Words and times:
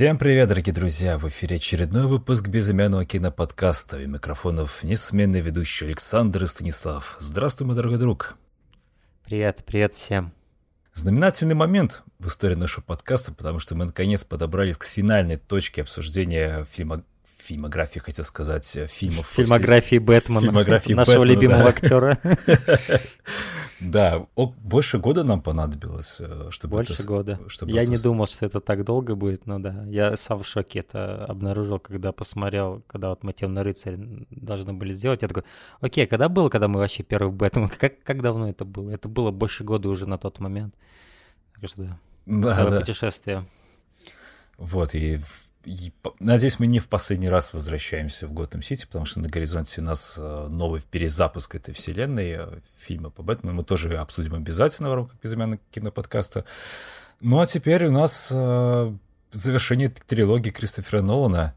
Всем 0.00 0.16
привет, 0.16 0.48
дорогие 0.48 0.72
друзья! 0.72 1.18
В 1.18 1.28
эфире 1.28 1.56
очередной 1.56 2.06
выпуск 2.06 2.48
безымянного 2.48 3.04
киноподкаста. 3.04 4.00
И 4.00 4.06
микрофонов 4.06 4.82
несменный 4.82 5.42
ведущий 5.42 5.84
Александр 5.84 6.44
и 6.44 6.46
Станислав. 6.46 7.18
Здравствуй, 7.20 7.66
мой 7.66 7.76
дорогой 7.76 7.98
друг. 7.98 8.38
Привет, 9.26 9.62
привет 9.66 9.92
всем. 9.92 10.32
Знаменательный 10.94 11.54
момент 11.54 12.02
в 12.18 12.28
истории 12.28 12.54
нашего 12.54 12.82
подкаста, 12.82 13.34
потому 13.34 13.58
что 13.58 13.74
мы 13.74 13.84
наконец 13.84 14.24
подобрались 14.24 14.78
к 14.78 14.84
финальной 14.84 15.36
точке 15.36 15.82
обсуждения 15.82 16.64
фильма 16.64 17.04
фильмографии, 17.50 17.98
хотел 17.98 18.24
сказать, 18.24 18.78
фильмов. 18.88 19.32
Фильмографии 19.34 19.98
Бэтмена. 19.98 20.40
Фильмографии 20.40 20.92
нашего 20.92 21.18
Бэтмена, 21.18 21.32
любимого 21.32 21.58
да. 21.64 21.68
актера. 21.68 22.18
Да, 23.80 24.26
больше 24.36 24.98
года 24.98 25.24
нам 25.24 25.40
понадобилось, 25.40 26.20
э, 26.20 26.50
чтобы 26.50 26.76
Больше 26.76 26.92
это, 26.92 27.04
года. 27.04 27.40
Чтобы 27.48 27.72
я 27.72 27.80
это... 27.80 27.90
не 27.90 27.96
думал, 27.96 28.26
что 28.26 28.44
это 28.44 28.60
так 28.60 28.84
долго 28.84 29.14
будет, 29.14 29.46
но 29.46 29.58
да. 29.58 29.84
Я 29.86 30.18
сам 30.18 30.42
в 30.42 30.46
шоке 30.46 30.80
это 30.80 31.24
обнаружил, 31.24 31.78
когда 31.78 32.12
посмотрел, 32.12 32.82
когда 32.86 33.08
вот 33.08 33.22
«Мы 33.22 33.32
темный 33.32 33.62
рыцарь» 33.62 33.96
должны 34.30 34.74
были 34.74 34.92
сделать. 34.92 35.22
Я 35.22 35.28
такой, 35.28 35.44
окей, 35.80 36.04
а 36.04 36.06
когда 36.06 36.28
было, 36.28 36.50
когда 36.50 36.68
мы 36.68 36.78
вообще 36.78 37.02
первый 37.02 37.32
Бэтмен? 37.32 37.70
Как, 37.78 38.02
как 38.02 38.20
давно 38.20 38.50
это 38.50 38.66
было? 38.66 38.90
Это 38.90 39.08
было 39.08 39.30
больше 39.30 39.64
года 39.64 39.88
уже 39.88 40.06
на 40.06 40.18
тот 40.18 40.40
момент. 40.40 40.74
Так 41.54 41.70
что 41.70 41.98
да, 42.26 42.68
да. 42.68 42.80
путешествие. 42.80 43.46
Вот, 44.58 44.94
и 44.94 45.20
Надеюсь, 46.20 46.58
мы 46.58 46.66
не 46.66 46.78
в 46.78 46.88
последний 46.88 47.28
раз 47.28 47.52
возвращаемся 47.52 48.26
в 48.26 48.32
Готэм 48.32 48.62
Сити, 48.62 48.86
потому 48.86 49.04
что 49.04 49.20
на 49.20 49.28
горизонте 49.28 49.82
у 49.82 49.84
нас 49.84 50.16
э, 50.18 50.46
новый 50.48 50.80
перезапуск 50.80 51.54
этой 51.54 51.74
вселенной, 51.74 52.36
э, 52.38 52.48
фильма 52.78 53.10
по 53.10 53.22
Бэтмену. 53.22 53.56
Мы 53.56 53.64
тоже 53.64 53.94
обсудим 53.98 54.34
обязательно 54.34 54.88
в 54.88 54.94
рамках 54.94 55.20
безымянного 55.22 55.60
киноподкаста. 55.70 56.46
Ну 57.20 57.40
а 57.40 57.46
теперь 57.46 57.84
у 57.86 57.90
нас 57.90 58.30
э, 58.32 58.92
завершение 59.32 59.90
трилогии 59.90 60.50
Кристофера 60.50 61.02
Нолана, 61.02 61.54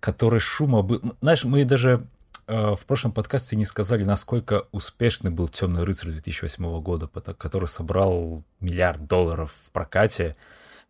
который 0.00 0.40
шума 0.40 0.80
был... 0.80 1.02
Знаешь, 1.20 1.44
мы 1.44 1.64
даже 1.64 2.06
в 2.46 2.78
прошлом 2.86 3.10
подкасте 3.10 3.56
не 3.56 3.64
сказали, 3.64 4.04
насколько 4.04 4.68
успешный 4.70 5.32
был 5.32 5.48
«Темный 5.48 5.82
рыцарь» 5.82 6.12
2008 6.12 6.80
года, 6.80 7.08
который 7.08 7.66
собрал 7.66 8.44
миллиард 8.60 9.04
долларов 9.08 9.52
в 9.52 9.72
прокате 9.72 10.36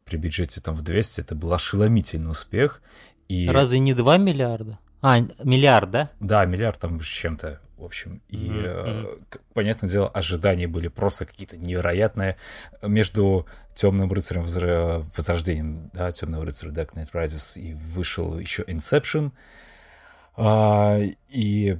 при 0.07 0.17
бюджете 0.17 0.61
там 0.61 0.75
в 0.75 0.83
200, 0.83 1.21
это 1.21 1.35
был 1.35 1.53
ошеломительный 1.53 2.31
успех. 2.31 2.81
И... 3.29 3.49
Разве 3.49 3.81
не 3.81 3.93
2 3.93 4.17
миллиарда? 4.19 4.79
А, 5.03 5.19
миллиард, 5.43 5.91
да? 5.91 6.11
Да, 6.21 6.45
миллиард 6.47 6.79
там 6.79 7.01
с 7.01 7.07
чем-то, 7.07 7.61
в 7.77 7.85
общем. 7.85 8.23
И, 8.29 8.37
mm-hmm. 8.37 9.19
э, 9.25 9.37
понятное 9.53 9.91
дело, 9.91 10.09
ожидания 10.09 10.69
были 10.69 10.87
просто 10.89 11.27
какие-то 11.27 11.57
невероятные. 11.57 12.37
Между 12.83 13.47
Темным 13.75 14.11
рыцарем 14.11 14.43
Возрождением, 15.17 15.91
да, 15.93 16.13
Темного 16.13 16.47
рыцаря 16.47 16.71
Dark 16.71 16.95
Knight 16.95 17.11
Rises, 17.13 17.61
и 17.61 17.75
вышел 17.75 18.39
еще 18.39 18.63
Inception. 18.63 19.33
А, 20.37 21.01
и 21.29 21.79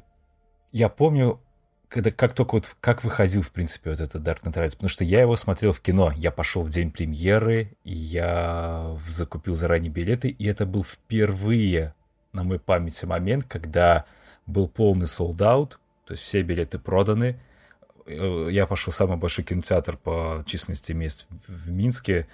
я 0.73 0.89
помню, 0.89 1.41
когда, 1.89 2.11
как 2.11 2.35
только 2.35 2.57
вот, 2.57 2.77
как 2.81 3.05
выходил, 3.05 3.43
в 3.43 3.51
принципе, 3.51 3.91
вот 3.91 4.01
этот 4.01 4.27
Dark 4.27 4.43
Knight 4.43 4.55
Rises, 4.55 4.73
потому 4.73 4.89
что 4.89 5.05
я 5.05 5.21
его 5.21 5.37
смотрел 5.37 5.73
в 5.73 5.81
кино, 5.81 6.13
я 6.17 6.31
пошел 6.31 6.63
в 6.63 6.69
день 6.69 6.91
премьеры, 6.91 7.77
я 7.85 8.99
закупил 9.07 9.55
заранее 9.55 9.91
билеты, 9.91 10.29
и 10.29 10.47
это 10.47 10.67
был 10.67 10.85
впервые 10.85 11.95
на 12.33 12.43
моей 12.43 12.61
памяти 12.61 13.05
момент, 13.05 13.45
когда 13.45 14.05
был 14.47 14.69
полный 14.69 15.07
солдат, 15.07 15.79
то 16.07 16.13
есть 16.13 16.23
все 16.23 16.43
билеты 16.43 16.79
проданы, 16.79 17.39
э, 18.07 18.49
я 18.51 18.67
пошел 18.67 18.93
в 18.93 18.97
самый 18.97 19.17
большой 19.17 19.45
кинотеатр 19.45 19.97
по 19.97 20.45
численности 20.47 20.93
мест 20.93 21.27
в 21.47 21.71
Минске, 21.71 22.27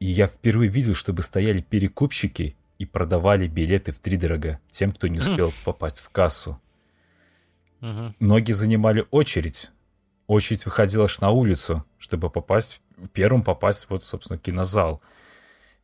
и 0.00 0.06
я 0.06 0.26
впервые 0.26 0.68
видел, 0.70 0.94
чтобы 0.94 1.22
стояли 1.22 1.60
перекупщики 1.60 2.56
и 2.78 2.86
продавали 2.86 3.46
билеты 3.46 3.92
в 3.92 3.98
три 3.98 4.16
дорога 4.16 4.58
тем, 4.70 4.90
кто 4.92 5.06
не 5.06 5.18
успел 5.18 5.52
попасть 5.64 6.00
в 6.00 6.08
кассу. 6.08 6.60
Угу. 7.80 8.14
Многие 8.18 8.52
занимали 8.52 9.06
очередь. 9.10 9.70
Очередь 10.26 10.64
выходила 10.64 11.04
аж 11.04 11.20
на 11.20 11.30
улицу, 11.30 11.84
чтобы 11.98 12.30
попасть, 12.30 12.80
первым 13.12 13.42
попасть 13.42 13.86
вот, 13.88 14.04
собственно, 14.04 14.38
кинозал. 14.38 15.02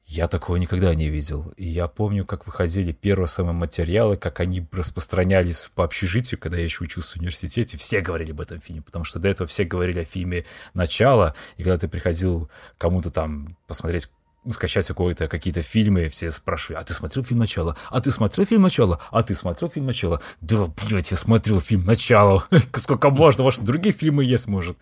Я 0.04 0.28
такого 0.28 0.56
никогда 0.56 0.94
не 0.94 1.08
видел. 1.08 1.52
И 1.56 1.66
я 1.66 1.88
помню, 1.88 2.24
как 2.24 2.46
выходили 2.46 2.92
первые 2.92 3.26
самые 3.26 3.54
материалы, 3.54 4.16
как 4.16 4.38
они 4.38 4.64
распространялись 4.70 5.68
по 5.74 5.82
общежитию, 5.82 6.38
когда 6.38 6.58
я 6.58 6.64
еще 6.64 6.84
учился 6.84 7.14
в 7.14 7.20
университете. 7.20 7.76
Все 7.76 8.00
говорили 8.00 8.30
об 8.30 8.40
этом 8.40 8.60
фильме, 8.60 8.82
потому 8.82 9.04
что 9.04 9.18
до 9.18 9.26
этого 9.26 9.48
все 9.48 9.64
говорили 9.64 10.00
о 10.00 10.04
фильме 10.04 10.44
«Начало». 10.74 11.34
И 11.56 11.64
когда 11.64 11.76
ты 11.76 11.88
приходил 11.88 12.48
кому-то 12.78 13.10
там 13.10 13.56
посмотреть 13.66 14.08
скачать 14.50 14.86
какое-то, 14.86 15.28
какие-то 15.28 15.62
фильмы, 15.62 16.08
все 16.08 16.30
спрашивают, 16.30 16.82
а 16.82 16.84
ты 16.86 16.94
смотрел 16.94 17.24
фильм 17.24 17.40
«Начало»? 17.40 17.76
А 17.90 18.00
ты 18.00 18.10
смотрел 18.10 18.46
фильм 18.46 18.62
«Начало»? 18.62 19.00
А 19.10 19.22
ты 19.22 19.34
смотрел 19.34 19.70
фильм 19.70 19.86
«Начало»? 19.86 20.20
Да, 20.40 20.66
блядь, 20.88 21.10
я 21.10 21.16
смотрел 21.16 21.60
фильм 21.60 21.84
«Начало». 21.84 22.46
Сколько 22.74 23.10
можно, 23.10 23.44
может, 23.44 23.64
другие 23.64 23.94
фильмы 23.94 24.24
есть, 24.24 24.46
может. 24.46 24.78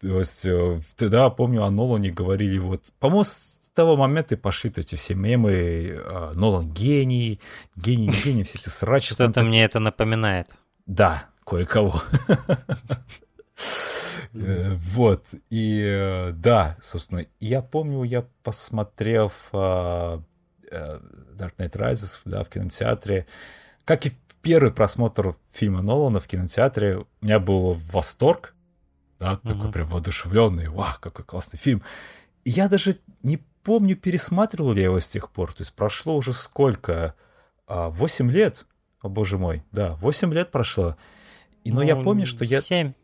То 0.00 0.18
есть, 0.18 0.44
э, 0.46 0.80
тогда, 0.96 1.30
помню, 1.30 1.62
о 1.62 1.70
Нолане 1.70 2.10
говорили 2.10 2.58
вот... 2.58 2.92
По-моему, 2.98 3.22
с 3.24 3.60
того 3.72 3.96
момента 3.96 4.34
и 4.34 4.38
пошли 4.38 4.72
эти 4.74 4.96
все 4.96 5.14
мемы. 5.14 5.96
А, 6.04 6.32
Нолан 6.34 6.72
гений, 6.72 7.40
гений, 7.76 8.12
гений, 8.24 8.42
все 8.42 8.58
эти 8.58 8.68
срачи. 8.68 9.14
Что-то 9.14 9.42
мне 9.42 9.64
это 9.64 9.78
напоминает. 9.78 10.48
Да, 10.86 11.24
кое-кого. 11.44 12.02
Э, 14.34 14.74
вот. 14.76 15.26
И 15.50 15.82
э, 15.84 16.32
да, 16.32 16.76
собственно, 16.80 17.26
я 17.40 17.62
помню, 17.62 18.02
я 18.04 18.26
посмотрел 18.42 19.30
а, 19.52 20.22
э, 20.70 21.00
Dark 21.34 21.56
Knight 21.58 21.72
Rises 21.72 22.20
да, 22.24 22.44
в 22.44 22.48
кинотеатре. 22.48 23.26
Как 23.84 24.06
и 24.06 24.12
первый 24.42 24.72
просмотр 24.72 25.36
фильма 25.52 25.82
Нолана 25.82 26.20
в 26.20 26.26
кинотеатре, 26.26 26.98
у 26.98 27.06
меня 27.20 27.38
был 27.38 27.74
восторг. 27.90 28.54
Да, 29.18 29.34
uh-huh. 29.34 29.48
такой 29.48 29.72
прям 29.72 29.88
воодушевленный. 29.88 30.68
Вау, 30.68 30.94
какой 31.00 31.24
классный 31.24 31.58
фильм. 31.58 31.82
И 32.44 32.50
я 32.50 32.68
даже 32.68 32.98
не 33.22 33.38
помню, 33.62 33.96
пересматривал 33.96 34.72
ли 34.72 34.80
я 34.80 34.86
его 34.86 34.98
с 34.98 35.08
тех 35.08 35.30
пор. 35.30 35.52
То 35.52 35.60
есть 35.60 35.74
прошло 35.74 36.16
уже 36.16 36.32
сколько? 36.32 37.14
А, 37.66 37.88
восемь 37.90 38.30
лет. 38.30 38.66
О, 39.00 39.08
боже 39.08 39.38
мой. 39.38 39.62
Да, 39.70 39.94
восемь 39.96 40.32
лет 40.32 40.50
прошло. 40.50 40.96
И, 41.64 41.70
но 41.70 41.80
ну, 41.80 41.86
я 41.86 41.96
помню, 41.96 42.26
что 42.26 42.44
я... 42.44 42.60
Семь 42.60 42.94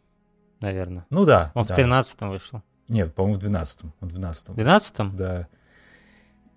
наверное. 0.60 1.06
Ну 1.10 1.24
да. 1.24 1.52
Он 1.54 1.64
да. 1.64 1.74
в 1.74 1.78
13-м 1.78 2.30
вышел. 2.30 2.62
Нет, 2.88 3.14
по-моему, 3.14 3.38
в 3.38 3.44
12-м. 3.44 3.92
В 4.00 4.06
12-м. 4.06 4.54
В 4.54 4.58
12-м? 4.58 5.16
Да. 5.16 5.48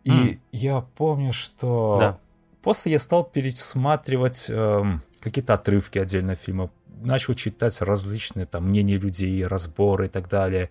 И 0.03 0.11
mm. 0.11 0.39
я 0.51 0.81
помню, 0.81 1.33
что 1.33 1.97
да. 1.99 2.19
после 2.61 2.93
я 2.93 2.99
стал 2.99 3.23
пересматривать 3.23 4.45
эм, 4.49 5.01
какие-то 5.19 5.53
отрывки 5.53 5.99
отдельно 5.99 6.35
фильма, 6.35 6.71
начал 6.87 7.33
читать 7.33 7.79
различные 7.81 8.45
там 8.45 8.65
мнения 8.65 8.97
людей, 8.97 9.45
разборы 9.45 10.05
и 10.05 10.09
так 10.09 10.29
далее, 10.29 10.69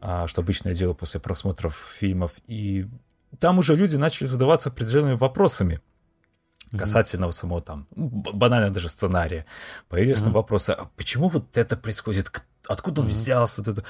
э, 0.00 0.24
что 0.26 0.42
обычно 0.42 0.68
я 0.70 0.74
делаю 0.74 0.94
после 0.94 1.20
просмотров 1.20 1.76
фильмов. 1.98 2.36
И 2.46 2.86
там 3.38 3.58
уже 3.58 3.76
люди 3.76 3.96
начали 3.96 4.26
задаваться 4.26 4.70
определенными 4.70 5.16
вопросами 5.16 5.80
касательно 6.76 7.26
mm-hmm. 7.26 7.32
самого 7.32 7.60
там, 7.60 7.86
ну, 7.96 8.08
банально 8.32 8.70
даже 8.70 8.88
сценария. 8.88 9.44
Появились 9.88 10.18
mm-hmm. 10.18 10.30
вопросы, 10.32 10.70
а 10.70 10.88
почему 10.96 11.28
вот 11.28 11.56
это 11.58 11.76
происходит, 11.76 12.30
откуда 12.66 13.02
он 13.02 13.06
mm-hmm. 13.06 13.10
взялся. 13.10 13.62
Это... 13.62 13.84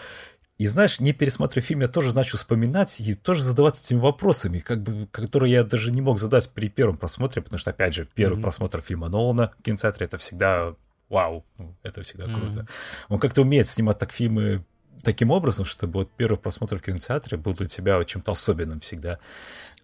И 0.58 0.66
знаешь, 0.66 1.00
не 1.00 1.12
пересматривая 1.12 1.66
фильм, 1.66 1.81
я 1.81 1.88
тоже 1.88 2.14
начал 2.14 2.36
вспоминать 2.36 3.00
и 3.00 3.14
тоже 3.14 3.42
задаваться 3.42 3.82
этими 3.82 3.98
вопросами, 3.98 4.58
как 4.58 4.82
бы, 4.82 5.06
которые 5.10 5.53
я 5.53 5.64
даже 5.64 5.91
не 5.91 6.03
мог 6.03 6.19
задать 6.19 6.50
при 6.50 6.69
первом 6.69 6.98
просмотре, 6.98 7.41
потому 7.41 7.59
что, 7.59 7.70
опять 7.70 7.94
же, 7.94 8.06
первый 8.14 8.38
mm-hmm. 8.38 8.42
просмотр 8.42 8.80
фильма 8.82 9.09
Нолана 9.09 9.53
в 9.59 9.62
кинотеатре— 9.62 10.06
это 10.06 10.19
всегда 10.19 10.74
вау, 11.09 11.44
ну, 11.56 11.74
это 11.83 12.03
всегда 12.03 12.27
mm-hmm. 12.27 12.34
круто. 12.34 12.66
Он 13.09 13.18
как-то 13.18 13.42
умеет 13.42 13.68
снимать 13.68 13.98
так 13.98 14.12
фильмы 14.12 14.65
таким 15.03 15.30
образом, 15.30 15.65
чтобы 15.65 16.00
вот 16.00 16.10
первый 16.16 16.36
просмотр 16.39 16.77
в 16.77 16.83
кинотеатре 16.83 17.39
был 17.39 17.54
для 17.54 17.66
тебя 17.66 18.04
чем-то 18.04 18.33
особенным 18.33 18.80
всегда. 18.80 19.18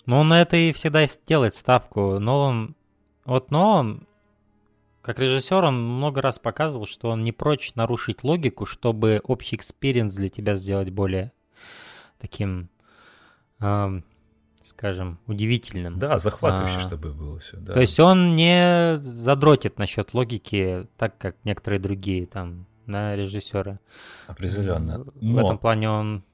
Ну, 0.05 0.19
он 0.19 0.29
на 0.29 0.43
это 0.43 0.57
и 0.57 0.73
всегда 0.73 1.07
делает 1.27 1.55
ставку. 1.55 2.19
Нолан... 2.19 2.77
Вот 3.25 3.51
Нолан 3.51 4.07
как 5.07 5.21
режиссер 5.21 5.63
он 5.63 5.81
много 5.81 6.21
раз 6.21 6.41
показывал, 6.41 6.85
что 6.85 7.11
он 7.11 7.23
не 7.23 7.31
прочь 7.31 7.77
нарушить 7.77 8.25
логику, 8.25 8.67
чтобы 8.67 9.21
общий 9.23 9.55
experience 9.55 10.17
для 10.17 10.29
тебя 10.29 10.57
сделать 10.57 10.91
более 10.91 11.31
таким, 12.19 12.69
э, 13.61 14.01
скажем, 14.65 15.21
удивительным. 15.29 16.01
Да, 16.01 16.19
захватывающе, 16.19 16.79
а, 16.79 16.81
чтобы 16.81 17.13
было 17.13 17.39
все. 17.39 17.57
Да. 17.57 17.75
То 17.75 17.81
есть 17.81 18.01
он 18.01 18.35
не 18.35 18.99
задротит 18.99 19.79
насчет 19.79 20.13
логики, 20.13 20.89
так 20.97 21.17
как 21.19 21.37
некоторые 21.45 21.79
другие 21.79 22.27
там 22.27 22.67
на 22.87 23.13
режиссера. 23.13 23.79
Определенно. 24.27 25.05
Но... 25.21 25.35
В 25.35 25.39
этом 25.39 25.59
плане 25.59 25.89
он 25.89 26.25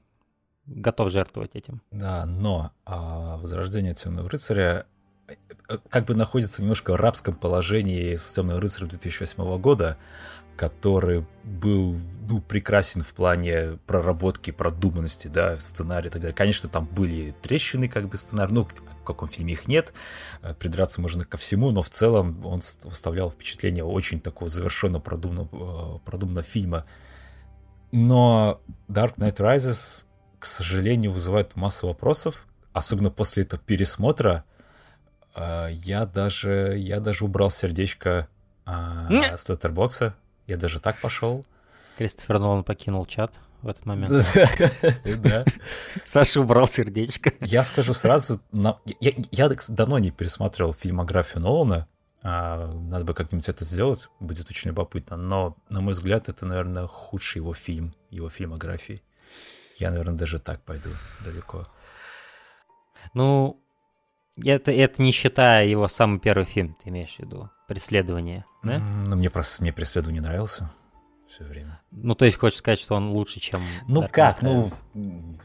готов 0.65 1.13
жертвовать 1.13 1.51
этим. 1.57 1.83
Да, 1.91 2.25
но 2.25 2.73
а, 2.87 3.37
Возрождение 3.37 3.93
Темного 3.93 4.31
рыцаря 4.31 4.87
как 5.89 6.07
бы 6.07 6.15
находится 6.15 6.57
в 6.57 6.61
немножко 6.61 6.97
рабском 6.97 7.35
положении 7.35 8.15
с 8.15 8.33
Темным 8.33 8.59
рыцарем 8.59 8.89
2008 8.89 9.59
года, 9.59 9.99
который 10.57 11.27
был 11.45 11.97
ну, 12.29 12.41
прекрасен 12.41 13.03
в 13.03 13.13
плане 13.15 13.79
проработки, 13.87 14.51
продуманности, 14.51 15.29
да, 15.29 15.59
сценария 15.59 16.09
и 16.09 16.11
так 16.11 16.21
далее. 16.21 16.37
Конечно, 16.37 16.69
там 16.69 16.87
были 16.87 17.35
трещины, 17.43 17.89
как 17.89 18.09
бы 18.09 18.17
сценарий, 18.17 18.53
ну, 18.53 18.65
в 18.65 19.05
каком 19.05 19.29
фильме 19.29 19.55
их 19.55 19.67
нет, 19.67 19.93
э, 20.43 20.55
придраться 20.55 21.01
можно 21.01 21.25
ко 21.25 21.37
всему, 21.37 21.71
но 21.71 21.83
в 21.83 21.91
целом 21.91 22.45
он 22.45 22.61
выставлял 22.85 23.31
впечатление 23.31 23.85
очень 23.85 24.21
такого 24.21 24.49
завершенно 24.49 25.01
продуманного, 25.01 25.97
э, 25.97 25.99
продуманного 26.05 26.45
фильма. 26.45 26.85
Но 27.91 28.61
Dark 28.89 29.17
Knight 29.17 29.37
Rises, 29.37 30.07
к 30.39 30.45
сожалению, 30.45 31.13
вызывает 31.13 31.57
массу 31.57 31.89
вопросов, 31.89 32.47
особенно 32.73 33.11
после 33.11 33.43
этого 33.43 33.61
пересмотра. 33.65 34.45
Э, 35.35 35.69
я 35.71 36.07
даже, 36.07 36.75
я 36.79 37.01
даже 37.01 37.25
убрал 37.25 37.51
сердечко 37.51 38.29
с 38.65 39.51
Letterboxd, 39.51 40.13
я 40.47 40.57
даже 40.57 40.81
так 40.81 41.01
пошел. 41.01 41.45
Кристофер 41.99 42.39
Нолан 42.39 42.63
покинул 42.63 43.07
чат 43.07 43.39
в 43.61 43.69
этот 43.69 43.87
момент. 43.87 44.11
Да. 45.05 45.45
Саша 46.05 46.41
убрал 46.41 46.69
сердечко. 46.69 47.33
Я 47.41 47.65
скажу 47.65 47.93
сразу, 47.93 48.41
я 48.53 49.51
давно 49.69 49.99
не 49.99 50.11
пересматривал 50.11 50.73
фильмографию 50.73 51.43
Нолана, 51.43 51.89
а, 52.25 52.73
надо 52.73 53.05
бы 53.05 53.15
как-нибудь 53.15 53.49
это 53.49 53.65
сделать, 53.65 54.09
будет 54.21 54.49
очень 54.49 54.69
любопытно. 54.69 55.17
Но, 55.17 55.57
на 55.69 55.81
мой 55.81 55.93
взгляд, 55.93 56.29
это, 56.29 56.47
наверное, 56.47 56.87
худший 56.87 57.41
его 57.41 57.53
фильм, 57.53 57.95
его 58.11 58.29
фильмографии. 58.29 59.03
Я, 59.77 59.91
наверное, 59.91 60.15
даже 60.15 60.39
так 60.39 60.63
пойду 60.63 60.91
далеко. 61.25 61.67
Ну, 63.15 63.61
это, 64.43 64.73
это 64.73 65.03
не 65.03 65.13
считая 65.13 65.67
его 65.67 65.89
самый 65.89 66.21
первый 66.21 66.45
фильм, 66.45 66.77
ты 66.83 66.91
имеешь 66.91 67.17
в 67.17 67.19
виду? 67.19 67.51
Преследование, 67.69 68.45
да? 68.63 68.79
Ну, 68.79 69.17
мне 69.17 69.31
просто 69.31 69.63
мне 69.63 69.73
преследование 69.73 70.23
нравился 70.23 70.71
все 71.29 71.45
время. 71.45 71.81
Ну, 71.91 72.15
то 72.15 72.27
есть 72.27 72.37
хочешь 72.37 72.59
сказать, 72.59 72.79
что 72.79 72.95
он 72.95 73.11
лучше, 73.11 73.41
чем... 73.41 73.63
Ну 73.89 74.03
Dark 74.03 74.11
как, 74.11 74.43
ну, 74.43 74.71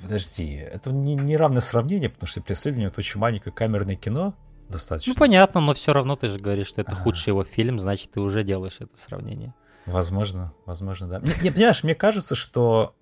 подожди, 0.01 0.53
это 0.55 0.91
не, 0.91 1.15
не 1.15 1.37
равное 1.37 1.61
сравнение, 1.61 2.09
потому 2.09 2.27
что 2.27 2.41
«Преследование»— 2.41 2.87
это 2.89 2.99
очень 2.99 3.19
маленькое 3.21 3.53
камерное 3.53 3.95
кино, 3.95 4.35
достаточно. 4.67 5.13
Ну, 5.13 5.19
понятно, 5.19 5.61
но 5.61 5.73
все 5.73 5.93
равно 5.93 6.17
ты 6.17 6.27
же 6.27 6.39
говоришь, 6.39 6.67
что 6.67 6.81
это 6.81 6.91
а. 6.91 6.95
худший 6.95 7.31
его 7.31 7.45
фильм, 7.45 7.79
значит, 7.79 8.11
ты 8.11 8.19
уже 8.19 8.43
делаешь 8.43 8.77
это 8.79 8.97
сравнение. 8.97 9.53
Возможно, 9.85 10.53
возможно, 10.65 11.07
да. 11.07 11.21
Не, 11.41 11.51
понимаешь, 11.51 11.83
мне 11.83 11.95
кажется, 11.95 12.35
что 12.35 12.93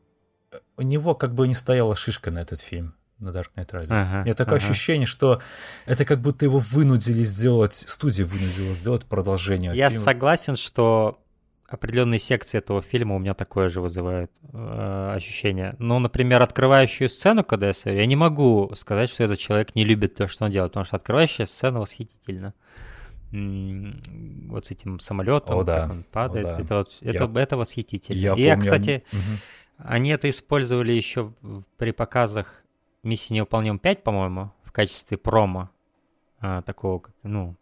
у 0.77 0.83
него 0.83 1.15
как 1.15 1.33
бы 1.33 1.47
не 1.47 1.55
стояла 1.55 1.95
шишка 1.95 2.29
на 2.29 2.39
этот 2.39 2.59
фильм 2.59 2.95
на 3.19 3.29
Dark 3.29 3.47
Knight 3.55 3.71
Rises. 3.71 3.87
Ага, 3.89 4.21
У 4.21 4.23
меня 4.23 4.33
такое 4.33 4.57
ага. 4.57 4.67
ощущение, 4.67 5.05
что 5.05 5.41
это 5.85 6.05
как 6.05 6.19
будто 6.19 6.45
его 6.45 6.59
вынудили 6.59 7.23
сделать, 7.23 7.73
студия 7.73 8.25
вынудила 8.25 8.73
сделать 8.73 9.05
продолжение. 9.05 9.71
Я 9.73 9.89
фильма. 9.89 10.03
согласен, 10.03 10.55
что 10.55 11.19
определенные 11.67 12.19
секции 12.19 12.57
этого 12.57 12.81
фильма 12.81 13.15
у 13.15 13.19
меня 13.19 13.33
такое 13.33 13.69
же 13.69 13.81
вызывает 13.81 14.31
э, 14.53 15.13
ощущение. 15.15 15.75
Ну, 15.79 15.99
например, 15.99 16.41
открывающую 16.41 17.09
сцену, 17.09 17.43
когда 17.43 17.67
я 17.67 17.73
смотрю, 17.73 17.99
я 17.99 18.05
не 18.05 18.15
могу 18.15 18.71
сказать, 18.75 19.09
что 19.09 19.23
этот 19.23 19.39
человек 19.39 19.75
не 19.75 19.83
любит 19.83 20.15
то, 20.15 20.27
что 20.27 20.45
он 20.45 20.51
делает, 20.51 20.71
потому 20.71 20.85
что 20.85 20.95
открывающая 20.97 21.45
сцена 21.45 21.79
восхитительна. 21.79 22.53
Вот 23.31 24.67
с 24.67 24.71
этим 24.71 24.99
самолетом, 24.99 25.57
О, 25.57 25.63
да. 25.63 25.81
как 25.81 25.91
он 25.91 26.03
падает, 26.03 26.45
О, 26.45 26.55
да. 26.55 26.63
это, 26.63 26.75
вот, 26.77 26.97
это, 27.01 27.31
я, 27.33 27.41
это 27.41 27.57
восхитительно. 27.57 28.17
Я, 28.17 28.33
И 28.35 28.49
помню, 28.49 28.61
кстати, 28.61 29.03
угу. 29.11 29.19
они 29.79 30.11
это 30.11 30.29
использовали 30.29 30.93
еще 30.93 31.33
при 31.77 31.91
показах 31.91 32.64
«Миссии 33.05 33.33
невыполним 33.33 33.77
5», 33.77 34.01
по-моему, 34.01 34.51
в 34.63 34.71
качестве 34.71 35.17
промо 35.17 35.69
а, 36.39 36.61
такого, 36.63 36.99
как, 36.99 37.15
ну, 37.23 37.55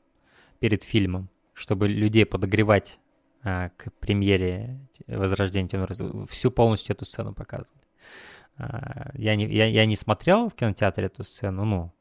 перед 0.60 0.84
фильмом, 0.84 1.30
чтобы 1.54 1.88
людей 1.88 2.26
подогревать 2.26 3.00
а, 3.44 3.70
к 3.78 3.92
премьере 4.00 4.80
Возрождения 5.08 5.68
Темного 5.68 6.26
всю 6.26 6.50
полностью 6.50 6.96
эту 6.96 7.06
сцену 7.06 7.34
показывали. 7.34 7.82
А, 8.58 9.12
я 9.16 9.36
не, 9.36 9.46
я, 9.46 9.66
я 9.66 9.86
не 9.86 9.96
смотрел 9.96 10.50
в 10.50 10.54
кинотеатре 10.54 11.08
эту 11.08 11.24
сцену, 11.24 11.66
ну, 11.66 11.92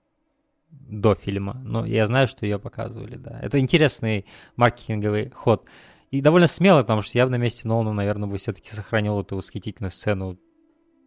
до 0.70 1.14
фильма, 1.14 1.54
но 1.64 1.84
я 1.84 2.06
знаю, 2.06 2.28
что 2.28 2.46
ее 2.46 2.58
показывали, 2.58 3.16
да. 3.16 3.38
Это 3.40 3.58
интересный 3.58 4.26
маркетинговый 4.56 5.30
ход. 5.30 5.66
И 6.10 6.20
довольно 6.20 6.46
смело, 6.46 6.82
потому 6.82 7.02
что 7.02 7.18
я 7.18 7.26
на 7.26 7.36
месте 7.36 7.66
Нолана, 7.66 7.92
наверное, 7.92 8.28
бы 8.28 8.36
все-таки 8.36 8.70
сохранил 8.70 9.20
эту 9.20 9.36
восхитительную 9.36 9.90
сцену 9.90 10.38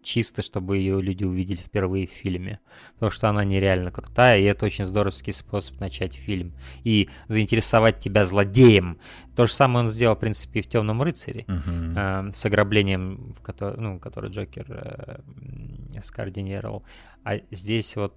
чисто, 0.06 0.42
чтобы 0.42 0.78
ее 0.78 1.02
люди 1.02 1.24
увидели 1.24 1.58
впервые 1.58 2.08
в 2.08 2.12
фильме. 2.12 2.60
Потому 2.94 3.10
что 3.10 3.28
она 3.28 3.44
нереально 3.44 3.92
крутая, 3.92 4.40
и 4.40 4.44
это 4.44 4.66
очень 4.66 4.86
здоровский 4.86 5.34
способ 5.34 5.80
начать 5.80 6.14
фильм. 6.14 6.54
И 6.84 7.10
заинтересовать 7.28 8.00
тебя 8.00 8.24
злодеем. 8.24 9.00
То 9.36 9.48
же 9.48 9.54
самое 9.54 9.80
он 9.80 9.88
сделал, 9.88 10.16
в 10.16 10.20
принципе, 10.20 10.60
и 10.60 10.64
в 10.64 10.68
«Темном 10.68 11.02
рыцаре», 11.02 11.42
uh-huh. 11.48 12.30
э, 12.30 12.32
с 12.32 12.46
ограблением, 12.46 13.34
в 13.34 13.42
который, 13.42 13.80
ну, 13.82 14.00
который 14.00 14.30
Джокер 14.30 14.66
э, 14.70 16.00
скоординировал. 16.02 16.84
А 17.24 17.40
здесь 17.52 17.96
вот 17.96 18.16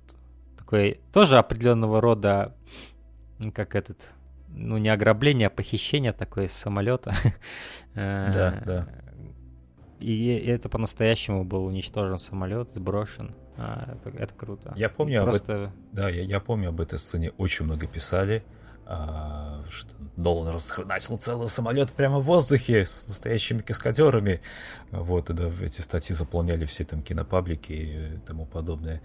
такой 0.57 1.01
тоже 1.13 1.39
определенного 1.39 2.01
рода, 2.01 2.55
как 3.55 3.75
этот, 3.75 4.13
ну, 4.49 4.77
не 4.77 4.91
ограбление, 4.91 5.49
а 5.49 5.51
похищение 5.51 6.13
такое 6.13 6.49
самолета. 6.49 7.15
Э, 7.95 8.31
да, 8.33 8.63
да 8.65 8.89
и 10.01 10.37
это 10.47 10.69
по-настоящему 10.69 11.45
был 11.45 11.65
уничтожен 11.65 12.19
самолет, 12.19 12.71
сброшен. 12.75 13.35
А, 13.57 13.95
это, 13.95 14.17
это 14.17 14.35
круто. 14.35 14.73
Я 14.77 14.89
помню 14.89 15.23
Просто... 15.25 15.55
об 15.55 15.61
этом. 15.61 15.73
Да, 15.93 16.09
я, 16.09 16.23
я 16.23 16.41
помню 16.41 16.69
об 16.69 16.81
этой 16.81 16.99
сцене. 16.99 17.33
Очень 17.39 17.65
много 17.65 17.87
писали, 17.87 18.45
а, 18.87 19.63
что 19.69 19.95
Нолан 20.17 20.55
расхреначил 20.55 21.19
целый 21.19 21.49
самолет 21.49 21.93
прямо 21.93 22.21
в 22.21 22.25
воздухе 22.25 22.85
с 22.85 23.09
настоящими 23.09 23.59
каскадерами. 23.59 24.41
Вот, 24.93 25.31
и 25.31 25.35
да, 25.35 25.51
эти 25.61 25.81
статьи 25.81 26.15
заполняли 26.15 26.65
все 26.65 26.85
там 26.85 27.03
кинопаблики 27.03 27.73
и 27.73 28.19
тому 28.27 28.47
подобное. 28.47 29.03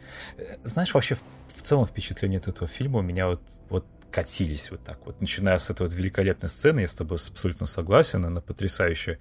Знаешь, 0.63 0.93
вообще 0.93 1.15
в, 1.15 1.23
в 1.55 1.61
целом 1.63 1.85
впечатление 1.85 2.39
от 2.39 2.47
этого 2.47 2.67
фильма 2.67 2.99
у 2.99 3.01
меня 3.01 3.27
вот, 3.27 3.41
вот 3.69 3.85
катились 4.09 4.71
вот 4.71 4.83
так 4.83 5.05
вот. 5.05 5.19
Начиная 5.19 5.57
с 5.57 5.69
этой 5.69 5.87
вот 5.87 5.95
великолепной 5.95 6.49
сцены, 6.49 6.81
я 6.81 6.87
с 6.87 6.95
тобой 6.95 7.17
абсолютно 7.17 7.65
согласен, 7.65 8.23
она 8.23 8.39
потрясающая 8.39 9.19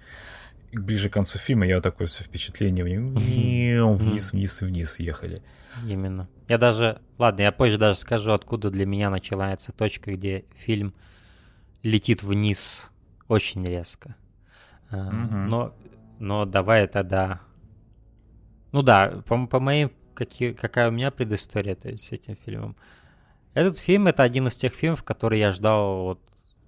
ближе 0.73 1.09
к 1.09 1.13
концу 1.13 1.37
фильма 1.37 1.65
я 1.65 1.75
вот 1.75 1.83
такое 1.83 2.07
все 2.07 2.23
впечатление 2.23 2.83
вниз, 2.83 4.31
вниз 4.31 4.61
и 4.61 4.65
вниз 4.65 4.99
ехали. 4.99 5.41
Именно. 5.87 6.29
Я 6.47 6.57
даже, 6.57 7.01
ладно, 7.17 7.41
я 7.41 7.51
позже 7.51 7.77
даже 7.77 7.97
скажу, 7.97 8.31
откуда 8.31 8.69
для 8.69 8.85
меня 8.85 9.09
начинается 9.09 9.71
точка, 9.71 10.15
где 10.15 10.45
фильм 10.55 10.93
летит 11.81 12.23
вниз 12.23 12.91
очень 13.27 13.65
резко. 13.65 14.15
Uh, 14.91 15.11
но, 15.11 15.75
но 16.19 16.45
давай 16.45 16.87
тогда... 16.87 17.41
Ну 18.71 18.81
да, 18.81 19.23
по, 19.25 19.47
по 19.47 19.59
моим, 19.59 19.91
какие, 20.13 20.53
какая 20.53 20.89
у 20.89 20.91
меня 20.91 21.11
предыстория 21.11 21.75
то 21.75 21.89
есть, 21.89 22.05
с 22.05 22.11
этим 22.11 22.35
фильмом. 22.35 22.75
Этот 23.53 23.77
фильм— 23.77 24.07
это 24.07 24.23
один 24.23 24.47
из 24.47 24.57
тех 24.57 24.73
фильмов, 24.73 25.03
которые 25.03 25.41
я 25.41 25.51
ждал 25.51 26.03
вот 26.03 26.19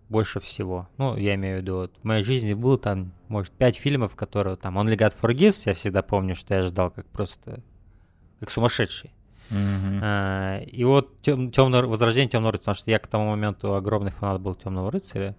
больше 0.09 0.39
всего. 0.39 0.87
Ну, 0.97 1.17
я 1.17 1.35
имею 1.35 1.59
в 1.59 1.61
виду, 1.61 1.75
вот, 1.75 1.93
в 2.01 2.03
моей 2.03 2.23
жизни 2.23 2.53
было 2.53 2.77
там, 2.77 3.13
может, 3.27 3.51
пять 3.53 3.77
фильмов, 3.77 4.15
которые 4.15 4.55
там 4.55 4.77
Only 4.77 4.97
God 4.97 5.13
Forgives, 5.19 5.63
я 5.65 5.73
всегда 5.73 6.01
помню, 6.01 6.35
что 6.35 6.53
я 6.53 6.61
ждал 6.61 6.91
как 6.91 7.05
просто, 7.07 7.61
как 8.39 8.49
сумасшедший. 8.49 9.11
Mm-hmm. 9.49 9.99
А, 10.01 10.59
и 10.59 10.83
вот 10.83 11.21
тем, 11.21 11.51
темное 11.51 11.83
возрождение 11.83 12.29
темного 12.29 12.53
рыцаря, 12.53 12.63
потому 12.65 12.75
что 12.75 12.91
я 12.91 12.99
к 12.99 13.07
тому 13.07 13.29
моменту 13.29 13.75
огромный 13.75 14.11
фанат 14.11 14.41
был 14.41 14.55
темного 14.55 14.91
рыцаря. 14.91 15.35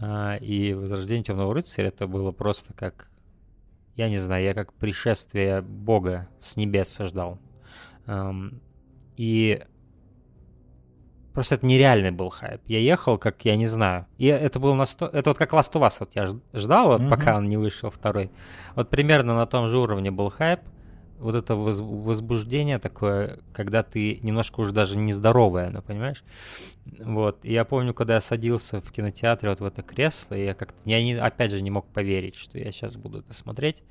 А, 0.00 0.36
и 0.36 0.72
возрождение 0.74 1.24
темного 1.24 1.54
рыцаря 1.54 1.88
это 1.88 2.06
было 2.06 2.32
просто 2.32 2.72
как, 2.74 3.08
я 3.94 4.08
не 4.08 4.18
знаю, 4.18 4.44
я 4.44 4.54
как 4.54 4.72
пришествие 4.72 5.62
Бога 5.62 6.28
с 6.38 6.56
небес 6.56 6.98
ждал. 6.98 7.38
Um, 8.06 8.60
и 9.16 9.64
Просто 11.36 11.56
это 11.56 11.66
нереальный 11.66 12.12
был 12.12 12.30
хайп. 12.30 12.62
Я 12.66 12.78
ехал, 12.78 13.18
как 13.18 13.44
я 13.44 13.56
не 13.56 13.66
знаю. 13.66 14.06
И 14.16 14.24
это 14.24 14.58
был 14.58 14.74
на 14.74 14.86
сто... 14.86 15.04
Это 15.04 15.28
вот 15.28 15.36
как 15.36 15.52
Last 15.52 15.70
of 15.72 15.82
Us. 15.82 15.96
Вот 16.00 16.12
я 16.14 16.28
ждал, 16.54 16.86
вот, 16.86 17.02
mm-hmm. 17.02 17.10
пока 17.10 17.36
он 17.36 17.50
не 17.50 17.58
вышел 17.58 17.90
второй. 17.90 18.30
Вот 18.74 18.88
примерно 18.88 19.34
на 19.34 19.44
том 19.44 19.68
же 19.68 19.76
уровне 19.76 20.10
был 20.10 20.30
хайп. 20.30 20.60
Вот 21.18 21.34
это 21.34 21.54
воз... 21.54 21.80
возбуждение 21.80 22.78
такое, 22.78 23.40
когда 23.52 23.82
ты 23.82 24.18
немножко 24.22 24.60
уже 24.60 24.72
даже 24.72 24.96
нездоровое, 24.96 25.68
ну, 25.68 25.82
понимаешь? 25.82 26.24
Вот. 27.00 27.44
И 27.44 27.52
я 27.52 27.66
помню, 27.66 27.92
когда 27.92 28.14
я 28.14 28.22
садился 28.22 28.80
в 28.80 28.90
кинотеатре 28.90 29.50
вот 29.50 29.60
в 29.60 29.64
это 29.66 29.82
кресло, 29.82 30.36
и 30.36 30.44
я 30.46 30.54
как-то... 30.54 30.78
Я 30.86 31.02
не... 31.02 31.16
опять 31.16 31.50
же 31.50 31.60
не 31.60 31.70
мог 31.70 31.86
поверить, 31.86 32.36
что 32.36 32.58
я 32.58 32.72
сейчас 32.72 32.96
буду 32.96 33.18
это 33.18 33.34
смотреть. 33.34 33.82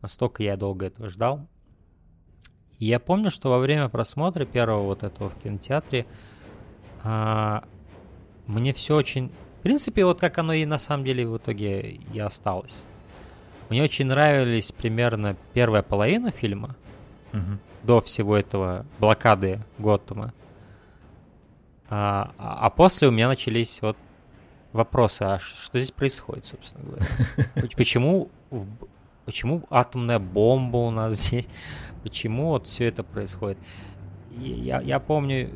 Настолько 0.00 0.42
я 0.42 0.56
долго 0.56 0.86
этого 0.86 1.10
ждал. 1.10 1.46
И 2.78 2.86
я 2.86 2.98
помню, 2.98 3.30
что 3.30 3.50
во 3.50 3.58
время 3.58 3.90
просмотра 3.90 4.46
первого 4.46 4.84
вот 4.84 5.02
этого 5.02 5.28
в 5.28 5.34
кинотеатре 5.42 6.06
мне 7.04 8.72
все 8.72 8.96
очень... 8.96 9.30
В 9.60 9.62
принципе, 9.62 10.04
вот 10.04 10.20
как 10.20 10.38
оно 10.38 10.52
и 10.52 10.66
на 10.66 10.78
самом 10.78 11.04
деле 11.04 11.26
в 11.26 11.38
итоге 11.38 12.00
и 12.12 12.18
осталось. 12.18 12.82
Мне 13.70 13.82
очень 13.82 14.06
нравились 14.06 14.72
примерно 14.72 15.36
первая 15.54 15.82
половина 15.82 16.30
фильма, 16.30 16.76
угу. 17.32 17.58
до 17.82 18.00
всего 18.00 18.36
этого 18.36 18.84
блокады 18.98 19.60
Готэма. 19.78 20.34
А, 21.88 22.32
а, 22.38 22.66
а 22.66 22.70
после 22.70 23.08
у 23.08 23.10
меня 23.10 23.28
начались 23.28 23.80
вот 23.80 23.96
вопросы, 24.72 25.22
а 25.22 25.38
что 25.38 25.78
здесь 25.78 25.92
происходит, 25.92 26.46
собственно 26.46 26.84
говоря? 26.84 27.06
Почему, 27.76 28.28
почему 29.24 29.62
атомная 29.70 30.18
бомба 30.18 30.78
у 30.78 30.90
нас 30.90 31.14
здесь? 31.14 31.48
Почему 32.02 32.48
вот 32.48 32.66
все 32.66 32.86
это 32.86 33.02
происходит? 33.02 33.58
Я, 34.36 34.80
я 34.80 34.98
помню, 34.98 35.50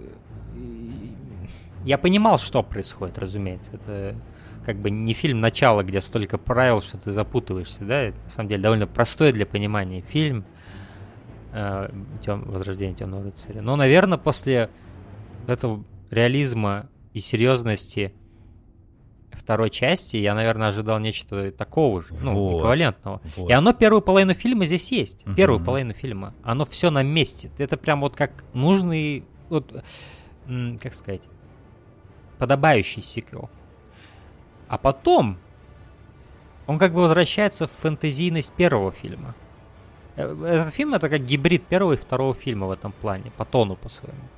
я 1.85 1.99
понимал, 1.99 2.39
что 2.39 2.63
происходит, 2.63 3.19
разумеется. 3.19 3.73
Это 3.75 4.17
как 4.65 4.77
бы 4.77 4.91
не 4.91 5.15
фильм 5.15 5.41
«Начало», 5.41 5.83
где 5.83 6.01
столько 6.01 6.37
правил, 6.37 6.83
что 6.83 6.99
ты 6.99 7.13
запутываешься, 7.13 7.85
да? 7.85 8.03
Это, 8.03 8.19
на 8.25 8.31
самом 8.31 8.49
деле 8.51 8.63
довольно 8.63 8.87
простой 8.87 9.33
для 9.33 9.47
понимания 9.47 10.03
фильм 10.03 10.45
э, 11.53 11.91
тем, 12.23 12.43
«Возрождение 12.43 12.95
темного 12.95 13.25
рыцаря». 13.25 13.63
Но, 13.63 13.77
наверное, 13.77 14.19
после 14.19 14.69
этого 15.47 15.85
реализма 16.11 16.89
и 17.15 17.21
серьезности 17.21 18.13
второй 19.33 19.71
части 19.71 20.17
я, 20.19 20.35
наверное, 20.35 20.69
ожидал 20.69 20.99
нечто 20.99 21.51
такого 21.53 22.03
же, 22.03 22.09
ну, 22.23 22.35
вот, 22.35 22.59
эквивалентного. 22.59 23.23
Вот. 23.37 23.49
И 23.49 23.53
оно 23.53 23.73
первую 23.73 24.03
половину 24.03 24.35
фильма 24.35 24.67
здесь 24.67 24.93
есть. 24.93 25.27
Угу. 25.27 25.35
Первую 25.35 25.65
половину 25.65 25.95
фильма. 25.95 26.35
Оно 26.43 26.67
все 26.67 26.91
на 26.91 27.03
месте. 27.03 27.51
Это 27.57 27.79
прям 27.79 28.03
вот 28.03 28.17
как 28.17 28.45
нужный, 28.53 29.25
вот, 29.49 29.83
как 30.83 30.93
сказать, 30.93 31.23
подобающий 32.39 33.03
сиквел. 33.03 33.51
А 34.69 34.79
потом 34.79 35.39
он 36.67 36.79
как 36.79 36.93
бы 36.93 37.01
возвращается 37.01 37.67
в 37.67 37.73
фэнтезийность 37.73 38.53
первого 38.53 38.93
фильма. 38.93 39.35
Э, 40.17 40.37
этот 40.45 40.75
фильм 40.75 40.95
это 40.95 41.09
как 41.09 41.25
гибрид 41.25 41.65
первого 41.65 41.95
и 41.95 41.97
второго 41.97 42.35
фильма 42.35 42.67
в 42.67 42.71
этом 42.71 42.93
плане, 42.93 43.33
по 43.37 43.45
тону 43.45 43.77
по 43.77 43.89
своему. 43.89 44.29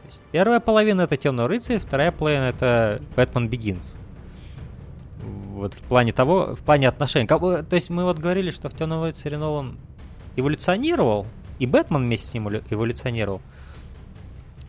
То 0.00 0.06
есть 0.06 0.22
первая 0.32 0.60
половина 0.60 1.02
это 1.02 1.16
Темный 1.16 1.46
рыцарь, 1.46 1.78
вторая 1.78 2.12
половина 2.12 2.44
это 2.44 3.02
Бэтмен 3.16 3.48
Begins. 3.48 3.98
Вот 5.52 5.74
в 5.74 5.82
плане 5.82 6.12
того, 6.12 6.54
в 6.54 6.60
плане 6.60 6.88
отношений. 6.88 7.26
То 7.26 7.66
есть 7.72 7.90
мы 7.90 8.04
вот 8.04 8.18
говорили, 8.18 8.50
что 8.50 8.70
в 8.70 8.74
Темном 8.74 9.02
рыцаре 9.02 9.36
Нолан 9.36 9.76
эволюционировал, 10.36 11.26
и 11.58 11.66
Бэтмен 11.66 12.04
вместе 12.04 12.28
с 12.28 12.34
ним 12.34 12.48
эволюционировал. 12.48 13.42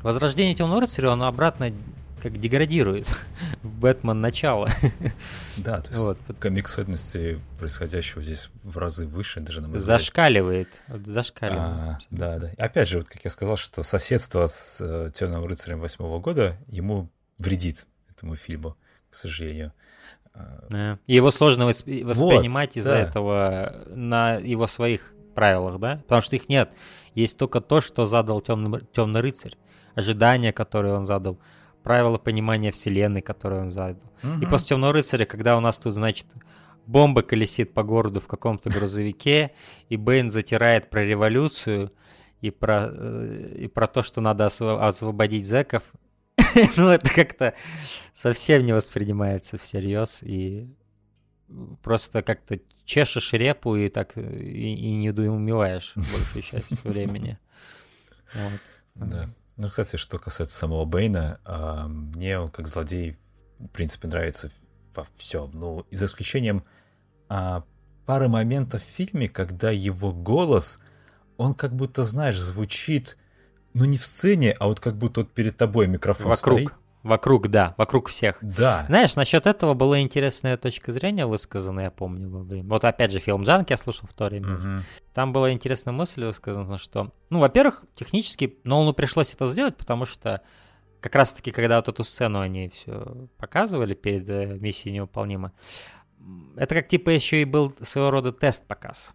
Возрождение 0.02 0.56
Темного 0.56 0.82
рыцаря, 0.82 1.12
он 1.12 1.22
обратно 1.22 1.72
как 2.20 2.40
деградирует 2.40 3.08
в 3.64 3.80
Бэтмен 3.80 4.20
начало. 4.22 4.70
Да, 5.58 5.82
то 5.82 5.90
есть 5.90 6.02
вот. 6.02 6.18
комиксоидности 6.40 7.38
происходящего 7.60 8.24
здесь 8.24 8.50
в 8.64 8.78
разы 8.78 9.06
выше, 9.06 9.42
даже 9.42 9.60
на. 9.60 9.78
Зашкаливает, 9.78 10.70
вот 10.88 11.06
зашкаливает. 11.06 11.60
А, 11.62 12.00
да, 12.12 12.40
да. 12.40 12.52
Опять 12.58 12.88
же, 12.88 13.00
вот 13.00 13.10
как 13.10 13.26
я 13.26 13.30
сказал, 13.30 13.58
что 13.58 13.84
соседство 13.84 14.46
с 14.46 14.80
э, 14.80 15.12
Темным 15.14 15.44
рыцарем 15.46 15.82
восьмого 15.82 16.20
года 16.20 16.56
ему 16.68 17.10
вредит 17.40 17.88
этому 18.10 18.36
фильму, 18.36 18.78
к 19.10 19.16
сожалению. 19.16 19.74
А, 20.34 20.66
да. 20.70 21.00
Его 21.08 21.32
сложно 21.32 21.64
восп- 21.64 22.06
воспринимать 22.06 22.70
вот, 22.70 22.78
из-за 22.78 22.94
да. 22.94 23.00
этого 23.00 23.76
на 23.90 24.36
его 24.36 24.68
своих 24.68 25.14
правилах, 25.36 25.80
да? 25.80 25.98
Потому 26.04 26.22
что 26.22 26.36
их 26.36 26.48
нет. 26.50 26.72
Есть 27.16 27.38
только 27.38 27.62
то, 27.62 27.82
что 27.82 28.06
задал 28.06 28.42
темный, 28.42 28.82
темный 28.94 29.22
рыцарь, 29.22 29.58
ожидания, 29.96 30.54
которые 30.54 30.94
он 30.94 31.06
задал 31.06 31.40
правила 31.84 32.18
понимания 32.18 32.72
вселенной, 32.72 33.22
которые 33.22 33.62
он 33.64 33.72
задал. 33.72 34.02
Угу. 34.24 34.42
И 34.42 34.46
после 34.46 34.70
Темного 34.70 34.94
рыцаря, 34.94 35.26
когда 35.26 35.58
у 35.58 35.60
нас 35.60 35.80
тут, 35.80 35.94
значит, 35.94 36.28
бомба 36.86 37.22
колесит 37.22 37.74
по 37.74 37.84
городу 37.84 38.20
в 38.20 38.28
каком-то 38.28 38.70
грузовике, 38.74 39.52
и 39.90 39.98
Бэйн 39.98 40.32
затирает 40.32 40.90
про 40.90 41.06
революцию 41.06 41.92
и 42.42 42.52
про, 42.52 42.90
э, 42.92 43.56
и 43.60 43.68
про 43.68 43.88
то, 43.88 44.02
что 44.02 44.22
надо 44.22 44.46
освободить 44.46 45.46
зэков, 45.46 45.84
ну, 46.78 46.90
это 46.90 47.14
как-то 47.14 47.54
совсем 48.14 48.66
не 48.66 48.74
воспринимается 48.74 49.58
всерьез, 49.58 50.24
и 50.24 50.68
просто 51.82 52.22
как-то 52.22 52.60
чешешь 52.86 53.34
репу 53.34 53.76
и 53.76 53.90
так 53.90 54.18
и, 54.18 54.22
и 54.22 54.92
не 54.92 55.06
недоумеваешь 55.06 55.94
большую 55.96 56.44
часть 56.44 56.72
времени. 56.84 57.38
Вот. 58.34 58.62
Да. 59.10 59.30
Ну, 59.60 59.70
кстати, 59.70 59.98
что 59.98 60.18
касается 60.18 60.58
самого 60.58 60.86
Бэйна, 60.86 61.42
а, 61.44 61.90
мне 61.90 62.40
он 62.40 62.50
как 62.50 62.66
злодей, 62.66 63.18
в 63.60 63.68
принципе, 63.68 64.08
нравится 64.08 64.50
во 64.96 65.06
всем. 65.18 65.52
Ну, 65.54 65.86
за 65.92 66.06
исключением 66.06 66.64
а, 67.28 67.66
пары 68.06 68.30
моментов 68.30 68.82
в 68.82 68.86
фильме, 68.86 69.28
когда 69.28 69.70
его 69.70 70.14
голос, 70.14 70.80
он 71.36 71.54
как 71.54 71.76
будто, 71.76 72.06
знаешь, 72.06 72.40
звучит, 72.40 73.18
ну, 73.74 73.84
не 73.84 73.98
в 73.98 74.06
сцене, 74.06 74.54
а 74.54 74.68
вот 74.68 74.80
как 74.80 74.96
будто 74.96 75.20
вот 75.22 75.34
перед 75.34 75.58
тобой 75.58 75.88
микрофон 75.88 76.30
Вокруг. 76.30 76.60
стоит. 76.60 76.74
Вокруг, 77.04 77.48
да, 77.48 77.76
вокруг 77.78 78.10
всех. 78.10 78.38
Да. 78.42 78.84
Знаешь, 78.88 79.16
насчет 79.16 79.48
этого 79.48 79.74
была 79.74 80.02
интересная 80.02 80.58
точка 80.58 80.92
зрения 80.92 81.26
высказана, 81.26 81.82
я 81.82 81.92
помню, 81.92 82.30
во 82.30 82.40
время. 82.40 82.68
Вот 82.68 82.84
опять 82.84 83.12
же, 83.12 83.20
фильм 83.20 83.44
Джанк 83.44 83.70
я 83.70 83.78
слушал 83.78 84.08
в 84.10 84.14
то 84.14 84.26
время. 84.26 84.56
Угу. 84.56 84.86
Там 85.14 85.32
была 85.32 85.52
интересная 85.54 85.94
мысль 85.94 86.26
высказана, 86.26 86.78
что, 86.78 87.14
ну, 87.30 87.40
во-первых, 87.40 87.84
технически 87.96 88.58
Нолану 88.66 88.94
пришлось 88.94 89.34
это 89.34 89.46
сделать, 89.46 89.78
потому 89.78 90.06
что 90.06 90.42
как 91.00 91.16
раз-таки, 91.16 91.52
когда 91.52 91.78
вот 91.78 91.88
эту 91.88 92.04
сцену 92.04 92.42
они 92.42 92.70
все 92.70 93.30
показывали 93.38 93.94
перед 93.94 94.28
э, 94.28 94.58
миссией 94.60 94.96
невыполнима, 94.96 95.54
это 96.58 96.76
как 96.76 96.90
типа 96.90 97.12
еще 97.12 97.42
и 97.42 97.46
был 97.46 97.74
своего 97.82 98.12
рода 98.12 98.34
тест-показ. 98.34 99.14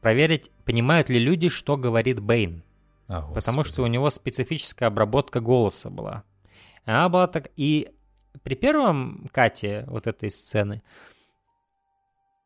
Проверить, 0.00 0.50
понимают 0.64 1.10
ли 1.10 1.18
люди, 1.18 1.50
что 1.50 1.76
говорит 1.76 2.20
Бэйн. 2.20 2.62
А, 3.08 3.22
потому 3.32 3.64
что 3.64 3.82
у 3.82 3.86
него 3.86 4.10
специфическая 4.10 4.88
обработка 4.88 5.40
голоса 5.40 5.90
была. 5.90 6.24
Она 6.88 7.08
была 7.10 7.26
так... 7.26 7.50
И 7.56 7.90
при 8.42 8.54
первом 8.54 9.28
кате 9.30 9.84
вот 9.88 10.06
этой 10.06 10.30
сцены 10.30 10.82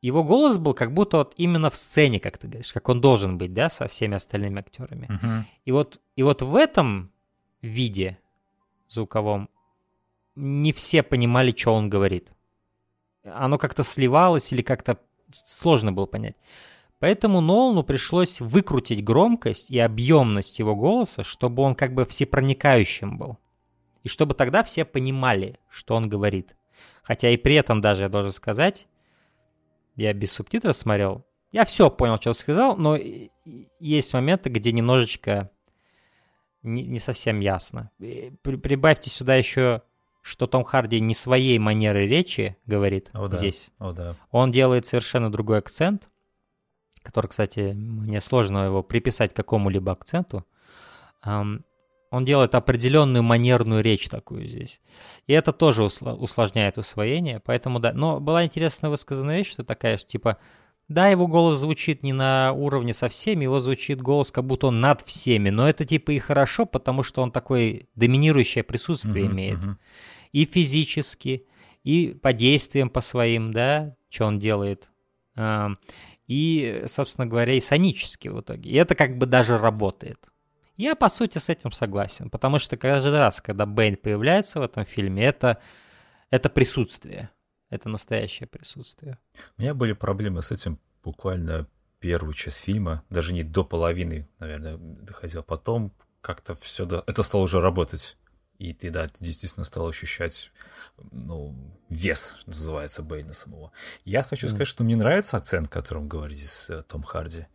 его 0.00 0.24
голос 0.24 0.58
был 0.58 0.74
как 0.74 0.92
будто 0.92 1.18
вот 1.18 1.34
именно 1.36 1.70
в 1.70 1.76
сцене, 1.76 2.18
как 2.18 2.38
ты 2.38 2.48
говоришь, 2.48 2.72
как 2.72 2.88
он 2.88 3.00
должен 3.00 3.38
быть, 3.38 3.54
да, 3.54 3.68
со 3.68 3.86
всеми 3.86 4.16
остальными 4.16 4.58
актерами. 4.58 5.06
Uh-huh. 5.06 5.44
И 5.64 5.70
вот 5.70 6.00
и 6.16 6.24
вот 6.24 6.42
в 6.42 6.56
этом 6.56 7.12
виде 7.62 8.18
звуковом 8.88 9.48
не 10.34 10.72
все 10.72 11.04
понимали, 11.04 11.54
что 11.56 11.74
он 11.74 11.88
говорит. 11.88 12.32
Оно 13.22 13.58
как-то 13.58 13.84
сливалось 13.84 14.52
или 14.52 14.62
как-то 14.62 14.98
сложно 15.30 15.92
было 15.92 16.06
понять. 16.06 16.34
Поэтому 16.98 17.40
Нолану 17.40 17.84
пришлось 17.84 18.40
выкрутить 18.40 19.04
громкость 19.04 19.70
и 19.70 19.78
объемность 19.78 20.58
его 20.58 20.74
голоса, 20.74 21.22
чтобы 21.22 21.62
он 21.62 21.76
как 21.76 21.94
бы 21.94 22.04
всепроникающим 22.04 23.18
был. 23.18 23.38
И 24.02 24.08
чтобы 24.08 24.34
тогда 24.34 24.62
все 24.62 24.84
понимали, 24.84 25.58
что 25.68 25.94
он 25.94 26.08
говорит. 26.08 26.56
Хотя 27.02 27.30
и 27.30 27.36
при 27.36 27.54
этом 27.54 27.80
даже, 27.80 28.04
я 28.04 28.08
должен 28.08 28.32
сказать, 28.32 28.86
я 29.96 30.12
без 30.12 30.32
субтитров 30.32 30.76
смотрел, 30.76 31.24
я 31.50 31.64
все 31.64 31.90
понял, 31.90 32.18
что 32.18 32.30
он 32.30 32.34
сказал, 32.34 32.76
но 32.76 32.98
есть 33.78 34.14
моменты, 34.14 34.48
где 34.48 34.72
немножечко 34.72 35.50
не, 36.62 36.82
не 36.82 36.98
совсем 36.98 37.40
ясно. 37.40 37.90
Прибавьте 38.42 39.10
сюда 39.10 39.34
еще, 39.34 39.82
что 40.22 40.46
Том 40.46 40.64
Харди 40.64 41.00
не 41.00 41.14
своей 41.14 41.58
манерой 41.58 42.06
речи 42.06 42.56
говорит 42.66 43.10
О, 43.12 43.28
да. 43.28 43.36
здесь. 43.36 43.70
О, 43.78 43.92
да. 43.92 44.16
Он 44.30 44.52
делает 44.52 44.86
совершенно 44.86 45.30
другой 45.30 45.58
акцент, 45.58 46.08
который, 47.02 47.26
кстати, 47.26 47.72
мне 47.74 48.20
сложно 48.20 48.64
его 48.64 48.82
приписать 48.82 49.32
к 49.32 49.36
какому-либо 49.36 49.92
акценту 49.92 50.46
он 52.12 52.26
делает 52.26 52.54
определенную 52.54 53.22
манерную 53.22 53.82
речь 53.82 54.08
такую 54.08 54.46
здесь. 54.46 54.82
И 55.26 55.32
это 55.32 55.50
тоже 55.50 55.82
усложняет 55.82 56.76
усвоение, 56.76 57.40
поэтому 57.40 57.80
да. 57.80 57.94
Но 57.94 58.20
была 58.20 58.44
интересная 58.44 58.90
высказанная 58.90 59.38
вещь, 59.38 59.50
что 59.50 59.64
такая, 59.64 59.96
что 59.96 60.06
типа, 60.08 60.36
да, 60.88 61.08
его 61.08 61.26
голос 61.26 61.56
звучит 61.56 62.02
не 62.02 62.12
на 62.12 62.52
уровне 62.52 62.92
со 62.92 63.08
всеми, 63.08 63.44
его 63.44 63.60
звучит 63.60 64.02
голос, 64.02 64.30
как 64.30 64.44
будто 64.44 64.66
он 64.66 64.78
над 64.78 65.00
всеми, 65.00 65.48
но 65.48 65.66
это 65.66 65.86
типа 65.86 66.10
и 66.10 66.18
хорошо, 66.18 66.66
потому 66.66 67.02
что 67.02 67.22
он 67.22 67.32
такое 67.32 67.86
доминирующее 67.94 68.62
присутствие 68.62 69.24
uh-huh, 69.24 69.32
имеет. 69.32 69.58
Uh-huh. 69.60 69.76
И 70.32 70.44
физически, 70.44 71.46
и 71.82 72.08
по 72.08 72.34
действиям 72.34 72.90
по 72.90 73.00
своим, 73.00 73.52
да, 73.52 73.96
что 74.10 74.26
он 74.26 74.38
делает. 74.38 74.90
И, 76.28 76.82
собственно 76.86 77.26
говоря, 77.26 77.54
и 77.54 77.60
сонически 77.60 78.28
в 78.28 78.38
итоге. 78.40 78.70
И 78.70 78.74
это 78.74 78.94
как 78.94 79.16
бы 79.16 79.24
даже 79.24 79.56
работает. 79.56 80.28
Я, 80.76 80.94
по 80.94 81.08
сути, 81.08 81.38
с 81.38 81.48
этим 81.48 81.72
согласен, 81.72 82.30
потому 82.30 82.58
что 82.58 82.76
каждый 82.76 83.18
раз, 83.18 83.40
когда 83.40 83.66
Бэйн 83.66 83.96
появляется 83.96 84.58
в 84.58 84.62
этом 84.62 84.84
фильме, 84.84 85.24
это, 85.24 85.58
это 86.30 86.48
присутствие. 86.48 87.30
Это 87.70 87.88
настоящее 87.88 88.46
присутствие. 88.46 89.18
У 89.56 89.62
меня 89.62 89.74
были 89.74 89.92
проблемы 89.92 90.42
с 90.42 90.50
этим 90.50 90.78
буквально 91.02 91.66
первую 92.00 92.34
часть 92.34 92.60
фильма, 92.60 93.02
даже 93.10 93.32
не 93.32 93.44
до 93.44 93.64
половины, 93.64 94.28
наверное, 94.38 94.76
доходил. 94.76 95.42
Потом 95.42 95.92
как-то 96.20 96.54
все, 96.54 96.84
это 97.06 97.22
стало 97.22 97.42
уже 97.42 97.60
работать. 97.60 98.16
И 98.58 98.72
ты, 98.74 98.90
да, 98.90 99.08
ты 99.08 99.24
действительно 99.24 99.64
стал 99.64 99.88
ощущать, 99.88 100.52
ну, 101.10 101.54
вес, 101.88 102.36
что 102.40 102.50
называется, 102.50 103.02
Бэйна 103.02 103.32
самого. 103.32 103.72
Я 104.04 104.22
хочу 104.22 104.46
mm. 104.46 104.50
сказать, 104.50 104.68
что 104.68 104.84
мне 104.84 104.94
нравится 104.94 105.36
акцент, 105.36 105.68
которым 105.68 106.08
говорит 106.08 106.36
здесь 106.36 106.70
э, 106.70 106.82
Том 106.82 107.02
Харди. 107.02 107.46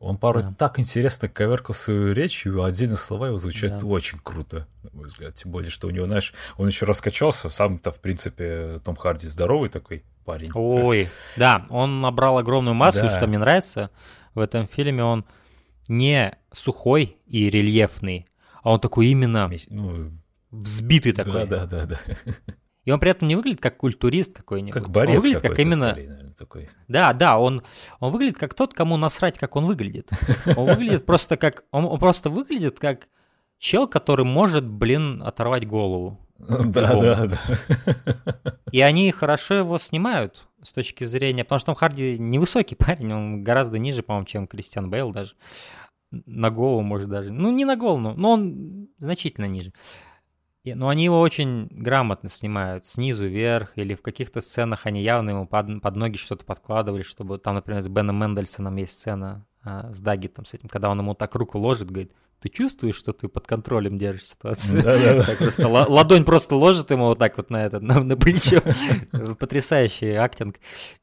Он 0.00 0.18
порой 0.18 0.42
да. 0.42 0.54
так 0.58 0.78
интересно 0.78 1.28
коверкал 1.28 1.74
свою 1.74 2.12
речь, 2.12 2.44
и 2.44 2.50
отдельные 2.50 2.96
слова 2.96 3.28
его 3.28 3.38
звучат 3.38 3.78
да. 3.78 3.86
очень 3.86 4.18
круто, 4.22 4.66
на 4.82 4.90
мой 4.92 5.06
взгляд. 5.06 5.34
Тем 5.34 5.50
более, 5.50 5.70
что 5.70 5.86
у 5.86 5.90
него, 5.90 6.06
знаешь, 6.06 6.34
он 6.58 6.66
еще 6.68 6.84
раскачался, 6.84 7.48
сам-то, 7.48 7.90
в 7.90 8.00
принципе, 8.00 8.80
Том 8.84 8.96
Харди 8.96 9.28
здоровый 9.28 9.70
такой 9.70 10.04
парень. 10.24 10.50
Ой, 10.54 11.08
да, 11.36 11.66
он 11.70 12.00
набрал 12.00 12.38
огромную 12.38 12.74
массу, 12.74 13.00
да. 13.00 13.06
и 13.06 13.10
что 13.10 13.26
мне 13.26 13.38
нравится 13.38 13.90
в 14.34 14.40
этом 14.40 14.68
фильме, 14.68 15.02
он 15.04 15.24
не 15.88 16.36
сухой 16.52 17.16
и 17.26 17.48
рельефный, 17.48 18.26
а 18.62 18.72
он 18.72 18.80
такой 18.80 19.06
именно 19.06 19.50
ну, 19.68 20.10
взбитый 20.50 21.12
такой. 21.12 21.46
Да, 21.46 21.66
да, 21.66 21.86
да, 21.86 21.86
да. 21.86 21.98
И 22.84 22.90
он 22.90 23.00
при 23.00 23.10
этом 23.10 23.28
не 23.28 23.36
выглядит 23.36 23.60
как 23.60 23.76
культурист 23.76 24.34
какой-нибудь. 24.34 24.74
Как 24.74 24.90
борец 24.90 25.16
он 25.16 25.22
выглядит 25.22 25.42
как 25.42 25.58
именно... 25.58 25.90
Скорее, 25.90 26.08
наверное, 26.08 26.34
такой. 26.34 26.68
Да, 26.88 27.12
да, 27.12 27.38
он, 27.38 27.62
он 28.00 28.12
выглядит 28.12 28.36
как 28.36 28.54
тот, 28.54 28.74
кому 28.74 28.96
насрать, 28.96 29.38
как 29.38 29.56
он 29.56 29.64
выглядит. 29.64 30.10
Он 30.56 30.66
выглядит 30.66 31.06
просто 31.06 31.36
как... 31.36 31.64
Он, 31.70 31.98
просто 31.98 32.28
выглядит 32.28 32.78
как 32.78 33.08
чел, 33.58 33.88
который 33.88 34.26
может, 34.26 34.66
блин, 34.66 35.22
оторвать 35.24 35.66
голову. 35.66 36.20
Да, 36.38 36.94
да, 36.94 37.26
да. 37.26 37.38
И 38.70 38.80
они 38.80 39.10
хорошо 39.12 39.54
его 39.54 39.78
снимают 39.78 40.46
с 40.62 40.72
точки 40.72 41.04
зрения... 41.04 41.44
Потому 41.44 41.60
что 41.60 41.66
Том 41.66 41.74
Харди 41.76 42.18
невысокий 42.18 42.74
парень, 42.78 43.12
он 43.12 43.44
гораздо 43.44 43.78
ниже, 43.78 44.02
по-моему, 44.02 44.26
чем 44.26 44.46
Кристиан 44.46 44.90
Бейл 44.90 45.10
даже. 45.10 45.34
На 46.10 46.50
голову, 46.50 46.82
может, 46.82 47.08
даже. 47.08 47.32
Ну, 47.32 47.50
не 47.50 47.64
на 47.64 47.76
голову, 47.76 48.14
но 48.14 48.30
он 48.30 48.88
значительно 48.98 49.46
ниже. 49.46 49.72
Но 50.64 50.88
они 50.88 51.04
его 51.04 51.20
очень 51.20 51.68
грамотно 51.70 52.28
снимают, 52.30 52.86
снизу 52.86 53.26
вверх, 53.26 53.72
или 53.76 53.94
в 53.94 54.02
каких-то 54.02 54.40
сценах 54.40 54.86
они 54.86 55.02
явно 55.02 55.30
ему 55.30 55.46
под, 55.46 55.82
под 55.82 55.96
ноги 55.96 56.16
что-то 56.16 56.44
подкладывали, 56.44 57.02
чтобы 57.02 57.38
там, 57.38 57.56
например, 57.56 57.82
с 57.82 57.88
Беном 57.88 58.18
Мендельсоном 58.18 58.76
есть 58.76 58.94
сцена 58.94 59.44
а, 59.62 59.92
с 59.92 60.00
Даги 60.00 60.28
там 60.28 60.44
с 60.44 60.54
этим, 60.54 60.68
когда 60.68 60.88
он 60.88 60.98
ему 60.98 61.14
так 61.14 61.34
руку 61.34 61.58
ложит, 61.58 61.90
говорит, 61.90 62.12
ты 62.40 62.50
чувствуешь, 62.50 62.96
что 62.96 63.12
ты 63.12 63.26
под 63.28 63.46
контролем 63.46 63.96
держишь 63.96 64.26
ситуацию? 64.26 64.82
Просто 65.38 65.66
ладонь 65.66 66.24
просто 66.24 66.56
ложит 66.56 66.90
ему 66.90 67.06
вот 67.06 67.18
так 67.18 67.38
вот 67.38 67.48
на 67.48 67.64
это, 67.64 67.80
на, 67.80 68.02
на 68.02 68.18
плечо. 68.18 68.60
Потрясающий 69.38 70.12
актинг. 70.12 70.56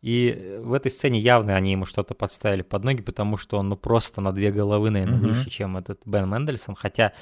И 0.03 0.59
в 0.61 0.73
этой 0.73 0.91
сцене 0.91 1.19
явно 1.19 1.55
они 1.55 1.71
ему 1.71 1.85
что-то 1.85 2.13
подставили 2.13 2.61
под 2.61 2.83
ноги, 2.83 3.01
потому 3.01 3.37
что 3.37 3.57
он 3.57 3.69
ну 3.69 3.75
просто 3.75 4.21
на 4.21 4.31
две 4.33 4.51
головы, 4.51 4.91
наверное, 4.91 5.17
выше, 5.17 5.49
чем 5.49 5.77
этот 5.77 6.01
Бен 6.05 6.29
Мендельсон. 6.29 6.75
Хотя 6.75 7.13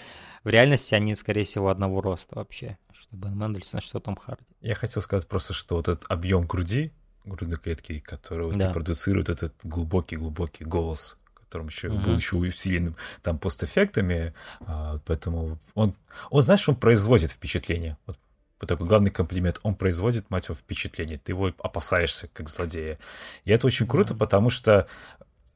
в 0.43 0.49
реальности 0.49 0.95
они, 0.95 1.15
скорее 1.15 1.43
всего, 1.43 1.69
одного 1.69 2.01
роста 2.01 2.35
вообще. 2.35 2.77
Что 2.93 3.15
Бен 3.15 3.37
Мендельсон, 3.37 3.81
что 3.81 3.99
Том 3.99 4.15
Харди. 4.15 4.43
Я 4.61 4.75
хотел 4.75 5.01
сказать 5.01 5.27
просто, 5.27 5.53
что 5.53 5.75
вот 5.75 5.87
этот 5.87 6.05
объем 6.09 6.45
груди, 6.45 6.91
грудной 7.25 7.59
клетки, 7.59 7.99
который 7.99 8.55
да. 8.55 8.71
продуцирует 8.71 9.29
этот 9.29 9.53
глубокий-глубокий 9.63 10.63
голос, 10.63 11.17
которым 11.33 11.67
еще 11.67 11.87
uh-huh. 11.87 12.03
был 12.03 12.15
еще 12.15 12.37
усиленным 12.37 12.95
там 13.21 13.39
постэффектами, 13.39 14.33
а, 14.61 14.99
поэтому 15.05 15.59
он, 15.75 15.95
он, 16.29 16.43
знаешь, 16.43 16.67
он 16.69 16.75
производит 16.75 17.31
впечатление. 17.31 17.97
Вот 18.05 18.17
вот 18.59 18.67
такой 18.67 18.87
главный 18.87 19.11
комплимент. 19.11 19.59
Он 19.63 19.73
производит, 19.73 20.29
мать 20.29 20.45
его, 20.45 20.55
впечатление. 20.55 21.17
Ты 21.17 21.31
его 21.31 21.53
опасаешься, 21.59 22.29
как 22.33 22.49
злодея. 22.49 22.99
И 23.45 23.51
это 23.51 23.67
очень 23.67 23.87
круто, 23.87 24.13
да. 24.13 24.19
потому 24.19 24.49
что 24.49 24.87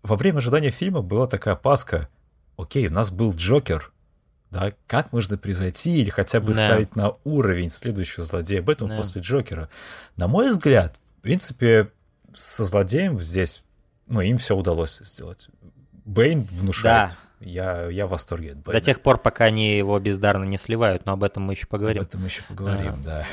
во 0.03 0.15
время 0.15 0.37
ожидания 0.37 0.71
фильма 0.71 1.01
была 1.01 1.27
такая 1.27 1.55
паска. 1.55 2.07
Окей, 2.57 2.87
у 2.87 2.91
нас 2.91 3.11
был 3.11 3.33
Джокер, 3.35 3.91
да, 4.53 4.71
как 4.87 5.11
можно 5.11 5.37
превзойти 5.37 5.99
или 5.99 6.09
хотя 6.09 6.39
бы 6.39 6.53
да. 6.53 6.65
ставить 6.65 6.95
на 6.95 7.15
уровень 7.23 7.71
следующего 7.71 8.23
злодея 8.23 8.61
Бэтмена 8.61 8.93
да. 8.93 8.97
после 8.97 9.21
Джокера. 9.21 9.67
На 10.15 10.27
мой 10.27 10.49
взгляд, 10.49 11.01
в 11.17 11.21
принципе, 11.21 11.89
со 12.33 12.63
злодеем 12.63 13.19
здесь, 13.19 13.63
ну, 14.07 14.21
им 14.21 14.37
все 14.37 14.55
удалось 14.55 14.99
сделать. 15.03 15.49
Бэйн 16.05 16.43
внушает. 16.43 17.11
Да. 17.11 17.17
Я, 17.45 17.89
я 17.89 18.07
в 18.07 18.11
восторге 18.11 18.51
от 18.51 18.57
Бэйна. 18.59 18.79
До 18.79 18.85
тех 18.85 19.01
пор, 19.01 19.17
пока 19.17 19.45
они 19.45 19.77
его 19.77 19.99
бездарно 19.99 20.45
не 20.45 20.57
сливают, 20.57 21.05
но 21.05 21.13
об 21.13 21.23
этом 21.23 21.43
мы 21.43 21.53
еще 21.53 21.67
поговорим. 21.67 22.01
Об 22.01 22.07
этом 22.07 22.21
мы 22.21 22.27
еще 22.27 22.43
поговорим, 22.43 22.93
а, 22.93 23.03
да. 23.03 23.25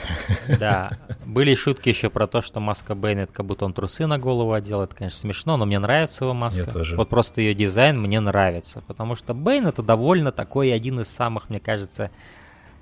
Да. 0.58 0.90
Были 1.24 1.54
шутки 1.54 1.88
еще 1.88 2.10
про 2.10 2.26
то, 2.26 2.40
что 2.42 2.60
маска 2.60 2.94
Бэйна, 2.94 3.20
это 3.20 3.32
как 3.32 3.46
будто 3.46 3.64
он 3.64 3.72
трусы 3.72 4.06
на 4.06 4.18
голову 4.18 4.52
одел. 4.52 4.82
Это, 4.82 4.96
конечно, 4.96 5.18
смешно, 5.18 5.56
но 5.56 5.64
мне 5.64 5.78
нравится 5.78 6.24
его 6.24 6.34
маска. 6.34 6.62
Мне 6.62 6.72
тоже. 6.72 6.96
Вот 6.96 7.08
просто 7.08 7.40
ее 7.40 7.54
дизайн 7.54 8.00
мне 8.00 8.18
нравится, 8.20 8.82
потому 8.86 9.14
что 9.14 9.32
Бэйн 9.32 9.68
это 9.68 9.82
довольно 9.82 10.32
такой 10.32 10.72
один 10.72 11.00
из 11.00 11.08
самых, 11.08 11.48
мне 11.48 11.60
кажется, 11.60 12.10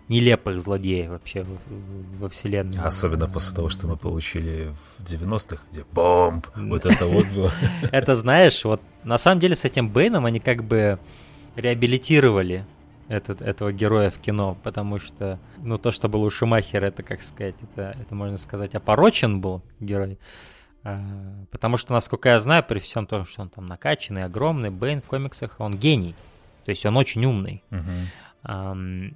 нелепых 0.09 0.61
злодеев 0.61 1.11
вообще 1.11 1.44
во 2.18 2.29
вселенной. 2.29 2.83
Особенно 2.83 3.29
после 3.29 3.55
того, 3.55 3.68
что 3.68 3.87
мы 3.87 3.96
получили 3.96 4.68
в 4.98 5.05
90-х, 5.05 5.62
где 5.70 5.85
бомб, 5.92 6.46
вот 6.57 6.87
это 6.87 7.07
вот 7.07 7.26
было. 7.29 7.52
Это 7.92 8.14
знаешь, 8.14 8.64
вот 8.64 8.81
на 9.05 9.18
самом 9.18 9.40
деле 9.40 9.55
с 9.55 9.64
этим 9.64 9.90
Бэйном 9.90 10.24
они 10.24 10.40
как 10.40 10.64
бы 10.64 10.98
реабилитировали 11.59 12.64
этот, 13.09 13.42
этого 13.42 13.73
героя 13.73 14.11
в 14.11 14.18
кино, 14.18 14.57
потому 14.62 14.99
что, 14.99 15.38
ну, 15.59 15.79
то, 15.79 15.90
что 15.90 16.09
было 16.09 16.27
у 16.27 16.31
Шумахера, 16.31 16.87
это, 16.87 17.03
как 17.03 17.23
сказать, 17.23 17.57
это, 17.62 17.97
это 18.01 18.14
можно 18.14 18.37
сказать, 18.37 18.75
опорочен 18.75 19.40
был 19.40 19.62
герой. 19.81 20.18
А, 20.85 21.03
потому 21.51 21.77
что, 21.77 21.92
насколько 21.92 22.29
я 22.29 22.38
знаю, 22.38 22.64
при 22.64 22.79
всем 22.79 23.07
том, 23.07 23.25
что 23.25 23.42
он 23.42 23.49
там 23.49 23.66
накачанный, 23.66 24.25
огромный, 24.25 24.71
Бэйн 24.71 25.01
в 25.01 25.07
комиксах, 25.07 25.57
он 25.59 25.75
гений. 25.75 26.14
То 26.64 26.71
есть 26.71 26.85
он 26.85 26.97
очень 26.97 27.25
умный. 27.25 27.62
Uh-huh. 27.71 29.14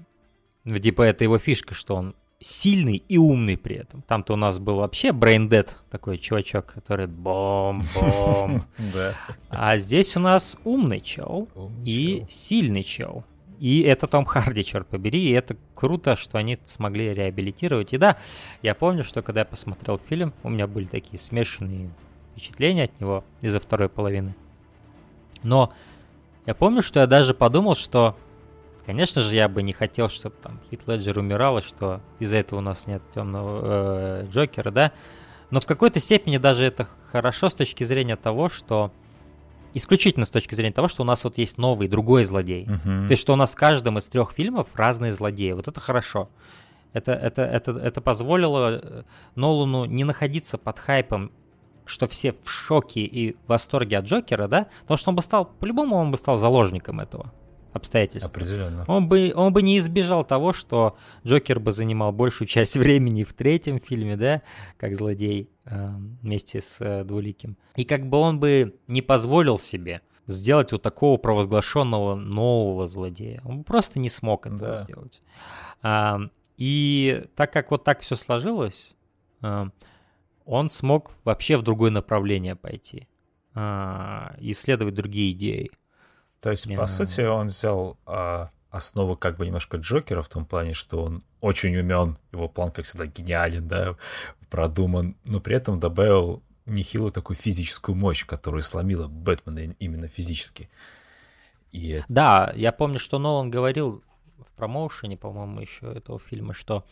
Ну, 0.64 0.78
типа 0.78 1.02
это 1.02 1.24
его 1.24 1.38
фишка, 1.38 1.74
что 1.74 1.96
он 1.96 2.14
сильный 2.42 3.02
и 3.08 3.18
умный 3.18 3.56
при 3.56 3.76
этом. 3.76 4.02
Там-то 4.02 4.34
у 4.34 4.36
нас 4.36 4.58
был 4.58 4.76
вообще 4.76 5.12
брейндед 5.12 5.76
такой 5.90 6.18
чувачок, 6.18 6.66
который 6.66 7.06
бом-бом. 7.06 8.62
А 9.50 9.76
здесь 9.78 10.16
у 10.16 10.20
нас 10.20 10.56
умный 10.64 11.00
чел 11.00 11.48
и 11.84 12.24
сильный 12.28 12.82
чел. 12.82 13.24
И 13.58 13.82
это 13.82 14.08
Том 14.08 14.24
Харди, 14.24 14.64
черт 14.64 14.88
побери, 14.88 15.22
и 15.22 15.30
это 15.30 15.56
круто, 15.76 16.16
что 16.16 16.36
они 16.36 16.58
смогли 16.64 17.14
реабилитировать. 17.14 17.92
И 17.92 17.98
да, 17.98 18.16
я 18.60 18.74
помню, 18.74 19.04
что 19.04 19.22
когда 19.22 19.42
я 19.42 19.44
посмотрел 19.44 19.98
фильм, 19.98 20.34
у 20.42 20.50
меня 20.50 20.66
были 20.66 20.86
такие 20.86 21.18
смешанные 21.18 21.90
впечатления 22.32 22.84
от 22.84 23.00
него 23.00 23.24
из-за 23.40 23.60
второй 23.60 23.88
половины. 23.88 24.34
Но 25.44 25.72
я 26.46 26.54
помню, 26.54 26.82
что 26.82 27.00
я 27.00 27.06
даже 27.06 27.34
подумал, 27.34 27.76
что 27.76 28.16
Конечно 28.84 29.22
же, 29.22 29.36
я 29.36 29.48
бы 29.48 29.62
не 29.62 29.72
хотел, 29.72 30.08
чтобы 30.08 30.34
там 30.42 30.60
Хит 30.70 30.82
Леджер 30.86 31.18
умирал, 31.18 31.62
что 31.62 32.00
из-за 32.18 32.38
этого 32.38 32.58
у 32.58 32.62
нас 32.62 32.86
нет 32.86 33.02
темного 33.14 33.60
э, 34.22 34.26
Джокера, 34.28 34.70
да. 34.70 34.92
Но 35.50 35.60
в 35.60 35.66
какой-то 35.66 36.00
степени 36.00 36.38
даже 36.38 36.64
это 36.64 36.88
хорошо 37.10 37.48
с 37.48 37.54
точки 37.54 37.84
зрения 37.84 38.16
того, 38.16 38.48
что 38.48 38.90
исключительно 39.74 40.24
с 40.24 40.30
точки 40.30 40.54
зрения 40.54 40.72
того, 40.72 40.88
что 40.88 41.02
у 41.02 41.06
нас 41.06 41.22
вот 41.24 41.38
есть 41.38 41.58
новый, 41.58 41.88
другой 41.88 42.24
злодей. 42.24 42.64
Uh-huh. 42.64 43.06
То 43.06 43.10
есть, 43.10 43.22
что 43.22 43.32
у 43.34 43.36
нас 43.36 43.52
в 43.52 43.56
каждом 43.56 43.98
из 43.98 44.08
трех 44.08 44.32
фильмов 44.32 44.68
разные 44.74 45.12
злодеи. 45.12 45.52
Вот 45.52 45.68
это 45.68 45.80
хорошо. 45.80 46.28
Это, 46.92 47.12
это, 47.12 47.42
это, 47.42 47.72
это 47.72 48.00
позволило 48.00 48.80
э, 48.82 49.02
Нолану 49.36 49.84
не 49.84 50.04
находиться 50.04 50.58
под 50.58 50.78
хайпом, 50.78 51.30
что 51.84 52.06
все 52.06 52.34
в 52.42 52.50
шоке 52.50 53.00
и 53.00 53.32
в 53.32 53.48
восторге 53.48 53.98
от 53.98 54.06
Джокера, 54.06 54.48
да? 54.48 54.66
Потому 54.82 54.98
что 54.98 55.10
он 55.10 55.16
бы 55.16 55.22
стал, 55.22 55.46
по-любому 55.46 55.96
он 55.96 56.10
бы 56.10 56.16
стал 56.16 56.36
заложником 56.36 57.00
этого 57.00 57.32
обстоятельств. 57.72 58.30
Определенно. 58.30 58.84
Он 58.88 59.08
бы, 59.08 59.32
он 59.34 59.52
бы 59.52 59.62
не 59.62 59.78
избежал 59.78 60.24
того, 60.24 60.52
что 60.52 60.96
Джокер 61.26 61.60
бы 61.60 61.72
занимал 61.72 62.12
большую 62.12 62.48
часть 62.48 62.76
времени 62.78 63.24
в 63.24 63.32
третьем 63.32 63.80
фильме, 63.80 64.16
да, 64.16 64.42
как 64.76 64.94
злодей 64.94 65.50
э, 65.64 65.88
вместе 66.22 66.60
с 66.60 66.80
э, 66.80 67.04
Двуликим. 67.04 67.56
И 67.76 67.84
как 67.84 68.06
бы 68.06 68.18
он 68.18 68.40
бы 68.40 68.74
не 68.88 69.02
позволил 69.02 69.58
себе 69.58 70.02
сделать 70.26 70.72
вот 70.72 70.82
такого 70.82 71.16
провозглашенного 71.16 72.14
нового 72.14 72.86
злодея. 72.86 73.42
Он 73.44 73.58
бы 73.58 73.64
просто 73.64 73.98
не 73.98 74.08
смог 74.08 74.46
это 74.46 74.56
да. 74.56 74.74
сделать. 74.74 75.22
А, 75.82 76.20
и 76.56 77.24
так 77.34 77.52
как 77.52 77.70
вот 77.70 77.84
так 77.84 78.00
все 78.00 78.16
сложилось, 78.16 78.94
а, 79.40 79.68
он 80.44 80.68
смог 80.70 81.12
вообще 81.24 81.56
в 81.56 81.62
другое 81.62 81.90
направление 81.90 82.56
пойти, 82.56 83.08
а, 83.54 84.34
исследовать 84.38 84.94
другие 84.94 85.32
идеи. 85.32 85.70
То 86.42 86.50
есть, 86.50 86.66
yeah. 86.66 86.76
по 86.76 86.86
сути, 86.86 87.20
он 87.20 87.46
взял 87.46 87.96
а, 88.04 88.50
основу 88.70 89.16
как 89.16 89.36
бы 89.36 89.46
немножко 89.46 89.76
Джокера 89.76 90.22
в 90.22 90.28
том 90.28 90.44
плане, 90.44 90.74
что 90.74 91.04
он 91.04 91.22
очень 91.40 91.76
умен, 91.76 92.18
его 92.32 92.48
план, 92.48 92.72
как 92.72 92.84
всегда, 92.84 93.06
гениален, 93.06 93.68
да, 93.68 93.94
продуман, 94.50 95.14
но 95.24 95.38
при 95.38 95.54
этом 95.54 95.78
добавил 95.78 96.42
нехилую 96.66 97.12
такую 97.12 97.36
физическую 97.36 97.94
мощь, 97.94 98.26
которая 98.26 98.62
сломила 98.62 99.06
Бэтмена 99.06 99.74
именно 99.78 100.08
физически. 100.08 100.68
И... 101.70 102.02
Да, 102.08 102.52
я 102.56 102.72
помню, 102.72 102.98
что 102.98 103.20
Нолан 103.20 103.48
говорил 103.48 104.02
в 104.38 104.52
промоушене, 104.56 105.16
по-моему, 105.16 105.60
еще 105.60 105.92
этого 105.92 106.18
фильма, 106.18 106.54
что 106.54 106.84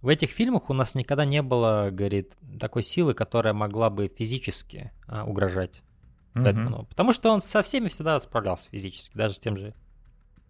в 0.00 0.08
этих 0.08 0.30
фильмах 0.30 0.70
у 0.70 0.72
нас 0.72 0.94
никогда 0.94 1.26
не 1.26 1.42
было, 1.42 1.90
говорит, 1.92 2.36
такой 2.58 2.84
силы, 2.84 3.12
которая 3.12 3.52
могла 3.52 3.90
бы 3.90 4.08
физически 4.08 4.92
а, 5.06 5.24
угрожать 5.24 5.82
Бэтмену. 6.34 6.86
Потому 6.88 7.12
что 7.12 7.30
он 7.30 7.40
со 7.40 7.62
всеми 7.62 7.88
всегда 7.88 8.18
справлялся 8.20 8.70
физически, 8.70 9.16
даже 9.16 9.34
с 9.34 9.38
тем 9.38 9.56
же 9.56 9.74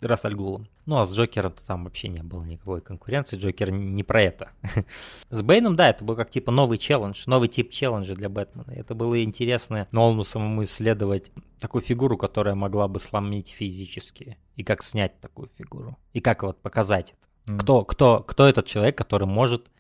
Рассальгулом. 0.01 0.69
Ну, 0.87 0.99
а 0.99 1.05
с 1.05 1.15
Джокером 1.15 1.55
там 1.67 1.85
вообще 1.85 2.09
не 2.09 2.23
было 2.23 2.45
никакой 2.45 2.81
конкуренции. 2.81 3.39
Джокер 3.39 3.71
не 3.71 4.03
про 4.03 4.23
это. 4.23 4.51
с 5.31 5.43
Бэйном, 5.43 5.77
да, 5.77 5.89
это 5.89 6.05
был 6.05 6.15
как 6.15 6.31
типа 6.31 6.51
новый 6.53 6.79
челлендж, 6.79 7.23
новый 7.27 7.49
тип 7.49 7.71
челленджа 7.71 8.15
для 8.15 8.29
Бэтмена. 8.29 8.71
Это 8.73 8.95
было 8.95 9.23
интересно 9.23 9.89
Нолану 9.93 10.25
самому 10.25 10.65
исследовать 10.65 11.33
такую 11.59 11.83
фигуру, 11.83 12.19
которая 12.19 12.55
могла 12.55 12.89
бы 12.89 12.99
сломить 12.99 13.49
физически. 13.49 14.37
И 14.57 14.63
как 14.63 14.83
снять 14.83 15.19
такую 15.21 15.49
фигуру. 15.57 15.97
И 16.13 16.21
как 16.21 16.43
вот 16.43 16.61
показать 16.61 17.15
это. 17.47 17.55
Mm. 17.55 17.59
Кто, 17.61 17.85
кто, 17.85 18.23
кто 18.23 18.47
этот 18.47 18.67
человек, 18.67 18.97
который 18.97 19.27
может 19.27 19.71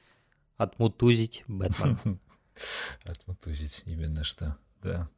отмутузить 0.56 1.44
Бэтмена? 1.48 1.98
Отмутузить, 3.04 3.82
именно 3.84 4.24
что, 4.24 4.56
да. 4.82 5.08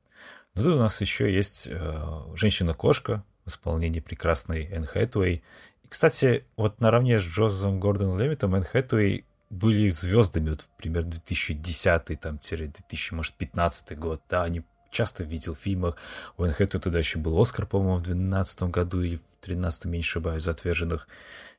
Ну, 0.57 0.62
тут 0.62 0.77
у 0.77 0.79
нас 0.79 1.03
еще 1.03 1.33
есть 1.33 1.69
э, 1.71 2.23
женщина-кошка 2.35 3.23
в 3.45 3.49
исполнении 3.51 4.01
прекрасной 4.01 4.64
Энн 4.64 4.87
Хэтуэй. 4.87 5.42
И, 5.83 5.88
кстати, 5.88 6.47
вот 6.57 6.81
наравне 6.81 7.21
с 7.21 7.25
Джозефом 7.25 7.79
Гордоном 7.79 8.19
Левитом 8.19 8.55
Энн 8.55 8.64
Хэтуэй 8.64 9.27
были 9.51 9.90
звездами 9.90 10.51
вот, 10.51 10.64
примерно 10.79 11.11
2010 11.11 12.19
там, 12.19 12.38
2015 12.38 13.99
год, 13.99 14.23
да, 14.31 14.45
они 14.45 14.64
часто 14.90 15.25
видел 15.25 15.55
в 15.55 15.59
фильмах. 15.59 15.97
У 16.38 16.45
Энн 16.45 16.55
Хэтуэй 16.55 16.81
тогда 16.81 17.01
еще 17.01 17.19
был 17.19 17.38
Оскар, 17.38 17.66
по-моему, 17.66 17.99
в 17.99 18.03
2012 18.03 18.62
году 18.62 19.03
или 19.03 19.16
в 19.16 19.25
2013, 19.42 19.85
не 19.85 20.01
ошибаюсь, 20.01 20.42
за 20.42 20.53
отверженных. 20.53 21.07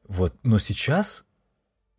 Вот. 0.08 0.34
Но 0.42 0.58
сейчас 0.58 1.24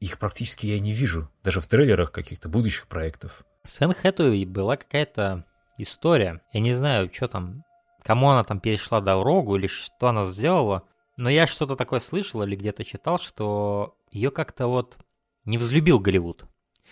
их 0.00 0.18
практически 0.18 0.66
я 0.66 0.80
не 0.80 0.92
вижу, 0.92 1.30
даже 1.44 1.60
в 1.60 1.68
трейлерах 1.68 2.10
каких-то 2.10 2.48
будущих 2.48 2.88
проектов. 2.88 3.44
С 3.64 3.80
Энн 3.80 3.94
Хэтуэй 3.94 4.44
была 4.46 4.76
какая-то 4.76 5.44
история. 5.78 6.42
Я 6.52 6.60
не 6.60 6.72
знаю, 6.72 7.10
что 7.12 7.28
там, 7.28 7.64
кому 8.02 8.28
она 8.28 8.44
там 8.44 8.60
перешла 8.60 9.00
дорогу 9.00 9.56
или 9.56 9.66
что 9.66 10.08
она 10.08 10.24
сделала, 10.24 10.84
но 11.16 11.30
я 11.30 11.46
что-то 11.46 11.76
такое 11.76 12.00
слышал 12.00 12.42
или 12.42 12.56
где-то 12.56 12.84
читал, 12.84 13.18
что 13.18 13.96
ее 14.10 14.30
как-то 14.30 14.66
вот 14.66 14.98
не 15.44 15.58
взлюбил 15.58 15.98
Голливуд. 15.98 16.44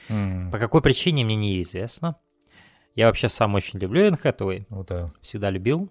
Mm. 0.09 0.51
По 0.51 0.59
какой 0.59 0.83
причине 0.83 1.25
мне 1.25 1.37
неизвестно. 1.37 2.17
Я 2.95 3.07
вообще 3.07 3.29
сам 3.29 3.55
очень 3.55 3.79
люблю 3.79 4.03
Энн 4.03 4.17
Хэтэуэй. 4.17 4.67
Ну 4.71 4.85
да. 4.85 5.13
Всегда 5.21 5.51
любил. 5.51 5.91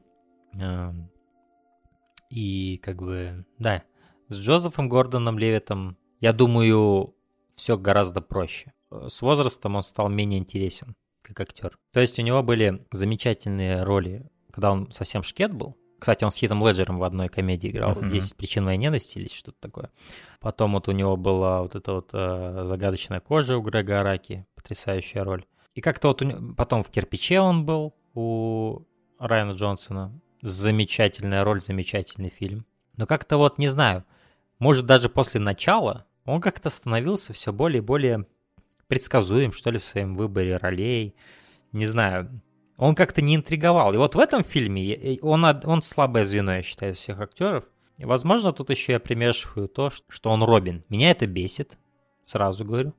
Эм, 0.58 1.12
и 2.30 2.78
как 2.78 3.02
бы, 3.02 3.46
да, 3.60 3.84
с 4.30 4.38
Джозефом 4.40 4.90
Гордоном 4.90 5.38
Левитом, 5.38 5.98
я 6.20 6.34
думаю, 6.34 7.16
все 7.56 7.78
гораздо 7.78 8.22
проще. 8.22 8.74
С 8.90 9.22
возрастом 9.22 9.76
он 9.76 9.84
стал 9.84 10.10
менее 10.10 10.40
интересен 10.40 10.96
как 11.26 11.42
актер. 11.42 11.78
То 11.92 12.00
есть 12.00 12.20
у 12.20 12.22
него 12.22 12.44
были 12.44 12.86
замечательные 12.92 13.84
роли, 13.84 14.30
когда 14.52 14.72
он 14.72 14.92
совсем 14.92 15.24
шкет 15.24 15.54
был. 15.54 15.76
Кстати, 16.00 16.24
он 16.24 16.32
с 16.32 16.36
Хитом 16.36 16.66
Леджером 16.66 17.00
в 17.00 17.04
одной 17.04 17.30
комедии 17.30 17.70
играл 17.70 17.94
uh-huh. 17.94 18.12
«10 18.12 18.36
причин 18.36 18.66
моей 18.66 18.78
ненависти» 18.78 19.18
или 19.18 19.28
что-то 19.28 19.58
такое. 19.60 19.92
Потом 20.40 20.74
вот 20.74 20.88
у 20.88 20.92
него 20.92 21.16
была 21.18 21.62
вот 21.62 21.76
эта 21.76 21.94
вот 21.94 22.10
э, 22.14 22.64
загадочная 22.66 23.22
кожа 23.22 23.58
у 23.58 23.62
Грега 23.62 24.02
Араки, 24.02 24.46
потрясающая 24.56 25.24
роль. 25.24 25.46
И 25.74 25.82
как-то 25.82 26.10
вот 26.10 26.22
у 26.22 26.26
него... 26.26 26.54
потом 26.54 26.84
в 26.84 26.90
«Кирпиче» 26.90 27.40
он 27.40 27.66
был 27.66 27.96
у 28.14 28.82
Райана 29.20 29.54
Джонсона. 29.54 30.20
Замечательная 30.42 31.44
роль, 31.44 31.60
замечательный 31.60 32.30
фильм. 32.30 32.66
Но 32.98 33.08
как-то 33.08 33.38
вот, 33.38 33.58
не 33.58 33.68
знаю, 33.68 34.06
может 34.60 34.86
даже 34.86 35.10
после 35.10 35.40
начала 35.40 36.06
он 36.26 36.42
как-то 36.42 36.70
становился 36.70 37.34
все 37.34 37.54
более 37.54 37.82
и 37.82 37.86
более 37.86 38.26
предсказуем, 38.88 39.52
что 39.52 39.72
ли, 39.72 39.78
в 39.78 39.84
своем 39.84 40.14
выборе 40.14 40.58
ролей. 40.58 41.16
Не 41.72 41.88
знаю, 41.88 42.42
он 42.78 42.96
как-то 42.96 43.22
не 43.22 43.36
интриговал. 43.36 43.94
И 43.94 43.98
вот 43.98 44.16
в 44.16 44.20
этом 44.20 44.44
фильме 44.44 45.20
он, 45.22 45.44
он 45.44 45.82
слабое 45.82 46.24
звено, 46.24 46.56
я 46.56 46.62
считаю, 46.62 46.94
всех 46.94 47.20
актеров. 47.20 47.66
И, 47.98 48.06
возможно, 48.06 48.52
тут 48.52 48.70
еще 48.70 48.94
я 48.94 49.00
примешиваю 49.00 49.68
то, 49.68 49.90
что 49.90 50.30
он 50.30 50.44
Робин. 50.44 50.84
Меня 50.90 51.12
это 51.12 51.28
бесит, 51.28 51.78
сразу 52.24 52.66
говорю. 52.66 52.94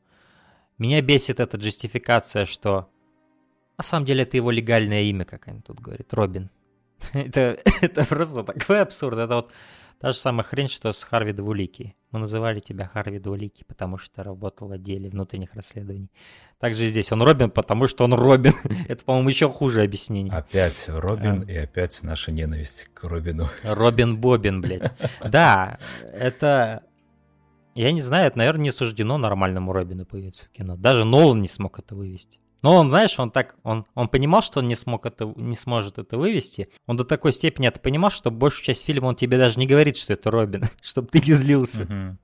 Меня 0.79 1.01
бесит 1.03 1.40
эта 1.40 1.57
джестификация, 1.57 2.44
что 2.44 2.88
на 3.77 3.85
самом 3.85 4.07
деле 4.07 4.22
это 4.22 4.37
его 4.37 4.51
легальное 4.51 5.03
имя, 5.03 5.25
как 5.25 5.49
они 5.49 5.61
тут 5.61 5.81
говорят, 5.81 6.12
Робин. 6.14 6.51
это, 7.12 7.59
это 7.83 8.05
просто 8.05 8.42
такой 8.42 8.81
абсурд. 8.81 9.18
Это 9.18 9.35
вот 9.37 9.53
Та 9.99 10.12
же 10.12 10.18
самая 10.18 10.44
хрень, 10.44 10.68
что 10.68 10.92
с 10.92 11.03
Харви 11.05 11.33
Двулики. 11.33 11.94
Мы 12.16 12.20
называли 12.20 12.61
тебя 12.61 12.87
Харви 12.87 13.18
Двулики, 13.18 13.62
потому 13.64 13.98
что 13.98 14.22
работал 14.22 14.68
в 14.68 14.72
отделе 14.72 15.11
внутренних 15.11 15.52
расследований. 15.52 16.11
Также 16.59 16.88
здесь 16.88 17.12
он 17.12 17.22
Робин, 17.22 17.50
потому 17.50 17.88
что 17.88 18.05
он 18.05 18.14
Робин. 18.14 18.55
Это, 18.88 19.05
по-моему, 19.05 19.29
еще 19.29 19.50
хуже 19.50 19.83
объяснение. 19.83 20.33
Опять 20.33 20.88
Робин 20.88 21.44
а. 21.46 21.52
и 21.52 21.57
опять 21.59 22.02
наша 22.02 22.33
ненависть 22.33 22.88
к 22.94 23.05
Робину. 23.05 23.48
Робин 23.62 24.16
Бобин, 24.16 24.62
блядь. 24.62 24.90
Да, 25.29 25.79
это... 26.14 26.85
Я 27.74 27.92
не 27.92 28.00
знаю, 28.00 28.29
это, 28.29 28.38
наверное, 28.38 28.62
не 28.62 28.70
суждено 28.70 29.18
нормальному 29.18 29.74
Робину 29.74 30.07
появиться 30.07 30.46
в 30.46 30.48
кино. 30.48 30.74
Даже 30.79 31.05
Нолан 31.05 31.42
не 31.42 31.48
смог 31.48 31.79
это 31.79 31.94
вывести. 31.94 32.40
Но 32.62 32.74
он, 32.74 32.90
знаешь, 32.90 33.18
он 33.18 33.30
так, 33.30 33.56
он, 33.62 33.86
он 33.94 34.08
понимал, 34.08 34.42
что 34.42 34.60
он 34.60 34.68
не 34.68 34.74
смог 34.74 35.06
это, 35.06 35.32
не 35.36 35.54
сможет 35.54 35.98
это 35.98 36.16
вывести. 36.16 36.68
Он 36.86 36.96
до 36.96 37.04
такой 37.04 37.32
степени 37.32 37.68
это 37.68 37.80
понимал, 37.80 38.10
что 38.10 38.30
большую 38.30 38.64
часть 38.64 38.84
фильма 38.84 39.06
он 39.06 39.14
тебе 39.14 39.38
даже 39.38 39.58
не 39.58 39.66
говорит, 39.66 39.96
что 39.96 40.14
это 40.14 40.30
Робин, 40.30 40.64
чтобы 40.82 41.08
ты 41.08 41.20
не 41.20 41.32
злился. 41.32 41.82
Uh-huh. 41.82 42.16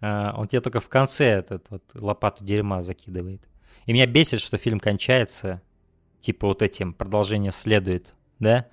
А, 0.00 0.34
он 0.36 0.48
тебе 0.48 0.60
только 0.60 0.80
в 0.80 0.88
конце 0.88 1.26
этот 1.26 1.66
вот 1.70 1.82
лопату 1.94 2.44
дерьма 2.44 2.82
закидывает. 2.82 3.48
И 3.86 3.92
меня 3.92 4.06
бесит, 4.06 4.40
что 4.40 4.56
фильм 4.56 4.78
кончается, 4.80 5.62
типа 6.20 6.46
вот 6.46 6.62
этим 6.62 6.94
продолжение 6.94 7.52
следует, 7.52 8.14
да? 8.38 8.68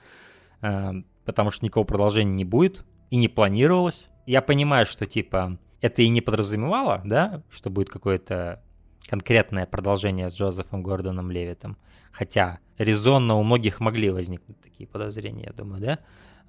А, 0.62 0.94
потому 1.26 1.52
что 1.52 1.66
никакого 1.66 1.86
продолжения 1.86 2.34
не 2.34 2.46
будет 2.46 2.86
и 3.10 3.18
не 3.18 3.28
планировалось. 3.28 4.10
Я 4.26 4.42
понимаю, 4.42 4.86
что 4.86 5.06
типа 5.06 5.58
это 5.82 6.02
и 6.02 6.10
не 6.10 6.22
подразумевало, 6.22 7.02
да, 7.06 7.44
что 7.50 7.70
будет 7.70 7.90
какое-то 7.90 8.64
конкретное 9.10 9.66
продолжение 9.66 10.30
с 10.30 10.36
Джозефом 10.36 10.84
Гордоном 10.84 11.32
Левитом. 11.32 11.78
Хотя 12.12 12.60
резонно 12.78 13.36
у 13.36 13.44
многих 13.44 13.80
могли 13.80 14.12
возникнуть 14.12 14.62
такие 14.62 14.88
подозрения, 14.88 15.46
я 15.48 15.54
думаю, 15.54 15.82
да? 15.82 16.00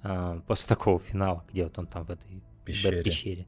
А, 0.03 0.41
после 0.47 0.67
такого 0.67 0.99
финала, 0.99 1.43
где 1.51 1.63
вот 1.63 1.77
он 1.79 1.87
там 1.87 2.05
в 2.05 2.11
этой 2.11 2.43
пещере. 2.63 3.03
пещере. 3.03 3.47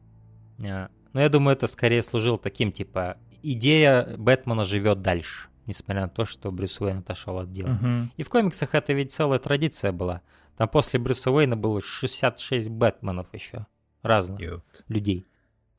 А, 0.63 0.89
но 1.13 1.21
я 1.21 1.29
думаю, 1.29 1.55
это 1.55 1.67
скорее 1.67 2.01
служило 2.01 2.39
таким, 2.39 2.71
типа, 2.71 3.17
идея 3.43 4.17
Бэтмена 4.17 4.65
живет 4.65 5.03
дальше, 5.03 5.49
несмотря 5.67 6.03
на 6.03 6.09
то, 6.09 6.25
что 6.25 6.51
Брюс 6.51 6.81
Уэйн 6.81 6.99
отошел 6.99 7.37
от 7.37 7.51
дела. 7.51 7.73
Угу. 7.73 8.11
И 8.17 8.23
в 8.23 8.29
комиксах 8.29 8.73
это 8.73 8.93
ведь 8.93 9.11
целая 9.11 9.37
традиция 9.37 9.91
была. 9.91 10.21
Там 10.57 10.67
после 10.67 10.99
Брюса 10.99 11.29
Уэйна 11.29 11.55
было 11.55 11.81
66 11.81 12.69
Бэтменов 12.69 13.27
еще 13.33 13.67
разных 14.01 14.39
Ёпт. 14.39 14.85
людей. 14.87 15.27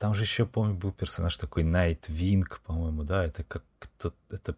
Там 0.04 0.12
же 0.12 0.24
еще, 0.24 0.44
помню, 0.44 0.74
был 0.74 0.92
персонаж 0.92 1.34
такой 1.38 1.62
Найтвинг, 1.62 2.60
по-моему, 2.66 3.04
да? 3.04 3.24
Это 3.24 3.42
как 3.42 3.64
кто... 3.78 4.12
Это, 4.30 4.54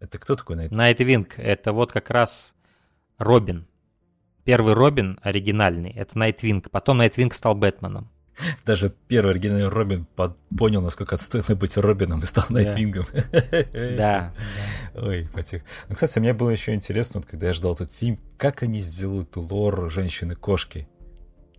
это 0.00 0.18
кто 0.18 0.36
такой 0.36 0.56
Найтвинг? 0.56 0.78
Найтвинг— 0.78 1.34
это 1.38 1.72
вот 1.72 1.90
как 1.90 2.10
раз 2.10 2.54
Робин. 3.16 3.66
Первый 4.44 4.74
Робин 4.74 5.18
оригинальный— 5.22 5.90
это 5.96 6.18
Найтвинг. 6.18 6.70
Потом 6.70 6.98
Найтвинг 6.98 7.32
стал 7.32 7.54
Бэтменом. 7.54 8.10
Даже 8.66 8.92
первый 9.08 9.30
оригинальный 9.30 9.68
Робин 9.68 10.04
под... 10.14 10.36
понял, 10.58 10.82
насколько 10.82 11.14
отстойно 11.14 11.56
быть 11.56 11.74
Робином 11.78 12.20
и 12.20 12.26
стал 12.26 12.44
Найтвингом. 12.50 13.06
Да. 13.96 14.34
Ой, 14.94 15.26
потих. 15.32 15.62
Ну, 15.88 15.94
кстати, 15.94 16.18
мне 16.18 16.34
было 16.34 16.50
еще 16.50 16.74
интересно, 16.74 17.20
вот, 17.20 17.30
когда 17.30 17.46
я 17.46 17.54
ждал 17.54 17.72
этот 17.72 17.92
фильм, 17.92 18.18
как 18.36 18.62
они 18.62 18.80
сделают 18.80 19.36
lore 19.36 19.90
женщины-кошки. 19.90 20.86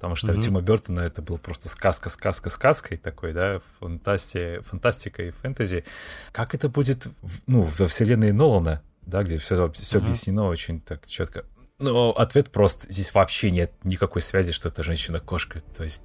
Потому 0.03 0.17
что 0.17 0.33
mm-hmm. 0.33 0.37
у 0.37 0.41
Тима 0.41 0.61
Бертона 0.61 0.99
это 0.99 1.21
был 1.21 1.37
просто 1.37 1.69
сказка, 1.69 2.09
сказка, 2.09 2.49
сказкой 2.49 2.97
такой, 2.97 3.31
да, 3.31 3.61
фантасти, 3.79 4.59
фантастика 4.63 5.23
и 5.23 5.31
фэнтези. 5.31 5.85
Как 6.33 6.53
это 6.53 6.67
будет, 6.67 7.07
ну, 7.47 7.61
во 7.61 7.87
вселенной 7.87 8.33
Нолана, 8.33 8.81
да, 9.05 9.23
где 9.23 9.37
все, 9.37 9.71
все 9.71 9.97
mm-hmm. 9.97 10.03
объяснено 10.03 10.47
очень 10.47 10.81
так 10.81 11.07
четко. 11.07 11.45
Но 11.79 12.11
ответ 12.11 12.51
прост. 12.51 12.85
Здесь 12.89 13.13
вообще 13.13 13.49
нет 13.49 13.71
никакой 13.85 14.21
связи, 14.21 14.51
что 14.51 14.67
это 14.67 14.83
женщина-кошка. 14.83 15.61
То 15.61 15.85
есть 15.85 16.03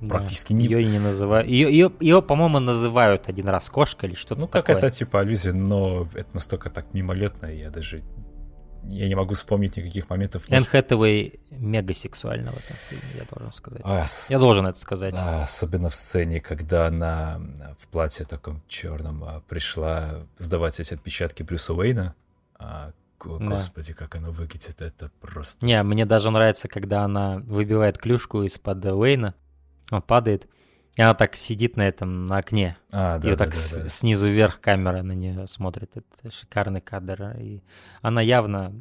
да. 0.00 0.14
практически 0.14 0.54
не... 0.54 0.64
Ее 0.64 0.80
и 0.80 0.86
не 0.86 0.98
называют. 0.98 1.46
Ее, 1.46 1.70
ее, 1.70 1.92
ее, 2.00 2.22
по-моему, 2.22 2.60
называют 2.60 3.28
один 3.28 3.50
раз 3.50 3.68
кошка 3.68 4.06
или 4.06 4.14
что-то 4.14 4.40
Ну, 4.40 4.48
как 4.48 4.70
это 4.70 4.88
типа 4.88 5.20
аллюзия, 5.20 5.52
но 5.52 6.08
это 6.14 6.30
настолько 6.32 6.70
так 6.70 6.94
мимолетно, 6.94 7.44
я 7.44 7.68
даже 7.68 8.02
я 8.90 9.08
не 9.08 9.14
могу 9.14 9.34
вспомнить 9.34 9.76
никаких 9.76 10.08
моментов. 10.10 10.44
Энн 10.48 10.64
Хэтэуэй 10.64 11.40
мега 11.50 11.94
сексуально 11.94 12.50
в 12.52 12.56
этом 12.56 12.76
фильме, 12.76 13.20
я 13.20 13.24
должен 13.30 13.52
сказать. 13.52 13.80
А, 13.84 14.06
я 14.28 14.38
должен 14.38 14.66
это 14.66 14.78
сказать. 14.78 15.14
Да, 15.14 15.42
особенно 15.42 15.88
в 15.88 15.94
сцене, 15.94 16.40
когда 16.40 16.86
она 16.86 17.40
в 17.78 17.86
платье 17.88 18.24
таком 18.24 18.62
черном 18.68 19.24
а, 19.24 19.40
пришла 19.48 20.26
сдавать 20.38 20.80
эти 20.80 20.94
отпечатки 20.94 21.42
Брюса 21.42 21.74
Уэйна. 21.74 22.14
А, 22.56 22.92
господи, 23.18 23.92
да. 23.92 23.98
как 23.98 24.16
она 24.16 24.30
выглядит, 24.30 24.80
это 24.80 25.10
просто... 25.20 25.64
Не, 25.64 25.82
мне 25.82 26.06
даже 26.06 26.30
нравится, 26.30 26.68
когда 26.68 27.04
она 27.04 27.38
выбивает 27.38 27.98
клюшку 27.98 28.42
из-под 28.42 28.84
Уэйна, 28.84 29.34
он 29.90 30.02
падает, 30.02 30.46
и 30.96 31.02
она 31.02 31.14
так 31.14 31.34
сидит 31.34 31.76
на 31.76 31.82
этом, 31.82 32.26
на 32.26 32.38
окне. 32.38 32.76
А, 32.92 33.18
да, 33.18 33.28
и 33.28 33.32
вот 33.32 33.38
да, 33.38 33.44
так 33.46 33.54
да, 33.54 33.82
да. 33.82 33.88
снизу 33.88 34.28
вверх 34.28 34.60
камера 34.60 35.02
на 35.02 35.12
нее 35.12 35.46
смотрит. 35.48 35.96
Это 35.96 36.30
шикарный 36.30 36.80
кадр. 36.80 37.36
И 37.38 37.62
она 38.00 38.20
явно 38.20 38.72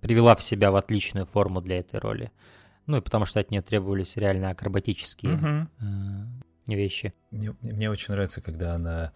привела 0.00 0.34
в 0.34 0.42
себя 0.42 0.70
в 0.70 0.76
отличную 0.76 1.26
форму 1.26 1.60
для 1.60 1.78
этой 1.78 2.00
роли. 2.00 2.32
Ну 2.86 2.96
и 2.96 3.00
потому 3.02 3.26
что 3.26 3.38
от 3.38 3.50
нее 3.50 3.60
требовались 3.60 4.16
реально 4.16 4.50
акробатические 4.50 5.34
угу. 5.34 5.68
э, 5.80 6.74
вещи. 6.74 7.12
Мне, 7.30 7.54
мне 7.60 7.90
очень 7.90 8.14
нравится, 8.14 8.40
когда 8.40 8.74
она 8.76 9.12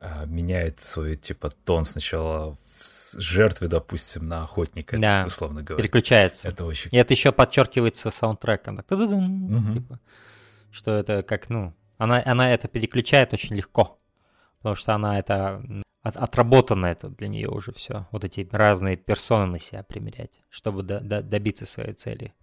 э, 0.00 0.26
меняет 0.26 0.80
свой 0.80 1.16
типа 1.16 1.50
тон 1.50 1.84
сначала 1.84 2.56
с 2.80 3.18
жертвы, 3.18 3.68
допустим, 3.68 4.26
на 4.26 4.42
охотника, 4.42 4.96
да. 4.98 5.24
условно 5.26 5.62
говоря. 5.62 5.82
Переключается. 5.82 6.48
Это 6.48 6.64
очень... 6.64 6.88
И 6.92 6.96
это 6.96 7.12
еще 7.12 7.30
подчеркивается 7.30 8.10
саундтреком. 8.10 8.78
Так, 8.78 8.90
угу. 8.90 9.74
типа, 9.74 10.00
что 10.72 10.96
это 10.96 11.22
как, 11.22 11.48
ну, 11.50 11.74
она, 11.98 12.22
она 12.24 12.52
это 12.52 12.66
переключает 12.66 13.32
очень 13.32 13.54
легко, 13.54 13.98
потому 14.58 14.74
что 14.74 14.94
она 14.94 15.18
это 15.18 15.62
от, 16.02 16.16
отработано 16.16 16.86
это 16.86 17.08
для 17.08 17.28
нее 17.28 17.48
уже 17.48 17.72
все. 17.72 18.08
Вот 18.10 18.24
эти 18.24 18.48
разные 18.50 18.96
персоны 18.96 19.46
на 19.46 19.58
себя 19.58 19.84
примерять, 19.84 20.40
чтобы 20.50 20.82
до, 20.82 21.00
до, 21.00 21.22
добиться 21.22 21.64
своей 21.64 21.92
цели. 21.92 22.34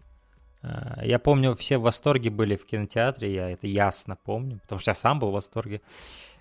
А, 0.62 1.04
я 1.04 1.20
помню, 1.20 1.54
все 1.56 1.78
в 1.78 1.82
восторге 1.82 2.30
были 2.30 2.56
в 2.56 2.66
кинотеатре, 2.66 3.34
я 3.34 3.50
это 3.50 3.68
ясно 3.68 4.16
помню, 4.16 4.60
потому 4.62 4.80
что 4.80 4.92
я 4.92 4.96
сам 4.96 5.20
был 5.20 5.32
в 5.32 5.34
восторге. 5.34 5.82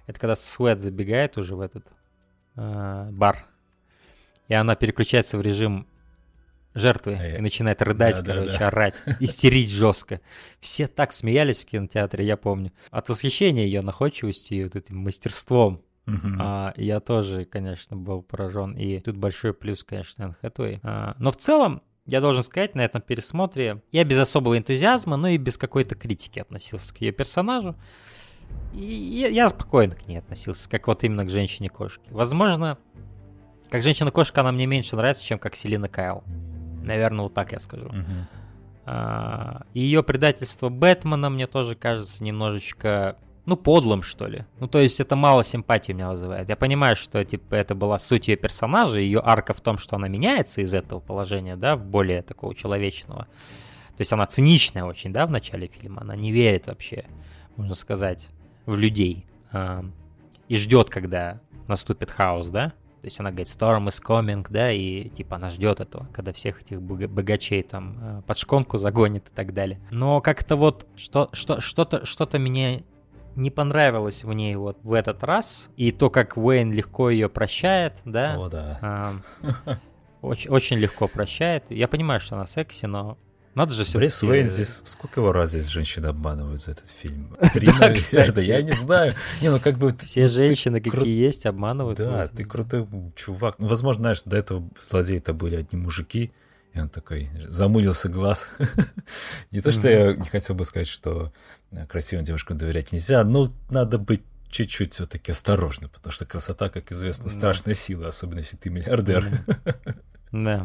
Это 0.07 0.21
когда 0.21 0.37
Суэт 0.37 0.79
забегает 0.79 1.37
уже 1.37 1.55
в 1.55 1.61
этот 1.61 1.87
э, 2.57 3.09
бар, 3.11 3.45
и 4.49 4.55
она 4.55 4.75
переключается 4.75 5.37
в 5.37 5.43
режим 5.43 5.87
жертвы 6.75 7.17
а 7.19 7.37
и 7.37 7.41
начинает 7.41 7.83
рыдать, 7.83 8.23
да, 8.23 8.23
короче, 8.23 8.53
да, 8.53 8.59
да. 8.59 8.69
орать, 8.69 8.95
истерить 9.21 9.71
жестко. 9.71 10.21
Все 10.61 10.87
так 10.87 11.13
смеялись 11.13 11.65
в 11.65 11.69
кинотеатре, 11.69 12.25
я 12.27 12.37
помню. 12.37 12.73
От 12.91 13.09
восхищения 13.09 13.65
ее 13.65 13.83
находчивостью 13.83 14.59
и 14.59 14.63
вот 14.65 14.77
этим 14.77 14.99
мастерством. 14.99 15.83
Uh-huh. 16.07 16.37
А, 16.41 16.73
я 16.77 17.01
тоже, 17.01 17.45
конечно, 17.45 17.97
был 17.97 18.23
поражен. 18.23 18.73
И 18.73 18.99
тут 19.01 19.17
большой 19.17 19.53
плюс, 19.53 19.85
конечно, 19.85 20.37
Энн. 20.43 20.81
А, 20.83 21.15
но 21.19 21.31
в 21.31 21.37
целом, 21.37 21.83
я 22.07 22.23
должен 22.23 22.43
сказать, 22.43 22.75
на 22.75 22.81
этом 22.81 23.03
пересмотре 23.03 23.83
я 23.93 24.05
без 24.05 24.19
особого 24.19 24.57
энтузиазма, 24.57 25.17
но 25.17 25.29
и 25.29 25.37
без 25.37 25.59
какой-то 25.59 25.95
критики 25.95 26.39
относился 26.39 26.95
к 26.95 27.01
ее 27.03 27.13
персонажу. 27.13 27.77
И 28.73 28.81
я, 28.81 29.29
я 29.29 29.49
спокойно 29.51 29.95
к 29.95 30.07
ней 30.07 30.17
относился, 30.17 30.71
как 30.71 30.87
вот 30.87 31.05
именно 31.05 31.27
к 31.27 31.31
женщине-кошке. 31.31 32.09
Возможно, 32.11 32.79
как 33.71 33.83
женщина-кошка 33.83 34.41
она 34.41 34.53
мне 34.53 34.65
меньше 34.65 34.97
нравится, 34.97 35.25
чем 35.25 35.39
как 35.39 35.55
Селина 35.55 35.89
Кайл. 35.89 36.25
Наверное, 36.89 37.25
вот 37.25 37.35
так 37.35 37.53
я 37.53 37.59
скажу. 37.59 37.87
Uh-huh. 37.87 38.25
А, 38.87 39.63
ее 39.75 40.03
предательство 40.03 40.69
Бэтмена 40.71 41.31
мне 41.31 41.47
тоже 41.47 41.75
кажется 41.75 42.25
немножечко 42.25 43.17
ну, 43.45 43.57
подлым, 43.57 44.03
что 44.03 44.27
ли. 44.27 44.45
Ну, 44.61 44.69
то 44.69 44.79
есть 44.79 45.01
это 45.01 45.17
мало 45.17 45.43
симпатии 45.45 45.93
у 45.93 45.95
меня 45.95 46.11
вызывает. 46.11 46.49
Я 46.49 46.57
понимаю, 46.57 46.97
что, 46.97 47.25
типа, 47.25 47.55
это 47.55 47.75
была 47.75 47.99
суть 47.99 48.29
ее 48.29 48.37
персонажа, 48.37 49.01
ее 49.01 49.21
арка 49.25 49.55
в 49.55 49.61
том, 49.61 49.79
что 49.79 49.97
она 49.97 50.09
меняется 50.09 50.61
из 50.61 50.75
этого 50.75 51.01
положения, 51.01 51.57
да, 51.57 51.77
в 51.77 51.85
более 51.85 52.23
такого 52.23 52.55
человечного. 52.55 53.27
То 53.97 54.01
есть 54.01 54.13
она 54.13 54.27
циничная 54.27 54.85
очень, 54.85 55.13
да, 55.13 55.27
в 55.27 55.31
начале 55.31 55.69
фильма. 55.69 56.03
Она 56.03 56.15
не 56.15 56.31
верит 56.31 56.67
вообще, 56.67 57.05
можно 57.57 57.75
сказать, 57.75 58.29
в 58.67 58.77
людей. 58.77 59.27
И 60.49 60.57
ждет, 60.57 60.91
когда 60.91 61.41
наступит 61.67 62.11
хаос, 62.11 62.49
да. 62.49 62.73
То 63.01 63.07
есть 63.07 63.21
она 63.21 63.31
говорит, 63.31 63.47
Storm 63.47 63.87
is 63.87 64.03
coming, 64.05 64.45
да, 64.51 64.73
и 64.73 65.09
типа 65.09 65.37
она 65.37 65.51
ждет 65.51 65.81
этого, 65.81 66.09
когда 66.13 66.33
всех 66.33 66.63
этих 66.63 66.83
богачей 66.83 67.63
там 67.63 67.99
э, 68.01 68.23
под 68.27 68.39
шконку 68.39 68.77
загонит 68.77 69.29
и 69.29 69.31
так 69.35 69.55
далее. 69.55 69.81
Но 69.91 70.21
как-то 70.21 70.57
вот 70.57 70.87
что, 70.97 71.29
что, 71.33 71.61
что-то, 71.61 72.05
что-то 72.05 72.39
мне 72.39 72.85
не 73.37 73.51
понравилось 73.51 74.25
в 74.25 74.33
ней 74.33 74.57
вот 74.57 74.79
в 74.83 74.93
этот 74.93 75.23
раз. 75.23 75.71
И 75.77 75.93
то, 75.93 76.11
как 76.11 76.37
Уэйн 76.37 76.73
легко 76.73 77.09
ее 77.09 77.29
прощает, 77.29 77.95
да. 78.05 78.37
О, 78.37 78.49
да. 78.49 78.79
А, 78.83 79.13
очень, 80.23 80.51
очень 80.51 80.79
легко 80.79 81.07
прощает. 81.07 81.65
Я 81.71 81.87
понимаю, 81.87 82.21
что 82.21 82.35
она 82.35 82.47
секси, 82.47 82.87
но 82.87 83.17
надо 83.55 83.73
же 83.73 83.85
все 83.85 83.99
Брис 83.99 84.23
Уэйн 84.23 84.47
здесь... 84.47 84.83
Сколько 84.85 85.21
его 85.21 85.33
раз 85.33 85.51
здесь 85.51 85.67
женщины 85.67 86.07
обманывают 86.07 86.63
за 86.63 86.73
этот 86.73 86.89
фильм? 86.89 87.37
Три, 87.55 87.69
наверное, 87.69 88.43
я 88.43 88.63
не 88.63 88.73
знаю. 88.73 89.15
Не, 89.41 89.51
ну 89.51 89.61
как 89.61 89.79
бы... 89.79 89.97
Все 90.05 90.29
женщины, 90.29 90.81
какие 90.81 91.19
есть, 91.19 91.47
обманывают. 91.47 91.99
Да, 91.99 92.29
ты 92.29 92.45
крутой 92.45 92.87
чувак. 93.17 93.57
Ну, 93.59 93.67
возможно, 93.67 94.03
знаешь, 94.03 94.23
до 94.25 94.37
этого 94.37 94.69
злодеи-то 94.81 95.33
были 95.33 95.57
одни 95.57 95.79
мужики, 95.79 96.33
и 96.73 96.81
он 96.81 96.89
такой, 96.89 97.31
замылился 97.47 98.09
глаз. 98.09 98.51
не 99.51 99.61
то, 99.61 99.73
что 99.73 99.91
я 99.91 100.15
не 100.15 100.29
хотел 100.29 100.55
бы 100.55 100.65
сказать, 100.65 100.89
что 100.89 101.33
красивым 101.89 102.25
девушкам 102.25 102.59
доверять 102.59 102.93
нельзя, 102.93 103.25
но 103.25 103.53
надо 103.71 103.99
быть 103.99 104.23
чуть-чуть 104.51 104.93
все-таки 104.93 105.33
осторожно, 105.33 105.89
потому 105.89 106.13
что 106.13 106.25
красота, 106.27 106.69
как 106.69 106.93
известно, 106.93 107.29
страшная 107.29 107.75
сила, 107.75 108.09
особенно 108.09 108.39
если 108.39 108.57
ты 108.57 108.71
миллиардер. 108.71 109.31
Да. 110.33 110.65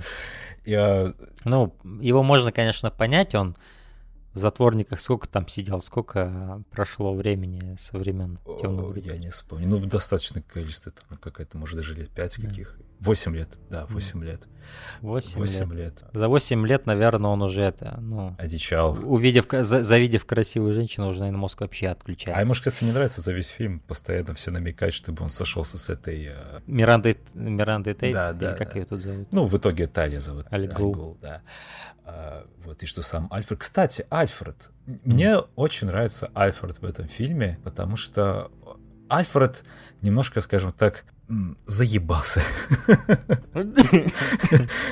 Я... 0.65 1.13
Ну, 1.43 1.75
его 2.01 2.23
можно, 2.23 2.51
конечно, 2.51 2.89
понять, 2.91 3.35
он 3.35 3.55
в 4.33 4.39
затворниках 4.39 4.99
сколько 4.99 5.27
там 5.27 5.47
сидел, 5.47 5.79
сколько 5.79 6.63
прошло 6.71 7.13
времени 7.13 7.75
со 7.79 7.97
времен 7.97 8.39
темного 8.61 8.95
Я 8.97 9.17
не 9.17 9.29
вспомню. 9.29 9.67
Ну, 9.67 9.79
достаточное 9.85 10.41
количество, 10.41 10.91
там 10.91 11.17
какая-то, 11.19 11.57
может, 11.57 11.77
даже 11.77 11.93
лет 11.93 12.09
пять 12.09 12.39
да. 12.39 12.47
каких. 12.47 12.79
Восемь 13.03 13.35
лет, 13.35 13.57
да, 13.69 13.85
восемь 13.87 14.21
да. 14.21 14.27
лет. 14.27 14.47
Восемь 15.01 15.73
лет. 15.73 15.73
лет. 15.73 16.03
За 16.13 16.29
восемь 16.29 16.65
лет, 16.65 16.85
наверное, 16.85 17.31
он 17.31 17.41
уже 17.41 17.61
это, 17.61 17.97
ну... 17.99 18.33
Одичал. 18.37 18.97
Увидев, 19.03 19.45
за, 19.51 19.83
завидев 19.83 20.25
красивую 20.25 20.71
женщину, 20.71 21.09
уже, 21.09 21.19
наверное, 21.19 21.39
мозг 21.39 21.59
вообще 21.59 21.89
отключается. 21.89 22.39
А 22.39 22.41
ему, 22.41 22.53
кстати, 22.53 22.81
мне 22.81 22.93
нравится 22.93 23.19
за 23.19 23.33
весь 23.33 23.49
фильм 23.49 23.81
постоянно 23.81 24.33
все 24.33 24.51
намекать, 24.51 24.93
чтобы 24.93 25.23
он 25.23 25.29
сошелся 25.29 25.77
с 25.77 25.89
этой... 25.89 26.27
Э... 26.27 26.61
Мирандой, 26.65 27.17
Мирандой 27.33 27.93
Тейт? 27.93 28.13
Да, 28.13 28.31
да. 28.31 28.51
Или 28.51 28.57
как 28.57 28.73
да. 28.73 28.79
ее 28.79 28.85
тут 28.85 29.01
зовут? 29.01 29.27
Ну, 29.31 29.45
в 29.45 29.57
итоге 29.57 29.87
Талия 29.87 30.21
зовут. 30.21 30.45
Альгул. 30.49 31.17
да. 31.21 31.41
А, 32.05 32.45
вот, 32.63 32.83
и 32.83 32.85
что 32.85 33.01
сам 33.01 33.27
Альфред. 33.31 33.59
Кстати, 33.59 34.05
Альфред. 34.09 34.71
Mm. 34.87 34.99
Мне 35.05 35.37
очень 35.55 35.87
нравится 35.87 36.29
Альфред 36.33 36.79
в 36.79 36.85
этом 36.85 37.07
фильме, 37.07 37.59
потому 37.63 37.95
что 37.95 38.51
Альфред 39.13 39.63
немножко, 40.01 40.41
скажем 40.41 40.71
так, 40.71 41.05
заебался. 41.65 42.41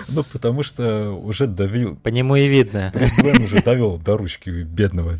Ну, 0.08 0.24
потому 0.24 0.64
что 0.64 1.12
уже 1.12 1.48
давил... 1.48 1.96
По 1.96 2.10
нему 2.10 2.36
и 2.36 2.48
видно. 2.48 2.92
Брюс 2.94 3.18
Уэйн 3.18 3.44
уже 3.44 3.62
довел 3.62 3.98
до 3.98 4.18
ручки 4.18 4.50
бедного 4.50 5.18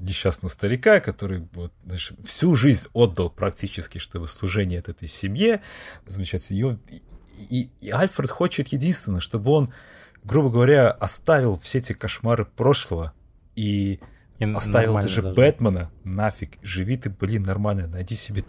несчастного 0.00 0.50
старика, 0.50 1.00
который 1.00 1.46
вот, 1.52 1.72
знаешь, 1.84 2.12
всю 2.24 2.54
жизнь 2.54 2.88
отдал 2.92 3.30
практически, 3.30 3.98
чтобы 3.98 4.28
служение 4.28 4.78
от 4.80 4.88
этой 4.88 5.08
семье, 5.08 5.60
замечательно, 6.06 6.56
ее, 6.56 6.78
и, 7.50 7.70
и 7.80 7.90
Альфред 7.90 8.30
хочет 8.30 8.68
единственное, 8.68 9.20
чтобы 9.20 9.52
он, 9.52 9.68
грубо 10.24 10.50
говоря, 10.50 10.90
оставил 10.90 11.58
все 11.58 11.78
эти 11.78 11.92
кошмары 11.92 12.44
прошлого 12.44 13.12
и 13.56 14.00
и 14.40 14.52
Оставил 14.52 14.94
даже, 14.94 15.20
даже 15.20 15.34
Бэтмена, 15.34 15.90
нафиг, 16.02 16.58
живи 16.62 16.96
ты, 16.96 17.10
блин, 17.10 17.42
нормально, 17.42 17.86
найди 17.86 18.14
себе... 18.14 18.42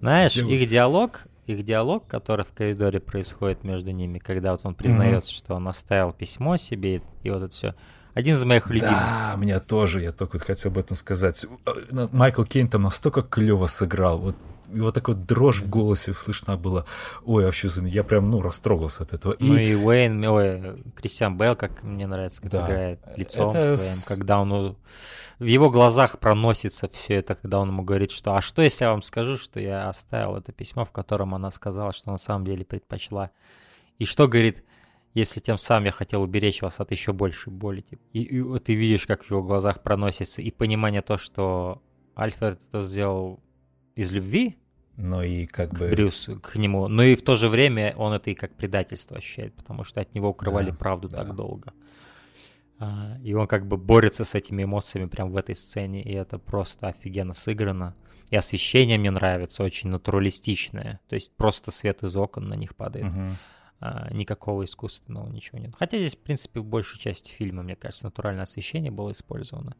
Знаешь, 0.00 0.34
деву. 0.34 0.50
их 0.50 0.68
диалог, 0.68 1.26
их 1.46 1.64
диалог, 1.64 2.06
который 2.06 2.44
в 2.44 2.52
коридоре 2.52 3.00
происходит 3.00 3.64
между 3.64 3.90
ними, 3.90 4.18
когда 4.18 4.52
вот 4.52 4.60
он 4.64 4.74
признается, 4.74 5.30
mm-hmm. 5.30 5.36
что 5.38 5.54
он 5.54 5.66
оставил 5.66 6.12
письмо 6.12 6.58
себе, 6.58 6.96
и, 6.96 7.02
и 7.22 7.30
вот 7.30 7.44
это 7.44 7.54
все. 7.54 7.74
Один 8.12 8.34
из 8.34 8.44
моих 8.44 8.68
любимых. 8.68 8.92
Да, 8.92 9.34
меня 9.38 9.58
тоже, 9.58 10.02
я 10.02 10.12
только 10.12 10.34
вот 10.34 10.42
хотел 10.42 10.70
об 10.70 10.78
этом 10.78 10.96
сказать. 10.96 11.46
Э, 11.64 12.08
Майкл 12.12 12.44
Кейн 12.44 12.68
там 12.68 12.82
настолько 12.82 13.22
клево 13.22 13.66
сыграл, 13.66 14.18
вот 14.18 14.36
вот 14.70 14.94
такая 14.94 15.16
вот 15.16 15.24
дрожь 15.24 15.62
в 15.62 15.70
голосе 15.70 16.12
слышна 16.12 16.58
была. 16.58 16.84
Ой, 17.24 17.44
вообще, 17.44 17.68
я 17.86 18.04
прям, 18.04 18.30
ну, 18.30 18.42
растрогался 18.42 19.02
от 19.02 19.14
этого. 19.14 19.32
И... 19.32 19.46
Ну 19.46 19.56
и 19.56 19.74
Уэйн, 19.74 20.24
ой, 20.24 20.84
Кристиан 20.94 21.38
Белл, 21.38 21.56
как 21.56 21.82
мне 21.82 22.06
нравится, 22.06 22.42
как 22.42 22.50
да. 22.50 22.66
играет 22.66 23.00
лицом 23.16 23.50
это... 23.50 23.78
своим, 23.78 24.18
когда 24.18 24.40
он 24.40 24.76
в 25.38 25.44
его 25.44 25.70
глазах 25.70 26.18
проносится 26.18 26.88
все 26.88 27.14
это, 27.14 27.34
когда 27.34 27.60
он 27.60 27.68
ему 27.68 27.82
говорит, 27.82 28.10
что 28.10 28.34
«А 28.34 28.40
что, 28.40 28.62
если 28.62 28.84
я 28.84 28.90
вам 28.90 29.02
скажу, 29.02 29.36
что 29.36 29.60
я 29.60 29.88
оставил 29.88 30.36
это 30.36 30.52
письмо, 30.52 30.84
в 30.84 30.90
котором 30.90 31.34
она 31.34 31.50
сказала, 31.50 31.92
что 31.92 32.10
на 32.10 32.18
самом 32.18 32.44
деле 32.44 32.64
предпочла?» 32.64 33.30
И 33.98 34.04
что 34.04 34.28
говорит, 34.28 34.64
если 35.14 35.40
тем 35.40 35.58
самым 35.58 35.86
я 35.86 35.92
хотел 35.92 36.22
уберечь 36.22 36.62
вас 36.62 36.80
от 36.80 36.90
еще 36.90 37.12
большей 37.12 37.52
боли. 37.52 37.84
И, 38.12 38.22
и 38.22 38.58
ты 38.60 38.74
видишь, 38.74 39.06
как 39.06 39.24
в 39.24 39.30
его 39.30 39.42
глазах 39.42 39.82
проносится, 39.82 40.42
и 40.42 40.50
понимание 40.50 41.02
то, 41.02 41.18
что 41.18 41.82
Альфред 42.14 42.60
это 42.68 42.82
сделал 42.82 43.40
из 43.96 44.12
любви, 44.12 44.56
но 44.96 45.22
и 45.22 45.46
как 45.46 45.72
бы... 45.74 45.88
Брюс 45.88 46.28
к 46.42 46.56
нему. 46.56 46.88
Но 46.88 47.02
и 47.02 47.14
в 47.14 47.22
то 47.22 47.36
же 47.36 47.48
время 47.48 47.94
он 47.96 48.12
это 48.12 48.30
и 48.30 48.34
как 48.34 48.54
предательство 48.54 49.16
ощущает, 49.16 49.54
потому 49.54 49.84
что 49.84 50.00
от 50.00 50.14
него 50.14 50.30
укрывали 50.30 50.70
да, 50.70 50.76
правду 50.76 51.08
да. 51.08 51.18
так 51.18 51.34
долго. 51.34 51.72
А, 52.78 53.18
и 53.22 53.34
он 53.34 53.46
как 53.46 53.66
бы 53.66 53.76
борется 53.76 54.24
с 54.24 54.34
этими 54.34 54.62
эмоциями 54.64 55.06
прямо 55.06 55.30
в 55.30 55.36
этой 55.36 55.56
сцене, 55.56 56.02
и 56.02 56.12
это 56.12 56.38
просто 56.38 56.88
офигенно 56.88 57.34
сыграно. 57.34 57.94
И 58.30 58.36
освещение 58.36 58.98
мне 58.98 59.10
нравится, 59.10 59.62
очень 59.62 59.90
натуралистичное. 59.90 61.00
То 61.08 61.14
есть 61.14 61.34
просто 61.36 61.70
свет 61.70 62.02
из 62.02 62.14
окон 62.16 62.48
на 62.48 62.54
них 62.54 62.76
падает. 62.76 63.06
Uh-huh. 63.06 63.34
А, 63.80 64.12
никакого 64.12 64.64
искусственного 64.64 65.28
ничего 65.28 65.58
нет. 65.58 65.72
Хотя 65.78 65.98
здесь, 65.98 66.16
в 66.16 66.20
принципе, 66.20 66.60
в 66.60 66.64
большей 66.64 66.98
части 66.98 67.32
фильма, 67.32 67.62
мне 67.62 67.76
кажется, 67.76 68.06
натуральное 68.06 68.42
освещение 68.42 68.90
было 68.90 69.12
использовано. 69.12 69.76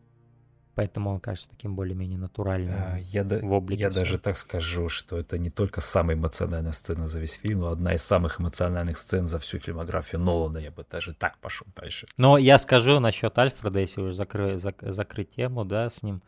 Поэтому 0.78 1.10
он 1.10 1.18
кажется 1.18 1.50
таким 1.50 1.74
более-менее 1.74 2.20
натуральным. 2.20 2.72
А, 2.72 2.98
я, 2.98 3.24
да, 3.24 3.40
я 3.70 3.90
даже 3.90 4.16
так 4.16 4.36
скажу, 4.36 4.88
что 4.88 5.18
это 5.18 5.36
не 5.36 5.50
только 5.50 5.80
самая 5.80 6.16
эмоциональная 6.16 6.70
сцена 6.70 7.08
за 7.08 7.18
весь 7.18 7.32
фильм, 7.32 7.58
но 7.58 7.70
одна 7.70 7.94
из 7.94 8.04
самых 8.04 8.40
эмоциональных 8.40 8.96
сцен 8.96 9.26
за 9.26 9.40
всю 9.40 9.58
фильмографию 9.58 10.20
Нолана. 10.20 10.58
Я 10.58 10.70
бы 10.70 10.86
даже 10.88 11.14
так 11.14 11.36
пошел 11.38 11.66
дальше. 11.74 12.06
Но 12.16 12.38
я 12.38 12.58
скажу 12.58 13.00
насчет 13.00 13.36
Альфреда, 13.36 13.80
если 13.80 14.00
уже 14.02 14.12
закры, 14.14 14.60
зак, 14.60 14.76
закрыть 14.80 15.30
тему, 15.34 15.64
да, 15.64 15.90
с 15.90 16.04
ним, 16.04 16.22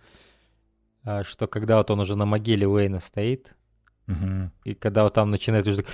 а, 1.04 1.22
что 1.22 1.46
когда 1.46 1.76
вот 1.76 1.92
он 1.92 2.00
уже 2.00 2.16
на 2.16 2.24
могиле 2.24 2.66
Уэйна 2.66 2.98
стоит, 2.98 3.54
угу. 4.08 4.50
и 4.64 4.74
когда 4.74 5.04
вот 5.04 5.14
там 5.14 5.30
начинает 5.30 5.64
уже 5.68 5.84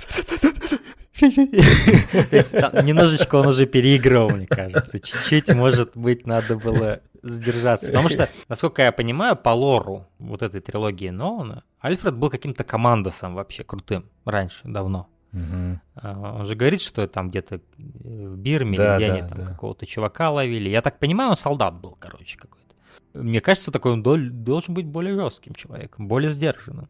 немножечко 2.81 3.35
он 3.35 3.47
уже 3.49 3.67
переиграл, 3.67 4.31
мне 4.31 4.47
кажется. 4.47 4.99
Чуть-чуть, 4.99 5.53
может 5.53 5.95
быть, 5.95 6.25
надо 6.25 6.55
было 6.57 7.01
сдержаться. 7.29 7.87
Потому 7.87 8.09
что, 8.09 8.29
насколько 8.47 8.81
я 8.81 8.91
понимаю, 8.91 9.35
по 9.35 9.49
лору 9.49 10.07
вот 10.19 10.41
этой 10.41 10.61
трилогии 10.61 11.09
Нолана, 11.09 11.63
Альфред 11.79 12.15
был 12.15 12.29
каким-то 12.29 12.63
командосом 12.63 13.35
вообще 13.35 13.63
крутым 13.63 14.05
раньше, 14.25 14.61
давно. 14.65 15.07
Угу. 15.33 16.07
Он 16.07 16.45
же 16.45 16.55
говорит, 16.55 16.81
что 16.81 17.07
там 17.07 17.29
где-то 17.29 17.61
в 17.77 18.37
Бирме 18.37 18.77
да, 18.77 18.97
или 18.97 19.03
где 19.03 19.11
да, 19.11 19.17
они 19.17 19.29
там 19.29 19.37
да. 19.37 19.51
какого-то 19.51 19.85
чувака 19.85 20.31
ловили. 20.31 20.69
Я 20.69 20.81
так 20.81 20.99
понимаю, 20.99 21.31
он 21.31 21.37
солдат 21.37 21.75
был, 21.75 21.97
короче, 21.99 22.37
какой-то. 22.37 22.75
Мне 23.13 23.41
кажется, 23.41 23.71
такой 23.71 23.93
он 23.93 24.03
должен 24.03 24.73
быть 24.73 24.85
более 24.85 25.15
жестким 25.15 25.53
человеком, 25.53 26.07
более 26.07 26.31
сдержанным. 26.31 26.89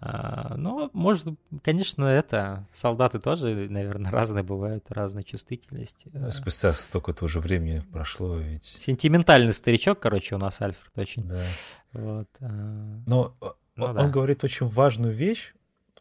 А, 0.00 0.54
но, 0.56 0.90
может, 0.92 1.26
конечно, 1.62 2.04
это 2.04 2.66
солдаты 2.72 3.18
тоже, 3.18 3.68
наверное, 3.70 4.10
разные 4.12 4.42
бывают, 4.42 4.84
разной 4.90 5.22
чувствительности. 5.22 6.10
Да, 6.12 6.30
спустя 6.30 6.72
столько 6.72 7.12
тоже 7.14 7.40
времени 7.40 7.82
прошло 7.92 8.36
ведь. 8.36 8.64
Сентиментальный 8.64 9.52
старичок, 9.52 10.00
короче, 10.00 10.34
у 10.34 10.38
нас 10.38 10.60
Альфред 10.60 10.92
очень. 10.96 11.28
Да. 11.28 11.42
Вот. 11.92 12.28
А, 12.40 13.02
но 13.06 13.34
ну, 13.76 13.84
он 13.86 13.94
да. 13.94 14.08
говорит 14.08 14.44
очень 14.44 14.66
важную 14.66 15.12
вещь, 15.12 15.54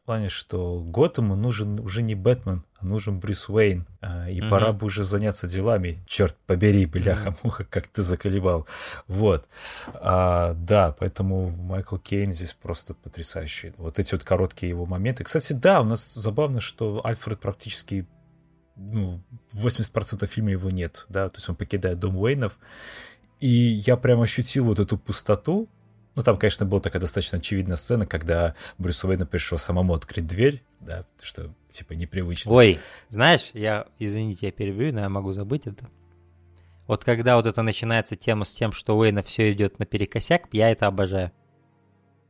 плане, 0.06 0.30
что 0.30 0.80
Готэму 0.80 1.36
нужен 1.36 1.80
уже 1.80 2.02
не 2.02 2.16
Бэтмен, 2.16 2.64
а 2.78 2.86
нужен 2.86 3.20
Брюс 3.20 3.50
Уэйн. 3.50 3.86
А, 4.02 4.30
и 4.30 4.40
mm-hmm. 4.40 4.50
пора 4.50 4.74
бы 4.74 4.86
уже 4.86 5.04
заняться 5.04 5.48
делами. 5.48 6.00
Черт 6.06 6.36
побери, 6.46 6.86
бляха-муха, 6.86 7.64
как 7.66 7.88
ты 7.88 8.02
заколебал. 8.02 8.68
Вот. 9.08 9.48
А, 9.94 10.54
да, 10.56 10.96
поэтому 11.00 11.52
Майкл 11.52 11.98
Кейн 11.98 12.32
здесь 12.32 12.54
просто 12.54 12.94
потрясающий. 12.94 13.74
Вот 13.78 14.00
эти 14.00 14.14
вот 14.14 14.24
короткие 14.24 14.70
его 14.70 14.86
моменты. 14.86 15.24
Кстати, 15.24 15.54
да, 15.54 15.82
у 15.82 15.86
нас 15.86 16.14
забавно, 16.14 16.60
что 16.60 17.02
Альфред 17.06 17.40
практически 17.40 18.08
ну, 18.76 19.22
80% 19.54 20.26
фильма 20.28 20.52
его 20.52 20.70
нет, 20.70 21.06
да, 21.10 21.30
то 21.30 21.38
есть 21.38 21.48
он 21.48 21.56
покидает 21.56 22.00
дом 22.00 22.18
Уэйнов, 22.18 22.58
и 23.40 23.48
я 23.48 23.98
прям 23.98 24.22
ощутил 24.22 24.66
вот 24.66 24.80
эту 24.80 24.98
пустоту, 24.98 25.70
ну, 26.16 26.24
там, 26.24 26.38
конечно, 26.38 26.66
была 26.66 26.80
такая 26.80 27.02
достаточно 27.02 27.40
очевидная 27.40 27.76
сцена, 27.76 28.06
когда 28.06 28.56
Брюсу 28.78 29.08
Уэйну 29.08 29.26
пришло 29.26 29.58
самому 29.58 29.94
открыть 29.94 30.28
дверь, 30.28 30.64
да, 30.80 31.06
что, 31.22 31.54
типа, 31.70 31.94
непривычно. 31.94 32.52
Ой, 32.52 32.80
знаешь, 33.10 33.50
я, 33.54 33.88
извините, 34.00 34.48
я 34.48 34.52
перебью, 34.52 34.94
но 34.94 35.02
я 35.02 35.10
могу 35.10 35.32
забыть 35.34 35.66
это. 35.66 35.90
Вот 36.86 37.04
когда 37.04 37.38
вот 37.38 37.48
это 37.48 37.62
начинается 37.62 38.16
тема 38.16 38.46
с 38.46 38.54
тем, 38.54 38.72
что 38.74 38.98
Уэйна 38.98 39.24
все 39.24 39.52
идет 39.54 39.80
наперекосяк, 39.80 40.48
я 40.52 40.70
это 40.70 40.88
обожаю. 40.88 41.32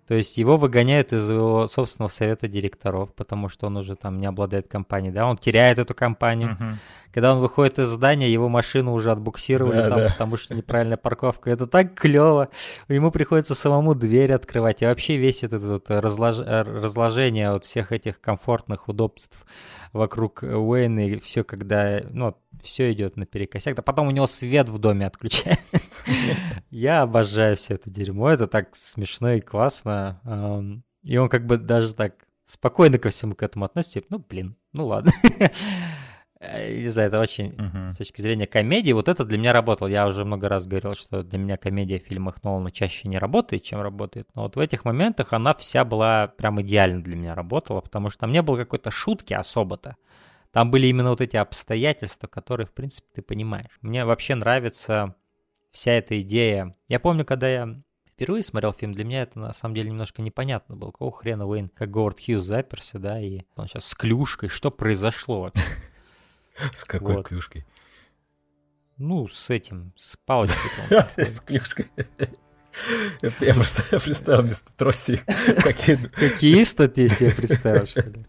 То 0.07 0.15
есть 0.15 0.37
его 0.37 0.57
выгоняют 0.57 1.13
из 1.13 1.29
его 1.29 1.67
собственного 1.67 2.09
совета 2.09 2.47
директоров, 2.47 3.13
потому 3.15 3.47
что 3.47 3.67
он 3.67 3.77
уже 3.77 3.95
там 3.95 4.19
не 4.19 4.25
обладает 4.25 4.67
компанией, 4.67 5.13
да, 5.13 5.25
он 5.25 5.37
теряет 5.37 5.79
эту 5.79 5.95
компанию. 5.95 6.57
Uh-huh. 6.59 6.75
Когда 7.13 7.35
он 7.35 7.41
выходит 7.41 7.77
из 7.77 7.89
здания, 7.89 8.31
его 8.31 8.49
машину 8.49 8.93
уже 8.93 9.11
отбуксировали 9.11 9.77
да, 9.77 9.89
там, 9.89 9.99
да. 9.99 10.09
потому 10.09 10.35
что 10.35 10.55
неправильная 10.55 10.97
парковка. 10.97 11.51
Это 11.51 11.67
так 11.67 11.93
клево. 11.93 12.49
Ему 12.87 13.11
приходится 13.11 13.53
самому 13.53 13.93
дверь 13.93 14.33
открывать. 14.33 14.81
И 14.81 14.85
вообще 14.85 15.17
весь 15.17 15.43
этот 15.43 15.61
вот 15.61 15.91
разлож... 15.91 16.39
разложение 16.39 17.49
от 17.49 17.65
всех 17.65 17.91
этих 17.91 18.19
комфортных 18.19 18.89
удобств 18.89 19.45
вокруг 19.91 20.41
Уэйна, 20.41 21.07
и 21.07 21.19
все, 21.19 21.43
когда, 21.43 22.01
ну, 22.09 22.35
все 22.63 22.91
идет 22.91 23.15
наперекосяк. 23.15 23.75
Да 23.75 23.83
потом 23.83 24.07
у 24.07 24.11
него 24.11 24.25
свет 24.25 24.67
в 24.69 24.79
доме 24.79 25.05
отключает. 25.05 25.59
Я 26.71 27.03
обожаю 27.03 27.55
все 27.57 27.75
это 27.75 27.91
дерьмо. 27.91 28.31
Это 28.31 28.47
так 28.47 28.75
смешно 28.75 29.33
и 29.33 29.39
классно. 29.39 30.81
И 31.03 31.17
он 31.17 31.29
как 31.29 31.45
бы 31.45 31.57
даже 31.57 31.93
так 31.93 32.15
спокойно 32.45 32.97
ко 32.97 33.11
всему 33.11 33.35
к 33.35 33.43
этому 33.43 33.65
относится. 33.65 34.01
Ну, 34.09 34.17
блин, 34.17 34.55
ну 34.71 34.87
ладно. 34.87 35.11
Э, 36.43 36.73
не 36.73 36.89
знаю, 36.89 37.07
это 37.07 37.19
очень, 37.19 37.51
uh-huh. 37.51 37.89
с 37.89 37.97
точки 37.97 38.19
зрения 38.21 38.45
комедии, 38.45 38.91
вот 38.91 39.07
это 39.07 39.23
для 39.23 39.37
меня 39.37 39.53
работало. 39.53 39.87
Я 39.87 40.05
уже 40.07 40.25
много 40.25 40.49
раз 40.49 40.67
говорил, 40.67 40.93
что 40.95 41.23
для 41.23 41.39
меня 41.39 41.55
комедия 41.55 41.99
в 41.99 42.03
фильмах 42.03 42.43
Нолана 42.43 42.69
чаще 42.69 43.07
не 43.07 43.17
работает, 43.17 43.63
чем 43.63 43.81
работает. 43.81 44.27
Но 44.35 44.43
вот 44.43 44.57
в 44.57 44.59
этих 44.59 44.83
моментах 44.83 45.31
она 45.31 45.53
вся 45.53 45.85
была 45.85 46.27
прям 46.27 46.61
идеально 46.61 47.01
для 47.01 47.15
меня 47.15 47.33
работала, 47.33 47.79
потому 47.79 48.09
что 48.09 48.19
там 48.19 48.31
не 48.31 48.41
было 48.41 48.57
какой-то 48.57 48.91
шутки 48.91 49.33
особо-то. 49.33 49.95
Там 50.51 50.69
были 50.69 50.87
именно 50.87 51.11
вот 51.11 51.21
эти 51.21 51.37
обстоятельства, 51.37 52.27
которые, 52.27 52.67
в 52.67 52.73
принципе, 52.73 53.07
ты 53.15 53.21
понимаешь. 53.21 53.71
Мне 53.81 54.05
вообще 54.05 54.35
нравится 54.35 55.15
вся 55.71 55.93
эта 55.93 56.21
идея. 56.21 56.75
Я 56.89 56.99
помню, 56.99 57.25
когда 57.25 57.47
я 57.47 57.81
впервые 58.05 58.43
смотрел 58.43 58.73
фильм, 58.73 58.93
для 58.93 59.05
меня 59.05 59.23
это 59.23 59.39
на 59.39 59.53
самом 59.53 59.75
деле 59.75 59.89
немножко 59.89 60.21
непонятно 60.21 60.75
было. 60.75 60.91
Какого 60.91 61.11
хрена 61.11 61.47
Уэйн, 61.47 61.69
как 61.69 61.89
Говард 61.89 62.19
Хьюз 62.23 62.43
заперся, 62.43 62.99
да, 62.99 63.19
и 63.19 63.43
он 63.55 63.67
сейчас 63.67 63.85
с 63.85 63.95
клюшкой, 63.95 64.49
что 64.49 64.69
произошло 64.71 65.41
вообще? 65.41 65.63
С 66.73 66.83
какой 66.83 67.15
вот. 67.17 67.27
клюшкой? 67.27 67.65
Ну, 68.97 69.27
с 69.27 69.49
этим, 69.49 69.91
с 69.95 70.15
палочкой. 70.17 70.71
С 71.17 71.39
клюшкой. 71.39 71.87
Я 73.21 73.53
просто 73.53 73.99
представил 74.03 74.41
вместо 74.41 74.73
трости 74.73 75.21
какие 75.61 75.95
Хоккеиста 75.95 76.87
ты 76.87 77.07
себе 77.07 77.31
представил, 77.31 77.85
что 77.85 78.01
ли? 78.01 78.25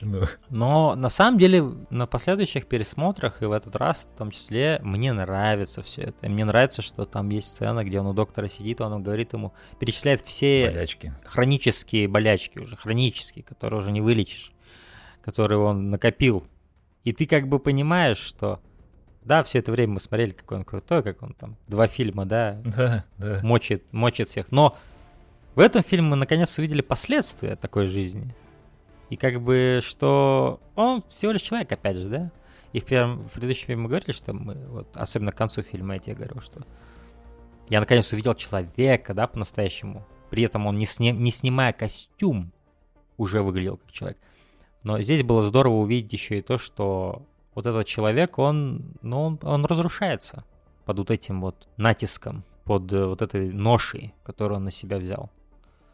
Ну. 0.00 0.22
Но 0.48 0.94
на 0.94 1.08
самом 1.08 1.38
деле 1.38 1.62
на 1.90 2.06
последующих 2.06 2.66
пересмотрах 2.66 3.42
и 3.42 3.46
в 3.46 3.52
этот 3.52 3.74
раз 3.76 4.08
в 4.12 4.16
том 4.16 4.30
числе 4.30 4.78
мне 4.82 5.12
нравится 5.12 5.82
все 5.82 6.02
это. 6.02 6.28
Мне 6.28 6.44
нравится, 6.44 6.82
что 6.82 7.04
там 7.04 7.30
есть 7.30 7.48
сцена, 7.48 7.84
где 7.84 8.00
он 8.00 8.06
у 8.06 8.12
доктора 8.12 8.46
сидит, 8.48 8.80
он 8.80 9.02
говорит 9.02 9.32
ему, 9.32 9.52
перечисляет 9.80 10.20
все 10.20 10.70
болячки. 10.70 11.12
хронические 11.24 12.06
болячки 12.06 12.58
уже, 12.58 12.76
хронические, 12.76 13.44
которые 13.44 13.80
уже 13.80 13.90
не 13.90 14.00
вылечишь, 14.00 14.52
которые 15.22 15.58
он 15.58 15.90
накопил 15.90 16.46
и 17.04 17.12
ты 17.12 17.26
как 17.26 17.48
бы 17.48 17.58
понимаешь, 17.58 18.18
что 18.18 18.60
да, 19.22 19.42
все 19.42 19.58
это 19.58 19.72
время 19.72 19.94
мы 19.94 20.00
смотрели, 20.00 20.32
какой 20.32 20.58
он 20.58 20.64
крутой, 20.64 21.02
как 21.02 21.22
он 21.22 21.34
там, 21.34 21.56
два 21.68 21.86
фильма, 21.86 22.24
да, 22.24 22.60
да, 22.64 23.04
да. 23.18 23.40
Мочит, 23.42 23.84
мочит 23.92 24.28
всех. 24.28 24.50
Но 24.50 24.76
в 25.54 25.60
этом 25.60 25.82
фильме 25.82 26.08
мы 26.08 26.16
наконец 26.16 26.56
увидели 26.58 26.80
последствия 26.80 27.56
такой 27.56 27.86
жизни. 27.86 28.34
И 29.10 29.16
как 29.16 29.40
бы, 29.40 29.80
что 29.82 30.60
он 30.76 31.02
всего 31.08 31.32
лишь 31.32 31.42
человек, 31.42 31.70
опять 31.72 31.96
же, 31.96 32.08
да? 32.08 32.30
И 32.72 32.80
в, 32.80 32.84
первом, 32.84 33.26
в 33.28 33.32
предыдущем 33.32 33.66
фильме 33.66 33.82
мы 33.82 33.88
говорили, 33.88 34.12
что 34.12 34.32
мы, 34.32 34.54
вот, 34.68 34.96
особенно 34.96 35.32
к 35.32 35.36
концу 35.36 35.62
фильма, 35.62 35.94
я 35.94 35.98
тебе 35.98 36.14
говорю, 36.14 36.40
что 36.40 36.64
я 37.68 37.80
наконец 37.80 38.12
увидел 38.12 38.34
человека, 38.34 39.12
да, 39.12 39.26
по-настоящему. 39.26 40.06
При 40.30 40.44
этом 40.44 40.66
он, 40.66 40.78
не, 40.78 40.86
сни, 40.86 41.10
не 41.10 41.32
снимая 41.32 41.72
костюм, 41.72 42.52
уже 43.16 43.42
выглядел 43.42 43.76
как 43.76 43.90
человек. 43.90 44.18
Но 44.82 45.00
здесь 45.02 45.22
было 45.22 45.42
здорово 45.42 45.74
увидеть 45.74 46.12
еще 46.12 46.38
и 46.38 46.42
то, 46.42 46.58
что 46.58 47.22
вот 47.54 47.66
этот 47.66 47.86
человек, 47.86 48.38
он, 48.38 48.94
ну, 49.02 49.22
он, 49.22 49.38
он 49.42 49.64
разрушается 49.66 50.44
под 50.84 50.98
вот 50.98 51.10
этим 51.10 51.40
вот 51.40 51.68
натиском, 51.76 52.44
под 52.64 52.92
э, 52.92 53.04
вот 53.04 53.22
этой 53.22 53.52
ношей, 53.52 54.14
которую 54.24 54.58
он 54.58 54.64
на 54.64 54.70
себя 54.70 54.98
взял. 54.98 55.30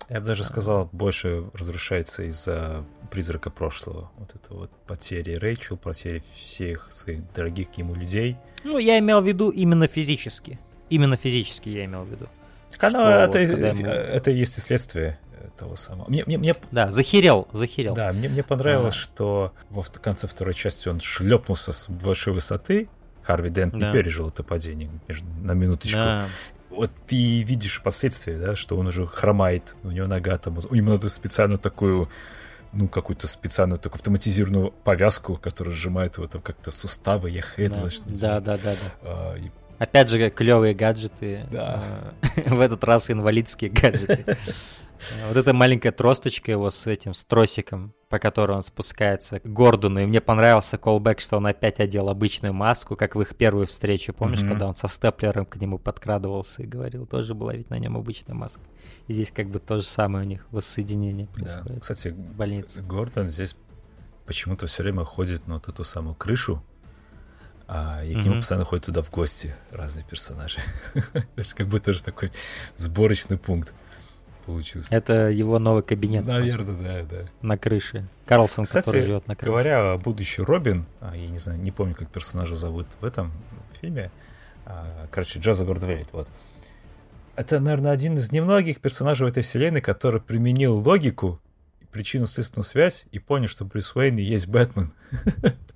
Я 0.08 0.20
бы 0.20 0.26
даже 0.26 0.44
сказал, 0.44 0.88
больше 0.92 1.50
разрушается 1.52 2.22
из-за 2.24 2.84
призрака 3.10 3.50
прошлого. 3.50 4.10
Вот 4.16 4.34
это 4.34 4.54
вот 4.54 4.70
потери 4.86 5.34
Рэйчел, 5.34 5.76
потери 5.76 6.22
всех 6.32 6.92
своих 6.92 7.32
дорогих 7.32 7.72
ему 7.76 7.94
людей. 7.94 8.36
Ну, 8.62 8.78
я 8.78 9.00
имел 9.00 9.20
в 9.20 9.26
виду 9.26 9.50
именно 9.50 9.88
физически. 9.88 10.60
Именно 10.90 11.16
физически 11.16 11.70
я 11.70 11.84
имел 11.86 12.04
в 12.04 12.08
виду. 12.08 12.28
Так 12.70 12.84
оно, 12.84 13.08
это, 13.08 13.38
вот, 13.40 13.58
ему... 13.58 13.86
это 13.86 14.30
и 14.30 14.36
есть 14.36 14.58
и 14.58 14.60
следствие 14.60 15.18
того 15.56 15.76
самого. 15.76 16.08
Мне, 16.08 16.24
мне, 16.26 16.38
мне... 16.38 16.54
Да, 16.70 16.90
захерел, 16.90 17.48
захерел. 17.52 17.94
Да, 17.94 18.12
мне, 18.12 18.28
мне 18.28 18.42
понравилось, 18.42 18.94
а. 18.94 18.98
что 18.98 19.52
во 19.70 19.82
в 19.82 19.90
конце 19.90 20.26
второй 20.26 20.54
части 20.54 20.88
он 20.88 21.00
шлепнулся 21.00 21.72
с 21.72 21.88
большой 21.88 22.34
высоты. 22.34 22.88
Харви 23.22 23.50
Дент 23.50 23.76
да. 23.76 23.88
не 23.88 23.92
пережил 23.92 24.28
это 24.28 24.42
падение 24.44 24.90
на 25.40 25.52
минуточку. 25.52 25.98
Да. 25.98 26.26
Вот 26.70 26.90
ты 27.06 27.42
видишь 27.42 27.82
последствия, 27.82 28.38
да, 28.38 28.54
что 28.54 28.76
он 28.76 28.86
уже 28.88 29.06
хромает, 29.06 29.76
у 29.82 29.90
него 29.90 30.06
нога 30.06 30.36
там, 30.36 30.58
ему 30.70 30.90
надо 30.90 31.08
специально 31.08 31.58
такую 31.58 32.08
ну, 32.72 32.88
какую-то 32.88 33.26
специальную 33.26 33.78
такую 33.78 33.98
автоматизированную 33.98 34.72
повязку, 34.84 35.36
которая 35.36 35.74
сжимает 35.74 36.16
его 36.16 36.26
там 36.26 36.42
как-то 36.42 36.70
суставы, 36.70 37.30
я 37.30 37.42
хрен 37.42 37.70
да. 37.70 37.76
знает, 37.76 38.02
Да, 38.06 38.40
да, 38.40 38.58
да, 38.58 38.74
да. 38.74 38.92
А, 39.02 39.36
и... 39.36 39.50
Опять 39.78 40.08
же, 40.08 40.30
клевые 40.30 40.74
гаджеты. 40.74 41.46
Да. 41.50 41.82
в 42.46 42.60
этот 42.60 42.84
раз 42.84 43.10
инвалидские 43.10 43.70
гаджеты. 43.70 44.36
Вот 45.28 45.36
эта 45.36 45.52
маленькая 45.52 45.92
тросточка 45.92 46.50
его 46.50 46.70
с 46.70 46.86
этим, 46.86 47.14
с 47.14 47.24
тросиком, 47.24 47.94
по 48.08 48.18
которой 48.18 48.52
он 48.52 48.62
спускается 48.62 49.40
к 49.40 49.44
Гордону. 49.44 50.00
И 50.00 50.06
мне 50.06 50.20
понравился 50.20 50.78
колбэк, 50.78 51.20
что 51.20 51.36
он 51.36 51.46
опять 51.46 51.80
одел 51.80 52.08
обычную 52.08 52.54
маску, 52.54 52.96
как 52.96 53.14
в 53.16 53.20
их 53.20 53.36
первую 53.36 53.66
встречу. 53.66 54.12
Помнишь, 54.12 54.40
mm-hmm. 54.40 54.48
когда 54.48 54.66
он 54.68 54.74
со 54.74 54.88
степлером 54.88 55.46
к 55.46 55.56
нему 55.56 55.78
подкрадывался 55.78 56.62
и 56.62 56.66
говорил, 56.66 57.06
тоже 57.06 57.34
была 57.34 57.54
ведь 57.54 57.70
на 57.70 57.78
нем 57.78 57.96
обычная 57.96 58.34
маска. 58.34 58.62
И 59.08 59.12
здесь 59.12 59.30
как 59.30 59.48
бы 59.48 59.58
то 59.58 59.78
же 59.78 59.84
самое 59.84 60.24
у 60.24 60.28
них 60.28 60.46
воссоединение 60.50 61.26
происходит. 61.26 61.74
Да. 61.74 61.80
Кстати, 61.80 62.08
в 62.08 62.34
больнице. 62.34 62.82
Гордон 62.82 63.28
здесь 63.28 63.56
почему-то 64.26 64.66
все 64.66 64.82
время 64.82 65.04
ходит 65.04 65.46
на 65.46 65.54
вот 65.54 65.68
эту 65.68 65.84
самую 65.84 66.14
крышу, 66.14 66.62
а, 67.68 68.04
и 68.04 68.14
к 68.14 68.18
нему 68.18 68.36
mm-hmm. 68.36 68.38
постоянно 68.38 68.64
ходят 68.64 68.84
туда 68.84 69.02
в 69.02 69.10
гости 69.10 69.54
разные 69.72 70.04
персонажи. 70.04 70.60
То 71.12 71.24
есть 71.36 71.54
как 71.54 71.66
бы 71.66 71.80
тоже 71.80 72.02
такой 72.02 72.30
сборочный 72.76 73.38
пункт 73.38 73.74
получился. 74.46 74.94
Это 74.94 75.28
его 75.28 75.58
новый 75.58 75.82
кабинет. 75.82 76.24
Наверное, 76.24 77.04
да, 77.04 77.16
да. 77.16 77.24
На 77.42 77.58
крыше. 77.58 78.08
Карлсон, 78.24 78.64
Кстати, 78.64 78.86
который 78.86 79.02
живет 79.02 79.26
на 79.26 79.34
крыше. 79.34 79.50
говоря 79.50 79.92
о 79.92 79.98
будущем 79.98 80.44
Робин, 80.44 80.86
а, 81.00 81.14
я 81.16 81.26
не 81.26 81.38
знаю, 81.38 81.60
не 81.60 81.72
помню, 81.72 81.94
как 81.94 82.08
персонажа 82.08 82.56
зовут 82.56 82.86
в 83.00 83.04
этом 83.04 83.32
фильме, 83.80 84.10
а, 84.64 85.06
короче, 85.10 85.40
Джоза 85.40 85.64
Гордвейт, 85.64 86.08
вот. 86.12 86.28
Это, 87.34 87.60
наверное, 87.60 87.90
один 87.90 88.14
из 88.14 88.32
немногих 88.32 88.80
персонажей 88.80 89.26
в 89.26 89.30
этой 89.30 89.42
вселенной, 89.42 89.82
который 89.82 90.20
применил 90.20 90.76
логику, 90.78 91.40
причинно-следственную 91.92 92.64
связь 92.64 93.06
и 93.10 93.18
понял, 93.18 93.48
что 93.48 93.64
Брюс 93.64 93.94
Уэйн 93.94 94.18
и 94.18 94.22
есть 94.22 94.48
Бэтмен. 94.48 94.92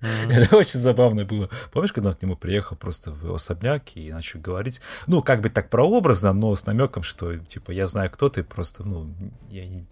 Mm-hmm. 0.00 0.32
Это 0.32 0.56
очень 0.56 0.78
забавно 0.78 1.24
было. 1.24 1.48
Помнишь, 1.72 1.92
когда 1.92 2.10
он 2.10 2.14
к 2.14 2.22
нему 2.22 2.36
приехал 2.36 2.76
просто 2.76 3.12
в 3.12 3.34
особняк 3.34 3.96
и 3.96 4.12
начал 4.12 4.40
говорить, 4.40 4.80
ну, 5.06 5.22
как 5.22 5.40
бы 5.40 5.50
так 5.50 5.68
прообразно, 5.68 6.32
но 6.32 6.54
с 6.54 6.66
намеком, 6.66 7.02
что, 7.02 7.36
типа, 7.36 7.70
я 7.70 7.86
знаю, 7.86 8.10
кто 8.10 8.28
ты, 8.28 8.42
просто, 8.42 8.84
ну, 8.84 9.12
я 9.50 9.66
не... 9.66 9.86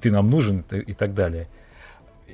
ты 0.00 0.10
нам 0.10 0.28
нужен 0.28 0.60
и 0.60 0.92
так 0.92 1.14
далее. 1.14 1.48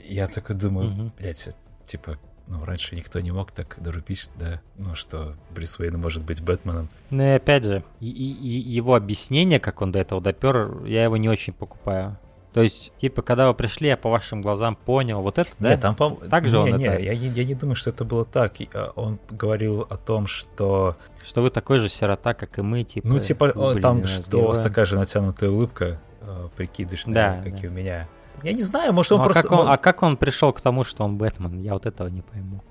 Я 0.04 0.26
такой 0.26 0.56
думаю, 0.56 0.90
mm-hmm. 0.90 1.12
блядь, 1.18 1.56
типа, 1.86 2.18
ну, 2.50 2.64
раньше 2.64 2.96
никто 2.96 3.20
не 3.20 3.30
мог 3.30 3.52
так 3.52 3.78
дорубить, 3.80 4.28
да, 4.36 4.60
ну, 4.76 4.96
что 4.96 5.36
Брюс 5.54 5.78
Уэйн 5.78 5.96
может 5.96 6.24
быть 6.24 6.42
Бэтменом. 6.42 6.88
Ну 7.10 7.22
и 7.22 7.36
опять 7.36 7.64
же, 7.64 7.84
и, 8.00 8.08
и, 8.10 8.48
его 8.48 8.96
объяснение, 8.96 9.60
как 9.60 9.82
он 9.82 9.92
до 9.92 10.00
этого 10.00 10.20
допер, 10.20 10.84
я 10.84 11.04
его 11.04 11.16
не 11.16 11.28
очень 11.28 11.52
покупаю. 11.52 12.18
То 12.52 12.62
есть, 12.62 12.92
типа, 12.98 13.22
когда 13.22 13.46
вы 13.46 13.54
пришли, 13.54 13.88
я 13.88 13.96
по 13.96 14.10
вашим 14.10 14.42
глазам 14.42 14.74
понял, 14.74 15.22
вот 15.22 15.38
это, 15.38 15.50
да? 15.60 15.70
Нет, 15.70 15.80
там, 15.80 15.94
по... 15.94 16.10
так 16.10 16.48
же 16.48 16.56
не, 16.56 16.62
он 16.62 16.76
не, 16.76 16.86
это... 16.86 17.00
я, 17.00 17.12
я 17.12 17.44
не 17.44 17.54
думаю, 17.54 17.76
что 17.76 17.90
это 17.90 18.04
было 18.04 18.24
так. 18.24 18.54
А, 18.74 18.90
он 18.96 19.20
говорил 19.30 19.86
о 19.88 19.96
том, 19.96 20.26
что... 20.26 20.96
Что 21.24 21.42
вы 21.42 21.50
такой 21.50 21.78
же 21.78 21.88
сирота, 21.88 22.34
как 22.34 22.58
и 22.58 22.62
мы, 22.62 22.82
типа... 22.82 23.06
Ну, 23.06 23.18
типа, 23.20 23.52
он, 23.54 23.80
там, 23.80 24.04
что 24.04 24.38
у 24.38 24.46
вас 24.48 24.58
такая 24.58 24.84
же 24.84 24.96
натянутая 24.96 25.50
улыбка, 25.50 26.00
э, 26.22 26.48
прикидыш, 26.56 27.04
да, 27.06 27.40
как 27.42 27.54
да. 27.54 27.66
и 27.66 27.68
у 27.68 27.70
меня. 27.70 28.08
Я 28.42 28.52
не 28.52 28.62
знаю, 28.62 28.92
может, 28.92 29.12
он 29.12 29.18
ну, 29.18 29.22
а 29.22 29.24
просто... 29.26 29.42
Как 29.42 29.52
он, 29.52 29.70
а 29.70 29.76
как 29.76 30.02
он 30.02 30.16
пришел 30.16 30.52
к 30.52 30.60
тому, 30.60 30.82
что 30.82 31.04
он 31.04 31.18
Бэтмен? 31.18 31.60
Я 31.60 31.74
вот 31.74 31.86
этого 31.86 32.08
не 32.08 32.22
пойму. 32.22 32.62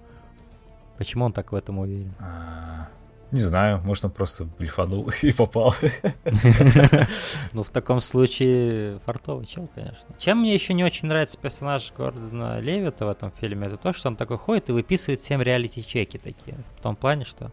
Почему 0.98 1.24
он 1.24 1.32
так 1.32 1.54
в 1.54 1.56
этом 1.56 1.80
уверен? 1.80 2.14
А... 2.20 2.90
Не 3.32 3.42
знаю, 3.42 3.82
может, 3.84 4.06
он 4.06 4.12
просто 4.12 4.46
блефанул 4.46 5.10
и 5.22 5.32
попал. 5.32 5.74
Ну, 7.54 7.64
в 7.64 7.70
таком 7.70 8.02
случае 8.02 9.00
фартовый 9.06 9.46
чел, 9.46 9.70
конечно. 9.74 10.16
Чем 10.18 10.40
мне 10.40 10.54
еще 10.54 10.74
не 10.74 10.84
очень 10.84 11.08
нравится 11.08 11.38
персонаж 11.38 11.92
Гордона 11.98 12.60
Левита 12.60 13.06
в 13.06 13.10
этом 13.10 13.32
фильме, 13.32 13.68
это 13.68 13.78
то, 13.78 13.94
что 13.94 14.10
он 14.10 14.16
такой 14.16 14.38
ходит 14.38 14.70
и 14.70 14.72
выписывает 14.72 15.20
всем 15.20 15.42
реалити-чеки 15.42 16.18
такие. 16.18 16.58
В 16.78 16.82
том 16.82 16.96
плане, 16.96 17.26
что 17.26 17.52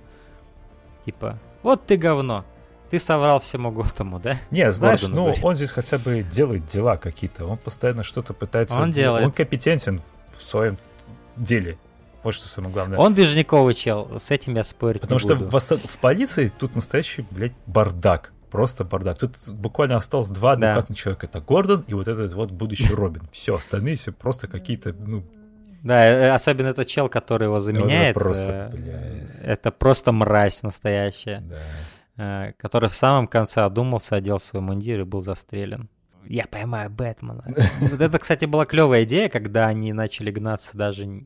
типа, 1.05 1.39
вот 1.63 1.87
ты 1.87 1.97
говно, 1.97 2.45
ты 2.91 2.99
соврал 2.99 3.41
всему 3.41 3.71
Готому, 3.71 4.19
да? 4.19 4.37
Не, 4.51 4.71
знаешь, 4.73 5.01
Гордону 5.03 5.17
ну, 5.17 5.25
говорит. 5.27 5.45
он 5.45 5.55
здесь 5.55 5.71
хотя 5.71 5.99
бы 5.99 6.23
делает 6.23 6.67
дела 6.67 6.97
какие-то. 6.97 7.47
Он 7.47 7.59
постоянно 7.59 8.03
что-то 8.03 8.35
пытается... 8.35 8.81
Он 8.81 8.91
делает. 8.91 9.27
Он 9.27 9.33
компетентен 9.33 10.03
в 10.37 10.43
своем 10.43 10.79
деле. 11.37 11.79
Вот 12.27 12.35
что 12.35 12.49
самое 12.49 12.73
главное. 12.73 12.99
Он 12.99 13.15
движниковый 13.15 13.73
чел, 13.73 14.19
с 14.19 14.33
этим 14.33 14.57
я 14.57 14.65
спорить 14.65 15.01
Потому 15.01 15.21
что 15.21 15.37
буду. 15.37 15.49
В, 15.49 15.61
в 15.61 15.99
полиции 15.99 16.49
тут 16.49 16.75
настоящий, 16.75 17.25
блядь, 17.31 17.53
бардак. 17.67 18.33
Просто 18.51 18.85
бардак. 18.85 19.17
Тут 19.17 19.37
буквально 19.53 19.95
осталось 19.95 20.31
два 20.31 20.53
адекватных 20.53 20.89
да. 20.89 20.95
человека. 20.95 21.27
Это 21.27 21.41
Гордон 21.41 21.85
и 21.87 21.95
вот 21.95 22.09
этот 22.09 22.35
вот 22.35 22.51
будущий 22.51 22.93
Робин. 22.95 23.29
Все, 23.31 23.55
остальные 23.55 23.95
все 23.95 24.11
просто 24.11 24.49
какие-то, 24.49 24.93
ну, 24.93 25.23
да, 25.85 26.05
э, 26.05 26.15
э, 26.15 26.31
особенно 26.31 26.67
этот 26.67 26.89
чел, 26.89 27.09
который 27.09 27.45
его 27.45 27.61
заменяет. 27.61 28.17
Это 28.17 28.19
просто, 28.19 28.71
блядь. 28.73 29.41
Это 29.45 29.71
просто 29.71 30.11
мразь 30.11 30.65
настоящая. 30.65 31.45
Да. 32.17 32.53
Который 32.59 32.89
в 32.89 32.97
самом 32.97 33.29
конце 33.29 33.61
одумался, 33.61 34.17
одел 34.17 34.41
свой 34.41 34.63
мундир 34.63 35.03
и 35.03 35.05
был 35.05 35.23
застрелен. 35.23 35.89
Я 36.25 36.49
поймаю 36.49 36.91
Бэтмена. 36.91 37.45
Вот 37.81 38.01
это, 38.01 38.19
кстати, 38.19 38.47
была 38.47 38.67
клевая 38.67 39.05
идея, 39.05 39.29
когда 39.29 39.69
они 39.69 39.93
начали 39.93 40.33
гнаться 40.33 40.77
даже 40.77 41.25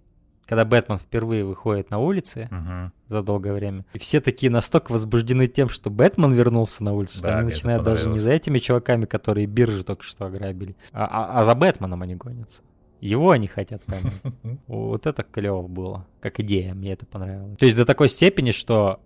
когда 0.51 0.64
Бэтмен 0.64 0.98
впервые 0.98 1.44
выходит 1.44 1.92
на 1.92 2.01
улицы 2.01 2.48
uh-huh. 2.51 2.90
за 3.07 3.22
долгое 3.22 3.53
время, 3.53 3.86
и 3.94 4.01
все 4.01 4.20
такие 4.20 4.51
настолько 4.51 4.90
возбуждены 4.90 5.46
тем, 5.46 5.68
что 5.68 5.90
Бэтмен 5.90 6.32
вернулся 6.32 6.82
на 6.82 6.92
улицу, 6.92 7.18
что 7.18 7.28
да, 7.28 7.38
они 7.38 7.51
начинают 7.51 7.84
даже 7.84 8.09
не 8.09 8.18
за 8.18 8.32
этими 8.32 8.59
чуваками, 8.59 9.05
которые 9.05 9.46
биржи 9.46 9.84
только 9.84 10.03
что 10.03 10.26
ограбили, 10.26 10.74
а, 10.90 11.05
а, 11.05 11.38
а 11.38 11.44
за 11.44 11.55
Бэтменом 11.55 12.03
они 12.03 12.16
гонятся. 12.16 12.62
Его 13.01 13.30
они 13.30 13.46
хотят 13.46 13.80
поймать. 13.84 14.20
Вот 14.66 15.07
это 15.07 15.22
клево 15.22 15.68
было. 15.68 16.05
Как 16.20 16.40
идея, 16.40 16.74
мне 16.74 16.94
это 16.94 17.07
понравилось. 17.07 17.57
То 17.57 17.66
есть 17.66 17.76
до 17.76 17.84
такой 17.84 18.09
степени, 18.09 18.51
что 18.51 18.98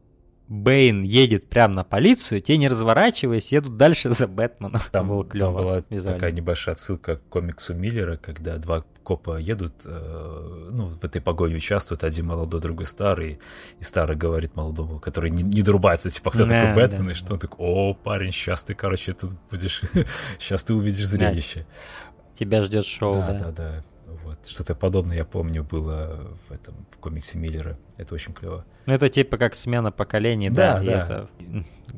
Бэйн 0.49 1.03
едет 1.03 1.49
прямо 1.49 1.75
на 1.75 1.85
полицию, 1.85 2.43
те 2.43 2.59
не 2.59 2.69
разворачиваясь, 2.69 3.51
едут 3.51 3.79
дальше 3.79 4.11
за 4.11 4.27
Бэтменом. 4.27 4.83
Там, 4.93 5.09
было 5.09 5.25
клево, 5.25 5.53
там 5.53 5.63
была 5.63 5.83
визуально. 5.89 6.15
такая 6.15 6.33
небольшая 6.33 6.75
отсылка 6.75 7.17
к 7.17 7.23
комиксу 7.29 7.75
Миллера, 7.75 8.19
когда 8.19 8.59
два 8.59 8.85
копа 9.03 9.39
едут, 9.39 9.87
э, 9.87 10.69
ну, 10.71 10.89
в 10.89 11.05
этой 11.05 11.23
погоне 11.23 11.57
участвуют, 11.57 12.05
один 12.05 12.27
молодой, 12.27 12.61
другой 12.61 12.87
старый, 12.87 13.39
и 13.79 13.85
старый 13.85 14.17
говорит 14.17 14.55
молодому, 14.55 14.99
который 15.01 15.31
не, 15.31 15.43
не 15.43 15.63
дорубается, 15.63 16.11
типа, 16.11 16.31
кто 16.31 16.45
да, 16.45 16.61
такой 16.61 16.75
Бэтмен, 16.75 17.07
да, 17.07 17.13
и 17.13 17.15
что 17.15 17.35
он 17.35 17.39
такой, 17.39 17.59
о, 17.67 17.95
парень, 17.95 18.33
сейчас 18.33 18.65
ты, 18.65 18.75
короче, 18.75 19.13
тут 19.13 19.33
будешь, 19.51 19.83
сейчас 20.39 20.65
ты 20.65 20.75
увидишь 20.75 21.07
зрелище. 21.07 21.67
Тебя 22.35 22.63
ждет 22.63 22.85
шоу, 22.85 23.15
да. 23.15 23.33
Да, 23.33 23.39
да, 23.39 23.53
да. 23.53 23.85
Что-то 24.47 24.75
подобное, 24.75 25.17
я 25.17 25.25
помню, 25.25 25.65
было 25.65 26.37
в 26.49 26.53
этом 26.53 26.75
в 26.91 26.99
комиксе 26.99 27.39
Миллера. 27.39 27.79
Это 27.97 28.15
очень 28.15 28.33
клево. 28.33 28.65
Ну, 28.87 28.95
это 28.95 29.09
типа 29.09 29.37
как 29.37 29.55
смена 29.55 29.91
поколений, 29.91 30.51
да, 30.51 30.81
да. 30.81 30.85
И 30.85 30.87
это 30.87 31.31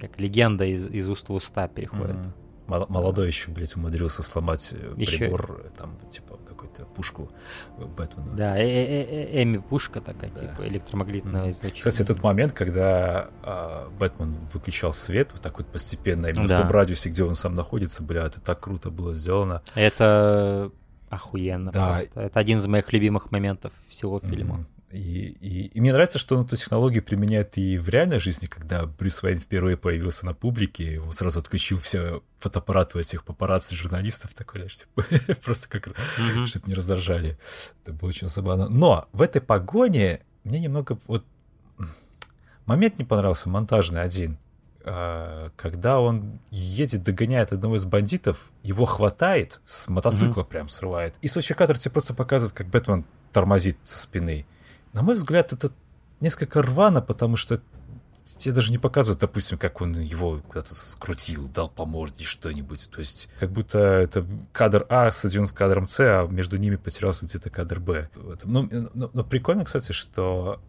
как 0.00 0.18
легенда 0.18 0.64
из, 0.64 0.86
из 0.86 1.08
уст 1.08 1.28
в 1.28 1.32
уста 1.32 1.68
переходит. 1.68 2.16
Mm-hmm. 2.16 2.32
Молодой 2.66 3.28
еще, 3.28 3.50
блядь, 3.50 3.76
умудрился 3.76 4.22
сломать 4.24 4.72
э, 4.72 4.94
еще... 4.96 5.18
прибор, 5.18 5.62
э, 5.64 5.68
там, 5.78 5.96
типа, 6.10 6.36
какую-то 6.48 6.84
пушку 6.84 7.30
Бэтмена. 7.78 8.32
Да, 8.36 8.58
э 8.58 8.64
-э 8.64 9.42
Эми 9.42 9.58
пушка 9.58 10.00
такая, 10.00 10.30
да. 10.32 10.40
типа, 10.40 10.66
электромагнитного 10.66 11.46
mm-hmm. 11.46 11.50
излучения. 11.52 11.78
Кстати, 11.78 12.02
этот 12.02 12.24
момент, 12.24 12.52
когда 12.54 13.30
э, 13.44 13.88
Бэтмен 14.00 14.34
выключал 14.52 14.92
свет, 14.92 15.30
вот 15.32 15.42
так 15.42 15.58
вот 15.58 15.68
постепенно, 15.68 16.26
именно 16.26 16.48
да. 16.48 16.56
в 16.56 16.60
том 16.62 16.70
радиусе, 16.70 17.08
где 17.08 17.22
он 17.22 17.36
сам 17.36 17.54
находится, 17.54 18.02
бля, 18.02 18.24
это 18.24 18.40
так 18.40 18.58
круто 18.58 18.90
было 18.90 19.14
сделано. 19.14 19.62
Это 19.76 20.72
охуенно. 21.16 21.72
Да. 21.72 21.96
Просто. 21.96 22.20
Это 22.20 22.40
один 22.40 22.58
из 22.58 22.66
моих 22.66 22.92
любимых 22.92 23.30
моментов 23.30 23.72
всего 23.88 24.20
фильма. 24.20 24.66
И, 24.92 25.36
и, 25.40 25.66
и 25.66 25.80
мне 25.80 25.92
нравится, 25.92 26.18
что 26.18 26.36
он 26.36 26.46
эту 26.46 26.56
технологию 26.56 27.02
применяет 27.02 27.58
и 27.58 27.76
в 27.76 27.88
реальной 27.88 28.20
жизни, 28.20 28.46
когда 28.46 28.86
Брюс 28.86 29.22
Уэйн 29.22 29.40
впервые 29.40 29.76
появился 29.76 30.24
на 30.24 30.32
публике, 30.32 31.00
он 31.00 31.12
сразу 31.12 31.40
отключил 31.40 31.78
все 31.78 32.22
фотоаппараты 32.38 32.96
у 32.96 33.00
этих 33.00 33.24
папарацци 33.24 33.74
журналистов, 33.74 34.32
такой, 34.34 34.68
типа, 34.68 35.04
просто 35.44 35.68
как, 35.68 35.88
mm-hmm. 35.88 36.46
чтобы 36.46 36.68
не 36.68 36.74
раздражали. 36.74 37.36
Это 37.82 37.92
было 37.92 38.08
очень 38.08 38.28
забавно. 38.28 38.68
Но 38.68 39.08
в 39.12 39.22
этой 39.22 39.42
погоне 39.42 40.20
мне 40.44 40.60
немного 40.60 40.98
вот 41.08 41.24
момент 42.64 42.98
не 42.98 43.04
понравился, 43.04 43.48
монтажный 43.48 44.02
один. 44.02 44.38
А, 44.88 45.50
когда 45.56 46.00
он 46.00 46.38
едет, 46.50 47.02
догоняет 47.02 47.52
одного 47.52 47.76
из 47.76 47.84
бандитов, 47.84 48.50
его 48.62 48.86
хватает, 48.86 49.60
с 49.64 49.88
мотоцикла 49.88 50.42
mm-hmm. 50.42 50.48
прям 50.48 50.68
срывает. 50.68 51.16
И 51.22 51.28
кадр 51.28 51.76
тебе 51.76 51.90
просто 51.90 52.14
показывает, 52.14 52.54
как 52.54 52.68
Бэтмен 52.68 53.04
тормозит 53.32 53.78
со 53.82 53.98
спины. 53.98 54.46
На 54.92 55.02
мой 55.02 55.16
взгляд, 55.16 55.52
это 55.52 55.72
несколько 56.20 56.62
рвано, 56.62 57.02
потому 57.02 57.36
что 57.36 57.60
тебе 58.24 58.54
даже 58.54 58.70
не 58.70 58.78
показывают, 58.78 59.20
допустим, 59.20 59.58
как 59.58 59.80
он 59.80 60.00
его 60.00 60.40
куда-то 60.46 60.74
скрутил, 60.74 61.48
дал 61.48 61.68
по 61.68 61.84
морде 61.84 62.24
что-нибудь. 62.24 62.88
То 62.90 63.00
есть 63.00 63.28
как 63.40 63.50
будто 63.50 63.78
это 63.78 64.24
кадр 64.52 64.86
А 64.88 65.10
соединен 65.10 65.46
с 65.46 65.52
кадром 65.52 65.88
С, 65.88 66.00
а 66.00 66.26
между 66.26 66.56
ними 66.58 66.76
потерялся 66.76 67.26
где-то 67.26 67.50
кадр 67.50 67.80
Б. 67.80 68.08
Но, 68.44 68.68
но, 68.94 69.10
но 69.12 69.24
прикольно, 69.24 69.64
кстати, 69.64 69.92
что 69.92 70.60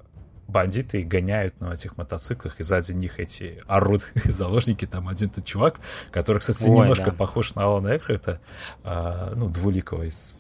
бандиты 0.47 1.03
гоняют 1.03 1.59
на 1.59 1.73
этих 1.73 1.97
мотоциклах, 1.97 2.59
и 2.59 2.63
сзади 2.63 2.91
них 2.93 3.19
эти 3.19 3.59
орут 3.67 4.11
заложники. 4.25 4.85
Там 4.85 5.07
один 5.07 5.29
тот 5.29 5.45
чувак, 5.45 5.79
который, 6.11 6.39
кстати, 6.39 6.63
Ой, 6.63 6.79
немножко 6.79 7.05
да. 7.05 7.11
похож 7.11 7.55
на 7.55 7.63
Алана 7.63 7.95
Экхарта, 7.95 8.39
а, 8.83 9.33
ну, 9.35 9.49
двуликого 9.49 10.03
из 10.03 10.35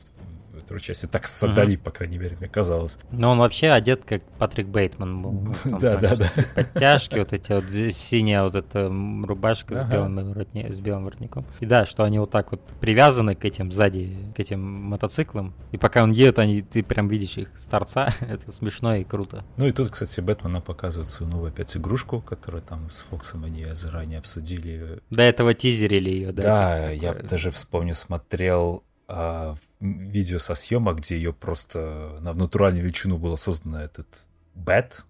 второй 0.61 0.81
части. 0.81 1.05
Так 1.05 1.27
создали, 1.27 1.75
mm-hmm. 1.75 1.83
по 1.83 1.91
крайней 1.91 2.17
мере, 2.17 2.35
мне 2.39 2.47
казалось. 2.47 2.99
Но 3.11 3.31
он 3.31 3.39
вообще 3.39 3.69
одет 3.69 4.03
как 4.05 4.23
Патрик 4.37 4.67
Бейтман 4.67 5.21
был. 5.21 5.55
Да, 5.77 5.97
да, 5.97 6.15
да. 6.15 6.31
Подтяжки, 6.55 7.19
вот 7.19 7.33
эти 7.33 7.51
вот 7.51 7.65
синяя 7.93 8.43
вот 8.43 8.55
эта 8.55 8.87
рубашка 8.87 9.75
с 9.75 9.83
белым 9.89 10.17
с 10.17 10.79
белым 10.79 11.05
воротником. 11.05 11.45
И 11.59 11.65
да, 11.65 11.85
что 11.85 12.03
они 12.03 12.19
вот 12.19 12.31
так 12.31 12.51
вот 12.51 12.61
привязаны 12.79 13.35
к 13.35 13.45
этим 13.45 13.71
сзади, 13.71 14.17
к 14.35 14.39
этим 14.39 14.61
мотоциклам. 14.61 15.53
И 15.71 15.77
пока 15.77 16.03
он 16.03 16.11
едет, 16.11 16.39
они, 16.39 16.61
ты 16.61 16.83
прям 16.83 17.07
видишь 17.07 17.37
их 17.37 17.49
с 17.55 17.67
торца. 17.67 18.13
Это 18.19 18.51
смешно 18.51 18.95
и 18.95 19.03
круто. 19.03 19.43
Ну 19.57 19.67
и 19.67 19.71
тут, 19.71 19.91
кстати, 19.91 20.19
Бэтмен 20.19 20.51
нам 20.51 20.61
показывает 20.61 21.09
свою 21.09 21.31
новую 21.31 21.49
опять 21.49 21.75
игрушку, 21.75 22.21
которую 22.21 22.63
там 22.63 22.89
с 22.89 23.01
Фоксом 23.01 23.43
они 23.43 23.65
заранее 23.73 24.19
обсудили. 24.19 25.01
До 25.09 25.23
этого 25.23 25.53
тизерили 25.53 26.09
ее, 26.09 26.31
да? 26.31 26.41
Да, 26.41 26.89
я 26.89 27.13
даже 27.13 27.51
вспомню, 27.51 27.95
смотрел 27.95 28.83
а, 29.07 29.55
видео 29.79 30.39
со 30.39 30.55
съемок, 30.55 30.97
где 30.97 31.15
ее 31.15 31.33
просто 31.33 32.17
на 32.21 32.33
натуральную 32.33 32.83
величину 32.83 33.17
было 33.17 33.35
создано 33.35 33.81
этот 33.81 34.27
Бэт, 34.53 35.05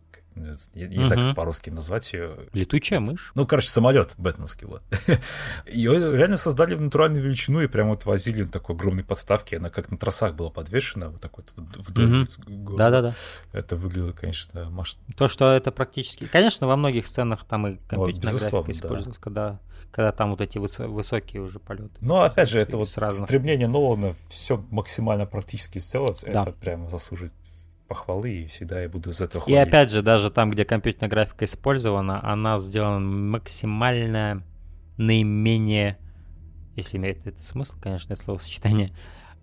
я 0.73 0.87
не 0.87 1.03
знаю, 1.03 1.27
как 1.27 1.35
по-русски 1.35 1.69
назвать 1.69 2.13
ее. 2.13 2.31
Летучая 2.53 2.99
мышь? 2.99 3.31
Ну, 3.35 3.45
короче, 3.45 3.69
самолет 3.69 4.15
бэтменский, 4.17 4.67
вот. 4.67 4.83
Ее 5.71 6.17
реально 6.17 6.37
создали 6.37 6.75
в 6.75 6.81
натуральную 6.81 7.23
величину 7.23 7.61
и 7.61 7.67
прямо 7.67 7.91
вот 7.91 8.05
возили 8.05 8.43
на 8.43 8.49
такой 8.49 8.75
огромной 8.75 9.03
подставке. 9.03 9.57
Она 9.57 9.69
как 9.69 9.91
на 9.91 9.97
тросах 9.97 10.35
была 10.35 10.49
подвешена, 10.49 11.09
вот 11.09 11.21
так 11.21 11.37
вот 11.37 11.51
вдоль. 11.55 12.27
Да-да-да. 12.47 13.13
Это 13.53 13.75
выглядело, 13.75 14.11
конечно, 14.11 14.69
маш... 14.69 14.97
То, 15.15 15.27
что 15.27 15.51
это 15.51 15.71
практически... 15.71 16.25
Конечно, 16.25 16.67
во 16.67 16.75
многих 16.75 17.07
сценах 17.07 17.45
там 17.45 17.67
и 17.67 17.77
компьютерная 17.87 18.33
ну, 18.33 18.39
графика 18.39 18.71
использовалась, 18.71 19.19
когда 19.19 19.59
когда 19.91 20.11
там 20.11 20.31
вот 20.31 20.41
эти 20.41 20.57
выс- 20.57 20.85
высокие 20.85 21.41
уже 21.41 21.59
полеты. 21.59 21.95
Но 22.01 22.21
опять 22.21 22.49
же, 22.49 22.59
это 22.59 22.77
вот 22.77 22.89
разных... 22.97 23.27
стремление 23.27 23.67
Нолана 23.67 24.15
все 24.27 24.63
максимально 24.69 25.25
практически 25.25 25.79
сделать, 25.79 26.23
да. 26.25 26.41
это 26.41 26.51
прямо 26.51 26.89
заслужит 26.89 27.33
похвалы, 27.87 28.31
и 28.31 28.47
всегда 28.47 28.81
я 28.81 28.89
буду 28.89 29.11
из 29.11 29.21
этого 29.21 29.43
хвалить. 29.43 29.57
И 29.57 29.61
опять 29.69 29.91
же, 29.91 30.01
даже 30.01 30.29
там, 30.29 30.51
где 30.51 30.65
компьютерная 30.65 31.09
графика 31.09 31.45
использована, 31.45 32.23
она 32.23 32.57
сделана 32.57 32.99
максимально 32.99 34.43
наименее, 34.97 35.97
если 36.75 36.97
имеет 36.97 37.25
это 37.25 37.41
смысл, 37.43 37.75
конечно, 37.79 38.15
словосочетание, 38.15 38.89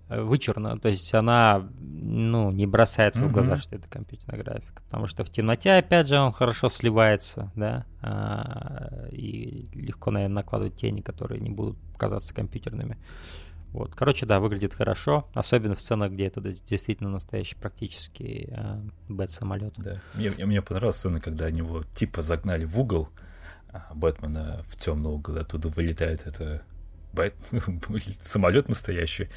э, 0.09 0.21
вычурно. 0.21 0.79
То 0.79 0.89
есть 0.89 1.13
она, 1.15 1.69
ну, 1.81 2.51
не 2.51 2.67
бросается 2.67 3.25
mm-hmm. 3.25 3.29
в 3.29 3.33
глаза, 3.33 3.57
что 3.57 3.77
это 3.77 3.89
компьютерная 3.89 4.43
графика. 4.43 4.83
Потому 4.85 5.07
что 5.07 5.25
в 5.25 5.31
темноте, 5.31 5.73
опять 5.73 6.09
же, 6.09 6.19
он 6.19 6.33
хорошо 6.33 6.69
сливается, 6.69 7.51
да, 7.57 7.87
а, 8.03 9.09
и 9.11 9.69
легко, 9.75 10.11
наверное, 10.11 10.37
накладывать 10.37 10.77
тени, 10.77 11.01
которые 11.01 11.41
не 11.41 11.51
будут 11.51 11.77
казаться 11.97 12.35
компьютерными. 12.35 12.99
Вот. 13.75 13.93
Короче, 13.93 14.25
да, 14.25 14.39
выглядит 14.39 14.73
хорошо, 14.73 15.29
особенно 15.35 15.75
в 15.75 15.81
сценах, 15.83 16.13
где 16.13 16.27
это 16.27 16.41
действительно 16.41 17.11
настоящий 17.11 17.57
практический 17.57 18.47
э, 18.49 18.81
бэт-самолет. 19.09 19.75
Да, 19.79 20.01
мне, 20.15 20.31
мне 20.31 20.63
понравилась 20.63 20.95
сцена, 20.95 21.21
когда 21.21 21.47
они 21.47 21.59
его 21.59 21.83
типа 21.83 22.23
загнали 22.23 22.65
в 22.67 22.79
угол, 22.79 23.09
а 23.73 23.91
Бэтмена 23.93 24.63
в 24.69 24.77
темный 24.77 25.11
угол, 25.11 25.39
оттуда 25.39 25.67
вылетает 25.67 26.25
это 26.25 26.63
бэт-самолет 27.13 28.69
настоящий. 28.69 29.29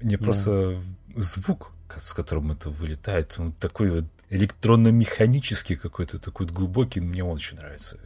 Мне 0.00 0.16
да. 0.16 0.24
просто 0.24 0.80
звук, 1.14 1.72
с 1.94 2.14
которым 2.14 2.50
это 2.50 2.70
вылетает, 2.70 3.36
он 3.38 3.52
такой 3.52 3.90
вот 3.90 4.04
электронно-механический 4.30 5.76
какой-то, 5.76 6.18
такой 6.18 6.46
глубокий, 6.46 7.00
мне 7.00 7.22
он 7.22 7.32
очень 7.32 7.58
нравится. 7.58 8.00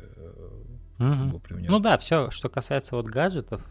Угу. 0.99 1.43
Ну 1.69 1.79
да, 1.79 1.97
все, 1.97 2.33
что 2.33 2.49
касается 2.49 2.97
вот 2.97 3.07
гаджетов, 3.07 3.63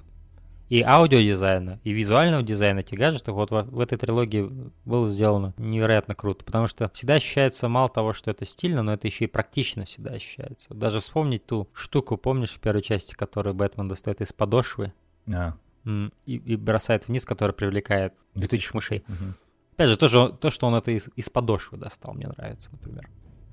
и 0.70 0.82
аудиодизайна, 0.82 1.80
и 1.84 1.92
визуального 1.92 2.42
дизайна 2.42 2.80
этих 2.80 2.98
гаджетов 2.98 3.36
вот 3.36 3.52
в, 3.52 3.64
в 3.64 3.80
этой 3.80 3.98
трилогии 3.98 4.50
было 4.84 5.08
сделано 5.08 5.54
невероятно 5.58 6.16
круто, 6.16 6.44
потому 6.44 6.68
что 6.68 6.90
всегда 6.90 7.16
ощущается 7.16 7.68
мало 7.68 7.88
того, 7.90 8.14
что 8.14 8.32
это 8.32 8.46
стильно, 8.46 8.82
но 8.82 8.94
это 8.94 9.08
еще 9.08 9.26
и 9.26 9.28
практично 9.28 9.86
всегда 9.86 10.12
ощущается. 10.12 10.74
Даже 10.74 11.00
вспомнить 11.00 11.46
ту 11.46 11.70
штуку, 11.74 12.18
помнишь, 12.18 12.52
в 12.52 12.60
первой 12.60 12.82
части, 12.82 13.14
которую 13.14 13.54
Бэтмен 13.54 13.88
достает 13.88 14.22
из 14.22 14.34
подошвы 14.34 14.94
а. 15.32 15.54
и, 15.86 16.10
и 16.26 16.56
бросает 16.56 17.08
вниз, 17.08 17.26
которая 17.26 17.54
привлекает 17.54 18.16
летучих 18.34 18.74
мышей. 18.74 19.04
Угу. 19.08 19.34
Опять 19.74 19.90
же, 19.90 19.98
тоже, 19.98 20.34
то, 20.40 20.50
что 20.50 20.68
он 20.68 20.76
это 20.76 20.92
из, 20.92 21.10
из 21.16 21.30
подошвы 21.30 21.78
достал, 21.78 22.14
мне 22.14 22.28
нравится, 22.28 22.72
например. 22.72 23.08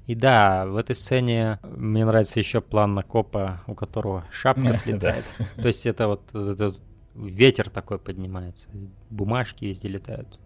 И 0.07 0.15
да, 0.15 0.67
в 0.67 0.77
этой 0.77 0.97
сцене 0.97 1.61
мне 1.63 2.05
нравится 2.05 2.41
еще 2.41 2.61
план 2.61 2.95
на 2.95 3.03
копа, 3.03 3.63
у 3.67 3.75
которого 3.75 4.25
шапка 4.33 4.73
слетает. 4.73 5.25
То 5.57 5.69
есть 5.69 5.87
это 5.87 6.09
вот 6.09 6.35
этот 6.35 6.81
ветер 7.15 7.71
такой 7.71 7.99
поднимается, 7.99 8.69
бумажки 9.11 9.65
везде 9.65 9.89
летают. 9.89 10.39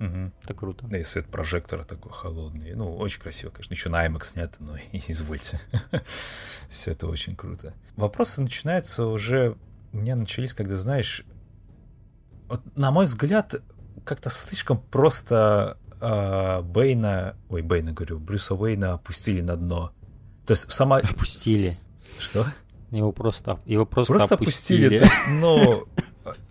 Угу. 0.00 0.32
Это 0.42 0.54
круто. 0.54 0.86
Да, 0.86 0.98
и 0.98 1.04
свет 1.04 1.26
прожектора 1.26 1.82
такой 1.84 2.10
холодный. 2.12 2.72
Ну, 2.74 2.96
очень 2.96 3.20
красиво, 3.20 3.50
конечно. 3.50 3.74
Еще 3.74 3.90
на 3.90 4.06
IMAX 4.06 4.24
снято, 4.24 4.62
но 4.62 4.76
извольте. 4.92 5.60
Все 6.70 6.92
это 6.92 7.06
очень 7.06 7.36
круто. 7.36 7.74
Вопросы 7.96 8.40
начинаются 8.40 9.06
уже... 9.06 9.56
У 9.92 9.98
меня 9.98 10.16
начались, 10.16 10.54
когда, 10.54 10.76
знаешь... 10.76 11.24
Вот, 12.48 12.62
на 12.76 12.90
мой 12.90 13.04
взгляд, 13.04 13.56
как-то 14.04 14.30
слишком 14.30 14.80
просто 14.80 15.76
э, 16.00 16.62
Бейна... 16.62 17.36
Ой, 17.50 17.60
Бейна, 17.60 17.92
говорю, 17.92 18.18
Брюса 18.18 18.54
Уэйна 18.54 18.94
опустили 18.94 19.42
на 19.42 19.56
дно. 19.56 19.92
То 20.46 20.52
есть 20.52 20.72
сама... 20.72 20.98
Опустили. 20.98 21.72
Что? 22.18 22.46
Его 22.90 23.12
просто, 23.12 23.60
его 23.66 23.84
просто, 23.84 24.14
просто 24.14 24.34
опустили. 24.36 24.86
опустили. 24.86 24.98
То 24.98 25.04
есть, 25.04 25.40
ну, 25.40 25.86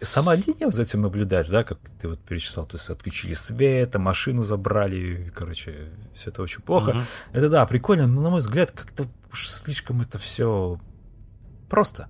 сама 0.01 0.36
линия 0.36 0.69
за 0.69 0.82
этим 0.82 1.01
наблюдать, 1.01 1.49
да, 1.49 1.63
как 1.63 1.80
ты 1.99 2.07
вот 2.07 2.19
перечислял, 2.19 2.65
то 2.65 2.77
есть 2.77 2.89
отключили 2.89 3.34
свет, 3.34 3.95
машину 3.95 4.43
забрали, 4.43 5.32
короче, 5.36 5.89
все 6.13 6.30
это 6.30 6.41
очень 6.41 6.61
плохо. 6.61 6.89
Угу. 6.89 6.99
Это 7.34 7.49
да, 7.49 7.65
прикольно, 7.65 8.07
но 8.07 8.21
на 8.21 8.30
мой 8.30 8.39
взгляд, 8.39 8.71
как-то 8.71 9.07
уж 9.32 9.49
слишком 9.49 10.01
это 10.01 10.17
все 10.17 10.80
просто. 11.69 12.09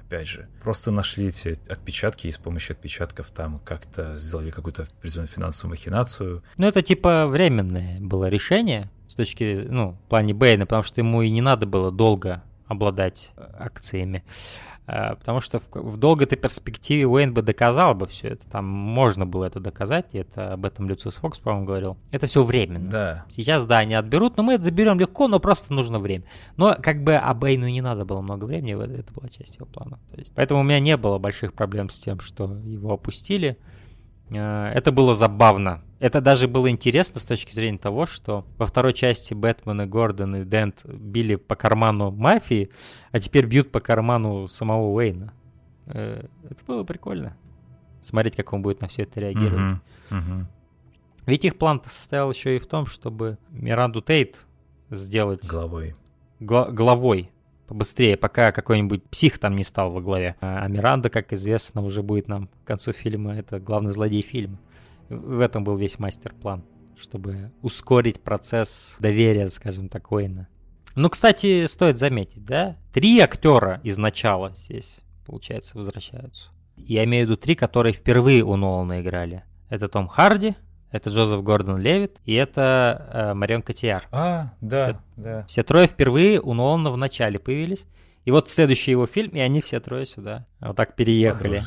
Опять 0.00 0.26
же, 0.26 0.48
просто 0.60 0.90
нашли 0.90 1.28
эти 1.28 1.56
отпечатки 1.70 2.26
и 2.26 2.32
с 2.32 2.38
помощью 2.38 2.74
отпечатков 2.74 3.30
там 3.30 3.60
как-то 3.60 4.18
сделали 4.18 4.50
какую-то 4.50 4.88
определенную 4.98 5.28
финансовую 5.28 5.76
махинацию. 5.76 6.42
Ну, 6.58 6.66
это 6.66 6.82
типа 6.82 7.28
временное 7.28 8.00
было 8.00 8.28
решение 8.28 8.90
с 9.06 9.14
точки, 9.14 9.66
ну, 9.68 9.92
в 9.92 10.08
плане 10.08 10.34
Бэйна, 10.34 10.66
потому 10.66 10.82
что 10.82 11.00
ему 11.00 11.22
и 11.22 11.30
не 11.30 11.40
надо 11.40 11.66
было 11.66 11.92
долго 11.92 12.42
обладать 12.66 13.32
э, 13.36 13.44
акциями. 13.58 14.24
Э, 14.90 15.14
потому 15.14 15.40
что 15.40 15.60
в, 15.60 15.68
в 15.72 15.96
долгой-то 15.96 16.34
перспективе 16.34 17.06
Уэйн 17.06 17.32
бы 17.32 17.42
доказал 17.42 17.94
бы 17.94 18.08
все 18.08 18.28
это. 18.28 18.48
Там 18.50 18.66
можно 18.66 19.24
было 19.24 19.44
это 19.44 19.60
доказать, 19.60 20.06
и 20.12 20.18
это 20.18 20.54
об 20.54 20.64
этом 20.64 20.88
Люциус 20.88 21.16
Фокс, 21.16 21.38
по-моему, 21.38 21.66
говорил. 21.66 21.96
Это 22.10 22.26
все 22.26 22.42
временно. 22.42 22.90
Да. 22.90 23.24
Сейчас, 23.30 23.66
да, 23.66 23.78
они 23.78 23.94
отберут, 23.94 24.36
но 24.36 24.42
мы 24.42 24.54
это 24.54 24.64
заберем 24.64 24.98
легко, 24.98 25.28
но 25.28 25.38
просто 25.38 25.72
нужно 25.72 26.00
время. 26.00 26.24
Но 26.56 26.76
как 26.80 27.04
бы 27.04 27.14
об 27.14 27.44
Эйну 27.44 27.68
не 27.68 27.80
надо 27.80 28.04
было 28.04 28.20
много 28.20 28.46
времени, 28.46 28.72
это 28.98 29.12
была 29.12 29.28
часть 29.28 29.56
его 29.56 29.66
плана. 29.66 30.00
То 30.10 30.18
есть, 30.18 30.32
поэтому 30.34 30.60
у 30.60 30.64
меня 30.64 30.80
не 30.80 30.96
было 30.96 31.18
больших 31.18 31.52
проблем 31.54 31.88
с 31.88 32.00
тем, 32.00 32.18
что 32.18 32.52
его 32.64 32.92
опустили. 32.92 33.58
Э, 34.30 34.72
это 34.74 34.92
было 34.92 35.14
забавно. 35.14 35.82
Это 35.98 36.20
даже 36.20 36.48
было 36.48 36.70
интересно 36.70 37.20
с 37.20 37.24
точки 37.24 37.52
зрения 37.52 37.78
того, 37.78 38.06
что 38.06 38.46
во 38.56 38.66
второй 38.66 38.94
части 38.94 39.34
Бэтмен 39.34 39.82
и 39.82 39.86
Гордон 39.86 40.36
и 40.36 40.44
Дент 40.44 40.84
били 40.86 41.36
по 41.36 41.56
карману 41.56 42.10
мафии, 42.10 42.70
а 43.12 43.20
теперь 43.20 43.46
бьют 43.46 43.70
по 43.70 43.80
карману 43.80 44.48
самого 44.48 44.92
Уэйна. 44.92 45.32
Э, 45.86 46.24
это 46.48 46.64
было 46.66 46.84
прикольно. 46.84 47.36
Смотреть, 48.00 48.36
как 48.36 48.52
он 48.52 48.62
будет 48.62 48.80
на 48.80 48.88
все 48.88 49.02
это 49.02 49.20
реагировать. 49.20 49.78
Uh-huh, 50.10 50.18
uh-huh. 50.18 50.44
Ведь 51.26 51.44
их 51.44 51.58
план 51.58 51.82
состоял 51.86 52.30
еще 52.30 52.56
и 52.56 52.58
в 52.58 52.66
том, 52.66 52.86
чтобы 52.86 53.36
Миранду 53.50 54.00
Тейт 54.00 54.46
сделать... 54.88 55.46
Главой. 55.46 55.94
Гла- 56.38 56.70
главой 56.70 57.30
побыстрее, 57.70 58.16
пока 58.16 58.50
какой-нибудь 58.50 59.04
псих 59.04 59.38
там 59.38 59.54
не 59.54 59.62
стал 59.62 59.92
во 59.92 60.00
главе. 60.00 60.34
А 60.40 60.66
Миранда, 60.66 61.08
как 61.08 61.32
известно, 61.32 61.84
уже 61.84 62.02
будет 62.02 62.26
нам 62.26 62.48
к 62.48 62.66
концу 62.66 62.90
фильма, 62.90 63.36
это 63.36 63.60
главный 63.60 63.92
злодей 63.92 64.22
фильма. 64.22 64.58
В 65.08 65.38
этом 65.38 65.62
был 65.62 65.76
весь 65.76 66.00
мастер-план, 66.00 66.64
чтобы 66.98 67.52
ускорить 67.62 68.20
процесс 68.22 68.96
доверия, 68.98 69.48
скажем 69.50 69.88
так, 69.88 70.10
Уэйна. 70.10 70.48
Ну, 70.96 71.08
кстати, 71.08 71.66
стоит 71.66 71.96
заметить, 71.96 72.44
да? 72.44 72.76
Три 72.92 73.20
актера 73.20 73.80
из 73.84 73.98
начала 73.98 74.52
здесь, 74.56 75.02
получается, 75.24 75.78
возвращаются. 75.78 76.50
Я 76.76 77.04
имею 77.04 77.24
в 77.24 77.30
виду 77.30 77.40
три, 77.40 77.54
которые 77.54 77.92
впервые 77.92 78.42
у 78.42 78.56
Нолана 78.56 79.00
играли. 79.00 79.44
Это 79.68 79.88
Том 79.88 80.08
Харди, 80.08 80.56
это 80.90 81.10
Джозеф 81.10 81.42
Гордон 81.42 81.78
Левит 81.78 82.16
и 82.24 82.34
это 82.34 83.10
э, 83.12 83.34
Марион 83.34 83.62
Котияр. 83.62 84.06
А, 84.10 84.52
да, 84.60 84.88
все, 84.88 85.00
да. 85.16 85.44
Все 85.46 85.62
трое 85.62 85.86
впервые 85.86 86.40
у 86.40 86.54
Нолана 86.54 86.90
в 86.90 86.96
начале 86.96 87.38
появились. 87.38 87.86
И 88.24 88.30
вот 88.30 88.48
следующий 88.50 88.90
его 88.90 89.06
фильм, 89.06 89.30
и 89.30 89.40
они 89.40 89.60
все 89.60 89.80
трое 89.80 90.04
сюда 90.04 90.46
вот 90.60 90.76
так 90.76 90.94
переехали. 90.94 91.62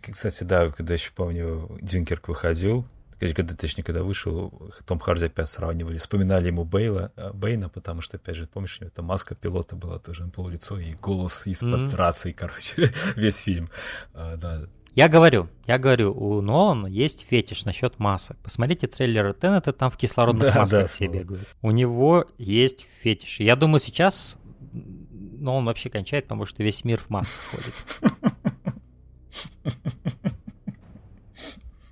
Кстати, 0.00 0.44
да, 0.44 0.70
когда 0.70 0.94
еще 0.94 1.12
помню, 1.14 1.78
Дюнкерк 1.80 2.28
выходил, 2.28 2.86
когда, 3.18 3.54
точнее, 3.54 3.82
когда 3.82 4.02
вышел, 4.02 4.70
Том 4.86 4.98
Харди 4.98 5.26
опять 5.26 5.48
сравнивали, 5.48 5.98
вспоминали 5.98 6.46
ему 6.46 6.64
Бейла, 6.64 7.10
э, 7.16 7.32
Бейна, 7.32 7.68
потому 7.68 8.00
что, 8.00 8.16
опять 8.16 8.36
же, 8.36 8.46
помнишь, 8.46 8.78
у 8.80 8.84
него 8.84 8.92
там 8.94 9.06
маска 9.06 9.34
пилота 9.34 9.74
была 9.76 9.98
тоже, 9.98 10.24
на 10.24 10.48
лицо 10.48 10.78
и 10.78 10.92
голос 10.92 11.46
из-под 11.46 11.80
mm-hmm. 11.80 11.96
рации, 11.96 12.32
короче, 12.32 12.92
весь 13.16 13.38
фильм. 13.38 13.70
А, 14.14 14.36
да, 14.36 14.62
Я 14.98 15.08
говорю, 15.08 15.48
я 15.68 15.78
говорю, 15.78 16.12
у 16.12 16.40
Нолана 16.40 16.88
есть 16.88 17.24
фетиш 17.24 17.64
насчет 17.64 18.00
масок. 18.00 18.36
Посмотрите 18.38 18.88
трейлер 18.88 19.32
Теннета, 19.32 19.72
там 19.72 19.92
в 19.92 19.96
кислородных 19.96 20.52
да, 20.52 20.58
масках 20.58 20.80
да, 20.80 20.86
все 20.88 21.06
бегают. 21.06 21.46
У 21.62 21.70
него 21.70 22.26
есть 22.36 22.84
фетиш. 22.84 23.38
Я 23.38 23.54
думаю, 23.54 23.78
сейчас 23.78 24.38
Нолан 24.72 25.66
вообще 25.66 25.88
кончает, 25.88 26.24
потому 26.24 26.46
что 26.46 26.64
весь 26.64 26.82
мир 26.82 26.98
в 26.98 27.10
масках 27.10 27.40
ходит. 27.44 27.74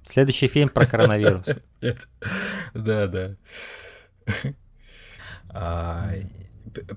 Следующий 0.05 0.49
фильм 0.49 0.69
про 0.69 0.85
коронавирус. 0.85 1.47
Да, 2.75 3.07
да. 3.07 3.37
А, 5.51 6.11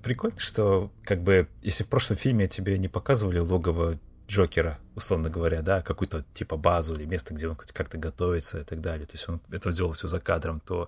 прикольно, 0.01 0.39
что 0.39 0.91
как 1.03 1.21
бы 1.21 1.47
если 1.61 1.83
в 1.83 1.87
прошлом 1.87 2.17
фильме 2.17 2.47
тебе 2.47 2.79
не 2.79 2.87
показывали 2.87 3.37
логово 3.37 3.99
Джокера, 4.29 4.77
условно 4.95 5.29
говоря, 5.29 5.63
да, 5.63 5.81
какую-то 5.81 6.23
типа 6.33 6.55
базу 6.55 6.93
или 6.93 7.05
место, 7.05 7.33
где 7.33 7.47
он 7.47 7.55
как-то 7.55 7.97
готовится 7.97 8.59
и 8.59 8.63
так 8.63 8.79
далее. 8.79 9.07
То 9.07 9.13
есть 9.13 9.27
он 9.27 9.41
это 9.51 9.71
делал 9.71 9.93
все 9.93 10.07
за 10.07 10.19
кадром, 10.19 10.59
то 10.59 10.87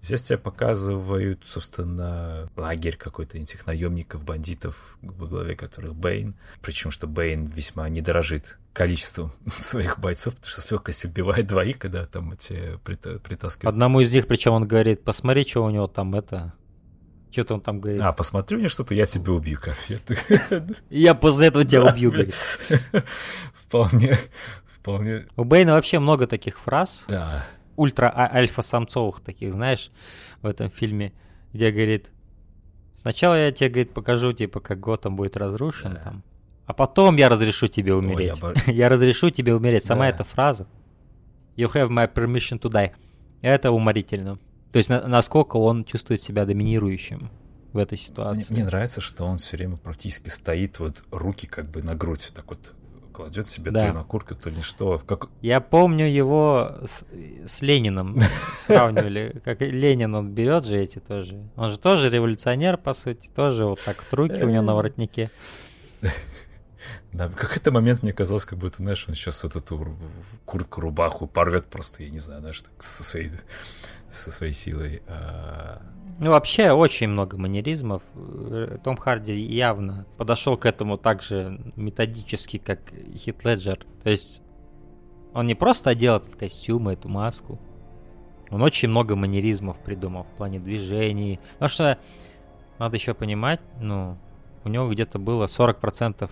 здесь 0.00 0.22
тебе 0.22 0.38
показывают, 0.38 1.44
собственно, 1.44 2.50
лагерь 2.56 2.96
какой-то 2.96 3.38
этих 3.38 3.64
наемников, 3.66 4.24
бандитов, 4.24 4.98
во 5.02 5.26
главе 5.26 5.54
которых 5.54 5.94
Бэйн. 5.94 6.34
Причем, 6.62 6.90
что 6.90 7.06
Бэйн 7.06 7.46
весьма 7.46 7.88
не 7.88 8.00
дорожит 8.00 8.58
количеством 8.72 9.32
своих 9.58 10.00
бойцов, 10.00 10.34
потому 10.34 10.50
что 10.50 10.60
с 10.60 10.70
легкостью 10.72 11.10
убивает 11.10 11.46
двоих, 11.46 11.78
когда 11.78 12.06
там 12.06 12.32
эти 12.32 12.76
притаскивают. 12.84 13.72
Одному 13.72 14.00
из 14.00 14.12
них, 14.12 14.26
причем 14.26 14.52
он 14.52 14.66
говорит, 14.66 15.04
посмотри, 15.04 15.46
что 15.46 15.64
у 15.64 15.70
него 15.70 15.86
там 15.86 16.16
это 16.16 16.54
что-то 17.30 17.54
он 17.54 17.60
там 17.60 17.80
говорит. 17.80 18.00
А, 18.02 18.12
посмотри 18.12 18.56
мне 18.56 18.68
что-то, 18.68 18.94
я 18.94 19.06
тебя 19.06 19.32
убью, 19.32 19.58
короче. 19.60 20.00
Я 20.90 21.14
после 21.16 21.48
этого 21.48 21.64
тебя 21.64 21.84
убью, 21.84 22.10
говорит. 22.10 22.34
Вполне, 23.54 24.18
вполне. 24.66 25.26
У 25.36 25.44
Бейна 25.44 25.74
вообще 25.74 26.00
много 26.00 26.26
таких 26.26 26.58
фраз. 26.58 27.04
Да. 27.08 27.46
Ультра-альфа-самцовых 27.76 29.20
таких, 29.20 29.52
знаешь, 29.52 29.90
в 30.42 30.46
этом 30.46 30.70
фильме, 30.70 31.12
где 31.52 31.70
говорит, 31.70 32.10
сначала 32.94 33.34
я 33.34 33.52
тебе, 33.52 33.70
говорит, 33.70 33.94
покажу, 33.94 34.32
типа, 34.32 34.60
как 34.60 34.80
Готэм 34.80 35.16
будет 35.16 35.36
разрушен 35.36 35.98
там, 36.02 36.24
а 36.66 36.72
потом 36.72 37.16
я 37.16 37.28
разрешу 37.28 37.68
тебе 37.68 37.94
умереть. 37.94 38.40
я, 38.66 38.88
разрешу 38.88 39.30
тебе 39.30 39.54
умереть. 39.54 39.84
Сама 39.84 40.08
эта 40.08 40.24
фраза. 40.24 40.66
You 41.56 41.72
have 41.72 41.88
my 41.90 42.12
permission 42.12 42.60
to 42.60 42.70
die. 42.70 42.92
Это 43.40 43.70
уморительно. 43.70 44.38
То 44.72 44.78
есть 44.78 44.88
на, 44.88 45.06
насколько 45.06 45.56
он 45.56 45.84
чувствует 45.84 46.22
себя 46.22 46.44
доминирующим 46.44 47.30
в 47.72 47.78
этой 47.78 47.98
ситуации. 47.98 48.46
Мне, 48.50 48.62
мне 48.62 48.64
нравится, 48.64 49.00
что 49.00 49.24
он 49.24 49.38
все 49.38 49.56
время 49.56 49.76
практически 49.76 50.28
стоит, 50.28 50.78
вот 50.78 51.04
руки 51.10 51.46
как 51.46 51.68
бы 51.70 51.82
на 51.82 51.94
грудь, 51.94 52.30
так 52.34 52.48
вот 52.48 52.74
кладет 53.12 53.48
себе 53.48 53.70
да. 53.70 53.88
то 53.88 53.92
на 53.92 54.04
куртку, 54.04 54.34
то 54.34 54.50
ли 54.50 54.62
что. 54.62 54.98
Как... 54.98 55.28
Я 55.42 55.60
помню 55.60 56.06
его 56.06 56.78
с, 56.86 57.04
с 57.46 57.62
Лениным 57.62 58.18
сравнивали. 58.56 59.40
Как 59.44 59.60
Ленин, 59.60 60.14
он 60.14 60.30
берет 60.30 60.64
же 60.64 60.78
эти 60.78 60.98
тоже. 60.98 61.38
Он 61.56 61.70
же 61.70 61.78
тоже 61.78 62.08
революционер, 62.08 62.76
по 62.76 62.92
сути, 62.94 63.28
тоже 63.28 63.66
вот 63.66 63.80
так 63.84 63.98
вот 63.98 64.18
руки 64.18 64.42
у 64.42 64.48
него 64.48 64.62
на 64.62 64.74
воротнике. 64.74 65.30
Да, 67.12 67.28
в 67.28 67.34
какой-то 67.34 67.72
момент 67.72 68.02
мне 68.02 68.12
казалось, 68.12 68.44
как 68.44 68.58
будто, 68.58 68.78
знаешь, 68.78 69.04
он 69.08 69.14
сейчас 69.14 69.42
вот 69.42 69.56
эту 69.56 69.96
куртку-рубаху 70.44 71.26
порвет 71.26 71.66
просто, 71.66 72.04
я 72.04 72.10
не 72.10 72.20
знаю, 72.20 72.40
знаешь, 72.40 72.62
со 72.78 73.02
своей 73.02 73.30
со 74.08 74.30
своей 74.30 74.52
силой. 74.52 75.02
А, 75.08 75.80
ну, 76.20 76.32
вообще, 76.32 76.72
очень 76.72 77.08
много 77.08 77.38
манеризмов. 77.38 78.02
Э, 78.14 78.76
Том 78.84 78.98
Харди 78.98 79.34
явно 79.34 80.04
подошел 80.18 80.58
к 80.58 80.66
этому 80.66 80.98
так 80.98 81.22
же 81.22 81.58
методически, 81.76 82.58
как 82.58 82.80
Хит 83.16 83.42
Леджер. 83.44 83.78
То 84.02 84.10
есть, 84.10 84.42
он 85.32 85.46
не 85.46 85.54
просто 85.54 85.90
одел 85.90 86.16
этот 86.16 86.36
костюм, 86.36 86.88
эту 86.88 87.08
маску. 87.08 87.58
Он 88.50 88.60
очень 88.60 88.90
много 88.90 89.16
манеризмов 89.16 89.78
придумал 89.78 90.24
в 90.24 90.36
плане 90.36 90.60
движений. 90.60 91.40
Потому 91.54 91.68
что, 91.70 91.98
надо 92.78 92.96
еще 92.96 93.14
понимать, 93.14 93.60
ну, 93.80 94.18
у 94.64 94.68
него 94.68 94.90
где-то 94.90 95.18
было 95.18 95.46
40% 95.46 96.30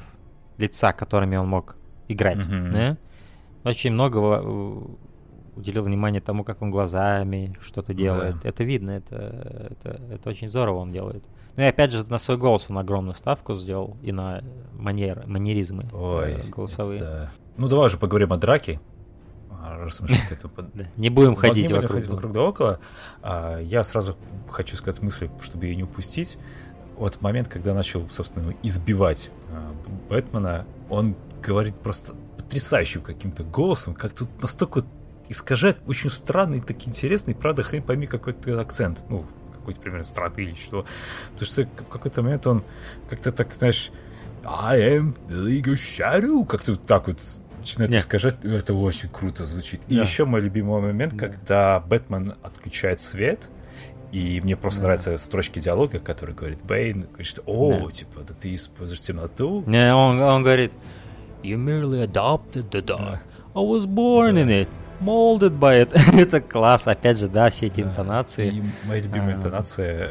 лица, 0.59 0.93
которыми 0.93 1.37
он 1.37 1.49
мог 1.49 1.77
играть. 2.09 2.39
Mm-hmm. 2.39 2.73
Да? 2.73 2.97
Очень 3.65 3.93
много 3.93 4.19
уделил 5.57 5.83
внимание 5.83 6.21
тому, 6.21 6.45
как 6.45 6.63
он 6.63 6.71
глазами 6.71 7.57
что-то 7.61 7.93
делает. 7.93 8.37
Да. 8.43 8.49
Это 8.49 8.65
видно, 8.65 8.91
это, 8.91 9.69
это, 9.71 10.01
это 10.11 10.31
очень 10.31 10.49
здорово 10.49 10.79
он 10.79 10.93
делает. 10.93 11.25
Ну 11.57 11.65
и 11.65 11.67
опять 11.67 11.93
же, 11.93 12.05
на 12.09 12.19
свой 12.19 12.37
голос 12.37 12.67
он 12.69 12.79
огромную 12.79 13.17
ставку 13.17 13.57
сделал 13.57 13.97
и 14.03 14.13
на 14.13 14.43
манер, 14.75 15.25
манеризмы 15.27 15.85
э, 15.93 15.97
Ой, 15.97 16.37
голосовые. 16.51 17.01
Да. 17.01 17.31
Ну 17.57 17.69
давай 17.69 17.87
уже 17.87 17.99
поговорим 17.99 18.33
о 18.33 18.37
драке. 18.37 18.81
А, 19.51 19.77
раз 19.79 20.01
мы. 20.01 20.09
Не 20.97 21.11
будем 21.11 21.35
ходить 21.35 21.71
вокруг, 21.73 22.05
вокруг 22.05 22.33
да 22.33 22.43
около. 22.43 22.81
А, 23.23 23.59
я 23.61 23.83
сразу 23.83 24.17
хочу 24.49 24.77
сказать 24.77 25.03
мысли, 25.03 25.31
чтобы 25.41 25.67
ее 25.67 25.75
не 25.75 25.83
упустить. 25.83 26.39
Вот 26.99 27.21
момент, 27.21 27.49
когда 27.49 27.75
начал, 27.75 28.09
собственно, 28.11 28.55
избивать 28.63 29.31
а, 29.53 29.73
Бэтмена, 30.09 30.67
он 30.91 31.17
говорит 31.43 31.77
просто 31.77 32.15
потрясающим 32.37 33.03
каким-то 33.03 33.45
голосом, 33.45 33.95
как 33.95 34.15
тут 34.15 34.29
настолько 34.43 34.83
искажает 35.29 35.79
очень 35.87 36.11
странный, 36.11 36.61
так 36.61 36.87
интересный, 36.89 37.35
правда, 37.35 37.63
хрен 37.63 37.83
пойми 37.83 38.07
какой-то 38.07 38.61
акцент. 38.61 39.05
Ну, 39.09 39.25
какой-то 39.53 39.81
примерно 39.81 40.05
страты 40.05 40.43
или 40.43 40.55
что. 40.55 40.87
Потому 41.33 41.47
что 41.47 41.63
в 41.85 41.89
какой-то 41.89 42.23
момент 42.23 42.47
он 42.47 42.65
как-то 43.09 43.31
так, 43.31 43.53
знаешь, 43.53 43.91
I 44.45 44.99
am 44.99 45.17
the 45.29 45.47
League 45.47 45.67
of 45.67 45.75
Shadow, 45.75 46.47
как-то 46.47 46.77
так 46.77 47.07
вот 47.07 47.21
начинает 47.59 47.91
Нет. 47.91 48.01
искажать. 48.01 48.45
Это 48.45 48.75
очень 48.75 49.09
круто 49.09 49.45
звучит. 49.45 49.83
Да. 49.89 49.95
И 49.95 49.99
еще 49.99 50.25
мой 50.25 50.41
любимый 50.41 50.81
момент, 50.81 51.15
да. 51.15 51.29
когда 51.29 51.81
Бэтмен 51.81 52.35
отключает 52.43 53.01
свет, 53.01 53.51
и 54.13 54.41
мне 54.41 54.57
просто 54.57 54.81
да. 54.81 54.87
нравятся 54.87 55.19
строчки 55.19 55.59
диалога, 55.59 55.99
который 55.99 56.35
говорит 56.35 56.63
Бэйн, 56.63 57.03
говорит, 57.03 57.27
что 57.27 57.43
«О, 57.47 57.87
да. 57.87 57.93
типа, 57.93 58.21
да 58.27 58.35
ты 58.35 58.55
используешь 58.55 59.01
темноту». 59.01 59.63
Не, 59.67 59.95
он, 59.95 60.21
он 60.21 60.43
говорит 60.43 60.73
«You 61.43 61.57
merely 61.57 62.05
adopted 62.05 62.71
the 62.71 62.83
dark. 62.83 62.99
Да. 62.99 63.21
I 63.55 63.63
was 63.63 63.87
born 63.87 64.35
да. 64.35 64.41
in 64.43 64.49
it». 64.49 64.69
Molded 65.01 65.59
by 65.59 65.87
it. 65.87 65.93
это 66.21 66.41
класс, 66.41 66.89
опять 66.89 67.19
же, 67.19 67.29
да, 67.29 67.51
все 67.51 67.67
эти 67.67 67.83
интонации. 67.83 68.49
И 68.49 68.63
моя 68.85 69.01
любимая 69.01 69.35
а... 69.35 69.37
интонация, 69.37 70.11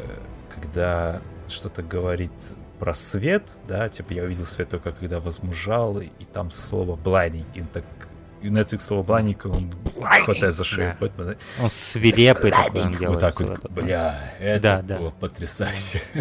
когда 0.54 1.20
что-то 1.48 1.82
говорит 1.82 2.32
про 2.78 2.94
свет, 2.94 3.58
да, 3.66 3.88
типа 3.88 4.12
я 4.12 4.22
увидел 4.22 4.44
свет 4.44 4.68
только 4.68 4.92
когда 4.92 5.20
возмужал, 5.20 5.98
и 5.98 6.24
там 6.32 6.50
слово 6.50 6.96
blinding, 6.96 7.44
и 7.54 7.60
он 7.60 7.66
так 7.66 7.84
и 8.40 8.50
на 8.50 8.58
этих 8.58 8.80
слово 8.80 9.02
блайник 9.02 9.46
он 9.46 9.70
хватает 10.24 10.54
за 10.54 10.64
шею 10.64 10.92
да. 10.92 11.06
Бэтмена. 11.06 11.36
Он 11.60 11.70
свирепый 11.70 12.50
такой 12.50 12.82
он 12.82 12.92
делает. 12.92 13.08
Вот 13.08 13.20
так 13.20 13.40
вот, 13.40 13.70
бля, 13.70 14.32
это 14.38 14.82
да, 14.82 14.98
было 14.98 15.10
да. 15.10 15.16
потрясающе. 15.18 16.02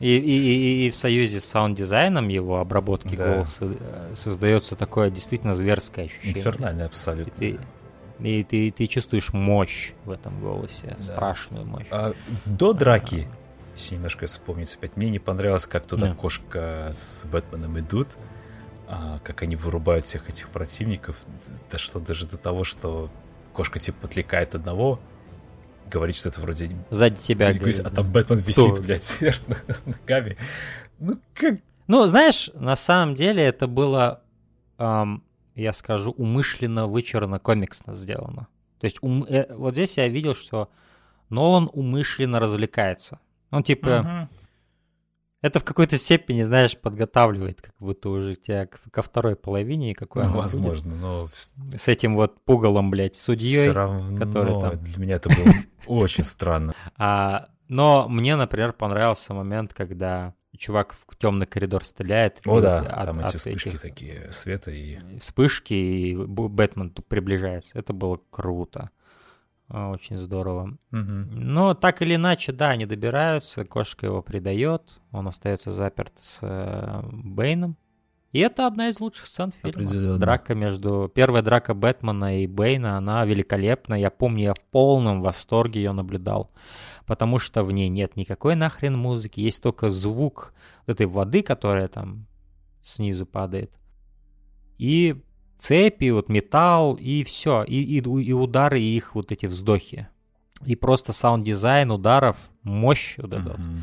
И, 0.00 0.16
и, 0.16 0.18
и, 0.18 0.86
и 0.86 0.90
в 0.90 0.96
союзе 0.96 1.40
с 1.40 1.44
sound 1.44 1.76
design 1.76 2.15
ом 2.15 2.28
его 2.28 2.60
обработки 2.60 3.14
да. 3.14 3.34
голоса 3.34 3.64
э, 3.64 4.12
создается 4.14 4.76
такое 4.76 5.10
действительно 5.10 5.54
зверское 5.54 6.06
ощущение. 6.06 6.36
Инфернальное 6.36 6.86
абсолютно. 6.86 7.42
И 7.42 7.58
ты, 7.58 7.60
и 8.20 8.44
ты, 8.44 8.70
ты 8.70 8.86
чувствуешь 8.86 9.32
мощь 9.32 9.92
в 10.04 10.10
этом 10.10 10.40
голосе, 10.40 10.96
да. 10.98 11.04
страшную 11.04 11.66
мощь. 11.66 11.86
А, 11.90 12.12
до 12.44 12.72
драки, 12.72 13.26
если 13.74 13.96
немножко 13.96 14.26
вспомнить 14.26 14.74
опять, 14.74 14.96
мне 14.96 15.10
не 15.10 15.18
понравилось, 15.18 15.66
как 15.66 15.86
туда 15.86 16.08
да. 16.08 16.14
кошка 16.14 16.90
с 16.92 17.24
Бэтменом 17.30 17.78
идут 17.78 18.16
как 19.24 19.42
они 19.42 19.56
вырубают 19.56 20.04
всех 20.04 20.28
этих 20.28 20.48
противников, 20.48 21.24
да 21.70 21.78
что 21.78 22.00
даже 22.00 22.26
до 22.26 22.36
того, 22.36 22.64
что 22.64 23.10
кошка 23.52 23.78
типа 23.78 24.08
подсекает 24.08 24.54
одного, 24.54 25.00
говорит, 25.90 26.16
что 26.16 26.28
это 26.28 26.40
вроде... 26.40 26.70
Сзади 26.90 27.16
тебя. 27.16 27.52
Говорит, 27.52 27.80
а 27.80 27.90
там 27.90 28.10
Бэтмен 28.10 28.38
висит, 28.38 28.72
Кто? 28.72 28.82
блядь, 28.82 29.18
ногами. 29.86 30.36
Ну, 30.98 31.18
как... 31.34 31.58
Ну, 31.86 32.06
знаешь, 32.06 32.50
на 32.54 32.76
самом 32.76 33.14
деле 33.14 33.42
это 33.42 33.66
было, 33.66 34.22
эм, 34.78 35.22
я 35.54 35.72
скажу, 35.72 36.10
умышленно 36.12 36.86
вычурно 36.86 37.38
комиксно 37.38 37.92
сделано. 37.92 38.48
То 38.80 38.86
есть 38.86 38.98
ум... 39.02 39.24
э, 39.24 39.54
вот 39.54 39.74
здесь 39.74 39.98
я 39.98 40.08
видел, 40.08 40.34
что 40.34 40.70
Нолан 41.28 41.70
умышленно 41.72 42.40
развлекается. 42.40 43.20
Он 43.50 43.62
типа... 43.62 44.28
Uh-huh 44.30 44.43
это 45.44 45.60
в 45.60 45.64
какой-то 45.64 45.98
степени, 45.98 46.42
знаешь, 46.42 46.74
подготавливает, 46.74 47.60
как 47.60 47.74
будто 47.78 48.08
уже 48.08 48.34
тебя 48.34 48.66
ко 48.66 49.02
второй 49.02 49.36
половине, 49.36 49.94
какой 49.94 50.24
ну, 50.24 50.38
возможно, 50.38 50.92
будет. 50.92 51.00
но... 51.02 51.28
С 51.76 51.86
этим 51.86 52.16
вот 52.16 52.42
пугалом, 52.46 52.90
блядь, 52.90 53.14
судьей, 53.14 53.70
равно 53.70 54.18
который 54.18 54.58
там... 54.58 54.82
для 54.82 55.02
меня 55.02 55.16
это 55.16 55.28
было 55.28 55.54
очень 55.86 56.24
странно. 56.24 56.72
А, 56.96 57.48
но 57.68 58.08
мне, 58.08 58.36
например, 58.36 58.72
понравился 58.72 59.34
момент, 59.34 59.74
когда 59.74 60.32
чувак 60.56 60.94
в 60.94 61.14
темный 61.18 61.46
коридор 61.46 61.84
стреляет. 61.84 62.40
О, 62.46 62.60
да, 62.62 62.78
от, 62.78 63.04
там 63.04 63.20
эти 63.20 63.36
вспышки 63.36 63.68
этих... 63.68 63.80
такие 63.82 64.32
света 64.32 64.70
и... 64.70 64.98
Вспышки, 65.18 65.74
и 65.74 66.16
Бэтмен 66.16 66.90
приближается. 66.90 67.78
Это 67.78 67.92
было 67.92 68.18
круто. 68.30 68.90
А, 69.68 69.90
очень 69.90 70.18
здорово. 70.18 70.76
Угу. 70.92 71.40
Но 71.40 71.74
так 71.74 72.02
или 72.02 72.16
иначе, 72.16 72.52
да, 72.52 72.70
они 72.70 72.86
добираются, 72.86 73.64
кошка 73.64 74.06
его 74.06 74.22
предает, 74.22 75.00
он 75.10 75.28
остается 75.28 75.70
заперт 75.70 76.12
с 76.16 76.40
э, 76.42 77.00
Бэйном. 77.12 77.76
И 78.32 78.40
это 78.40 78.66
одна 78.66 78.88
из 78.88 78.98
лучших 78.98 79.28
сцен 79.28 79.52
фильма. 79.52 80.18
Драка 80.18 80.56
между... 80.56 81.08
Первая 81.14 81.40
драка 81.40 81.72
Бэтмена 81.72 82.42
и 82.42 82.48
Бэйна, 82.48 82.98
она 82.98 83.24
великолепна. 83.24 83.94
Я 83.94 84.10
помню, 84.10 84.42
я 84.42 84.54
в 84.54 84.64
полном 84.72 85.22
восторге 85.22 85.82
ее 85.82 85.92
наблюдал. 85.92 86.50
Потому 87.06 87.38
что 87.38 87.62
в 87.62 87.70
ней 87.70 87.88
нет 87.88 88.16
никакой 88.16 88.56
нахрен 88.56 88.98
музыки. 88.98 89.38
Есть 89.38 89.62
только 89.62 89.88
звук 89.88 90.52
этой 90.86 91.06
воды, 91.06 91.44
которая 91.44 91.86
там 91.86 92.26
снизу 92.80 93.24
падает. 93.24 93.70
И 94.78 95.22
цепи, 95.64 96.10
вот 96.10 96.28
металл, 96.28 96.94
и 96.94 97.24
все. 97.24 97.64
И, 97.64 97.82
и, 97.82 97.98
и 97.98 98.32
удары, 98.32 98.80
и 98.80 98.96
их 98.96 99.14
вот 99.14 99.32
эти 99.32 99.46
вздохи. 99.46 100.08
И 100.64 100.76
просто 100.76 101.12
sound 101.12 101.47
design 101.47 101.90
ударов, 101.90 102.50
мощь 102.62 103.16
вот 103.18 103.32
эта 103.32 103.50
mm-hmm 103.50 103.82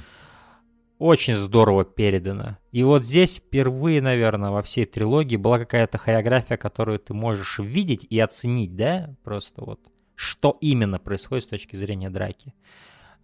очень 1.02 1.34
здорово 1.34 1.84
передано. 1.84 2.60
И 2.72 2.84
вот 2.84 3.04
здесь 3.04 3.38
впервые, 3.38 4.04
наверное, 4.04 4.52
во 4.52 4.62
всей 4.62 4.86
трилогии 4.86 5.36
была 5.36 5.58
какая-то 5.58 5.98
хореография, 5.98 6.58
которую 6.58 7.00
ты 7.00 7.16
можешь 7.16 7.58
видеть 7.58 8.06
и 8.08 8.20
оценить, 8.20 8.76
да, 8.76 9.16
просто 9.24 9.66
вот, 9.66 9.80
что 10.14 10.60
именно 10.62 11.00
происходит 11.00 11.46
с 11.46 11.48
точки 11.48 11.76
зрения 11.76 12.12
драки 12.12 12.54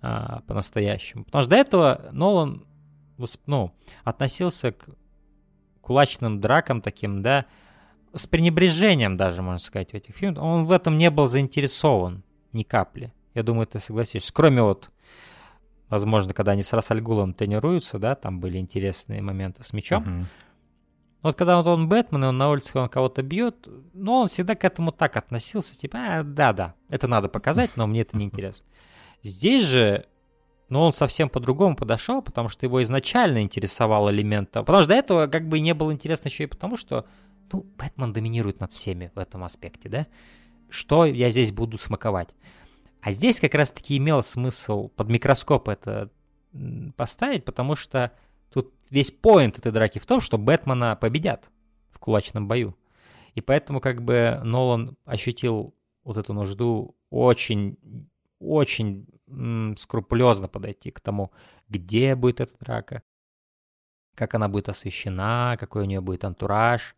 а, 0.02 0.42
по-настоящему. 0.48 1.26
Потому 1.26 1.44
что 1.44 1.52
до 1.52 1.56
этого 1.56 2.10
Нолан, 2.12 2.66
ну, 3.46 3.76
относился 4.04 4.72
к 4.72 4.90
кулачным 5.82 6.42
дракам 6.42 6.82
таким, 6.82 7.22
да, 7.22 7.46
с 8.18 8.28
пренебрежением 8.28 9.18
даже, 9.18 9.42
можно 9.42 9.60
сказать, 9.60 9.92
в 9.92 9.96
этих 9.96 10.16
фильмах. 10.16 10.44
Он 10.44 10.66
в 10.66 10.72
этом 10.72 10.98
не 10.98 11.10
был 11.10 11.28
заинтересован 11.28 12.24
ни 12.54 12.64
капли. 12.64 13.14
Я 13.34 13.44
думаю, 13.44 13.68
ты 13.68 13.80
согласишься. 13.80 14.34
Кроме 14.34 14.62
вот 14.62 14.90
Возможно, 15.90 16.34
когда 16.34 16.52
они 16.52 16.64
с 16.64 16.74
Расальгулом 16.74 17.34
тренируются, 17.34 17.98
да, 17.98 18.16
там 18.16 18.40
были 18.40 18.58
интересные 18.58 19.22
моменты 19.22 19.64
с 19.64 19.72
мячом. 19.72 20.04
Uh-huh. 20.04 20.26
Вот 21.24 21.36
когда 21.38 21.58
вот 21.58 21.68
он 21.68 21.88
Бэтмен, 21.88 22.26
и 22.26 22.28
он 22.28 22.38
на 22.38 22.50
улице 22.50 22.78
он 22.78 22.90
кого-то 22.90 23.22
бьет, 23.22 23.68
ну, 23.94 24.14
он 24.14 24.28
всегда 24.28 24.56
к 24.56 24.64
этому 24.66 24.92
так 24.92 25.16
относился, 25.18 25.78
типа, 25.78 25.98
а, 25.98 26.24
да-да, 26.24 26.76
это 26.90 27.08
надо 27.08 27.30
показать, 27.30 27.72
но 27.76 27.88
мне 27.88 28.02
это 28.02 28.18
не 28.18 28.26
интересно. 28.26 28.68
Здесь 29.24 29.64
же, 29.64 30.06
ну, 30.70 30.82
он 30.82 30.94
совсем 30.94 31.30
по-другому 31.30 31.76
подошел, 31.76 32.22
потому 32.22 32.50
что 32.50 32.66
его 32.66 32.84
изначально 32.84 33.42
интересовал 33.42 34.12
элемент 34.12 34.52
Потому 34.52 34.80
что 34.80 34.88
до 34.90 34.96
этого 34.96 35.28
как 35.28 35.48
бы 35.48 35.60
не 35.60 35.74
было 35.74 35.92
интересно 35.92 36.28
еще 36.28 36.44
и 36.44 36.48
потому, 36.48 36.76
что, 36.76 37.06
ну, 37.52 37.64
Бэтмен 37.78 38.14
доминирует 38.14 38.60
над 38.60 38.72
всеми 38.72 39.12
в 39.16 39.20
этом 39.20 39.44
аспекте, 39.44 39.90
да? 39.90 40.08
Что 40.70 41.06
я 41.06 41.30
здесь 41.30 41.52
буду 41.52 41.78
смаковать? 41.78 42.30
А 43.02 43.12
здесь 43.12 43.40
как 43.40 43.54
раз-таки 43.56 43.98
имело 43.98 44.22
смысл 44.22 44.90
под 44.90 45.10
микроскоп 45.10 45.70
это 45.70 46.12
поставить, 46.96 47.46
потому 47.46 47.76
что 47.76 48.12
тут 48.52 48.74
весь 48.90 49.12
поинт 49.12 49.58
этой 49.58 49.72
драки 49.72 50.00
в 50.00 50.06
том, 50.06 50.20
что 50.20 50.38
Бэтмена 50.38 50.96
победят 50.96 51.50
в 51.92 52.00
кулачном 52.00 52.48
бою. 52.48 52.76
И 53.36 53.42
поэтому 53.42 53.80
как 53.80 54.02
бы 54.02 54.42
Нолан 54.44 54.98
ощутил 55.06 55.76
вот 56.04 56.18
эту 56.18 56.34
нужду 56.34 56.96
очень, 57.10 57.78
очень 58.40 59.08
скрупулезно 59.78 60.48
подойти 60.48 60.92
к 60.92 61.00
тому, 61.00 61.32
где 61.70 62.16
будет 62.16 62.42
эта 62.42 62.58
драка, 62.60 63.04
как 64.16 64.34
она 64.34 64.48
будет 64.48 64.70
освещена, 64.70 65.58
какой 65.60 65.84
у 65.84 65.86
нее 65.86 66.02
будет 66.02 66.24
антураж, 66.24 66.96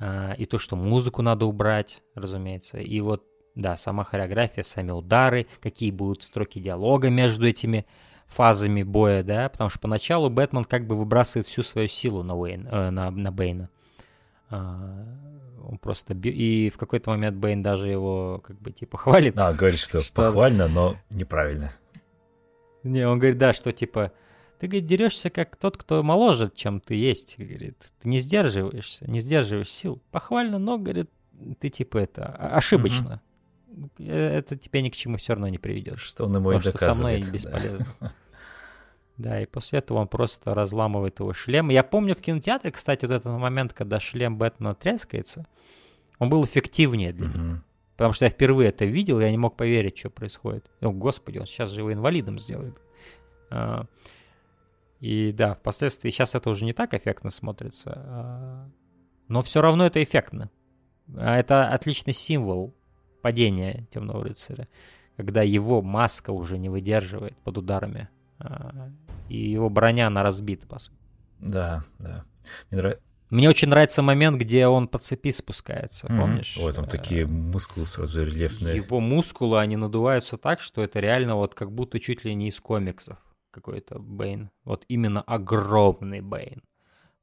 и 0.00 0.46
то, 0.46 0.58
что 0.58 0.76
музыку 0.76 1.22
надо 1.22 1.46
убрать, 1.46 2.02
разумеется. 2.14 2.78
И 2.78 3.00
вот 3.00 3.24
да, 3.54 3.76
сама 3.76 4.04
хореография, 4.04 4.62
сами 4.62 4.90
удары, 4.90 5.46
какие 5.62 5.90
будут 5.90 6.22
строки 6.22 6.58
диалога 6.58 7.10
между 7.10 7.46
этими 7.46 7.86
фазами 8.26 8.82
боя, 8.82 9.22
да, 9.22 9.48
потому 9.48 9.70
что 9.70 9.78
поначалу 9.78 10.30
Бэтмен 10.30 10.64
как 10.64 10.86
бы 10.86 10.96
выбрасывает 10.96 11.46
всю 11.46 11.62
свою 11.62 11.88
силу 11.88 12.22
на, 12.22 12.36
Уэйн, 12.36 12.66
э, 12.66 12.90
на, 12.90 13.10
на 13.10 13.30
Бэйна. 13.30 13.68
А, 14.50 15.06
он 15.62 15.78
просто 15.78 16.14
бьет, 16.14 16.34
и 16.34 16.70
в 16.70 16.78
какой-то 16.78 17.10
момент 17.10 17.36
Бэйн 17.36 17.62
даже 17.62 17.88
его 17.88 18.42
как 18.44 18.58
бы 18.60 18.72
типа 18.72 18.98
хвалит. 18.98 19.38
А, 19.38 19.52
говорит, 19.52 19.78
что, 19.78 20.00
что 20.00 20.22
похвально, 20.22 20.68
но 20.68 20.96
неправильно. 21.10 21.72
Не, 22.82 23.06
он 23.06 23.18
говорит, 23.18 23.38
да, 23.38 23.52
что 23.52 23.72
типа 23.72 24.12
ты, 24.64 24.68
говорит, 24.68 24.86
дерешься 24.86 25.28
как 25.28 25.56
тот, 25.56 25.76
кто 25.76 26.02
моложе, 26.02 26.50
чем 26.54 26.80
ты 26.80 26.94
есть. 26.94 27.34
Говорит, 27.38 27.92
ты 28.00 28.08
не 28.08 28.18
сдерживаешься, 28.18 29.04
не 29.10 29.20
сдерживаешь 29.20 29.70
сил. 29.70 30.00
Похвально, 30.10 30.58
но, 30.58 30.78
говорит, 30.78 31.10
ты 31.60 31.68
типа 31.68 31.98
это 31.98 32.24
ошибочно. 32.24 33.20
Угу. 33.68 34.04
Это 34.06 34.56
тебя 34.56 34.80
ни 34.80 34.88
к 34.88 34.96
чему 34.96 35.18
все 35.18 35.34
равно 35.34 35.48
не 35.48 35.58
приведет. 35.58 35.98
Что 35.98 36.24
он 36.24 36.34
ему 36.34 36.52
и 36.52 36.56
доказывает. 36.56 36.76
Что 36.78 36.92
со 36.94 37.02
мной 37.02 37.30
бесполезно. 37.30 37.86
Да. 38.00 38.12
да, 39.18 39.42
и 39.42 39.44
после 39.44 39.80
этого 39.80 39.98
он 39.98 40.08
просто 40.08 40.54
разламывает 40.54 41.20
его 41.20 41.34
шлем. 41.34 41.68
Я 41.68 41.82
помню 41.82 42.14
в 42.14 42.22
кинотеатре, 42.22 42.70
кстати, 42.70 43.04
вот 43.04 43.16
этот 43.16 43.38
момент, 43.38 43.74
когда 43.74 44.00
шлем 44.00 44.38
Бэтмена 44.38 44.74
трескается, 44.74 45.46
он 46.18 46.30
был 46.30 46.42
эффективнее 46.42 47.12
для 47.12 47.28
меня. 47.28 47.62
Потому 47.96 48.14
что 48.14 48.24
я 48.24 48.30
впервые 48.30 48.70
это 48.70 48.86
видел, 48.86 49.20
я 49.20 49.30
не 49.30 49.36
мог 49.36 49.58
поверить, 49.58 49.98
что 49.98 50.08
происходит. 50.08 50.70
О, 50.80 50.90
господи, 50.90 51.36
он 51.36 51.46
сейчас 51.46 51.68
же 51.68 51.80
его 51.80 51.92
инвалидом 51.92 52.38
сделает. 52.38 52.78
И 55.00 55.32
да, 55.32 55.54
впоследствии 55.54 56.10
сейчас 56.10 56.34
это 56.34 56.50
уже 56.50 56.64
не 56.64 56.72
так 56.72 56.94
эффектно 56.94 57.30
смотрится. 57.30 57.92
А, 57.96 58.70
но 59.28 59.42
все 59.42 59.60
равно 59.60 59.86
это 59.86 60.02
эффектно. 60.02 60.50
А 61.16 61.36
это 61.36 61.68
отличный 61.68 62.12
символ 62.12 62.74
падение 63.22 63.86
Темного 63.92 64.24
рыцаря, 64.24 64.68
когда 65.16 65.42
его 65.42 65.82
маска 65.82 66.30
уже 66.30 66.58
не 66.58 66.68
выдерживает 66.68 67.36
под 67.38 67.58
ударами, 67.58 68.08
а, 68.38 68.90
и 69.28 69.50
его 69.50 69.70
броня, 69.70 70.06
она 70.06 70.22
разбита, 70.22 70.66
по 70.66 70.78
сути. 70.78 70.96
Да, 71.40 71.84
да. 71.98 72.24
Мне, 72.70 72.80
нрав... 72.80 72.94
Мне 73.30 73.48
очень 73.48 73.68
нравится 73.68 74.02
момент, 74.02 74.38
где 74.38 74.66
он 74.66 74.88
по 74.88 74.98
цепи 74.98 75.30
спускается, 75.30 76.06
mm-hmm. 76.06 76.20
помнишь? 76.20 76.58
Ой, 76.58 76.72
там 76.72 76.86
такие 76.86 77.26
мускулы 77.26 77.86
сразу 77.86 78.24
рельефные. 78.24 78.76
Его 78.76 79.00
мускулы, 79.00 79.60
они 79.60 79.76
надуваются 79.76 80.36
так, 80.36 80.60
что 80.60 80.82
это 80.82 81.00
реально 81.00 81.36
вот 81.36 81.54
как 81.54 81.72
будто 81.72 81.98
чуть 82.00 82.24
ли 82.24 82.34
не 82.34 82.48
из 82.48 82.60
комиксов 82.60 83.18
какой-то 83.54 83.98
Бэйн. 83.98 84.50
Вот 84.64 84.84
именно 84.88 85.22
огромный 85.22 86.20
Бэйн. 86.20 86.62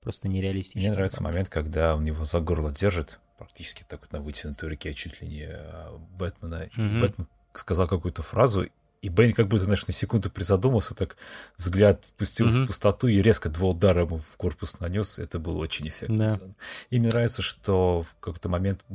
Просто 0.02 0.28
нереалистично. 0.28 0.80
Мне 0.80 0.92
нравится 0.92 1.22
момент, 1.22 1.50
когда 1.50 1.96
он 1.96 2.06
его 2.06 2.26
за 2.26 2.40
горло 2.40 2.72
держит, 2.72 3.20
практически 3.38 3.84
так 3.88 4.02
вот 4.02 4.12
на 4.14 4.22
вытянутой 4.22 4.70
руке 4.70 4.94
чуть 4.94 5.22
ли 5.22 5.28
не 5.28 5.46
а, 5.46 5.98
Бэтмена. 6.18 6.70
Mm-hmm. 6.76 6.98
И 6.98 7.00
Бэтмен 7.02 7.28
сказал 7.54 7.88
какую-то 7.88 8.24
фразу, 8.24 8.66
и 9.02 9.10
Бэйн 9.10 9.34
как 9.34 9.48
будто, 9.48 9.66
знаешь, 9.66 9.86
на 9.88 9.94
секунду 9.94 10.30
призадумался, 10.30 10.96
так 10.96 11.18
взгляд 11.58 12.06
впустил 12.06 12.48
mm-hmm. 12.48 12.64
в 12.64 12.68
пустоту 12.68 13.08
и 13.08 13.22
резко 13.22 13.50
два 13.50 13.70
удара 13.70 14.02
ему 14.02 14.18
в 14.18 14.38
корпус 14.38 14.80
нанес. 14.80 15.20
Это 15.20 15.40
было 15.40 15.58
очень 15.58 15.88
эффектно. 15.88 16.24
Yeah. 16.24 16.54
И 16.92 17.00
мне 17.00 17.10
нравится, 17.10 17.42
что 17.42 18.04
в 18.04 18.16
какой-то 18.20 18.48
момент 18.48 18.86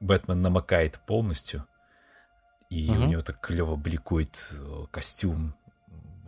Бэтмен 0.00 0.40
намокает 0.40 1.00
полностью, 1.06 1.64
и 2.70 2.88
mm-hmm. 2.88 2.98
у 2.98 3.06
него 3.06 3.20
так 3.20 3.40
клево 3.40 3.76
бликует 3.76 4.54
э, 4.58 4.84
костюм 4.90 5.54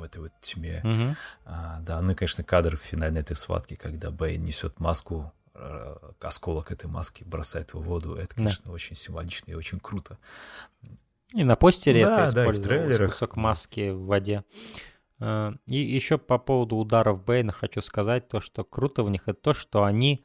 в 0.01 0.03
этой 0.03 0.23
вот 0.23 0.33
тьме. 0.41 0.81
Mm-hmm. 0.85 1.17
А, 1.45 1.81
да, 1.81 2.01
ну 2.01 2.13
и, 2.13 2.15
конечно, 2.15 2.43
кадр 2.43 2.77
в 2.77 2.81
финальной 2.81 3.21
этой 3.21 3.37
схватки, 3.37 3.75
когда 3.75 4.11
Бэйн 4.11 4.43
несет 4.43 4.81
маску 4.81 5.33
Э, 5.63 5.97
осколок 6.21 6.71
этой 6.71 6.89
маски 6.89 7.23
бросает 7.25 7.75
в 7.75 7.81
воду. 7.81 8.15
Это, 8.15 8.35
конечно, 8.35 8.67
да. 8.67 8.73
очень 8.73 8.97
символично 8.97 9.51
и 9.51 9.55
очень 9.55 9.79
круто. 9.79 10.19
И 11.35 11.45
на 11.45 11.57
постере 11.57 12.05
да, 12.05 12.25
это 12.25 12.35
да, 12.35 12.51
использовалось, 12.51 13.13
кусок 13.13 13.37
маски 13.37 13.91
в 13.91 14.07
воде. 14.07 14.45
Э, 15.19 15.53
и 15.67 15.77
еще 15.77 16.19
по 16.19 16.39
поводу 16.39 16.77
ударов 16.77 17.25
Бэйна 17.25 17.53
хочу 17.53 17.83
сказать 17.83 18.29
то, 18.29 18.41
что 18.41 18.65
круто 18.65 19.03
в 19.03 19.11
них, 19.11 19.23
это 19.27 19.41
то, 19.41 19.53
что 19.53 19.85
они, 19.85 20.25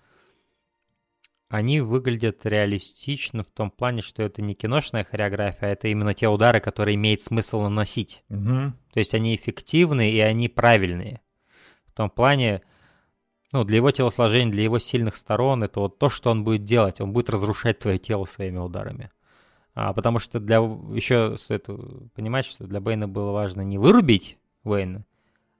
они 1.49 1.79
выглядят 1.79 2.45
реалистично 2.45 3.43
в 3.43 3.49
том 3.49 3.69
плане, 3.69 4.01
что 4.01 4.23
это 4.23 4.41
не 4.41 4.55
киношная 4.55 5.03
хореография, 5.03 5.69
а 5.69 5.71
это 5.71 5.87
именно 5.87 6.13
те 6.13 6.27
удары, 6.27 6.59
которые 6.59 6.95
имеет 6.95 7.21
смысл 7.21 7.61
наносить. 7.61 8.23
Угу. 8.29 8.73
То 8.93 8.99
есть 8.99 9.13
они 9.13 9.35
эффективные 9.35 10.11
и 10.11 10.19
они 10.19 10.49
правильные. 10.49 11.21
В 11.85 11.93
том 11.93 12.09
плане, 12.09 12.61
ну, 13.53 13.63
для 13.63 13.77
его 13.77 13.91
телосложения, 13.91 14.51
для 14.51 14.63
его 14.63 14.79
сильных 14.79 15.15
сторон, 15.15 15.63
это 15.63 15.79
вот 15.79 15.99
то, 15.99 16.09
что 16.09 16.31
он 16.31 16.43
будет 16.43 16.63
делать. 16.63 16.99
Он 16.99 17.13
будет 17.13 17.29
разрушать 17.29 17.79
твое 17.79 17.99
тело 17.99 18.25
своими 18.25 18.57
ударами. 18.57 19.11
А, 19.75 19.93
потому 19.93 20.19
что 20.19 20.39
для 20.39 20.57
еще 20.57 21.35
стоит 21.37 21.67
понимать, 22.15 22.45
что 22.45 22.65
для 22.65 22.79
Бэйна 22.79 23.07
было 23.07 23.31
важно 23.31 23.61
не 23.61 23.77
вырубить 23.77 24.39
Уэйна, 24.63 25.05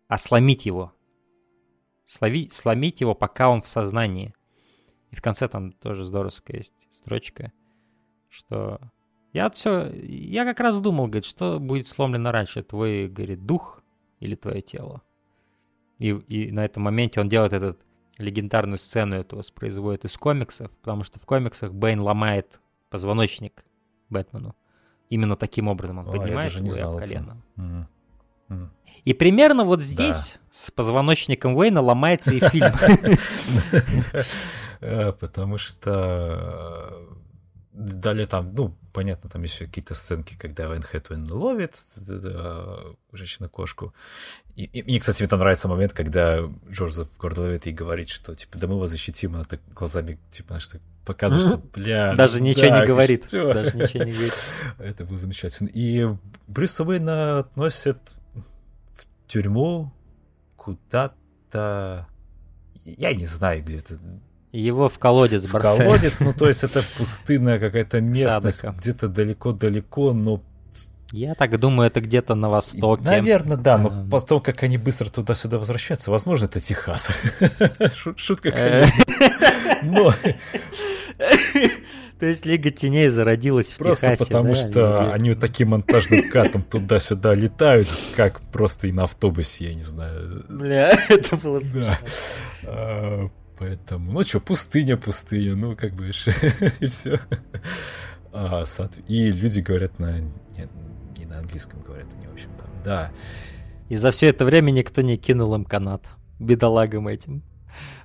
а 0.08 0.18
сломить 0.18 0.66
его. 0.66 0.94
Слови, 2.06 2.50
сломить 2.52 3.02
его, 3.02 3.14
пока 3.14 3.50
он 3.50 3.62
в 3.62 3.68
сознании. 3.68 4.34
И 5.12 5.16
в 5.16 5.22
конце 5.22 5.48
там 5.48 5.72
тоже 5.72 6.04
здоровская 6.04 6.58
есть 6.58 6.88
строчка, 6.90 7.52
что 8.30 8.80
я 9.34 9.50
все, 9.50 9.92
я 9.94 10.46
как 10.46 10.60
раз 10.60 10.80
думал, 10.80 11.08
говорит, 11.08 11.26
что 11.26 11.60
будет 11.60 11.88
сломлено 11.88 12.32
раньше, 12.32 12.64
твой, 12.64 13.08
говорит, 13.08 13.46
дух 13.46 13.84
или 14.20 14.36
твое 14.36 14.62
тело. 14.62 15.02
И, 16.00 16.10
и 16.10 16.52
на 16.52 16.66
этом 16.66 16.84
моменте 16.84 17.20
он 17.20 17.30
делает 17.30 17.54
этот 17.54 17.80
легендарную 18.18 18.78
сцену, 18.78 19.16
эту 19.16 19.38
воспроизводит 19.38 20.06
из 20.06 20.18
комиксов, 20.18 20.72
потому 20.82 21.04
что 21.04 21.20
в 21.20 21.26
комиксах 21.26 21.74
Бэйн 21.74 22.00
ломает 22.00 22.62
позвоночник 22.90 23.66
Бэтмену. 24.10 24.56
Именно 25.10 25.36
таким 25.36 25.68
образом 25.68 26.00
он 26.00 26.08
О, 26.08 26.12
поднимает 26.12 26.52
его 26.52 26.98
колено. 26.98 27.42
Mm. 27.58 27.86
Mm. 28.50 28.70
И 29.04 29.14
примерно 29.14 29.66
вот 29.66 29.82
здесь 29.82 30.34
да. 30.34 30.48
с 30.52 30.72
позвоночником 30.72 31.56
Уэйна 31.56 31.82
ломается 31.82 32.34
и 32.34 32.40
фильм. 32.40 32.72
Э, 34.82 35.12
потому 35.12 35.58
что 35.58 37.08
далее 37.76 38.26
там, 38.26 38.54
ну, 38.56 38.76
понятно, 38.94 39.30
там 39.30 39.42
есть 39.44 39.58
какие-то 39.58 39.96
сценки, 39.96 40.38
когда 40.38 40.70
Вайн 40.70 40.82
Хэтуин 40.82 41.30
ловит 41.30 41.76
женщину-кошку. 43.12 43.94
И, 44.56 44.64
и 44.64 44.84
мне, 44.84 45.00
кстати, 45.00 45.22
мне 45.22 45.28
там 45.28 45.40
нравится 45.40 45.68
момент, 45.68 45.92
когда 45.92 46.40
Джорджев 46.70 47.18
Гордон 47.18 47.54
и 47.54 47.72
говорит, 47.72 48.10
что, 48.10 48.34
типа, 48.34 48.58
да 48.58 48.68
мы 48.68 48.80
вас 48.80 48.92
защитим, 48.92 49.36
она 49.36 49.44
так 49.44 49.60
глазами, 49.74 50.18
типа, 50.32 50.48
знаешь, 50.50 50.68
так 50.68 50.82
показывает, 51.06 51.48
что, 51.48 51.58
бля... 51.58 52.16
Даже 52.18 52.42
ничего 52.42 52.78
не 52.78 52.86
говорит. 52.86 53.28
Даже 53.30 53.76
ничего 53.76 54.04
не 54.06 54.12
говорит. 54.12 54.34
Это 54.80 55.06
было 55.06 55.18
замечательно. 55.18 55.70
И 55.74 56.08
Брюса 56.48 56.84
Уэйна 56.84 57.40
относят 57.40 58.00
в 58.96 59.28
тюрьму 59.28 59.92
куда-то... 60.56 62.08
Я 62.86 63.14
не 63.14 63.26
знаю, 63.26 63.64
где-то 63.64 64.00
его 64.60 64.90
в 64.90 65.00
колодец 65.00 65.44
в 65.46 65.52
бросают. 65.52 65.84
колодец, 65.84 66.20
ну 66.20 66.34
то 66.34 66.48
есть 66.48 66.64
это 66.66 66.84
пустынная 66.98 67.60
какая-то 67.60 68.02
местность, 68.02 68.64
где-то 68.64 69.08
далеко-далеко, 69.08 70.14
но... 70.14 70.42
Я 71.12 71.36
так 71.36 71.58
думаю, 71.60 71.88
это 71.88 72.02
где-то 72.02 72.36
на 72.36 72.50
востоке. 72.50 73.04
Наверное, 73.04 73.58
да, 73.58 73.78
но 73.78 73.90
а... 73.90 74.08
потом, 74.10 74.42
как 74.42 74.64
они 74.64 74.78
быстро 74.78 75.10
туда-сюда 75.10 75.60
возвращаются, 75.60 76.12
возможно, 76.12 76.46
это 76.46 76.60
Техас. 76.60 77.10
Шутка, 78.16 78.50
э. 78.50 78.52
конечно. 78.52 79.04
Но... 79.84 80.12
То 82.20 82.28
есть 82.28 82.46
Лига 82.46 82.72
Теней 82.72 83.10
зародилась 83.10 83.74
в 83.74 83.78
просто 83.78 84.08
Техасе, 84.08 84.26
потому 84.26 84.54
да? 84.54 84.56
что 84.56 85.12
они 85.12 85.32
вот 85.32 85.40
таким 85.40 85.70
монтажным 85.70 86.30
катом 86.30 86.64
туда-сюда 86.64 87.34
летают, 87.34 87.90
как 88.16 88.42
просто 88.52 88.88
и 88.88 88.94
на 88.94 89.04
автобусе, 89.04 89.66
я 89.66 89.74
не 89.74 89.82
знаю. 89.82 90.46
Бля, 90.48 90.98
это 91.10 91.36
было 91.36 91.62
Да. 91.62 92.00
Поэтому, 93.58 94.12
ну 94.12 94.24
что, 94.24 94.40
пустыня, 94.40 94.98
пустыня, 94.98 95.56
ну 95.56 95.76
как 95.76 95.94
бы 95.94 96.10
и 96.80 96.86
все. 96.88 97.20
А. 98.34 98.64
И 99.08 99.32
люди 99.32 99.62
говорят 99.62 99.98
на... 99.98 100.20
Нет, 100.58 100.70
не 101.18 101.26
на 101.26 101.40
английском 101.40 101.82
говорят, 101.82 102.08
они, 102.14 102.28
в 102.28 102.34
общем, 102.34 102.50
там, 102.58 102.70
да. 102.84 103.12
И 103.88 103.96
за 103.96 104.12
все 104.12 104.28
это 104.28 104.44
время 104.44 104.72
никто 104.72 105.02
не 105.02 105.18
кинул 105.18 105.56
им 105.56 105.64
канат. 105.64 106.04
Бедолагам 106.40 107.08
этим. 107.08 107.44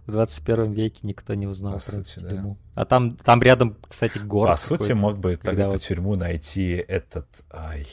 В 0.07 0.13
21 0.13 0.73
веке 0.73 1.01
никто 1.03 1.35
не 1.35 1.47
узнал 1.47 1.73
По 1.73 1.79
про 1.79 1.85
сути, 1.85 2.15
тюрьму. 2.15 2.59
Да. 2.75 2.83
А 2.83 2.85
там, 2.85 3.17
там 3.17 3.43
рядом, 3.43 3.77
кстати, 3.89 4.19
город. 4.19 4.53
По 4.53 4.57
сути, 4.57 4.93
мог 4.93 5.19
бы 5.19 5.33
эту 5.33 5.55
вот... 5.55 5.81
тюрьму 5.81 6.17
найти 6.17 6.73
этот... 6.73 7.45
Ай, 7.53 7.87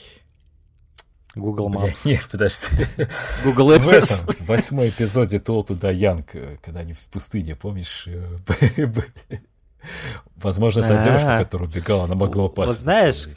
Google 1.37 1.69
Maps. 1.69 1.81
Бля, 1.81 2.13
нет, 2.13 2.27
подожди. 2.31 2.67
Google 3.43 3.71
Maps. 3.71 3.79
В 3.79 3.89
этом, 3.89 4.05
в 4.07 4.41
восьмом 4.47 4.87
эпизоде 4.87 5.39
Толту 5.39 5.75
да 5.75 5.91
Янг, 5.91 6.35
когда 6.61 6.81
они 6.81 6.93
в 6.93 7.07
пустыне, 7.07 7.55
помнишь? 7.55 8.07
Э, 8.07 8.37
Возможно, 10.35 10.81
та 10.81 11.01
девушка, 11.01 11.37
которая 11.43 11.69
убегала, 11.69 12.03
она 12.05 12.15
могла 12.15 12.45
упасть. 12.45 12.73
Вот 12.73 12.79
знаешь, 12.79 13.27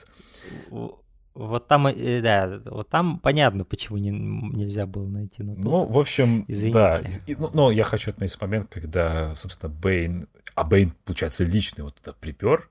вот 1.34 1.68
там, 1.68 1.86
э, 1.86 2.20
да, 2.20 2.60
вот 2.66 2.88
там 2.88 3.18
понятно, 3.18 3.64
почему 3.64 3.98
не, 3.98 4.10
нельзя 4.10 4.86
было 4.86 5.06
найти. 5.06 5.42
Но 5.42 5.54
ну, 5.56 5.84
в 5.86 5.98
общем, 5.98 6.44
Извините. 6.48 6.78
да. 6.78 7.00
И, 7.26 7.34
ну, 7.36 7.50
но 7.54 7.70
я 7.70 7.84
хочу 7.84 8.10
отметить 8.10 8.40
момент, 8.40 8.68
когда, 8.70 9.34
собственно, 9.36 9.72
Бэйн, 9.72 10.28
а 10.54 10.64
Бэйн, 10.64 10.92
получается, 11.04 11.44
личный 11.44 11.84
вот 11.84 11.94
туда 11.96 12.14
припер, 12.18 12.68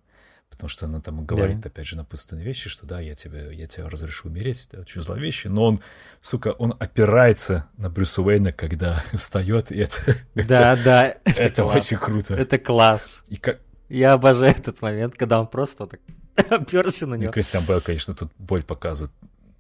потому 0.59 0.69
что 0.71 0.85
она 0.87 0.99
там 0.99 1.25
говорит, 1.25 1.61
да. 1.61 1.69
опять 1.69 1.87
же, 1.87 1.95
напутственные 1.95 2.43
вещи, 2.43 2.67
что 2.67 2.85
да, 2.85 2.99
я 2.99 3.15
тебе, 3.15 3.49
я 3.53 3.65
тебе 3.65 3.85
разрешу 3.85 4.27
умереть, 4.27 4.67
это 4.69 4.81
очень 4.81 5.01
зловеще, 5.01 5.47
но 5.47 5.63
он, 5.63 5.81
сука, 6.21 6.49
он 6.49 6.75
опирается 6.77 7.69
на 7.77 7.89
Брюса 7.89 8.21
Уэйна, 8.21 8.51
когда 8.51 9.01
встает, 9.13 9.71
и 9.71 9.79
это... 9.79 9.95
Да, 10.35 10.75
да. 10.75 11.15
Это, 11.23 11.41
это 11.41 11.65
очень 11.65 11.95
круто. 11.95 12.33
Это 12.33 12.59
класс. 12.59 13.23
И 13.29 13.37
как... 13.37 13.61
Я 13.87 14.11
обожаю 14.11 14.51
этот 14.51 14.81
момент, 14.81 15.15
когда 15.15 15.39
он 15.39 15.47
просто 15.47 15.87
так 15.87 16.01
оперся 16.51 17.07
на 17.07 17.15
него. 17.15 17.29
И 17.29 17.33
Кристиан 17.33 17.63
Белл, 17.63 17.79
конечно, 17.79 18.13
тут 18.13 18.29
боль 18.37 18.63
показывает 18.63 19.13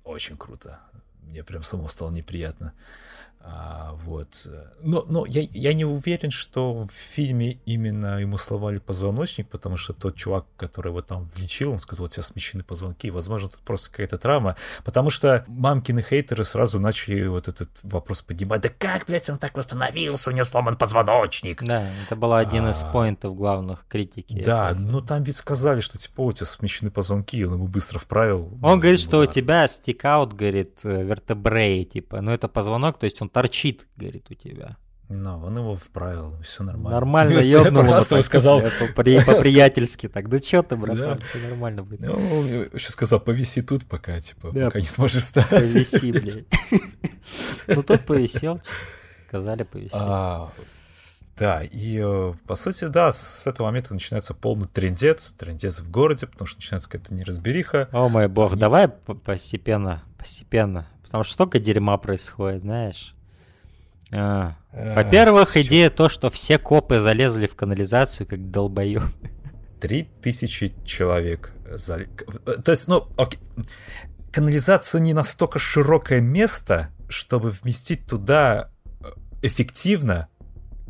очень 0.03 0.35
круто. 0.35 0.79
Мне 1.21 1.45
прям 1.45 1.63
самому 1.63 1.87
стало 1.87 2.11
неприятно. 2.11 2.73
А, 3.41 3.93
вот. 4.03 4.47
Но, 4.81 5.05
но 5.07 5.25
я, 5.25 5.41
я 5.53 5.73
не 5.73 5.85
уверен, 5.85 6.29
что 6.29 6.73
в 6.73 6.91
фильме 6.91 7.59
именно 7.65 8.19
ему 8.19 8.37
сломали 8.37 8.79
позвоночник, 8.79 9.47
потому 9.47 9.77
что 9.77 9.93
тот 9.93 10.15
чувак, 10.15 10.45
который 10.57 10.89
его 10.89 11.01
там 11.01 11.29
лечил, 11.37 11.71
он 11.71 11.79
сказал, 11.79 12.05
у 12.05 12.09
тебя 12.09 12.23
смещены 12.23 12.63
позвонки. 12.63 13.09
Возможно, 13.09 13.49
тут 13.49 13.61
просто 13.61 13.91
какая-то 13.91 14.17
травма. 14.17 14.55
Потому 14.83 15.09
что 15.09 15.45
мамкины 15.47 16.01
хейтеры 16.01 16.43
сразу 16.43 16.79
начали 16.79 17.27
вот 17.27 17.47
этот 17.47 17.69
вопрос 17.83 18.21
поднимать. 18.21 18.61
Да 18.61 18.69
как, 18.77 19.05
блядь, 19.05 19.29
он 19.29 19.37
так 19.37 19.55
восстановился, 19.55 20.31
у 20.31 20.33
него 20.33 20.45
сломан 20.45 20.75
позвоночник. 20.75 21.63
Да, 21.63 21.87
это 22.05 22.15
был 22.17 22.33
один 22.33 22.65
а, 22.65 22.71
из 22.71 22.83
поинтов 22.83 23.35
главных 23.35 23.85
критики. 23.87 24.43
Да, 24.43 24.73
ну 24.77 25.01
там 25.01 25.23
ведь 25.23 25.37
сказали, 25.37 25.79
что 25.79 25.97
типа 25.97 26.21
у 26.21 26.31
тебя 26.33 26.45
смещены 26.45 26.91
позвонки, 26.91 27.37
и 27.37 27.43
он 27.45 27.53
ему 27.53 27.67
быстро 27.67 27.99
вправил. 27.99 28.49
Он 28.61 28.73
ну, 28.73 28.77
говорит, 28.79 28.99
что 28.99 29.19
да. 29.19 29.23
у 29.23 29.25
тебя 29.27 29.67
стикаут, 29.67 30.33
говорит, 30.33 30.81
э, 30.83 31.03
вертебрей, 31.03 31.85
типа, 31.85 32.21
ну 32.21 32.31
это 32.31 32.47
позвонок, 32.47 32.99
то 32.99 33.05
есть 33.05 33.21
он 33.21 33.28
торчит, 33.31 33.87
говорит, 33.97 34.27
у 34.29 34.33
тебя. 34.33 34.77
Ну, 35.09 35.43
он 35.43 35.57
его 35.57 35.75
вправил, 35.75 36.37
все 36.43 36.63
нормально. 36.63 36.91
Нормально, 36.91 37.39
ёбнул 37.39 37.83
так, 37.83 38.21
сказал. 38.21 38.61
По-приятельски 38.95 40.07
так. 40.07 40.29
Да 40.29 40.39
чё 40.39 40.61
ты, 40.61 40.75
братан, 40.75 41.19
все 41.19 41.39
нормально 41.49 41.81
будет. 41.81 42.03
Ну, 42.03 42.13
он 42.13 42.45
еще 42.45 42.91
сказал, 42.91 43.19
повиси 43.19 43.63
тут 43.63 43.85
пока, 43.87 44.19
типа, 44.21 44.53
пока 44.53 44.79
не 44.79 44.85
сможешь 44.85 45.23
встать. 45.23 45.49
Повиси, 45.49 46.11
блядь. 46.11 46.45
Ну, 47.67 47.83
тот 47.83 48.05
повисел, 48.05 48.61
сказали 49.27 49.61
повисел. 49.61 49.97
А, 49.99 50.51
да, 51.37 51.63
и 51.63 51.99
э, 52.03 52.33
по 52.47 52.55
сути, 52.55 52.85
да, 52.85 53.11
с 53.11 53.47
этого 53.47 53.67
момента 53.67 53.93
начинается 53.93 54.33
полный 54.33 54.67
трендец, 54.67 55.31
трендец 55.31 55.79
в 55.79 55.89
городе, 55.89 56.27
потому 56.27 56.47
что 56.47 56.57
начинается 56.57 56.89
какая-то 56.89 57.13
неразбериха. 57.13 57.87
О 57.91 58.09
мой 58.09 58.27
бог, 58.27 58.57
давай 58.57 58.87
постепенно, 58.89 60.03
постепенно, 60.17 60.87
потому 61.03 61.23
что 61.23 61.33
столько 61.33 61.59
дерьма 61.59 61.97
происходит, 61.97 62.63
знаешь. 62.63 63.15
А. 64.11 64.55
Во-первых, 64.71 65.57
идея 65.57 65.89
то, 65.89 66.09
что 66.09 66.29
все 66.29 66.57
копы 66.57 66.99
залезли 66.99 67.47
в 67.47 67.55
канализацию, 67.55 68.27
как 68.27 68.49
долбоёб. 68.51 69.03
Три 69.79 70.09
тысячи 70.21 70.73
человек. 70.83 71.53
Зал... 71.71 71.99
То 72.63 72.71
есть, 72.71 72.87
ну, 72.87 73.07
окей. 73.17 73.39
канализация 74.31 74.99
не 74.99 75.13
настолько 75.13 75.59
широкое 75.59 76.21
место, 76.21 76.89
чтобы 77.07 77.51
вместить 77.51 78.05
туда 78.05 78.71
э, 79.01 79.05
эффективно, 79.41 80.27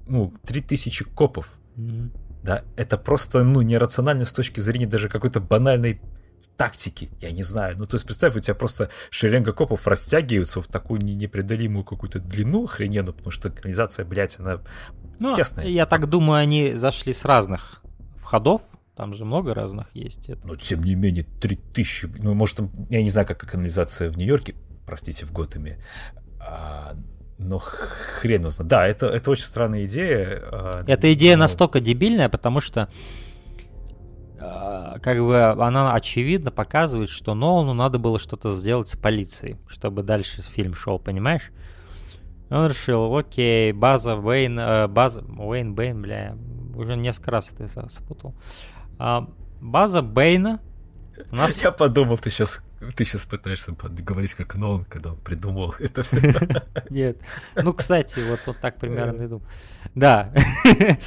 ну, 0.07 0.33
три 0.45 0.61
тысячи 0.61 1.05
копов. 1.05 1.59
Mm-hmm. 1.77 2.09
Да, 2.43 2.63
это 2.77 2.97
просто, 2.97 3.43
ну, 3.43 3.61
нерационально 3.61 4.25
с 4.25 4.33
точки 4.33 4.59
зрения 4.59 4.87
даже 4.87 5.09
какой-то 5.09 5.39
банальной 5.39 6.01
тактики, 6.59 7.09
я 7.21 7.31
не 7.31 7.41
знаю. 7.41 7.75
Ну, 7.77 7.85
то 7.85 7.95
есть, 7.95 8.05
представь, 8.05 8.35
у 8.35 8.41
тебя 8.41 8.53
просто 8.53 8.89
шеренга 9.11 9.53
копов 9.53 9.87
растягивается 9.87 10.59
в 10.59 10.67
такую 10.67 11.01
непреодолимую 11.01 11.85
какую-то 11.85 12.19
длину 12.19 12.65
охрененную, 12.65 13.13
потому 13.13 13.31
что 13.31 13.47
организация, 13.47 14.03
блядь, 14.03 14.37
она 14.39 14.59
ну, 15.19 15.33
тесная. 15.33 15.65
Я 15.67 15.85
так 15.85 16.09
думаю, 16.09 16.41
они 16.41 16.73
зашли 16.73 17.13
с 17.13 17.23
разных 17.23 17.81
входов, 18.17 18.61
там 18.97 19.15
же 19.15 19.23
много 19.23 19.53
разных 19.53 19.87
есть. 19.93 20.29
Это... 20.29 20.45
Но, 20.45 20.57
тем 20.57 20.83
не 20.83 20.95
менее, 20.95 21.25
3000, 21.39 22.09
ну, 22.19 22.33
может, 22.33 22.57
там, 22.57 22.71
я 22.89 23.01
не 23.01 23.09
знаю, 23.09 23.25
как 23.25 23.39
канализация 23.39 24.11
в 24.11 24.17
Нью-Йорке, 24.17 24.55
простите, 24.85 25.25
в 25.25 25.31
Готэме, 25.31 25.79
а, 26.41 26.93
но 27.37 27.59
хрен 27.59 28.45
узнает. 28.45 28.67
Да, 28.67 28.85
это, 28.85 29.05
это 29.07 29.31
очень 29.31 29.45
странная 29.45 29.85
идея. 29.85 30.43
А, 30.51 30.83
Эта 30.85 31.13
идея 31.13 31.37
но... 31.37 31.43
настолько 31.43 31.79
дебильная, 31.79 32.27
потому 32.27 32.59
что 32.59 32.89
как 34.39 35.19
бы 35.19 35.43
она 35.43 35.93
очевидно 35.93 36.51
показывает, 36.51 37.09
что 37.09 37.35
Нолану 37.35 37.73
надо 37.73 37.99
было 37.99 38.19
что-то 38.19 38.53
сделать 38.53 38.87
с 38.87 38.95
полицией, 38.95 39.57
чтобы 39.67 40.03
дальше 40.03 40.41
фильм 40.41 40.75
шел, 40.75 40.97
понимаешь? 40.99 41.51
Он 42.49 42.67
решил, 42.67 43.15
окей, 43.15 43.71
база 43.73 44.15
Уэйн, 44.15 44.59
э, 44.59 44.87
база 44.87 45.21
Уэйн 45.21 45.75
Бэйн, 45.75 46.01
бля, 46.01 46.35
уже 46.75 46.95
несколько 46.95 47.31
раз 47.31 47.51
это 47.51 47.63
я 47.63 47.89
спутал. 47.89 48.33
А, 48.97 49.29
база 49.61 50.01
Бэйна. 50.01 50.59
У 51.31 51.35
нас... 51.35 51.61
Я 51.61 51.71
подумал, 51.71 52.17
ты 52.17 52.31
сейчас, 52.31 52.61
ты 52.95 53.05
сейчас 53.05 53.25
пытаешься 53.25 53.73
говорить 53.73 54.33
как 54.33 54.55
Нолан, 54.55 54.85
когда 54.85 55.11
он 55.11 55.17
придумал 55.17 55.75
это 55.79 56.01
все. 56.01 56.33
Нет. 56.89 57.17
Ну, 57.61 57.73
кстати, 57.73 58.19
вот, 58.27 58.39
вот 58.45 58.57
так 58.59 58.79
примерно 58.79 59.23
и 59.23 59.27
думал. 59.27 59.43
Да. 59.93 60.33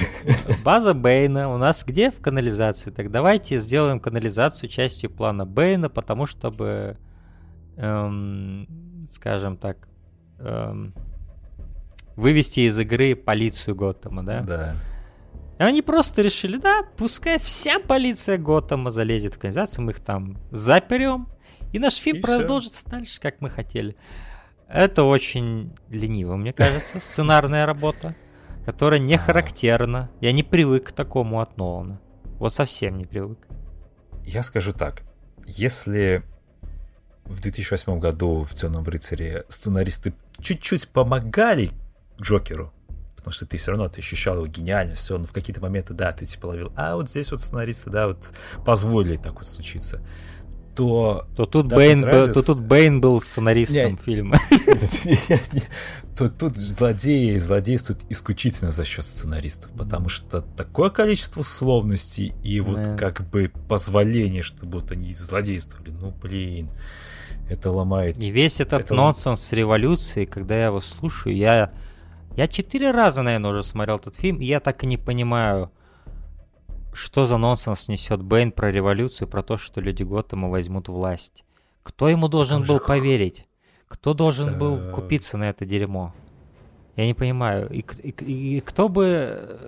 База 0.64 0.94
Бейна 0.94 1.52
у 1.52 1.58
нас 1.58 1.84
где 1.84 2.10
в 2.10 2.20
канализации? 2.20 2.90
Так 2.90 3.10
давайте 3.10 3.58
сделаем 3.58 4.00
канализацию 4.00 4.68
частью 4.68 5.10
плана 5.10 5.46
Бейна, 5.46 5.88
потому 5.88 6.26
чтобы, 6.26 6.96
эм, 7.76 9.04
скажем 9.08 9.56
так, 9.56 9.88
эм, 10.38 10.94
вывести 12.16 12.60
из 12.60 12.78
игры 12.78 13.14
полицию 13.14 13.74
Готэма, 13.74 14.22
да? 14.22 14.40
Да. 14.42 14.74
И 15.58 15.62
они 15.62 15.82
просто 15.82 16.22
решили, 16.22 16.56
да, 16.56 16.82
пускай 16.96 17.38
вся 17.38 17.78
полиция 17.78 18.38
Готэма 18.38 18.90
залезет 18.90 19.34
в 19.34 19.38
канализацию, 19.38 19.84
мы 19.84 19.92
их 19.92 20.00
там 20.00 20.38
заперем, 20.50 21.28
и 21.72 21.78
наш 21.78 21.94
фильм 21.94 22.18
и 22.18 22.20
продолжится 22.20 22.80
все. 22.80 22.90
дальше, 22.90 23.20
как 23.20 23.40
мы 23.40 23.50
хотели. 23.50 23.96
Это 24.68 25.04
очень 25.04 25.74
лениво, 25.90 26.36
мне 26.36 26.52
кажется, 26.52 26.98
сценарная 26.98 27.66
работа. 27.66 28.14
Которое 28.64 28.98
не 28.98 29.16
характерно. 29.16 30.10
Я 30.20 30.32
не 30.32 30.42
привык 30.42 30.88
к 30.88 30.92
такому 30.92 31.40
от 31.40 31.56
Нолана. 31.56 32.00
Вот 32.38 32.54
совсем 32.54 32.98
не 32.98 33.04
привык. 33.04 33.38
Я 34.24 34.42
скажу 34.42 34.72
так. 34.72 35.02
Если 35.46 36.22
в 37.24 37.40
2008 37.40 37.98
году 37.98 38.44
в 38.44 38.54
«Темном 38.54 38.84
рыцаре» 38.84 39.44
сценаристы 39.48 40.14
чуть-чуть 40.40 40.88
помогали 40.88 41.70
Джокеру, 42.20 42.72
потому 43.16 43.32
что 43.32 43.46
ты 43.46 43.56
все 43.56 43.72
равно 43.72 43.88
ты 43.88 44.00
ощущал 44.00 44.36
его 44.36 44.46
гениальность, 44.46 45.08
но 45.10 45.22
в 45.24 45.32
какие-то 45.32 45.60
моменты, 45.60 45.94
да, 45.94 46.12
ты 46.12 46.26
типа 46.26 46.46
ловил, 46.46 46.72
а 46.76 46.96
вот 46.96 47.08
здесь 47.08 47.30
вот 47.30 47.40
сценаристы, 47.40 47.90
да, 47.90 48.08
вот 48.08 48.32
позволили 48.64 49.16
так 49.16 49.34
вот 49.34 49.46
случиться 49.46 50.00
то... 50.74 51.26
То 51.36 51.46
тут, 51.46 51.66
Бэйн, 51.66 52.02
был, 52.02 52.32
то 52.32 52.42
тут 52.42 52.60
Бэйн 52.60 53.00
был 53.00 53.20
сценаристом 53.20 53.92
не, 53.92 53.96
фильма. 53.96 54.38
То 56.16 56.30
тут 56.30 56.56
злодеи 56.56 57.38
злодействуют 57.38 58.04
исключительно 58.10 58.70
за 58.70 58.84
счет 58.84 59.06
сценаристов, 59.06 59.72
потому 59.72 60.08
что 60.08 60.42
такое 60.42 60.90
количество 60.90 61.40
условностей 61.40 62.34
и 62.42 62.60
вот 62.60 62.80
как 62.98 63.28
бы 63.30 63.50
позволение, 63.68 64.42
чтобы 64.42 64.80
вот 64.80 64.92
они 64.92 65.14
злодействовали, 65.14 65.90
ну 65.90 66.12
блин, 66.22 66.68
это 67.48 67.70
ломает. 67.70 68.22
И 68.22 68.30
весь 68.30 68.60
этот 68.60 68.82
это 68.82 68.94
нонсенс 68.94 69.40
с 69.40 69.52
революцией, 69.52 70.26
когда 70.26 70.56
я 70.56 70.66
его 70.66 70.80
слушаю, 70.80 71.36
я... 71.36 71.72
Я 72.34 72.48
четыре 72.48 72.92
раза, 72.92 73.20
наверное, 73.20 73.50
уже 73.50 73.62
смотрел 73.62 73.96
этот 73.96 74.16
фильм, 74.16 74.38
и 74.38 74.46
я 74.46 74.58
так 74.58 74.84
и 74.84 74.86
не 74.86 74.96
понимаю, 74.96 75.70
что 76.92 77.24
за 77.24 77.38
нонсенс 77.38 77.88
несет 77.88 78.22
Бэйн 78.22 78.52
про 78.52 78.70
революцию, 78.70 79.28
про 79.28 79.42
то, 79.42 79.56
что 79.56 79.80
люди 79.80 80.02
Готэма 80.02 80.48
возьмут 80.48 80.88
власть? 80.88 81.44
Кто 81.82 82.08
ему 82.08 82.28
должен 82.28 82.62
был 82.62 82.78
поверить? 82.80 83.46
Кто 83.88 84.14
должен 84.14 84.46
да. 84.46 84.58
был 84.58 84.92
купиться 84.92 85.36
на 85.36 85.48
это 85.50 85.64
дерьмо? 85.64 86.14
Я 86.96 87.06
не 87.06 87.14
понимаю. 87.14 87.70
И, 87.70 87.80
и, 87.80 88.56
и 88.56 88.60
кто 88.60 88.88
бы 88.88 89.58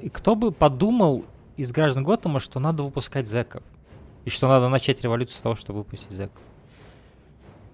и 0.00 0.08
кто 0.08 0.36
бы 0.36 0.52
подумал 0.52 1.24
из 1.56 1.72
граждан 1.72 2.04
Готэма, 2.04 2.40
что 2.40 2.60
надо 2.60 2.82
выпускать 2.82 3.26
зэков? 3.26 3.62
И 4.24 4.30
что 4.30 4.48
надо 4.48 4.68
начать 4.68 5.02
революцию 5.02 5.38
с 5.38 5.40
того, 5.40 5.54
чтобы 5.54 5.80
выпустить 5.80 6.12
зэков? 6.12 6.40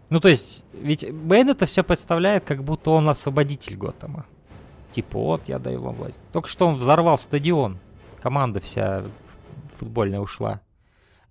Ну, 0.08 0.20
то 0.20 0.28
есть, 0.28 0.64
ведь 0.72 1.10
Бэйн 1.10 1.50
это 1.50 1.66
все 1.66 1.82
представляет, 1.82 2.44
как 2.44 2.62
будто 2.62 2.90
он 2.90 3.08
освободитель 3.08 3.76
Готэма. 3.76 4.26
Типа, 4.92 5.18
вот, 5.18 5.48
я 5.48 5.58
даю 5.58 5.80
вам 5.80 5.94
власть. 5.94 6.20
Только 6.32 6.48
что 6.48 6.66
он 6.66 6.76
взорвал 6.76 7.16
стадион 7.16 7.78
команда 8.22 8.60
вся 8.60 9.04
футбольная 9.74 10.20
ушла 10.20 10.60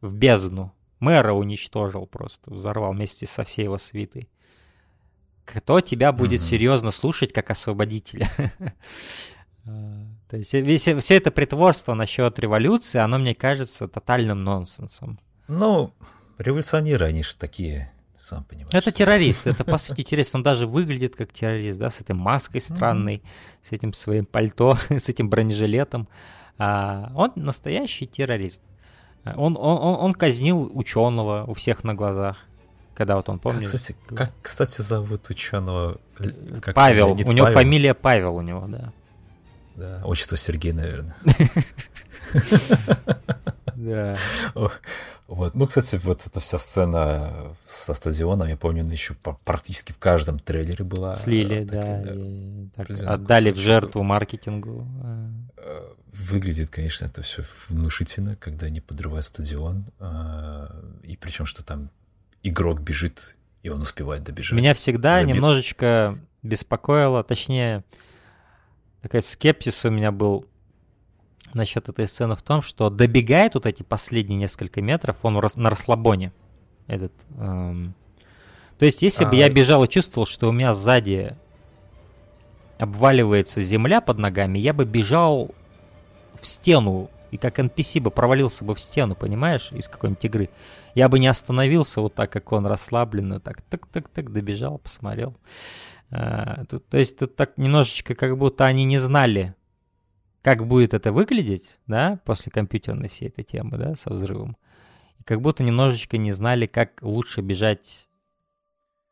в 0.02 0.14
бездну. 0.14 0.74
Мэра 1.00 1.32
уничтожил 1.34 2.06
просто, 2.06 2.54
взорвал 2.54 2.92
вместе 2.92 3.26
со 3.26 3.44
всей 3.44 3.64
его 3.64 3.78
свитой. 3.78 4.30
Кто 5.46 5.82
тебя 5.82 6.12
будет 6.12 6.42
mm-hmm. 6.42 6.50
серьезно 6.50 6.92
слушать 6.92 7.34
как 7.34 7.50
освободителя? 7.50 8.30
А, 9.66 10.06
то 10.30 10.38
есть 10.38 10.54
весь, 10.54 10.84
все 10.84 11.16
это 11.16 11.32
притворство 11.32 11.94
насчет 11.94 12.38
революции, 12.38 13.00
оно, 13.00 13.18
мне 13.18 13.34
кажется, 13.34 13.88
тотальным 13.88 14.44
нонсенсом. 14.44 15.20
Ну, 15.48 15.94
революционеры, 16.38 17.06
они 17.06 17.24
же 17.24 17.36
такие, 17.36 17.92
сам 18.22 18.44
понимаешь. 18.44 18.74
Это 18.74 18.92
террорист, 18.92 19.48
это 19.48 19.64
по 19.64 19.78
сути 19.78 20.04
террорист, 20.04 20.36
он 20.36 20.44
даже 20.44 20.68
выглядит 20.68 21.16
как 21.16 21.34
террорист, 21.34 21.80
да, 21.80 21.89
с 21.89 22.02
этой 22.02 22.16
маской 22.16 22.62
странной, 22.62 23.18
mm-hmm. 23.18 23.68
с 23.70 23.72
этим 23.72 23.94
своим 23.94 24.26
пальто, 24.26 24.78
с 24.89 25.10
этим 25.10 25.30
бронежилетом. 25.30 26.08
А, 26.08 26.41
он 26.58 27.32
настоящий 27.36 28.06
террорист. 28.06 28.64
Он, 29.24 29.56
он, 29.58 29.58
он, 29.58 29.99
он 29.99 30.14
казнил 30.14 30.72
ученого 30.74 31.45
у 31.47 31.54
всех 31.54 31.84
на 31.84 31.93
глазах. 31.93 32.38
Когда 32.95 33.16
вот 33.16 33.30
он 33.30 33.39
помнит. 33.39 33.70
Как, 33.70 33.74
кстати, 33.74 33.95
как, 34.08 34.32
кстати, 34.41 34.82
зовут 34.82 35.30
ученого? 35.30 35.99
Как 36.62 36.76
Павел. 36.76 37.10
Леонид 37.10 37.30
у 37.30 37.32
него 37.32 37.45
Павел? 37.45 37.60
фамилия 37.60 37.93
Павел 37.93 38.36
у 38.36 38.41
него, 38.41 38.66
да. 38.68 38.91
Да, 39.76 40.02
отчество 40.06 40.38
Сергей, 40.38 40.74
наверное. 40.74 41.16
Да. 43.76 44.16
Вот. 45.28 45.56
Ну, 45.56 45.66
кстати, 45.66 45.99
вот 46.04 46.28
эта 46.28 46.39
вся 46.39 46.58
сцена 46.60 47.56
со 47.68 47.93
стадионом, 47.95 48.47
я 48.47 48.58
помню, 48.58 48.84
она 48.84 48.91
еще 48.91 49.16
практически 49.43 49.91
в 49.91 49.97
каждом 49.97 50.38
трейлере 50.38 50.84
была. 50.84 51.16
Слили, 51.16 51.64
да. 51.64 53.14
Отдали 53.14 53.52
в 53.52 53.58
жертву 53.58 54.04
маркетингу. 54.04 54.86
Выглядит, 56.12 56.70
конечно, 56.70 57.05
это 57.05 57.22
все 57.22 57.41
внушительно, 57.70 58.36
когда 58.36 58.68
они 58.68 58.82
подрывают 58.82 59.26
стадион. 59.26 59.86
А, 59.99 60.84
и 61.03 61.16
причем, 61.16 61.45
что 61.45 61.64
там 61.64 61.89
игрок 62.43 62.82
бежит, 62.82 63.38
и 63.64 63.70
он 63.70 63.82
успевает 63.82 64.24
добежать. 64.24 64.57
Меня 64.57 64.74
всегда 64.74 65.16
Заби... 65.16 65.32
немножечко 65.32 66.18
беспокоило, 66.43 67.24
точнее, 67.24 67.86
такой 69.01 69.22
скепсис 69.22 69.86
у 69.86 69.89
меня 69.89 70.12
был 70.12 70.45
насчет 71.53 71.88
этой 71.88 72.07
сцены 72.07 72.36
в 72.36 72.41
том, 72.41 72.62
что 72.62 72.89
добегает 72.89 73.55
вот 73.55 73.66
эти 73.66 73.84
последние 73.84 74.38
несколько 74.38 74.82
метров, 74.82 75.24
он 75.24 75.34
на 75.55 75.70
расслабоне. 75.70 76.34
Этот, 76.88 77.14
эм... 77.38 77.93
То 78.78 78.86
есть, 78.86 79.01
если 79.01 79.24
а... 79.24 79.30
бы 79.30 79.36
я 79.36 79.49
бежал 79.49 79.84
и 79.84 79.88
чувствовал, 79.88 80.26
что 80.26 80.49
у 80.49 80.51
меня 80.51 80.74
сзади 80.74 81.38
обваливается 82.80 83.62
земля 83.62 84.01
под 84.01 84.18
ногами, 84.18 84.59
я 84.59 84.74
бы 84.74 84.86
бежал 84.86 85.53
в 86.42 86.48
стену, 86.48 87.10
и 87.32 87.38
как 87.38 87.60
NPC 87.60 88.02
бы 88.02 88.12
провалился 88.12 88.66
бы 88.66 88.76
в 88.76 88.82
стену, 88.82 89.16
понимаешь, 89.16 89.72
из 89.72 89.88
какой-нибудь 89.88 90.26
игры. 90.26 90.50
Я 90.96 91.08
бы 91.08 91.20
не 91.20 91.28
остановился 91.28 92.02
вот 92.02 92.14
так, 92.14 92.32
как 92.32 92.52
он 92.52 92.66
расслабленно, 92.66 93.39
так, 93.39 93.62
так-так-так, 93.62 94.32
добежал, 94.32 94.78
посмотрел. 94.80 95.38
А, 96.10 96.66
тут, 96.66 96.86
то 96.89 96.98
есть 96.98 97.18
тут 97.18 97.38
так 97.38 97.58
немножечко 97.58 98.16
как 98.16 98.38
будто 98.38 98.66
они 98.66 98.84
не 98.84 98.98
знали, 98.98 99.56
как 100.42 100.68
будет 100.68 100.94
это 100.94 101.14
выглядеть, 101.14 101.80
да, 101.88 102.20
после 102.26 102.52
компьютерной 102.52 103.08
всей 103.08 103.30
этой 103.30 103.46
темы, 103.46 103.78
да, 103.78 103.96
со 103.96 104.10
взрывом. 104.12 104.58
И 105.20 105.24
как 105.24 105.39
будто 105.39 105.64
немножечко 105.64 106.18
не 106.18 106.34
знали, 106.34 106.66
как 106.66 107.00
лучше 107.02 107.42
бежать 107.42 108.10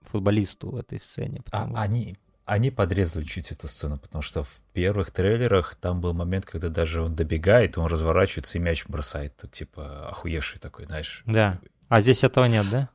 футболисту 0.01 0.71
в 0.71 0.75
этой 0.75 0.99
сцене. 0.99 1.41
А. 1.51 1.69
А, 1.73 1.81
они, 1.83 2.17
они 2.49 2.71
подрезали 2.71 3.23
чуть 3.23 3.51
эту 3.51 3.67
сцену, 3.67 3.99
потому 3.99 4.23
что 4.23 4.43
в 4.43 4.59
первых 4.73 5.11
трейлерах 5.11 5.75
там 5.75 6.01
был 6.01 6.13
момент, 6.13 6.45
когда 6.45 6.69
даже 6.69 7.03
он 7.03 7.15
добегает, 7.15 7.77
он 7.77 7.85
разворачивается 7.85 8.57
и 8.57 8.61
мяч 8.61 8.87
бросает. 8.87 9.37
Тут 9.37 9.51
типа 9.51 10.09
охуевший 10.09 10.59
такой, 10.59 10.85
знаешь. 10.85 11.21
Да. 11.27 11.59
А 11.89 12.01
здесь 12.01 12.23
этого 12.23 12.45
нет, 12.45 12.65
да? 12.71 12.89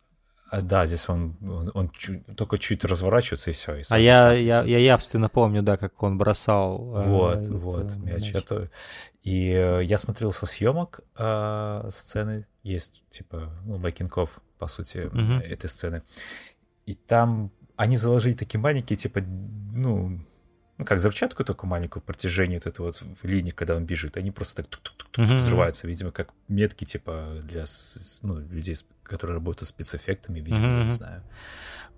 А, 0.51 0.61
да, 0.61 0.87
здесь 0.87 1.09
он, 1.09 1.37
он, 1.41 1.71
он 1.73 1.91
чуть, 1.91 2.27
только 2.37 2.59
чуть 2.59 2.85
разворачивается 2.85 3.51
и 3.51 3.53
все. 3.53 3.77
И 3.77 3.83
а 3.89 3.99
я, 3.99 4.33
я, 4.33 4.65
я 4.65 4.79
явственно 4.79 5.29
помню, 5.29 5.63
да, 5.63 5.77
как 5.77 6.03
он 6.03 6.19
бросал. 6.19 6.79
Вот, 6.79 7.47
э, 7.47 7.53
вот, 7.53 7.85
это, 7.85 7.99
мяч. 7.99 8.23
мяч. 8.23 8.35
Это... 8.35 8.71
И 9.23 9.51
э, 9.51 9.85
я 9.85 9.99
смотрел 9.99 10.33
со 10.33 10.47
съемок 10.47 11.01
э, 11.17 11.89
сцены, 11.91 12.47
есть 12.65 13.05
типа, 13.09 13.53
ну, 13.65 13.79
мейкингов, 13.79 14.41
по 14.59 14.67
сути, 14.67 15.07
угу. 15.07 15.45
этой 15.45 15.71
сцены. 15.71 16.03
И 16.87 16.95
там 16.95 17.53
они 17.77 17.97
заложили 17.97 18.35
такие 18.35 18.61
маленькие, 18.61 18.97
типа, 18.97 19.21
ну, 19.21 20.21
ну, 20.77 20.85
как 20.85 20.99
взрывчатку 20.99 21.45
такую 21.45 21.71
маленькую 21.71 22.03
протяжению 22.03 22.59
вот 22.59 22.67
этой 22.67 22.81
вот 22.81 23.03
линии, 23.23 23.51
когда 23.51 23.77
он 23.77 23.85
бежит, 23.85 24.17
они 24.17 24.33
просто 24.33 24.63
так 24.63 24.67
тук-тук-тук 24.67 25.25
mm-hmm. 25.25 25.37
взрываются, 25.37 25.87
видимо, 25.87 26.11
как 26.11 26.31
метки, 26.49 26.85
типа, 26.85 27.39
для 27.45 27.65
ну, 28.23 28.39
людей, 28.39 28.77
которые 29.05 29.35
работают 29.37 29.69
с 29.69 29.71
спецэффектами, 29.71 30.41
видимо, 30.41 30.67
mm-hmm. 30.67 30.79
я 30.79 30.85
не 30.85 30.91
знаю. 30.91 31.23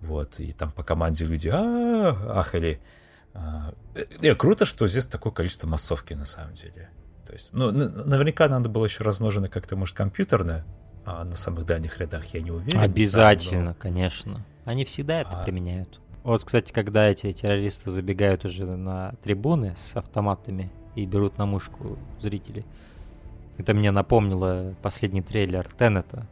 Вот, 0.01 0.41
и 0.41 0.53
там 0.53 0.73
по 0.73 0.85
команде 0.85 1.25
люди 1.25 1.49
а 1.49 2.39
ахали. 2.39 2.81
А, 3.33 3.73
не, 4.21 4.35
круто, 4.35 4.67
что 4.67 4.87
здесь 4.87 5.07
такое 5.07 5.33
количество 5.33 5.67
массовки, 5.67 6.13
на 6.13 6.27
самом 6.27 6.53
деле. 6.53 6.91
То 7.27 7.33
есть, 7.33 7.55
ну, 7.55 7.71
наверняка 7.71 8.47
надо 8.49 8.69
было 8.69 8.85
еще 8.85 9.05
размножено 9.05 9.49
как-то, 9.49 9.75
может, 9.75 9.97
компьютерно, 9.97 10.67
а 11.07 11.25
на 11.25 11.37
самых 11.37 11.65
дальних 11.65 11.99
рядах 11.99 12.27
я 12.27 12.43
не 12.43 12.51
уверен. 12.51 12.81
Обязательно, 12.81 13.57
не 13.57 13.63
знаю, 13.63 13.65
но... 13.65 13.75
конечно. 13.75 14.47
Они 14.67 14.85
всегда 14.85 15.21
это 15.21 15.41
а... 15.41 15.45
применяют. 15.45 16.01
Вот, 16.23 16.45
кстати, 16.45 16.73
когда 16.73 17.07
эти 17.07 17.31
террористы 17.31 17.91
забегают 17.91 18.45
уже 18.45 18.67
на 18.67 19.13
трибуны 19.23 19.75
с 19.77 19.97
автоматами 19.97 20.71
и 20.97 21.07
берут 21.07 21.39
на 21.39 21.47
мушку 21.47 21.97
зрителей, 22.21 22.65
это 23.59 23.75
мне 23.75 23.93
напомнило 23.93 24.75
последний 24.83 25.23
трейлер 25.23 25.69
Теннета, 25.79 26.27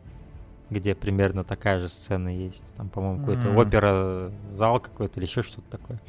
где 0.68 0.96
примерно 0.96 1.44
такая 1.44 1.78
же 1.78 1.88
сцена 1.88 2.28
есть. 2.28 2.74
Там, 2.76 2.88
по-моему, 2.88 3.20
какой-то 3.20 3.48
mm-hmm. 3.48 3.66
опера, 3.66 4.32
зал 4.50 4.80
какой-то 4.80 5.20
или 5.20 5.26
еще 5.26 5.44
что-то 5.44 5.70
такое. 5.70 6.00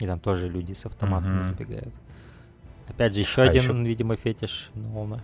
И 0.00 0.06
там 0.06 0.18
тоже 0.18 0.48
люди 0.48 0.72
с 0.72 0.84
автоматами 0.84 1.40
mm-hmm. 1.40 1.44
забегают. 1.44 1.94
Опять 2.88 3.14
же, 3.14 3.20
еще 3.20 3.42
а 3.42 3.44
один, 3.44 3.62
еще... 3.62 3.88
видимо, 3.88 4.16
фетиш 4.16 4.70
Нолана. 4.74 5.22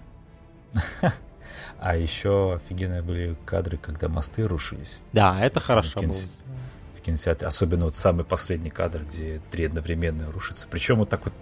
А 1.78 1.96
еще 1.96 2.54
офигенные 2.54 3.02
были 3.02 3.36
кадры, 3.44 3.76
когда 3.76 4.08
мосты 4.08 4.46
рушились. 4.46 4.98
Да, 5.12 5.40
это 5.44 5.60
хорошо 5.60 5.98
в, 5.98 6.02
кинс... 6.02 6.26
было. 6.46 6.56
в 6.98 7.00
кинотеатре. 7.02 7.46
Особенно 7.46 7.84
вот 7.84 7.96
самый 7.96 8.24
последний 8.24 8.70
кадр, 8.70 9.02
где 9.04 9.40
три 9.50 9.66
одновременно 9.66 10.30
рушатся. 10.32 10.66
Причем 10.70 10.96
вот 10.96 11.08
так 11.08 11.24
вот 11.24 11.34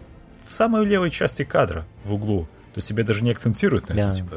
в 0.44 0.52
самой 0.52 0.84
левой 0.84 1.10
части 1.10 1.44
кадра, 1.44 1.84
в 2.04 2.12
углу. 2.12 2.48
То 2.74 2.78
есть 2.78 2.88
тебе 2.88 3.04
даже 3.04 3.22
не 3.22 3.30
акцентируют 3.30 3.88
на 3.90 3.94
этом, 3.94 4.14
типа 4.14 4.36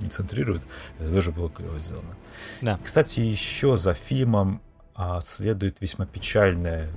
не 0.00 0.08
центрируют. 0.08 0.64
Это 0.98 1.10
тоже 1.10 1.32
было 1.32 1.48
клево 1.48 1.78
сделано. 1.78 2.16
Да. 2.60 2.78
Кстати, 2.84 3.20
еще 3.20 3.76
за 3.76 3.94
фильмом 3.94 4.60
а, 4.94 5.20
следует 5.22 5.80
весьма 5.80 6.04
печальная 6.04 6.90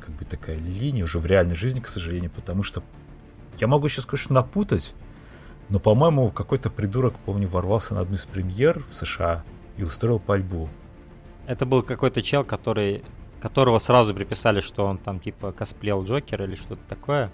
как 0.00 0.14
бы 0.14 0.24
такая 0.24 0.56
линия 0.56 1.04
уже 1.04 1.18
в 1.18 1.26
реальной 1.26 1.56
жизни, 1.56 1.80
к 1.80 1.88
сожалению, 1.88 2.30
потому 2.30 2.62
что 2.62 2.82
я 3.58 3.66
могу 3.66 3.88
сейчас, 3.88 4.06
конечно, 4.06 4.34
напутать, 4.34 4.94
но, 5.68 5.78
по-моему, 5.78 6.30
какой-то 6.30 6.70
придурок, 6.70 7.14
помню, 7.24 7.48
ворвался 7.48 7.94
на 7.94 8.00
одну 8.00 8.14
из 8.14 8.24
премьер 8.24 8.82
в 8.88 8.94
США 8.94 9.44
и 9.76 9.82
устроил 9.82 10.18
пальбу. 10.18 10.68
Это 11.46 11.66
был 11.66 11.82
какой-то 11.82 12.22
чел, 12.22 12.44
который, 12.44 13.04
которого 13.40 13.78
сразу 13.78 14.14
приписали, 14.14 14.60
что 14.60 14.86
он 14.86 14.98
там 14.98 15.20
типа 15.20 15.52
косплеил 15.52 16.04
Джокер 16.04 16.42
или 16.42 16.54
что-то 16.54 16.82
такое. 16.88 17.30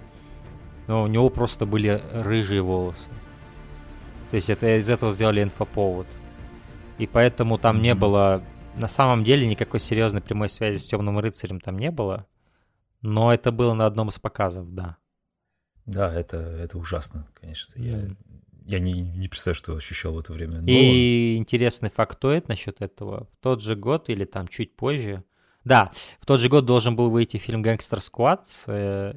Но 0.87 1.03
у 1.03 1.07
него 1.07 1.30
просто 1.30 1.64
были 1.64 2.03
рыжие 2.12 2.61
волосы. 2.61 3.09
То 4.30 4.37
есть 4.37 4.51
это 4.51 4.78
из 4.78 4.91
этого 4.91 5.12
сделали 5.12 5.43
инфоповод. 5.43 6.07
И 6.99 7.07
поэтому 7.07 7.59
там 7.59 7.76
mm-hmm. 7.76 7.80
не 7.80 7.95
было... 7.95 8.43
На 8.76 8.89
самом 8.89 9.22
деле 9.22 9.47
никакой 9.47 9.78
серьезной 9.78 10.20
прямой 10.20 10.49
связи 10.49 10.78
с 10.78 10.87
Темным 10.87 11.20
рыцарем 11.20 11.61
там 11.61 11.78
не 11.78 11.93
было. 11.93 12.26
Но 13.03 13.32
это 13.32 13.53
было 13.53 13.74
на 13.74 13.87
одном 13.87 14.09
из 14.09 14.18
показов, 14.18 14.74
да. 14.74 14.97
Да, 15.87 16.12
это, 16.12 16.37
это 16.37 16.78
ужасно, 16.78 17.26
конечно. 17.35 17.80
Я, 17.80 18.09
я 18.66 18.78
не, 18.80 19.03
не 19.03 19.28
представляю, 19.28 19.57
что 19.57 19.76
ощущал 19.76 20.14
в 20.14 20.18
это 20.18 20.32
время. 20.32 20.61
Но... 20.61 20.66
И 20.66 21.37
интересный 21.37 21.91
фактоид 21.91 22.49
насчет 22.49 22.80
этого. 22.80 23.28
В 23.32 23.43
тот 23.43 23.62
же 23.62 23.76
год 23.76 24.09
или 24.09 24.24
там 24.24 24.49
чуть 24.49 24.74
позже... 24.74 25.22
Да, 25.64 25.93
в 26.20 26.26
тот 26.26 26.41
же 26.41 26.49
год 26.49 26.66
должен 26.66 26.95
был 26.95 27.11
выйти 27.11 27.39
фильм 27.39 27.62
«Гангстер 27.62 28.01
Сквад» 28.01 28.47
с 28.49 28.64
э, 28.68 29.14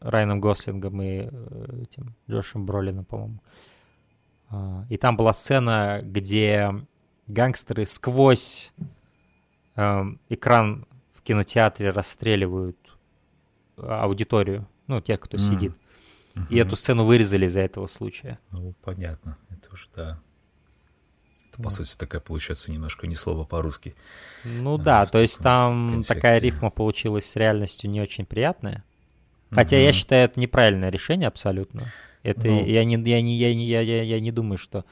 Райаном 0.00 0.40
Гослингом 0.40 1.00
и 1.00 1.28
э, 1.30 1.82
этим 1.82 2.14
Джошем 2.28 2.66
Бролином, 2.66 3.06
по-моему. 3.06 3.42
А, 4.50 4.84
и 4.90 4.98
там 4.98 5.16
была 5.16 5.32
сцена, 5.32 6.00
где 6.02 6.70
гангстеры 7.28 7.86
сквозь 7.86 8.72
э, 9.76 10.04
экран 10.28 10.86
в 11.12 11.22
кинотеатре 11.22 11.90
расстреливают 11.90 12.76
аудиторию, 13.76 14.68
ну, 14.86 15.00
тех, 15.00 15.20
кто 15.20 15.36
mm. 15.36 15.40
сидит. 15.40 15.72
Mm-hmm. 16.34 16.46
И 16.50 16.56
эту 16.56 16.76
сцену 16.76 17.04
вырезали 17.04 17.46
из-за 17.46 17.60
этого 17.60 17.86
случая. 17.86 18.38
Ну, 18.50 18.74
понятно. 18.82 19.36
Это 19.50 19.72
уже, 19.72 19.86
да. 19.94 20.20
Это, 21.50 21.62
по 21.62 21.68
mm. 21.68 21.70
сути, 21.70 21.96
такая 21.96 22.20
получается 22.20 22.72
немножко 22.72 23.06
не 23.06 23.14
слово 23.14 23.44
по-русски. 23.44 23.94
Ну 24.44 24.74
а, 24.74 24.78
да, 24.78 25.06
то 25.06 25.18
есть 25.18 25.38
там 25.38 25.90
контексте. 25.90 26.14
такая 26.14 26.38
рифма 26.40 26.70
получилась 26.70 27.26
с 27.26 27.36
реальностью 27.36 27.90
не 27.90 28.00
очень 28.00 28.24
приятная. 28.24 28.84
Хотя 29.50 29.76
mm-hmm. 29.76 29.84
я 29.84 29.92
считаю, 29.92 30.24
это 30.24 30.40
неправильное 30.40 30.90
решение 30.90 31.28
абсолютно. 31.28 31.92
Это 32.22 32.46
ну, 32.46 32.64
я, 32.64 32.84
не, 32.84 32.94
я, 32.94 33.20
не, 33.20 33.36
я, 33.36 33.54
не, 33.54 33.66
я, 33.66 33.80
я, 33.80 34.02
я 34.02 34.20
не 34.20 34.32
думаю, 34.32 34.56
что 34.56 34.86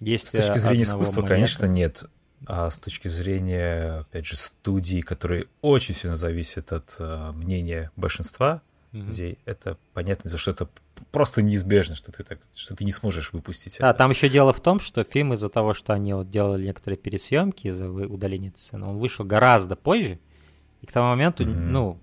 есть... 0.00 0.26
С 0.26 0.30
точки 0.32 0.58
зрения 0.58 0.82
искусства, 0.82 1.20
момента... 1.20 1.34
конечно, 1.34 1.66
нет. 1.66 2.04
А 2.46 2.68
с 2.68 2.78
точки 2.78 3.08
зрения, 3.08 4.00
опять 4.00 4.26
же, 4.26 4.36
студии, 4.36 5.00
которые 5.00 5.46
очень 5.60 5.94
сильно 5.94 6.16
зависят 6.16 6.72
от 6.72 6.88
uh, 6.98 7.32
мнения 7.32 7.90
большинства 7.96 8.62
mm-hmm. 8.94 9.06
людей, 9.06 9.38
это 9.44 9.76
понятно, 9.92 10.30
за 10.30 10.38
что 10.38 10.52
это 10.52 10.68
просто 11.10 11.42
неизбежно, 11.42 11.96
что 11.96 12.12
ты 12.12 12.22
так, 12.22 12.38
что 12.54 12.74
ты 12.74 12.84
не 12.84 12.92
сможешь 12.92 13.32
выпустить. 13.32 13.78
Да, 13.80 13.90
это. 13.90 13.98
там 13.98 14.10
еще 14.10 14.28
дело 14.28 14.52
в 14.52 14.60
том, 14.60 14.80
что 14.80 15.04
фильм 15.04 15.32
из-за 15.34 15.48
того, 15.48 15.74
что 15.74 15.92
они 15.92 16.14
вот 16.14 16.30
делали 16.30 16.66
некоторые 16.66 16.98
пересъемки 16.98 17.66
из-за 17.66 17.88
удаления 17.88 18.48
этой 18.48 18.58
сцены, 18.58 18.86
он 18.86 18.98
вышел 18.98 19.24
гораздо 19.24 19.76
позже, 19.76 20.18
и 20.80 20.86
к 20.86 20.92
тому 20.92 21.08
моменту, 21.08 21.44
mm-hmm. 21.44 21.54
ну, 21.54 22.00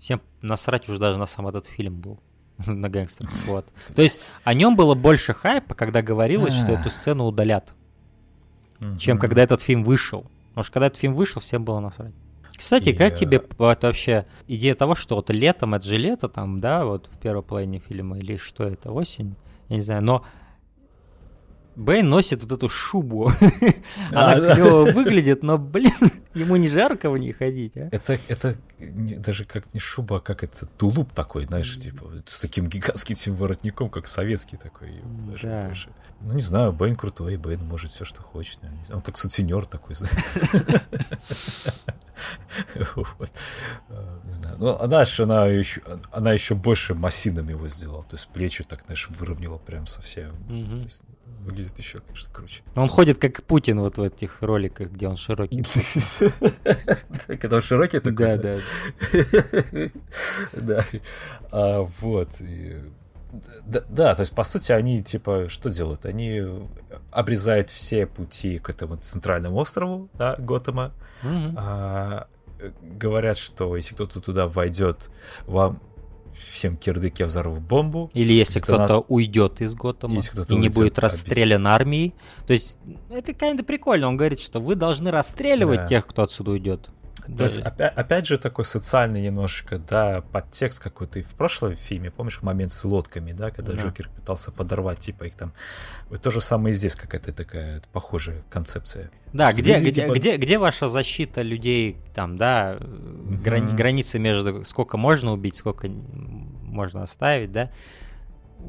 всем 0.00 0.20
насрать 0.40 0.88
уже 0.88 0.98
даже 0.98 1.18
на 1.18 1.26
сам 1.26 1.48
этот 1.48 1.66
фильм 1.66 2.00
был. 2.00 2.20
на 2.66 2.88
гангстеров. 2.88 3.32
Вот. 3.48 3.66
То 3.94 4.02
есть 4.02 4.34
о 4.44 4.54
нем 4.54 4.76
было 4.76 4.94
больше 4.94 5.34
хайпа, 5.34 5.74
когда 5.74 6.02
говорилось, 6.02 6.54
что 6.54 6.72
эту 6.72 6.90
сцену 6.90 7.26
удалят, 7.26 7.74
чем 8.98 9.18
когда 9.18 9.42
этот 9.42 9.60
фильм 9.60 9.84
вышел. 9.84 10.26
Потому 10.50 10.64
что 10.64 10.72
когда 10.72 10.86
этот 10.86 10.98
фильм 10.98 11.14
вышел, 11.14 11.40
всем 11.40 11.64
было 11.64 11.80
насрать. 11.80 12.14
Кстати, 12.56 12.92
как 12.92 13.14
тебе 13.14 13.42
вот 13.58 13.82
вообще 13.82 14.26
идея 14.48 14.74
того, 14.74 14.94
что 14.94 15.16
вот 15.16 15.30
летом 15.30 15.74
это 15.74 15.86
же 15.86 15.96
лето 15.96 16.28
там, 16.28 16.60
да, 16.60 16.84
вот 16.84 17.08
в 17.12 17.18
первой 17.18 17.42
половине 17.42 17.80
фильма, 17.80 18.18
или 18.18 18.36
что 18.36 18.64
это, 18.64 18.90
осень, 18.92 19.34
я 19.68 19.76
не 19.76 19.82
знаю, 19.82 20.02
но 20.02 20.24
Бэйн 21.76 22.08
носит 22.08 22.42
вот 22.42 22.52
эту 22.52 22.70
шубу. 22.70 23.30
Она 24.10 24.32
а, 24.32 24.54
клево 24.54 24.90
выглядит, 24.92 25.42
но, 25.42 25.58
блин, 25.58 25.92
ему 26.34 26.56
не 26.56 26.68
жарко 26.68 27.10
в 27.10 27.18
ней 27.18 27.32
ходить, 27.32 27.76
а? 27.76 27.90
Это, 27.92 28.18
это 28.28 28.56
даже 28.78 29.44
как 29.44 29.72
не 29.74 29.80
шуба, 29.80 30.16
а 30.16 30.20
как 30.20 30.42
это 30.42 30.64
тулуп 30.64 31.12
такой, 31.12 31.44
знаешь, 31.44 31.78
типа, 31.78 32.10
с 32.26 32.40
таким 32.40 32.66
гигантским 32.66 33.34
воротником, 33.34 33.90
как 33.90 34.08
советский 34.08 34.56
такой. 34.56 35.02
Даже 35.30 35.48
да. 35.48 35.62
больше. 35.66 35.90
Ну, 36.22 36.32
не 36.32 36.40
знаю, 36.40 36.72
Бэйн 36.72 36.96
крутой, 36.96 37.36
Бэйн 37.36 37.62
может 37.62 37.90
все, 37.90 38.06
что 38.06 38.22
хочет. 38.22 38.58
Он 38.90 39.02
как 39.02 39.18
сутенер 39.18 39.66
такой, 39.66 39.96
знаешь. 39.96 40.16
Вот. 42.94 43.30
А, 43.90 44.20
не 44.24 44.30
знаю. 44.30 44.56
Ну, 44.58 44.78
она 44.78 45.04
же, 45.04 45.24
она 45.24 45.46
еще, 45.46 45.82
она 46.10 46.32
еще 46.32 46.54
больше 46.54 46.94
массивным 46.94 47.50
его 47.50 47.68
сделала. 47.68 48.02
То 48.04 48.16
есть 48.16 48.28
плечи 48.28 48.64
так, 48.64 48.84
знаешь, 48.86 49.10
выровняла 49.10 49.58
прям 49.58 49.86
совсем. 49.86 50.34
То 50.48 50.82
есть, 50.82 51.02
выглядит 51.46 51.78
еще, 51.78 52.00
конечно, 52.00 52.32
круче. 52.32 52.62
Он 52.74 52.88
ходит 52.88 53.18
как 53.18 53.42
Путин 53.44 53.80
вот 53.80 53.96
в 53.96 54.02
этих 54.02 54.42
роликах, 54.42 54.90
где 54.90 55.08
он 55.08 55.16
широкий. 55.16 55.62
Когда 57.26 57.56
он 57.56 57.62
широкий 57.62 58.00
такой? 58.00 58.36
Да, 58.36 58.36
да. 58.36 58.56
Да. 60.52 60.84
А, 61.52 61.88
вот. 62.00 62.30
Да, 63.64 63.82
да, 63.88 64.14
то 64.14 64.20
есть, 64.20 64.34
по 64.34 64.44
сути, 64.44 64.72
они, 64.72 65.02
типа, 65.02 65.48
что 65.48 65.70
делают? 65.70 66.06
Они 66.06 66.42
обрезают 67.10 67.70
все 67.70 68.06
пути 68.06 68.58
к 68.58 68.70
этому 68.70 68.96
центральному 68.96 69.56
острову, 69.56 70.08
да, 70.14 70.36
Готэма. 70.38 70.92
А, 71.22 72.26
говорят, 72.82 73.36
что 73.36 73.76
если 73.76 73.94
кто-то 73.94 74.20
туда 74.20 74.48
войдет, 74.48 75.10
вам 75.46 75.80
всем 76.38 76.76
кирдык 76.76 77.18
я 77.18 77.26
взорву 77.26 77.60
бомбу. 77.60 78.10
Или 78.14 78.32
если 78.32 78.60
кто-то 78.60 78.94
на... 78.94 78.98
уйдет 79.00 79.60
из 79.60 79.74
Готэма 79.74 80.20
и 80.48 80.54
не 80.54 80.68
будет 80.68 80.98
расстрелян 80.98 81.66
армией. 81.66 82.14
То 82.46 82.52
есть 82.52 82.78
это 83.10 83.32
kind 83.32 83.62
прикольно. 83.62 84.08
Он 84.08 84.16
говорит, 84.16 84.40
что 84.40 84.60
вы 84.60 84.74
должны 84.74 85.10
расстреливать 85.10 85.80
да. 85.80 85.86
тех, 85.86 86.06
кто 86.06 86.22
отсюда 86.22 86.52
уйдет. 86.52 86.90
То 87.24 87.44
есть, 87.44 87.58
опять, 87.58 87.92
опять 87.96 88.26
же, 88.26 88.38
такой 88.38 88.64
социальный 88.64 89.22
немножко, 89.22 89.78
да, 89.78 90.22
подтекст 90.32 90.82
какой-то 90.82 91.18
и 91.18 91.22
в 91.22 91.34
прошлом 91.34 91.74
фильме, 91.74 92.10
помнишь, 92.10 92.42
момент 92.42 92.72
с 92.72 92.84
лодками, 92.84 93.32
да, 93.32 93.50
когда 93.50 93.72
да. 93.72 93.82
Джокер 93.82 94.08
пытался 94.08 94.52
подорвать, 94.52 95.00
типа, 95.00 95.24
их 95.24 95.34
там. 95.34 95.52
Вот 96.08 96.22
то 96.22 96.30
же 96.30 96.40
самое 96.40 96.72
и 96.72 96.76
здесь 96.76 96.94
какая-то 96.94 97.32
такая 97.32 97.82
похожая 97.92 98.44
концепция. 98.50 99.10
Да, 99.32 99.52
где, 99.52 99.74
люди, 99.74 99.88
где, 99.88 100.02
типа... 100.02 100.14
где, 100.14 100.36
где 100.36 100.58
ваша 100.58 100.88
защита 100.88 101.42
людей, 101.42 101.96
там, 102.14 102.36
да, 102.36 102.78
грани, 102.80 103.74
границы 103.74 104.18
между 104.18 104.64
сколько 104.64 104.96
можно 104.96 105.32
убить, 105.32 105.56
сколько 105.56 105.88
можно 105.88 107.02
оставить, 107.02 107.50
да, 107.50 107.70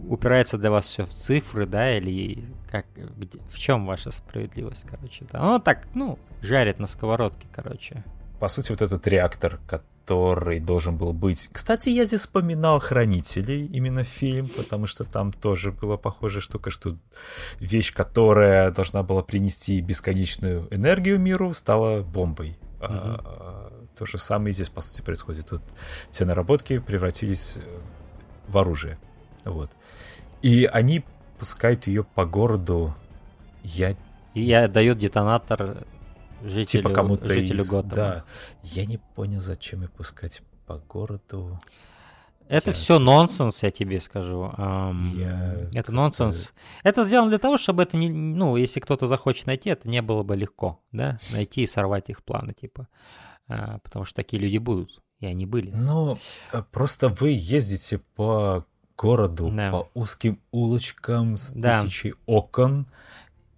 упирается 0.07 0.57
для 0.57 0.71
вас 0.71 0.85
все 0.85 1.05
в 1.05 1.09
цифры, 1.09 1.67
да, 1.67 1.95
или 1.95 2.43
как, 2.71 2.85
где, 2.95 3.37
в 3.49 3.59
чем 3.59 3.85
ваша 3.85 4.09
справедливость, 4.09 4.85
короче, 4.89 5.25
да. 5.31 5.39
Ну, 5.39 5.59
так, 5.59 5.87
ну, 5.93 6.17
жарит 6.41 6.79
на 6.79 6.87
сковородке, 6.87 7.47
короче 7.53 8.03
по 8.39 8.47
сути, 8.47 8.71
вот 8.71 8.81
этот 8.81 9.07
реактор, 9.07 9.59
который 9.67 10.59
должен 10.59 10.97
был 10.97 11.13
быть... 11.13 11.49
Кстати, 11.51 11.89
я 11.89 12.05
здесь 12.05 12.21
вспоминал 12.21 12.79
«Хранителей», 12.79 13.65
именно 13.65 14.03
фильм, 14.03 14.47
потому 14.47 14.88
что 14.88 15.03
там 15.03 15.31
тоже 15.33 15.71
была 15.71 15.97
похожая 15.97 16.41
штука, 16.41 16.69
что 16.69 16.97
вещь, 17.59 17.93
которая 17.93 18.71
должна 18.71 19.03
была 19.03 19.23
принести 19.23 19.81
бесконечную 19.81 20.67
энергию 20.71 21.19
миру, 21.19 21.53
стала 21.53 22.03
бомбой. 22.03 22.57
Mm-hmm. 22.79 23.21
А, 23.25 23.88
то 23.97 24.05
же 24.05 24.17
самое 24.17 24.53
здесь, 24.53 24.69
по 24.69 24.81
сути, 24.81 25.01
происходит. 25.01 25.47
Тут 25.47 25.61
те 26.11 26.25
наработки 26.25 26.77
превратились 26.77 27.57
э, 27.57 27.79
в 28.47 28.57
оружие. 28.57 28.99
Вот. 29.45 29.71
И 30.43 30.65
они 30.65 31.03
пускают 31.39 31.88
ее 31.88 32.03
по 32.03 32.25
городу. 32.25 32.95
Я... 33.63 33.95
И 34.35 34.41
я 34.41 34.67
дает 34.67 34.99
детонатор 34.99 35.85
жителю, 36.43 36.65
типа 36.65 36.89
кому-то 36.93 37.27
жителю 37.27 37.61
из... 37.61 37.69
Готэма. 37.69 37.93
Да. 37.95 38.25
Я 38.63 38.85
не 38.85 38.97
понял, 38.97 39.41
зачем 39.41 39.83
их 39.83 39.91
пускать 39.91 40.41
по 40.65 40.77
городу. 40.77 41.59
Это 42.49 42.69
я... 42.69 42.73
все 42.73 42.99
нонсенс, 42.99 43.61
я 43.63 43.71
тебе 43.71 43.99
скажу. 43.99 44.53
Я... 44.57 45.69
Это 45.73 45.91
нонсенс. 45.91 46.53
Это 46.83 47.03
сделано 47.03 47.29
для 47.29 47.39
того, 47.39 47.57
чтобы 47.57 47.83
это 47.83 47.97
не, 47.97 48.09
ну, 48.09 48.55
если 48.55 48.79
кто-то 48.79 49.07
захочет 49.07 49.47
найти, 49.47 49.69
это 49.69 49.89
не 49.89 50.01
было 50.01 50.23
бы 50.23 50.35
легко, 50.35 50.81
да, 50.91 51.17
найти 51.31 51.63
и 51.63 51.67
сорвать 51.67 52.09
их 52.09 52.23
планы, 52.23 52.53
типа, 52.53 52.88
а, 53.47 53.79
потому 53.79 54.05
что 54.05 54.15
такие 54.15 54.41
люди 54.41 54.57
будут, 54.57 55.01
и 55.19 55.26
они 55.26 55.45
были. 55.45 55.72
Ну, 55.72 56.18
э, 56.53 56.64
просто 56.72 57.09
вы 57.09 57.31
ездите 57.31 57.99
по 58.15 58.65
городу, 58.97 59.51
да. 59.53 59.72
по 59.72 59.89
узким 59.93 60.39
улочкам 60.51 61.38
с 61.38 61.51
да. 61.51 61.84
тысячей 61.84 62.14
окон, 62.26 62.88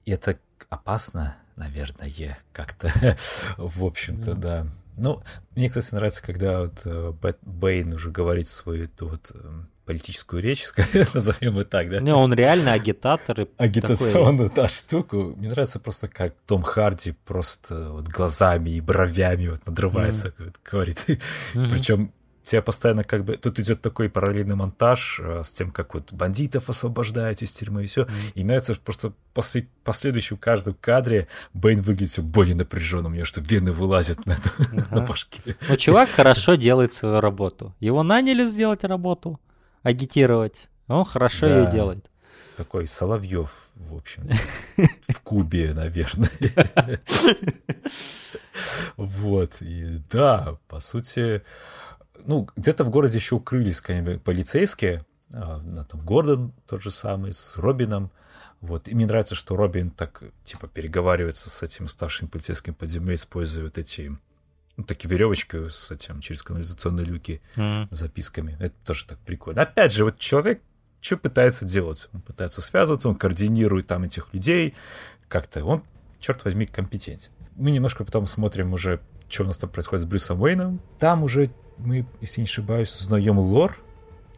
и 0.06 0.12
это 0.12 0.40
опасно 0.70 1.38
наверное, 1.60 2.38
как-то, 2.52 2.92
в 3.58 3.86
общем-то, 3.86 4.34
да. 4.34 4.68
Ну, 4.98 5.22
мне, 5.56 5.70
кстати, 5.70 5.94
нравится, 5.94 6.22
когда 6.22 6.62
вот 6.62 6.82
э, 6.86 7.14
Бэйн 7.44 7.94
уже 7.94 8.12
говорит 8.12 8.48
свою 8.48 8.86
эту 8.86 9.08
вот 9.08 9.32
эм, 9.34 9.70
политическую 9.86 10.42
речь, 10.42 10.66
назовем 11.14 11.60
и 11.62 11.64
так, 11.64 11.90
да? 11.90 12.00
Не, 12.00 12.14
он 12.14 12.34
реально 12.34 12.74
агитатор. 12.74 13.48
Агитационную, 13.58 14.50
такой... 14.50 14.64
да, 14.64 14.70
штуку. 14.70 15.34
Мне 15.38 15.50
нравится 15.50 15.80
просто, 15.80 16.10
как 16.10 16.36
Том 16.46 16.64
Харди 16.64 17.14
просто 17.26 17.92
вот 17.92 18.08
глазами 18.08 18.72
и 18.72 18.82
бровями 18.82 19.48
вот 19.48 19.66
надрывается, 19.66 20.30
mm-hmm. 20.30 20.56
говорит. 20.70 21.06
Mm-hmm. 21.54 21.70
Причем 21.70 22.14
тебя 22.44 22.62
постоянно 22.62 23.04
как 23.04 23.26
бы... 23.26 23.38
Тут 23.38 23.60
идет 23.60 23.82
такой 23.82 24.10
параллельный 24.10 24.56
монтаж 24.56 25.20
э, 25.22 25.44
с 25.44 25.52
тем, 25.52 25.72
как 25.72 25.94
вот 25.94 26.14
бандитов 26.14 26.70
освобождают 26.70 27.42
из 27.42 27.52
тюрьмы 27.52 27.84
и 27.84 27.88
все. 27.88 28.04
Mm-hmm. 28.04 28.32
И 28.36 28.44
нравится 28.44 28.76
просто 28.76 29.14
после, 29.34 29.68
последующем 29.84 30.38
каждом 30.38 30.76
кадре 30.80 31.28
Бэйн 31.54 31.82
выглядит 31.82 32.12
все 32.12 32.22
более 32.22 32.56
напряженным. 32.56 33.12
У 33.12 33.16
него 33.16 33.26
что 33.26 33.42
вены 33.42 33.72
вылазят 33.72 34.26
на, 34.26 34.34
uh-huh. 34.34 34.96
на 34.96 35.02
башке. 35.02 35.56
Ну, 35.68 35.78
чувак 35.78 36.10
хорошо 36.10 36.56
делает 36.56 36.94
свою 36.94 37.22
работу. 37.22 37.76
Его 37.80 38.04
наняли 38.04 38.46
сделать 38.46 38.84
работу, 38.84 39.40
агитировать. 39.84 40.70
Он 40.88 41.06
хорошо 41.06 41.48
да. 41.48 41.60
ее 41.60 41.72
делает. 41.72 42.06
Такой 42.58 42.88
Соловьев, 42.88 43.70
в 43.76 43.96
общем, 43.96 44.30
в 45.08 45.20
Кубе, 45.22 45.74
наверное. 45.74 46.32
Вот, 48.98 49.62
и 49.62 50.02
да, 50.12 50.58
по 50.68 50.82
сути, 50.82 51.42
ну, 52.26 52.48
где-то 52.56 52.84
в 52.84 52.90
городе 52.90 53.18
еще 53.18 53.36
укрылись 53.36 53.82
конечно, 53.82 54.20
полицейские, 54.20 55.06
а, 55.34 55.62
там 55.90 56.02
Гордон 56.06 56.54
тот 56.66 56.82
же 56.82 56.92
самый, 56.92 57.34
с 57.34 57.58
Робином, 57.58 58.12
вот. 58.62 58.88
И 58.88 58.96
мне 58.96 59.06
нравится, 59.06 59.36
что 59.36 59.56
Робин 59.56 59.90
так, 59.90 60.22
типа, 60.44 60.68
переговаривается 60.68 61.50
с 61.50 61.64
этим 61.64 61.88
старшим 61.88 62.28
полицейским 62.28 62.74
под 62.74 62.90
землей, 62.90 63.16
используя 63.16 63.64
вот 63.64 63.78
эти 63.78 64.12
ну, 64.76 64.84
такие 64.84 65.10
веревочки 65.10 65.70
с 65.70 65.92
этим, 65.92 66.20
через 66.20 66.44
канализационные 66.44 67.06
люки, 67.06 67.42
mm-hmm. 67.56 67.88
записками. 67.92 68.58
Это 68.60 68.76
тоже 68.84 69.06
так 69.06 69.18
прикольно. 69.20 69.62
Опять 69.62 69.94
же, 69.94 70.04
вот 70.04 70.18
человек 70.18 70.62
что 71.02 71.18
пытается 71.18 71.66
делать? 71.66 72.10
Он 72.14 72.22
пытается 72.22 72.62
связываться, 72.62 73.08
он 73.08 73.16
координирует 73.16 73.88
там 73.88 74.04
этих 74.04 74.34
людей, 74.34 74.76
как-то 75.30 75.64
он, 75.64 75.84
черт 76.20 76.44
возьми, 76.44 76.66
компетентен. 76.66 77.32
Мы 77.56 77.72
немножко 77.72 78.04
потом 78.04 78.26
смотрим 78.26 78.74
уже, 78.74 79.00
что 79.30 79.44
у 79.44 79.48
нас 79.48 79.58
там 79.58 79.70
происходит 79.70 80.04
с 80.04 80.10
Брюсом 80.10 80.42
Уэйном. 80.42 80.82
Там 80.98 81.24
уже 81.24 81.52
мы, 81.80 82.06
если 82.22 82.42
не 82.42 82.46
ошибаюсь, 82.46 82.96
узнаем 82.96 83.40
лор, 83.40 83.78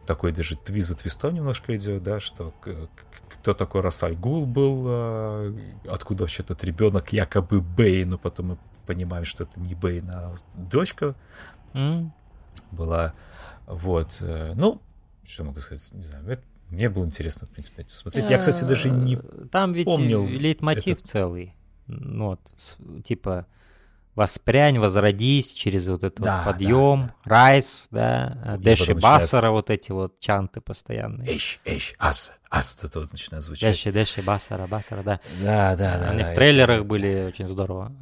такой 0.06 0.32
даже 0.32 0.56
твиз 0.56 0.86
за 0.86 0.96
твистом 0.96 1.34
немножко 1.34 1.76
идет, 1.76 2.02
да, 2.02 2.20
что 2.20 2.54
кто 3.28 3.54
такой 3.54 3.82
Расаль 3.82 4.14
Гул 4.14 4.46
был, 4.46 4.84
а, 4.86 5.54
откуда 5.88 6.24
вообще 6.24 6.42
этот 6.42 6.64
ребенок 6.64 7.12
якобы 7.12 7.60
Бэйн, 7.60 8.04
но 8.04 8.18
потом 8.18 8.46
мы 8.46 8.58
понимаем, 8.86 9.24
что 9.24 9.44
это 9.44 9.60
не 9.60 9.74
Бэйн, 9.74 10.02
а 10.08 10.34
дочка 10.54 11.14
mm. 11.74 12.10
была. 12.72 13.14
Вот. 13.66 14.18
Э, 14.20 14.54
ну, 14.56 14.80
что 15.24 15.44
могу 15.44 15.60
сказать, 15.60 15.92
не 15.92 16.02
знаю, 16.02 16.26
это, 16.28 16.42
мне 16.68 16.88
было 16.88 17.04
интересно, 17.04 17.46
в 17.46 17.50
принципе, 17.50 17.84
смотреть. 17.88 18.28
Я, 18.28 18.38
кстати, 18.38 18.64
даже 18.64 18.90
не 18.90 19.18
Там 19.50 19.72
ведь 19.72 19.86
помнил 19.86 20.26
лейтмотив 20.26 20.96
этот... 20.96 21.06
целый. 21.06 21.54
Ну, 21.86 22.28
вот, 22.28 23.02
типа, 23.04 23.46
воспрянь, 24.14 24.78
возродись 24.78 25.54
через 25.54 25.88
вот 25.88 26.04
этот 26.04 26.20
да, 26.20 26.44
вот 26.44 26.52
подъем, 26.52 27.00
да, 27.02 27.06
да. 27.06 27.14
rise, 27.24 27.88
да, 27.90 28.58
Дэши 28.60 28.94
Басара, 28.94 29.50
вот 29.50 29.70
эти 29.70 29.90
вот 29.90 30.20
чанты 30.20 30.60
постоянные. 30.60 31.36
Эш, 31.36 31.60
эш, 31.64 31.94
ас, 31.98 32.30
ас, 32.50 32.84
это 32.84 33.00
вот 33.00 33.12
начинает 33.12 33.42
звучать. 33.42 33.70
Дэши, 33.70 33.92
Дэши, 33.92 34.22
Басара, 34.22 34.66
Басара, 34.66 35.02
да. 35.02 35.20
Да, 35.40 35.76
да, 35.76 35.98
да. 35.98 36.10
Они 36.10 36.22
да, 36.22 36.32
в 36.32 36.34
трейлерах 36.34 36.80
это... 36.80 36.86
были 36.86 37.24
очень 37.28 37.48
здорово. 37.48 37.92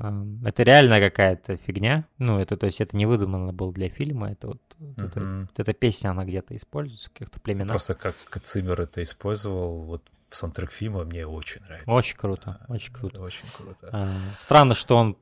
Это 0.45 0.63
реально 0.65 0.99
какая-то 1.01 1.57
фигня, 1.59 2.07
ну, 2.19 2.41
это, 2.41 2.57
то 2.57 2.67
есть 2.67 2.81
это 2.81 2.97
не 2.97 3.07
выдумано 3.07 3.53
было 3.53 3.73
для 3.73 3.89
фильма, 3.89 4.33
это 4.33 4.49
вот, 4.49 4.63
uh-huh. 4.79 5.07
это, 5.07 5.21
вот 5.49 5.61
эта 5.61 5.73
песня, 5.73 6.11
она 6.11 6.25
где-то 6.25 6.57
используется 6.57 7.09
в 7.09 7.13
каких-то 7.13 7.39
племенах. 7.41 7.69
Просто 7.69 7.95
как 7.95 8.15
Циммер 8.43 8.81
это 8.81 9.03
использовал, 9.03 9.85
вот 9.85 10.03
в 10.29 10.37
саундтрек 10.37 10.71
фильма 10.73 11.05
мне 11.05 11.27
очень 11.27 11.61
нравится. 11.63 11.91
Очень 11.91 12.17
круто, 12.17 12.59
очень 12.69 12.93
круто. 12.93 13.21
Очень 13.21 13.47
круто. 13.57 14.15
Странно, 14.37 14.75
что 14.75 14.97
он 14.97 15.17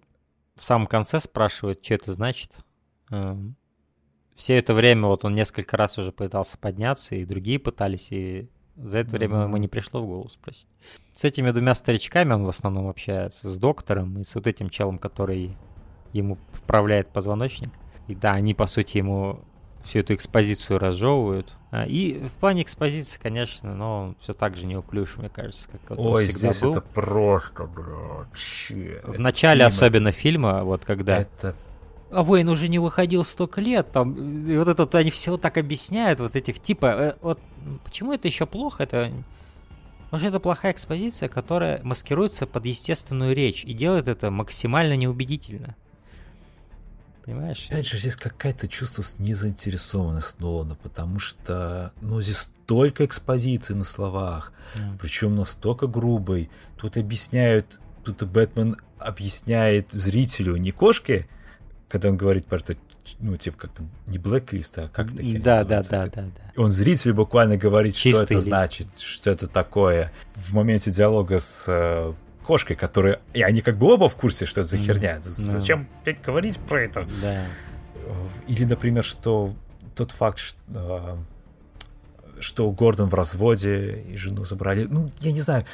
в 0.58 0.64
самом 0.64 0.86
конце 0.86 1.20
спрашивает, 1.20 1.84
что 1.84 1.94
это 1.94 2.12
значит. 2.12 2.56
Эм, 3.10 3.56
все 4.34 4.56
это 4.56 4.74
время 4.74 5.06
вот 5.06 5.24
он 5.24 5.34
несколько 5.34 5.76
раз 5.76 5.98
уже 5.98 6.12
пытался 6.12 6.58
подняться, 6.58 7.14
и 7.14 7.24
другие 7.24 7.58
пытались, 7.58 8.12
и 8.12 8.48
за 8.76 9.00
это 9.00 9.10
время 9.16 9.42
ему 9.42 9.56
не 9.56 9.68
пришло 9.68 10.00
в 10.00 10.06
голову 10.06 10.28
спросить. 10.28 10.68
С 11.12 11.24
этими 11.24 11.50
двумя 11.50 11.74
старичками 11.74 12.34
он 12.34 12.44
в 12.44 12.48
основном 12.48 12.88
общается, 12.88 13.50
с 13.50 13.58
доктором 13.58 14.20
и 14.20 14.24
с 14.24 14.34
вот 14.34 14.46
этим 14.46 14.70
челом, 14.70 14.98
который 14.98 15.56
ему 16.12 16.38
вправляет 16.52 17.08
позвоночник. 17.12 17.70
И 18.06 18.14
да, 18.14 18.32
они, 18.32 18.54
по 18.54 18.66
сути, 18.66 18.98
ему 18.98 19.44
всю 19.82 20.00
эту 20.00 20.14
экспозицию 20.14 20.78
разжевывают. 20.78 21.54
А, 21.70 21.84
и 21.84 22.26
в 22.26 22.32
плане 22.32 22.62
экспозиции, 22.62 23.18
конечно, 23.22 23.74
но 23.74 24.14
все 24.20 24.32
так 24.32 24.56
же 24.56 24.66
неуклюж, 24.66 25.18
мне 25.18 25.28
кажется, 25.28 25.68
как 25.68 25.98
вот 25.98 26.14
Ой, 26.14 26.26
здесь 26.26 26.60
был. 26.62 26.70
это 26.70 26.80
просто, 26.80 27.64
бро, 27.64 28.18
вообще. 28.20 29.02
В 29.04 29.20
начале 29.20 29.60
фильм 29.60 29.66
особенно 29.66 30.08
это... 30.08 30.18
фильма, 30.18 30.64
вот 30.64 30.84
когда... 30.84 31.18
Это 31.18 31.54
а 32.10 32.22
Вейн 32.22 32.48
уже 32.48 32.68
не 32.68 32.78
выходил 32.78 33.22
столько 33.22 33.60
лет, 33.60 33.92
там, 33.92 34.48
и 34.48 34.56
вот 34.56 34.66
это 34.66 34.96
они 34.96 35.10
все 35.10 35.36
так 35.36 35.58
объясняют, 35.58 36.20
вот 36.20 36.36
этих 36.36 36.58
типа, 36.58 36.86
э, 36.86 37.14
вот 37.20 37.38
почему 37.84 38.14
это 38.14 38.28
еще 38.28 38.46
плохо, 38.46 38.84
это 38.84 39.12
может, 40.10 40.28
это 40.28 40.40
плохая 40.40 40.72
экспозиция, 40.72 41.28
которая 41.28 41.82
маскируется 41.82 42.46
под 42.46 42.64
естественную 42.64 43.34
речь 43.34 43.62
и 43.64 43.74
делает 43.74 44.08
это 44.08 44.30
максимально 44.30 44.96
неубедительно. 44.96 45.76
Понимаешь? 47.28 47.66
Опять 47.68 47.86
же, 47.86 47.98
здесь 47.98 48.16
какая-то 48.16 48.68
чувство 48.68 49.04
незаинтересованность 49.18 50.40
Нолана, 50.40 50.76
потому 50.76 51.18
что, 51.18 51.92
ну, 52.00 52.22
здесь 52.22 52.38
столько 52.38 53.04
экспозиций 53.04 53.76
на 53.76 53.84
словах, 53.84 54.54
mm. 54.76 54.96
причем 54.98 55.36
настолько 55.36 55.86
грубой. 55.86 56.48
Тут 56.78 56.96
объясняют, 56.96 57.82
тут 58.02 58.22
Бэтмен 58.22 58.76
объясняет 58.98 59.92
зрителю, 59.92 60.56
не 60.56 60.70
кошке, 60.70 61.28
когда 61.90 62.08
он 62.08 62.16
говорит 62.16 62.46
про 62.46 62.60
это, 62.60 62.76
ну, 63.18 63.36
типа, 63.36 63.58
как-то 63.58 63.82
не 64.06 64.16
блэк-лист, 64.16 64.78
а 64.78 64.88
как 64.88 65.12
это 65.12 65.22
да, 65.38 65.64
да, 65.64 65.82
да, 65.82 66.06
да, 66.06 66.22
да. 66.22 66.32
Он 66.56 66.70
зрителю 66.70 67.12
буквально 67.12 67.58
говорит, 67.58 67.94
Чистый 67.94 68.12
что 68.12 68.24
это 68.24 68.34
лист. 68.36 68.46
значит, 68.46 68.98
что 68.98 69.30
это 69.30 69.48
такое. 69.48 70.12
В 70.34 70.54
моменте 70.54 70.90
диалога 70.90 71.40
с 71.40 71.66
э, 71.68 72.14
кошкой, 72.48 72.76
которые... 72.76 73.20
И 73.34 73.42
они 73.42 73.60
как 73.60 73.76
бы 73.76 73.92
оба 73.92 74.08
в 74.08 74.16
курсе, 74.16 74.46
что 74.46 74.62
это 74.62 74.70
за 74.70 74.78
херня. 74.78 75.18
Зачем 75.20 75.86
опять 76.00 76.22
говорить 76.22 76.58
про 76.58 76.80
это? 76.80 77.06
Да. 77.20 77.44
Или, 78.46 78.64
например, 78.64 79.04
что 79.04 79.52
тот 79.94 80.12
факт, 80.12 80.38
что, 80.38 80.56
а, 80.74 81.18
что 82.40 82.70
Гордон 82.70 83.10
в 83.10 83.14
разводе 83.14 84.02
и 84.08 84.16
жену 84.16 84.46
забрали. 84.46 84.84
Ну, 84.84 85.10
я 85.20 85.32
не 85.32 85.42
знаю. 85.42 85.66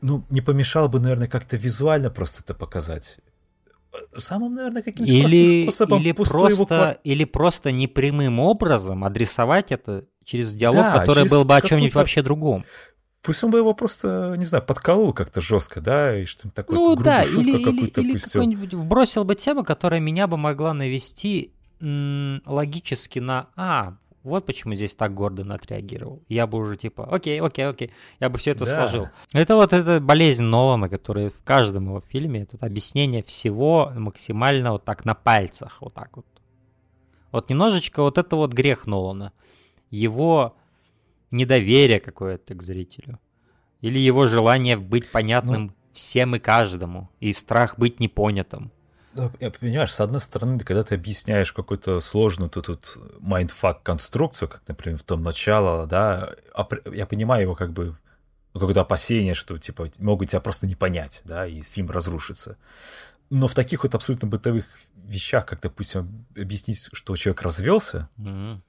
Ну, 0.00 0.24
не 0.30 0.40
помешало 0.40 0.86
бы, 0.86 1.00
наверное, 1.00 1.26
как-то 1.26 1.56
визуально 1.56 2.08
просто 2.08 2.44
это 2.44 2.54
показать. 2.54 3.18
Самым, 4.16 4.54
наверное, 4.54 4.82
каким-то 4.82 5.12
или, 5.12 5.64
способом. 5.64 6.02
Или 6.02 6.12
просто, 6.12 6.74
его... 6.74 6.96
или 7.02 7.24
просто 7.24 7.72
непрямым 7.72 8.38
образом 8.38 9.02
адресовать 9.02 9.72
это 9.72 10.04
через 10.24 10.54
диалог, 10.54 10.82
да, 10.82 11.00
который 11.00 11.28
был 11.28 11.44
бы 11.44 11.56
о 11.56 11.60
чем-нибудь 11.60 11.94
вообще 11.94 12.22
другом. 12.22 12.64
Пусть 13.22 13.44
он 13.44 13.52
бы 13.52 13.58
его 13.58 13.72
просто, 13.72 14.34
не 14.36 14.44
знаю, 14.44 14.64
подколол 14.64 15.12
как-то 15.12 15.40
жестко, 15.40 15.80
да, 15.80 16.18
и 16.18 16.24
что-нибудь 16.24 16.54
такое. 16.54 16.76
Ну 16.76 16.96
да, 16.96 17.22
или, 17.22 17.52
или, 17.52 17.86
или 18.00 18.18
какой-нибудь 18.18 18.74
вбросил 18.74 19.22
бы 19.22 19.36
тему, 19.36 19.62
которая 19.62 20.00
меня 20.00 20.26
бы 20.26 20.36
могла 20.36 20.74
навести 20.74 21.52
м- 21.80 22.42
логически 22.46 23.20
на 23.20 23.46
«А, 23.54 23.94
вот 24.24 24.44
почему 24.44 24.74
здесь 24.74 24.96
так 24.96 25.14
Гордон 25.14 25.52
отреагировал». 25.52 26.20
Я 26.28 26.48
бы 26.48 26.58
уже 26.58 26.76
типа 26.76 27.08
«Окей, 27.14 27.40
окей, 27.40 27.68
окей», 27.68 27.92
я 28.18 28.28
бы 28.28 28.38
все 28.38 28.50
это 28.50 28.64
да. 28.64 28.72
сложил. 28.72 29.06
Это 29.32 29.54
вот 29.54 29.72
эта 29.72 30.00
болезнь 30.00 30.42
Нолана, 30.42 30.88
которая 30.88 31.30
в 31.30 31.44
каждом 31.44 31.86
его 31.86 32.00
фильме, 32.00 32.44
тут 32.44 32.64
объяснение 32.64 33.22
всего 33.22 33.92
максимально 33.94 34.72
вот 34.72 34.84
так 34.84 35.04
на 35.04 35.14
пальцах, 35.14 35.76
вот 35.80 35.94
так 35.94 36.16
вот. 36.16 36.26
Вот 37.30 37.48
немножечко 37.50 38.02
вот 38.02 38.18
это 38.18 38.34
вот 38.34 38.52
грех 38.52 38.86
Нолана. 38.88 39.32
Его 39.90 40.56
недоверие 41.32 42.00
какое-то 42.00 42.54
к 42.54 42.62
зрителю. 42.62 43.18
Или 43.80 43.98
его 43.98 44.26
желание 44.26 44.76
быть 44.76 45.10
понятным 45.10 45.66
ну, 45.66 45.72
всем 45.92 46.36
и 46.36 46.38
каждому, 46.38 47.10
и 47.20 47.32
страх 47.32 47.78
быть 47.78 48.00
непонятым. 48.00 48.70
Да, 49.14 49.30
понимаешь, 49.60 49.92
с 49.92 50.00
одной 50.00 50.20
стороны, 50.20 50.58
когда 50.60 50.82
ты 50.82 50.94
объясняешь 50.94 51.52
какую-то 51.52 52.00
сложную 52.00 52.48
тут, 52.48 52.66
тут 52.66 52.96
mindfuck 53.20 53.82
конструкцию, 53.82 54.48
как, 54.48 54.62
например, 54.66 54.98
в 54.98 55.02
том 55.02 55.22
начало, 55.22 55.86
да, 55.86 56.30
я 56.90 57.06
понимаю 57.06 57.42
его 57.42 57.54
как 57.54 57.72
бы 57.72 57.98
ну, 58.54 58.60
какое-то 58.60 58.80
опасение, 58.80 59.34
что 59.34 59.58
типа 59.58 59.90
могут 59.98 60.30
тебя 60.30 60.40
просто 60.40 60.66
не 60.66 60.76
понять, 60.76 61.20
да, 61.24 61.46
и 61.46 61.60
фильм 61.62 61.90
разрушится. 61.90 62.56
Но 63.28 63.48
в 63.48 63.54
таких 63.54 63.82
вот 63.82 63.94
абсолютно 63.94 64.28
бытовых 64.28 64.66
вещах, 65.04 65.44
как, 65.44 65.60
допустим, 65.60 66.26
объяснить, 66.36 66.88
что 66.92 67.16
человек 67.16 67.42
развелся, 67.42 68.08
mm-hmm 68.18 68.60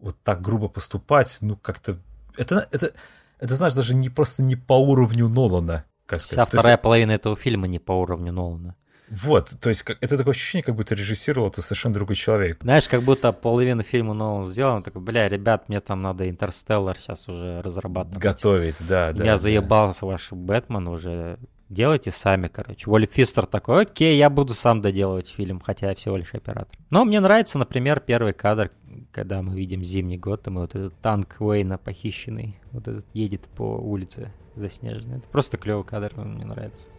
вот 0.00 0.16
так 0.22 0.40
грубо 0.40 0.68
поступать, 0.68 1.38
ну, 1.42 1.56
как-то... 1.56 1.98
Это, 2.36 2.66
это, 2.70 2.92
это, 3.38 3.54
знаешь, 3.54 3.74
даже 3.74 3.94
не 3.94 4.08
просто 4.08 4.42
не 4.42 4.56
по 4.56 4.74
уровню 4.74 5.28
Нолана, 5.28 5.84
как 6.06 6.20
сказать. 6.20 6.48
Вся 6.48 6.58
вторая 6.58 6.74
есть... 6.74 6.82
половина 6.82 7.12
этого 7.12 7.36
фильма 7.36 7.66
не 7.66 7.78
по 7.78 7.92
уровню 7.92 8.32
Нолана. 8.32 8.76
Вот, 9.10 9.56
то 9.60 9.68
есть 9.68 9.84
это 10.00 10.16
такое 10.16 10.34
ощущение, 10.34 10.62
как 10.62 10.76
будто 10.76 10.94
режиссировал 10.94 11.50
ты 11.50 11.62
совершенно 11.62 11.94
другой 11.94 12.14
человек. 12.14 12.58
Знаешь, 12.62 12.88
как 12.88 13.02
будто 13.02 13.32
половину 13.32 13.82
фильма 13.82 14.14
нового 14.14 14.46
сделан, 14.48 14.84
такой, 14.84 15.02
бля, 15.02 15.28
ребят, 15.28 15.68
мне 15.68 15.80
там 15.80 16.00
надо 16.00 16.30
Интерстеллар 16.30 16.96
сейчас 16.96 17.28
уже 17.28 17.60
разрабатывать. 17.60 18.18
Готовить, 18.18 18.86
да, 18.86 19.12
да. 19.12 19.24
Я 19.24 19.36
заебался 19.36 20.06
ваш 20.06 20.30
Бэтмен 20.30 20.86
уже, 20.86 21.38
делайте 21.70 22.10
сами, 22.10 22.48
короче. 22.48 22.90
Уолли 22.90 23.06
Фистер 23.06 23.46
такой, 23.46 23.82
окей, 23.82 24.18
я 24.18 24.28
буду 24.28 24.52
сам 24.52 24.82
доделывать 24.82 25.28
фильм, 25.28 25.60
хотя 25.60 25.88
я 25.88 25.94
всего 25.94 26.16
лишь 26.16 26.34
оператор. 26.34 26.76
Но 26.90 27.04
мне 27.04 27.20
нравится, 27.20 27.58
например, 27.58 28.00
первый 28.00 28.34
кадр, 28.34 28.70
когда 29.12 29.40
мы 29.40 29.54
видим 29.54 29.82
зимний 29.82 30.18
год, 30.18 30.46
и 30.46 30.50
вот 30.50 30.74
этот 30.74 30.94
танк 31.00 31.36
Уэйна 31.38 31.78
похищенный, 31.78 32.58
вот 32.72 32.88
этот 32.88 33.06
едет 33.14 33.42
по 33.56 33.76
улице 33.78 34.32
заснеженной. 34.56 35.18
Это 35.18 35.28
просто 35.28 35.56
клевый 35.56 35.84
кадр, 35.84 36.12
он 36.16 36.34
мне 36.34 36.44
нравится. 36.44 36.90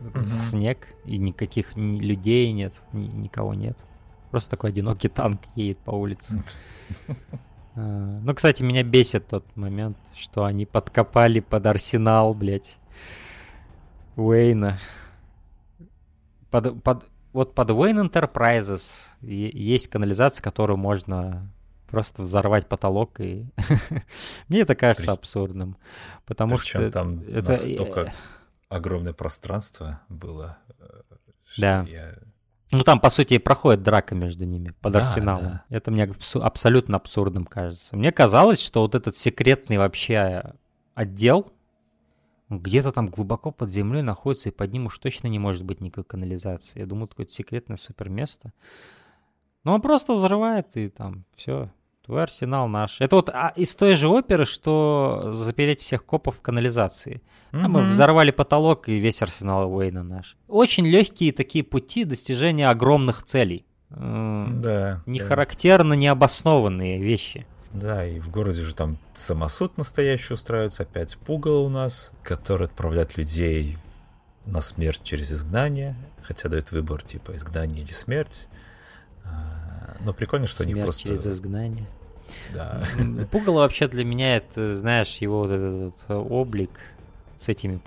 Угу. 0.00 0.26
Снег, 0.26 0.88
и 1.04 1.16
никаких 1.18 1.76
ни 1.76 2.00
людей 2.00 2.50
нет, 2.52 2.74
ни, 2.92 3.06
никого 3.06 3.54
нет. 3.54 3.78
Просто 4.30 4.50
такой 4.50 4.70
одинокий 4.70 5.08
танк 5.08 5.40
едет 5.54 5.78
по 5.78 5.92
улице. 5.92 6.42
А, 7.76 8.18
ну, 8.24 8.34
кстати, 8.34 8.64
меня 8.64 8.82
бесит 8.82 9.28
тот 9.28 9.44
момент, 9.54 9.96
что 10.12 10.44
они 10.44 10.66
подкопали 10.66 11.38
под 11.38 11.66
арсенал, 11.66 12.34
блядь, 12.34 12.80
Уэйна. 14.20 14.78
Под, 16.50 16.82
под, 16.82 17.04
вот 17.32 17.54
под 17.54 17.70
Wayne 17.70 18.08
Enterprises 18.10 19.08
есть 19.20 19.88
канализация, 19.88 20.42
которую 20.42 20.76
можно 20.76 21.50
просто 21.88 22.22
взорвать 22.22 22.68
потолок, 22.68 23.20
и 23.20 23.46
мне 24.48 24.60
это 24.60 24.74
кажется 24.74 25.06
При... 25.06 25.12
абсурдным, 25.12 25.76
потому 26.24 26.56
Причем 26.56 26.80
что 26.80 26.90
там 26.90 27.20
это 27.28 27.50
настолько 27.50 28.12
огромное 28.68 29.12
пространство 29.12 30.00
было. 30.08 30.58
Э, 30.78 31.00
да. 31.58 31.84
Я... 31.88 32.14
Ну 32.72 32.84
там, 32.84 33.00
по 33.00 33.10
сути, 33.10 33.34
и 33.34 33.38
проходит 33.38 33.82
драка 33.82 34.14
между 34.14 34.44
ними 34.44 34.72
под 34.80 34.92
да, 34.92 35.00
арсеналом. 35.00 35.44
Да. 35.44 35.64
Это 35.68 35.90
мне 35.90 36.08
абсолютно 36.34 36.96
абсурдным 36.96 37.44
кажется. 37.44 37.96
Мне 37.96 38.12
казалось, 38.12 38.60
что 38.60 38.82
вот 38.82 38.94
этот 38.94 39.16
секретный 39.16 39.78
вообще 39.78 40.54
отдел 40.94 41.52
где-то 42.50 42.92
там 42.92 43.08
глубоко 43.08 43.50
под 43.50 43.70
землей 43.70 44.02
находится, 44.02 44.48
и 44.48 44.52
под 44.52 44.72
ним 44.72 44.86
уж 44.86 44.98
точно 44.98 45.28
не 45.28 45.38
может 45.38 45.64
быть 45.64 45.80
никакой 45.80 46.04
канализации. 46.04 46.80
Я 46.80 46.86
думаю, 46.86 47.08
такое 47.08 47.26
секретное 47.26 47.76
супер 47.76 48.08
место. 48.08 48.52
Но 49.64 49.74
он 49.74 49.82
просто 49.82 50.14
взрывает, 50.14 50.76
и 50.76 50.88
там 50.88 51.24
все, 51.36 51.70
Твой 52.10 52.24
арсенал 52.24 52.66
наш. 52.66 53.00
Это 53.00 53.14
вот 53.14 53.28
а, 53.28 53.52
из 53.54 53.74
той 53.76 53.94
же 53.94 54.08
оперы, 54.08 54.44
что 54.44 55.28
запереть 55.32 55.80
всех 55.80 56.04
копов 56.04 56.38
в 56.38 56.40
канализации. 56.40 57.22
Mm-hmm. 57.52 57.60
А 57.62 57.68
мы 57.68 57.82
взорвали 57.88 58.32
потолок, 58.32 58.88
и 58.88 58.98
весь 58.98 59.22
арсенал 59.22 59.72
Уэйна 59.72 60.02
наш. 60.02 60.36
Очень 60.48 60.86
легкие 60.86 61.32
такие 61.32 61.62
пути 61.62 62.04
достижения 62.04 62.68
огромных 62.68 63.22
целей. 63.24 63.64
Да. 63.90 65.02
Не 65.06 65.18
да. 65.18 65.24
характерно 65.24 65.92
необоснованные 65.92 67.00
вещи. 67.00 67.46
Да, 67.72 68.04
и 68.04 68.18
в 68.18 68.30
городе 68.30 68.62
же 68.62 68.74
там 68.74 68.98
самосуд 69.14 69.78
настоящий 69.78 70.34
устраивается, 70.34 70.82
опять 70.82 71.16
пугало 71.18 71.60
у 71.60 71.68
нас, 71.68 72.12
который 72.22 72.66
отправляет 72.66 73.16
людей 73.16 73.78
на 74.44 74.60
смерть 74.60 75.02
через 75.04 75.32
изгнание, 75.32 75.94
хотя 76.22 76.48
дает 76.48 76.72
выбор 76.72 77.02
типа 77.02 77.36
изгнание 77.36 77.82
или 77.82 77.92
смерть. 77.92 78.48
А, 79.24 79.96
но 80.00 80.12
прикольно, 80.12 80.46
что 80.46 80.64
смерть 80.64 80.74
они 80.74 80.82
просто... 80.82 81.04
через 81.04 81.26
изгнание. 81.26 81.86
Да. 82.52 82.82
Пугало 83.30 83.60
вообще 83.60 83.86
для 83.88 84.04
меня 84.04 84.36
это, 84.36 84.74
знаешь, 84.74 85.18
его 85.18 85.40
вот 85.40 85.50
этот 85.50 86.10
облик, 86.10 86.70
с 87.40 87.48
этими 87.48 87.80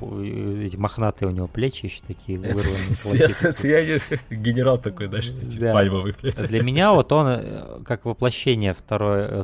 эти 0.65 0.75
мохнатые 0.75 1.29
у 1.29 1.31
него 1.31 1.47
плечи 1.47 1.85
еще 1.85 2.01
такие 2.07 2.39
вырванные. 2.39 3.53
Я 3.63 3.99
генерал 4.35 4.79
такой, 4.79 5.07
да. 5.07 5.73
пальмовый 5.73 6.13
плечи. 6.13 6.47
Для 6.47 6.63
меня 6.63 6.91
вот 6.91 7.11
он 7.11 7.27
э, 7.27 7.79
как 7.85 8.05
воплощение 8.05 8.73
второй, 8.73 9.43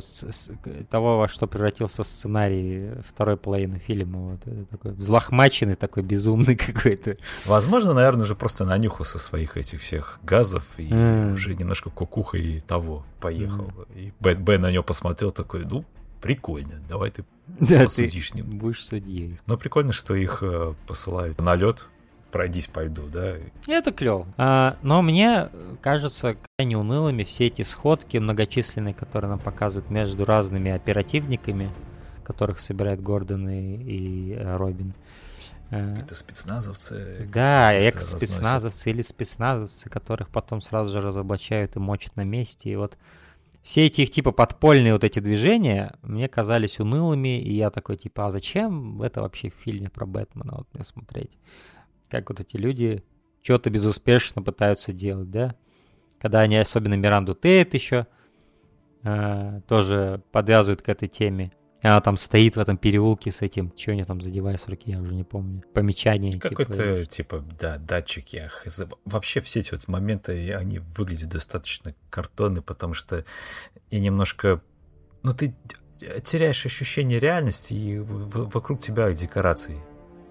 того, 0.90 1.18
во 1.18 1.28
что 1.28 1.46
превратился 1.46 2.02
сценарий 2.02 2.90
второй 3.06 3.36
половины 3.36 3.78
фильма. 3.78 4.32
Вот, 4.32 4.68
такой 4.68 4.92
взлохмаченный, 4.92 5.76
такой 5.76 6.02
безумный 6.02 6.56
какой-то. 6.72 7.16
Возможно, 7.46 7.94
наверное, 7.94 8.24
уже 8.24 8.34
просто 8.34 8.64
нанюхался 8.64 9.20
своих 9.20 9.56
этих 9.56 9.80
всех 9.80 10.18
газов 10.24 10.64
и 10.76 10.88
mm. 10.88 11.34
уже 11.34 11.54
немножко 11.54 11.88
кукуха 11.90 12.36
и 12.36 12.58
того 12.58 13.06
поехал. 13.20 13.72
Mm. 13.94 13.94
И 13.94 14.12
Бен 14.18 14.60
на 14.60 14.72
него 14.72 14.82
посмотрел 14.82 15.30
такой, 15.30 15.64
ну, 15.64 15.84
прикольно, 16.20 16.80
давай 16.88 17.10
ты 17.10 17.24
да, 17.58 17.84
посудишь 17.84 18.30
ты 18.30 18.42
будешь 18.42 18.84
судьей. 18.84 19.38
Но 19.46 19.56
прикольно, 19.56 19.92
что 19.92 20.14
их 20.14 20.42
э, 20.42 20.74
посылают 20.86 21.40
на 21.40 21.56
лед, 21.56 21.86
пройдись 22.30 22.66
по 22.66 22.84
льду, 22.84 23.02
да. 23.08 23.36
Это 23.66 23.92
клево. 23.92 24.26
А, 24.36 24.76
но 24.82 25.02
мне 25.02 25.50
кажется 25.82 26.36
крайне 26.56 26.78
унылыми 26.78 27.24
все 27.24 27.46
эти 27.46 27.62
сходки 27.62 28.16
многочисленные, 28.18 28.94
которые 28.94 29.30
нам 29.30 29.38
показывают 29.38 29.90
между 29.90 30.24
разными 30.24 30.70
оперативниками, 30.70 31.70
которых 32.24 32.60
собирает 32.60 33.02
Гордон 33.02 33.48
и, 33.48 33.76
и 33.76 34.32
э, 34.34 34.56
Робин. 34.56 34.94
Э, 35.70 35.96
Это 35.98 36.14
спецназовцы. 36.14 37.28
Да, 37.32 37.72
экс-спецназовцы 37.72 38.90
или 38.90 39.02
спецназовцы, 39.02 39.88
которых 39.88 40.28
потом 40.28 40.60
сразу 40.60 40.92
же 40.92 41.00
разоблачают 41.00 41.76
и 41.76 41.78
мочат 41.78 42.16
на 42.16 42.24
месте. 42.24 42.70
И 42.70 42.76
вот 42.76 42.96
все 43.62 43.86
эти 43.86 44.02
их 44.02 44.10
типа 44.10 44.32
подпольные 44.32 44.94
вот 44.94 45.04
эти 45.04 45.18
движения 45.18 45.98
мне 46.02 46.28
казались 46.28 46.80
унылыми, 46.80 47.40
и 47.40 47.52
я 47.54 47.70
такой 47.70 47.96
типа, 47.96 48.26
а 48.26 48.30
зачем 48.30 49.02
это 49.02 49.20
вообще 49.20 49.50
в 49.50 49.54
фильме 49.54 49.90
про 49.90 50.06
Бэтмена 50.06 50.54
вот 50.58 50.68
мне 50.72 50.84
смотреть? 50.84 51.38
Как 52.08 52.30
вот 52.30 52.40
эти 52.40 52.56
люди 52.56 53.04
что-то 53.42 53.70
безуспешно 53.70 54.42
пытаются 54.42 54.92
делать, 54.92 55.30
да? 55.30 55.54
Когда 56.18 56.40
они, 56.40 56.56
особенно 56.56 56.94
Миранду 56.94 57.34
Тейт 57.34 57.74
еще, 57.74 58.06
э, 59.02 59.60
тоже 59.68 60.22
подвязывают 60.32 60.82
к 60.82 60.88
этой 60.88 61.08
теме. 61.08 61.52
Она 61.82 62.00
там 62.00 62.16
стоит 62.16 62.56
в 62.56 62.58
этом 62.60 62.76
переулке 62.76 63.32
с 63.32 63.40
этим, 63.40 63.72
что 63.76 63.92
они 63.92 64.04
там 64.04 64.20
за 64.20 64.30
девайс 64.30 64.62
в 64.62 64.68
руке, 64.68 64.92
я 64.92 65.00
уже 65.00 65.14
не 65.14 65.24
помню. 65.24 65.62
Помечание. 65.72 66.38
Какой-то, 66.38 67.06
типа, 67.06 67.38
типа, 67.38 67.44
да, 67.58 67.78
датчик, 67.78 68.28
я 68.28 68.50
Вообще 69.04 69.40
все 69.40 69.60
эти 69.60 69.70
вот 69.70 69.88
моменты, 69.88 70.52
они 70.52 70.78
выглядят 70.78 71.30
достаточно 71.30 71.94
картонны, 72.10 72.60
потому 72.60 72.94
что 72.94 73.24
я 73.90 74.00
немножко... 74.00 74.60
Ну, 75.22 75.32
ты 75.32 75.54
теряешь 76.22 76.64
ощущение 76.66 77.18
реальности, 77.18 77.74
и 77.74 77.98
вокруг 77.98 78.80
тебя 78.80 79.10
декорации. 79.12 79.78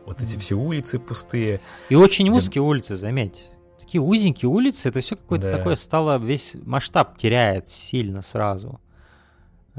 Вот 0.06 0.22
эти 0.22 0.38
все 0.38 0.56
улицы 0.56 1.00
пустые. 1.00 1.62
И 1.90 1.96
очень 1.96 2.30
узкие 2.30 2.62
улицы, 2.62 2.96
заметь. 2.96 3.48
Такие 3.80 4.02
узенькие 4.02 4.50
улицы, 4.50 4.90
это 4.90 5.02
все 5.02 5.16
какое-то 5.16 5.52
да. 5.52 5.58
такое 5.58 5.76
стало, 5.76 6.20
весь 6.20 6.56
масштаб 6.64 7.18
теряет 7.18 7.68
сильно 7.68 8.22
сразу. 8.22 8.80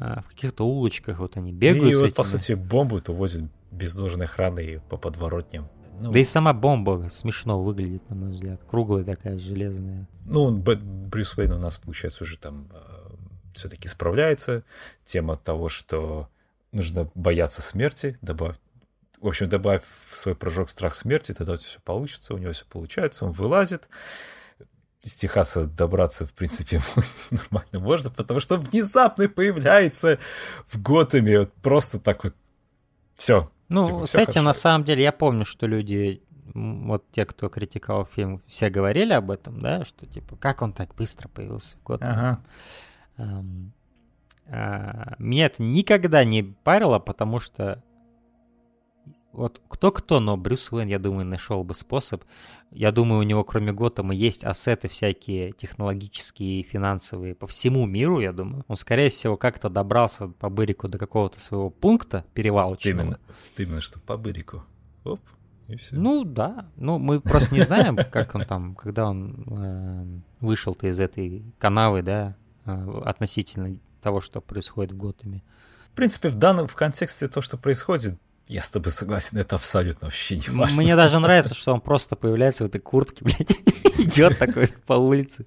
А, 0.03 0.23
в 0.23 0.29
каких-то 0.29 0.65
улочках 0.67 1.19
вот 1.19 1.37
они 1.37 1.53
бегают. 1.53 1.93
И 1.93 1.95
вот, 1.95 2.15
по 2.15 2.25
сути, 2.25 2.53
бомбу 2.53 3.03
то 3.03 3.13
возят 3.13 3.45
без 3.71 3.95
должной 3.95 4.25
охраны 4.25 4.81
по 4.89 4.97
подворотням. 4.97 5.69
Ну, 6.01 6.11
да 6.11 6.19
и 6.19 6.25
сама 6.25 6.55
бомба 6.55 7.09
смешно 7.11 7.63
выглядит, 7.63 8.09
на 8.09 8.17
мой 8.17 8.31
взгляд. 8.31 8.63
Круглая 8.71 9.05
такая, 9.05 9.39
железная. 9.39 10.09
Ну, 10.25 10.51
Брюс 10.51 11.37
Уэйн 11.37 11.53
у 11.53 11.59
нас, 11.59 11.77
получается, 11.77 12.25
уже 12.25 12.39
там 12.39 12.69
э, 12.73 12.79
все-таки 13.53 13.89
справляется. 13.89 14.65
Тема 15.05 15.37
того, 15.37 15.69
что 15.69 16.31
нужно 16.73 17.11
бояться 17.15 17.61
смерти, 17.61 18.19
добавь 18.23 18.57
в 19.21 19.29
общем, 19.29 19.51
добавь 19.51 19.83
в 19.85 20.17
свой 20.17 20.35
прыжок 20.35 20.71
страх 20.71 20.95
смерти, 20.95 21.33
тогда 21.33 21.59
все 21.59 21.79
получится, 21.81 22.33
у 22.33 22.39
него 22.39 22.53
все 22.53 22.65
получается, 22.65 23.27
он 23.27 23.33
вылазит, 23.33 23.91
из 25.03 25.15
Техаса 25.15 25.65
добраться, 25.65 26.27
в 26.27 26.33
принципе, 26.33 26.81
нормально 27.31 27.81
можно, 27.81 28.11
потому 28.11 28.41
что 28.41 28.57
внезапно 28.57 29.29
появляется 29.29 30.19
в 30.67 30.81
Готэме 30.81 31.41
вот 31.41 31.53
просто 31.55 31.99
так 31.99 32.25
вот 32.25 32.35
все. 33.15 33.51
Ну, 33.69 33.85
типа, 33.85 34.07
с 34.07 34.15
этим, 34.15 34.25
хорошо. 34.27 34.43
на 34.43 34.53
самом 34.53 34.85
деле, 34.85 35.03
я 35.03 35.13
помню, 35.13 35.45
что 35.45 35.67
люди, 35.67 36.23
вот 36.55 37.05
те, 37.13 37.25
кто 37.25 37.49
критиковал 37.49 38.05
фильм, 38.05 38.43
все 38.47 38.69
говорили 38.69 39.13
об 39.13 39.31
этом, 39.31 39.61
да, 39.61 39.85
что, 39.85 40.07
типа, 40.07 40.37
как 40.37 40.61
он 40.61 40.73
так 40.73 40.95
быстро 40.95 41.29
появился 41.29 41.77
в 41.77 41.83
Готэме. 41.85 42.11
Ага. 42.11 42.41
Um, 43.17 43.71
а, 44.53 45.15
меня 45.19 45.47
это 45.47 45.63
никогда 45.63 46.25
не 46.25 46.43
парило, 46.43 46.99
потому 46.99 47.39
что 47.39 47.83
вот 49.33 49.61
кто-кто, 49.69 50.21
но 50.21 50.37
Брюс 50.37 50.73
Уэйн, 50.73 50.89
я 50.89 50.99
думаю, 50.99 51.25
нашел 51.25 51.63
бы 51.63 51.75
способ. 51.75 52.25
Я 52.73 52.93
думаю, 52.93 53.21
у 53.21 53.23
него 53.23 53.45
кроме 53.45 53.73
Готэма 53.73 54.15
есть 54.15 54.45
ассеты 54.45 54.89
всякие 54.89 55.53
технологические 55.53 56.61
и 56.61 56.63
финансовые 56.63 57.35
по 57.35 57.47
всему 57.47 57.87
миру, 57.87 58.21
я 58.21 58.33
думаю. 58.33 58.65
Он, 58.69 58.77
скорее 58.77 59.09
всего, 59.09 59.37
как-то 59.37 59.69
добрался 59.69 60.29
по 60.29 60.49
Бырику 60.49 60.89
до 60.89 60.99
какого-то 60.99 61.41
своего 61.41 61.71
пункта 61.71 62.25
перевалочного. 62.35 63.01
Именно, 63.03 63.19
именно 63.57 63.81
что 63.81 64.01
по 64.01 64.17
Бырику. 64.17 64.65
Оп, 65.05 65.21
и 65.69 65.77
все. 65.77 65.97
Ну 65.97 66.25
да, 66.25 66.67
ну 66.77 66.99
мы 66.99 67.21
просто 67.21 67.55
не 67.55 67.61
знаем, 67.61 67.97
как 67.97 68.35
он 68.35 68.45
там, 68.45 68.75
когда 68.75 69.09
он 69.09 69.47
э, 69.49 70.07
вышел-то 70.41 70.89
из 70.89 70.99
этой 70.99 71.45
канавы, 71.59 72.03
да, 72.03 72.37
э, 72.67 73.01
относительно 73.05 73.79
того, 74.03 74.21
что 74.21 74.41
происходит 74.41 74.93
в 74.93 74.97
Готэме. 74.97 75.43
В 75.93 75.97
принципе, 75.97 76.29
в 76.29 76.37
данном 76.37 76.67
в 76.67 76.75
контексте 76.75 77.29
то, 77.29 77.41
что 77.41 77.57
происходит, 77.57 78.19
Я 78.51 78.65
с 78.65 78.71
тобой 78.73 78.91
согласен, 78.91 79.39
это 79.39 79.55
абсолютно 79.55 80.09
вообще 80.09 80.35
не 80.35 80.49
важно. 80.49 80.83
Мне 80.83 80.97
даже 80.97 81.21
нравится, 81.21 81.55
что 81.55 81.73
он 81.73 81.81
просто 81.81 82.17
появляется 82.17 82.65
в 82.65 82.67
этой 82.67 82.81
куртке, 82.81 83.19
блядь, 83.25 83.53
идет 84.01 84.41
такой 84.41 84.67
по 84.87 84.95
улице, 84.95 85.47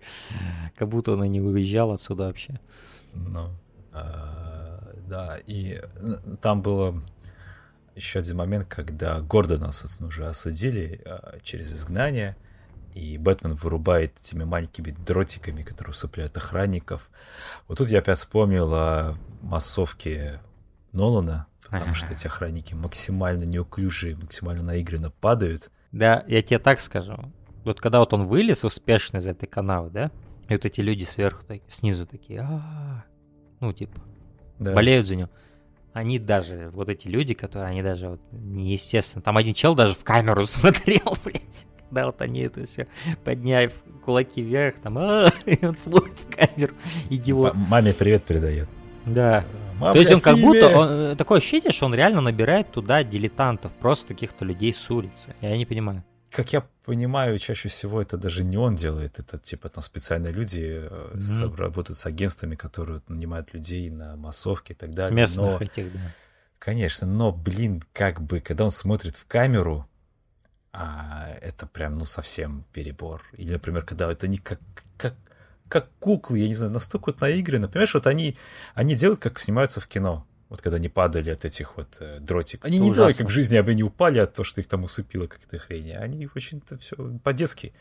как 0.77 0.87
будто 0.87 1.11
он 1.11 1.25
и 1.25 1.27
не 1.27 1.41
уезжал 1.41 1.91
отсюда 1.91 2.27
вообще. 2.27 2.61
Ну, 3.13 3.49
а, 3.91 4.93
да, 5.05 5.37
и 5.45 5.81
э, 5.83 6.15
там 6.39 6.61
было 6.61 7.03
еще 7.93 8.19
один 8.19 8.37
момент, 8.37 8.67
когда 8.69 9.19
Гордона, 9.19 9.73
собственно, 9.73 10.07
уже 10.07 10.25
осудили 10.25 11.01
а, 11.03 11.39
через 11.43 11.73
изгнание, 11.73 12.37
и 12.93 13.17
Бэтмен 13.17 13.53
вырубает 13.53 14.17
этими 14.17 14.45
маленькими 14.45 14.91
дротиками, 14.91 15.63
которые 15.63 15.91
усыпляют 15.91 16.37
охранников. 16.37 17.09
Вот 17.67 17.79
тут 17.79 17.89
я 17.89 17.99
опять 17.99 18.19
вспомнил 18.19 18.73
о 18.73 19.17
массовке 19.41 20.39
Нолана, 20.93 21.47
потому 21.73 21.93
что 21.93 22.13
эти 22.13 22.27
охранники 22.27 22.73
максимально 22.73 23.43
неуклюжие, 23.43 24.15
максимально 24.15 24.63
наигранно 24.63 25.11
падают. 25.11 25.71
Да, 25.91 26.23
я 26.27 26.41
тебе 26.41 26.59
так 26.59 26.79
скажу. 26.79 27.17
Вот 27.63 27.79
когда 27.79 27.99
вот 27.99 28.13
он 28.13 28.25
вылез 28.25 28.65
успешно 28.65 29.17
из 29.17 29.27
этой 29.27 29.47
канавы, 29.47 29.89
да, 29.89 30.11
и 30.49 30.53
вот 30.53 30.65
эти 30.65 30.81
люди 30.81 31.05
сверху, 31.05 31.45
так, 31.45 31.61
снизу 31.67 32.05
такие, 32.05 32.41
а 32.41 33.05
ну, 33.59 33.71
типа, 33.71 34.01
да. 34.59 34.73
болеют 34.73 35.07
за 35.07 35.15
него. 35.15 35.29
Они 35.93 36.19
даже, 36.19 36.69
вот 36.73 36.89
эти 36.89 37.07
люди, 37.07 37.33
которые, 37.33 37.69
они 37.69 37.83
даже 37.83 38.09
вот 38.09 38.21
неестественно, 38.31 39.21
там 39.21 39.37
один 39.37 39.53
чел 39.53 39.75
даже 39.75 39.93
в 39.93 40.03
камеру 40.03 40.45
смотрел, 40.45 41.15
блядь, 41.23 41.67
когда 41.87 42.07
вот 42.07 42.21
они 42.21 42.41
это 42.41 42.65
все 42.65 42.87
подняв 43.23 43.71
кулаки 44.03 44.41
вверх, 44.41 44.81
там, 44.81 44.97
и 45.45 45.65
он 45.65 45.77
смотрит 45.77 46.19
в 46.19 46.35
камеру, 46.35 46.73
идиот. 47.09 47.53
Маме 47.53 47.93
привет 47.93 48.25
передает. 48.25 48.67
Да. 49.05 49.45
Мама, 49.79 49.93
То 49.93 49.99
есть 49.99 50.11
он 50.11 50.21
как 50.21 50.37
будто, 50.37 50.69
он, 50.69 50.89
э, 50.89 51.15
такое 51.15 51.39
ощущение, 51.39 51.71
что 51.71 51.85
он 51.85 51.95
реально 51.95 52.21
набирает 52.21 52.71
туда 52.71 53.03
дилетантов, 53.03 53.71
просто 53.73 54.13
каких-то 54.13 54.45
людей 54.45 54.73
с 54.73 54.89
улицы. 54.89 55.35
Я 55.41 55.57
не 55.57 55.65
понимаю. 55.65 56.03
Как 56.29 56.51
я 56.51 56.65
понимаю, 56.83 57.37
чаще 57.37 57.69
всего 57.69 58.01
это 58.01 58.17
даже 58.17 58.43
не 58.43 58.57
он 58.57 58.75
делает, 58.75 59.19
это 59.19 59.37
типа 59.37 59.69
там 59.69 59.83
специальные 59.83 60.33
люди 60.33 60.81
mm-hmm. 60.81 61.19
с, 61.19 61.41
работают 61.57 61.97
с 61.97 62.05
агентствами, 62.05 62.55
которые 62.55 63.01
нанимают 63.07 63.53
людей 63.53 63.89
на 63.89 64.15
массовки 64.15 64.71
и 64.71 64.75
так 64.75 64.93
далее. 64.93 65.13
С 65.13 65.15
местных 65.15 65.59
но, 65.59 65.65
этих, 65.65 65.93
да. 65.93 65.99
Конечно, 66.57 67.05
но, 67.05 67.31
блин, 67.31 67.83
как 67.91 68.21
бы, 68.21 68.39
когда 68.39 68.63
он 68.63 68.71
смотрит 68.71 69.15
в 69.15 69.25
камеру, 69.27 69.85
а, 70.71 71.27
это 71.41 71.67
прям, 71.67 71.97
ну, 71.97 72.05
совсем 72.05 72.65
перебор. 72.73 73.21
Или, 73.33 73.51
например, 73.51 73.83
когда 73.83 74.11
это 74.11 74.27
не 74.27 74.39
как, 75.73 75.89
куклы, 75.99 76.37
я 76.37 76.47
не 76.47 76.53
знаю, 76.53 76.71
настолько 76.71 77.07
вот 77.07 77.21
наиграны. 77.21 77.67
Понимаешь, 77.67 77.93
вот 77.95 78.05
они, 78.05 78.37
они 78.75 78.95
делают, 78.95 79.19
как 79.19 79.39
снимаются 79.39 79.81
в 79.81 79.87
кино. 79.87 80.25
Вот 80.49 80.61
когда 80.61 80.77
они 80.77 80.87
падали 80.87 81.31
от 81.31 81.45
этих 81.45 81.77
вот 81.77 81.97
э, 81.99 82.19
дротиков. 82.19 82.65
Они 82.65 82.77
не 82.77 82.91
Ужасно. 82.91 82.93
делают, 82.93 83.17
как 83.17 83.27
в 83.27 83.31
жизни, 83.31 83.55
об 83.55 83.69
они 83.69 83.81
упали 83.81 84.19
от 84.19 84.33
того, 84.33 84.43
что 84.43 84.61
их 84.61 84.67
там 84.67 84.83
усыпило 84.83 85.25
какая-то 85.25 85.57
хрень. 85.57 85.95
Они 85.95 86.29
очень-то 86.35 86.77
все 86.77 86.95
по-детски 87.23 87.73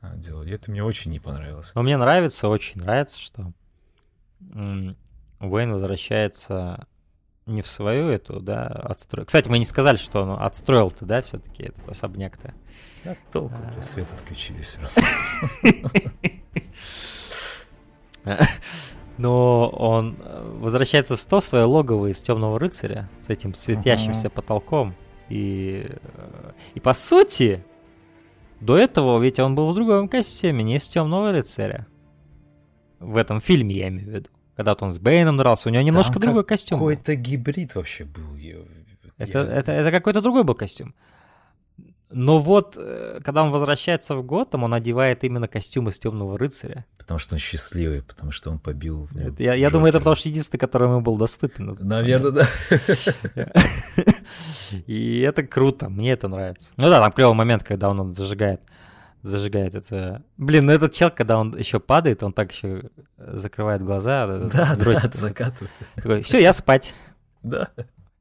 а, 0.00 0.16
делали. 0.16 0.54
Это 0.54 0.70
мне 0.70 0.82
очень 0.82 1.10
не 1.10 1.20
понравилось. 1.20 1.72
Но 1.74 1.82
мне 1.82 1.98
нравится, 1.98 2.48
очень 2.48 2.80
нравится, 2.80 3.20
что 3.20 3.52
Уэйн 4.40 5.72
возвращается 5.72 6.86
не 7.44 7.60
в 7.60 7.66
свою 7.66 8.08
эту, 8.08 8.40
да, 8.40 8.66
отстрой. 8.66 9.26
Кстати, 9.26 9.48
мы 9.48 9.58
не 9.58 9.66
сказали, 9.66 9.96
что 9.96 10.22
он 10.22 10.42
отстроил-то, 10.42 11.04
да, 11.04 11.20
все-таки 11.20 11.64
этот 11.64 11.86
особняк-то. 11.86 12.54
Да, 13.04 13.14
толку, 13.30 13.54
а... 13.76 13.82
свет 13.82 14.08
отключили 14.12 14.62
все 14.62 14.80
Но 19.18 19.70
он 19.70 20.16
э, 20.20 20.58
возвращается 20.60 21.16
в 21.16 21.26
то 21.26 21.40
свое 21.40 21.64
логово 21.64 22.10
из 22.10 22.22
Темного 22.22 22.58
рыцаря 22.58 23.08
с 23.22 23.30
этим 23.30 23.54
светящимся 23.54 24.28
потолком. 24.28 24.94
И, 25.30 25.86
э, 25.88 26.52
и 26.74 26.80
по 26.80 26.92
сути, 26.92 27.64
до 28.60 28.76
этого 28.76 29.18
ведь 29.18 29.38
он 29.40 29.54
был 29.54 29.70
в 29.70 29.74
другом 29.74 30.08
костюме, 30.08 30.62
не 30.62 30.76
из 30.76 30.88
Темного 30.88 31.32
рыцаря. 31.32 31.86
В 32.98 33.16
этом 33.16 33.40
фильме 33.40 33.74
я 33.74 33.88
имею 33.88 34.10
в 34.10 34.12
виду. 34.12 34.30
Когда 34.54 34.74
он 34.78 34.90
с 34.90 34.98
Бэйном 34.98 35.36
дрался, 35.36 35.68
у 35.68 35.72
него 35.72 35.82
немножко 35.82 36.14
Там 36.14 36.22
другой 36.22 36.44
костюм. 36.44 36.78
Какой-то 36.78 37.14
гибрид 37.14 37.74
вообще 37.74 38.04
был. 38.04 38.22
Это, 39.18 39.38
я... 39.38 39.44
это, 39.44 39.72
это 39.72 39.90
какой-то 39.90 40.20
другой 40.20 40.44
был 40.44 40.54
костюм. 40.54 40.94
Но 42.18 42.40
вот, 42.40 42.78
э, 42.78 43.20
когда 43.22 43.42
он 43.42 43.50
возвращается 43.50 44.16
в 44.16 44.24
Готэм, 44.24 44.64
он 44.64 44.72
одевает 44.72 45.22
именно 45.22 45.48
костюм 45.48 45.90
из 45.90 45.98
Темного 45.98 46.38
рыцаря. 46.38 46.86
Потому 46.96 47.18
что 47.20 47.34
он 47.34 47.38
счастливый, 47.38 48.02
потому 48.02 48.32
что 48.32 48.50
он 48.50 48.58
побил 48.58 49.04
в 49.04 49.14
нем. 49.14 49.36
Я, 49.38 49.52
я 49.52 49.68
думаю, 49.68 49.90
это 49.90 49.98
потому 49.98 50.16
что 50.16 50.30
единственный, 50.30 50.58
который 50.58 50.88
ему 50.88 51.02
был 51.02 51.18
доступен. 51.18 51.76
Наверное, 51.78 52.30
да. 52.30 52.48
И 54.86 55.20
это 55.20 55.42
круто, 55.42 55.90
мне 55.90 56.12
это 56.12 56.28
нравится. 56.28 56.72
Ну 56.78 56.88
да, 56.88 57.00
там 57.00 57.12
клевый 57.12 57.34
момент, 57.34 57.62
когда 57.64 57.90
он 57.90 58.14
зажигает 58.14 58.62
зажигает 59.22 59.74
это. 59.74 60.22
Блин, 60.38 60.64
ну 60.64 60.72
этот 60.72 60.94
чел, 60.94 61.10
когда 61.10 61.36
он 61.36 61.54
еще 61.58 61.80
падает, 61.80 62.22
он 62.22 62.32
так 62.32 62.50
еще 62.50 62.84
закрывает 63.18 63.82
глаза. 63.82 64.26
Да, 64.26 64.74
да, 64.74 65.10
закатывает. 65.12 65.70
Такой, 65.96 66.22
все, 66.22 66.40
я 66.40 66.54
спать. 66.54 66.94
Да. 67.42 67.68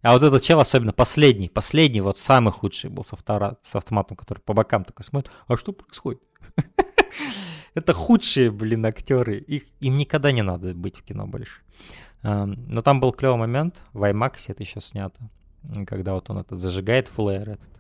А 0.06 0.14
вот 0.14 0.22
этот 0.22 0.44
чел, 0.44 0.60
особенно 0.60 0.94
последний, 0.94 1.50
последний, 1.50 2.00
вот 2.00 2.20
самый 2.20 2.54
худший 2.54 2.92
был 2.92 3.04
с, 3.04 3.12
автора, 3.12 3.58
с 3.64 3.76
автоматом, 3.76 4.16
который 4.16 4.38
по 4.38 4.54
бокам 4.54 4.86
такой 4.86 5.04
смотрит, 5.04 5.32
а 5.48 5.58
что 5.58 5.72
происходит? 5.72 6.22
Это 7.74 7.92
худшие, 7.92 8.52
блин, 8.52 8.86
актеры. 8.86 9.40
Их, 9.40 9.64
им 9.80 9.98
никогда 9.98 10.32
не 10.32 10.44
надо 10.44 10.76
быть 10.76 10.96
в 10.96 11.02
кино 11.02 11.26
больше. 11.26 11.62
Но 12.22 12.84
там 12.84 13.00
был 13.00 13.14
клевый 13.14 13.40
момент, 13.40 13.82
в 13.94 14.04
IMAX 14.04 14.46
это 14.48 14.62
еще 14.62 14.80
снято, 14.80 15.20
когда 15.88 16.14
вот 16.14 16.30
он 16.30 16.38
этот 16.38 16.60
зажигает 16.60 17.08
флэр 17.08 17.50
этот 17.50 17.72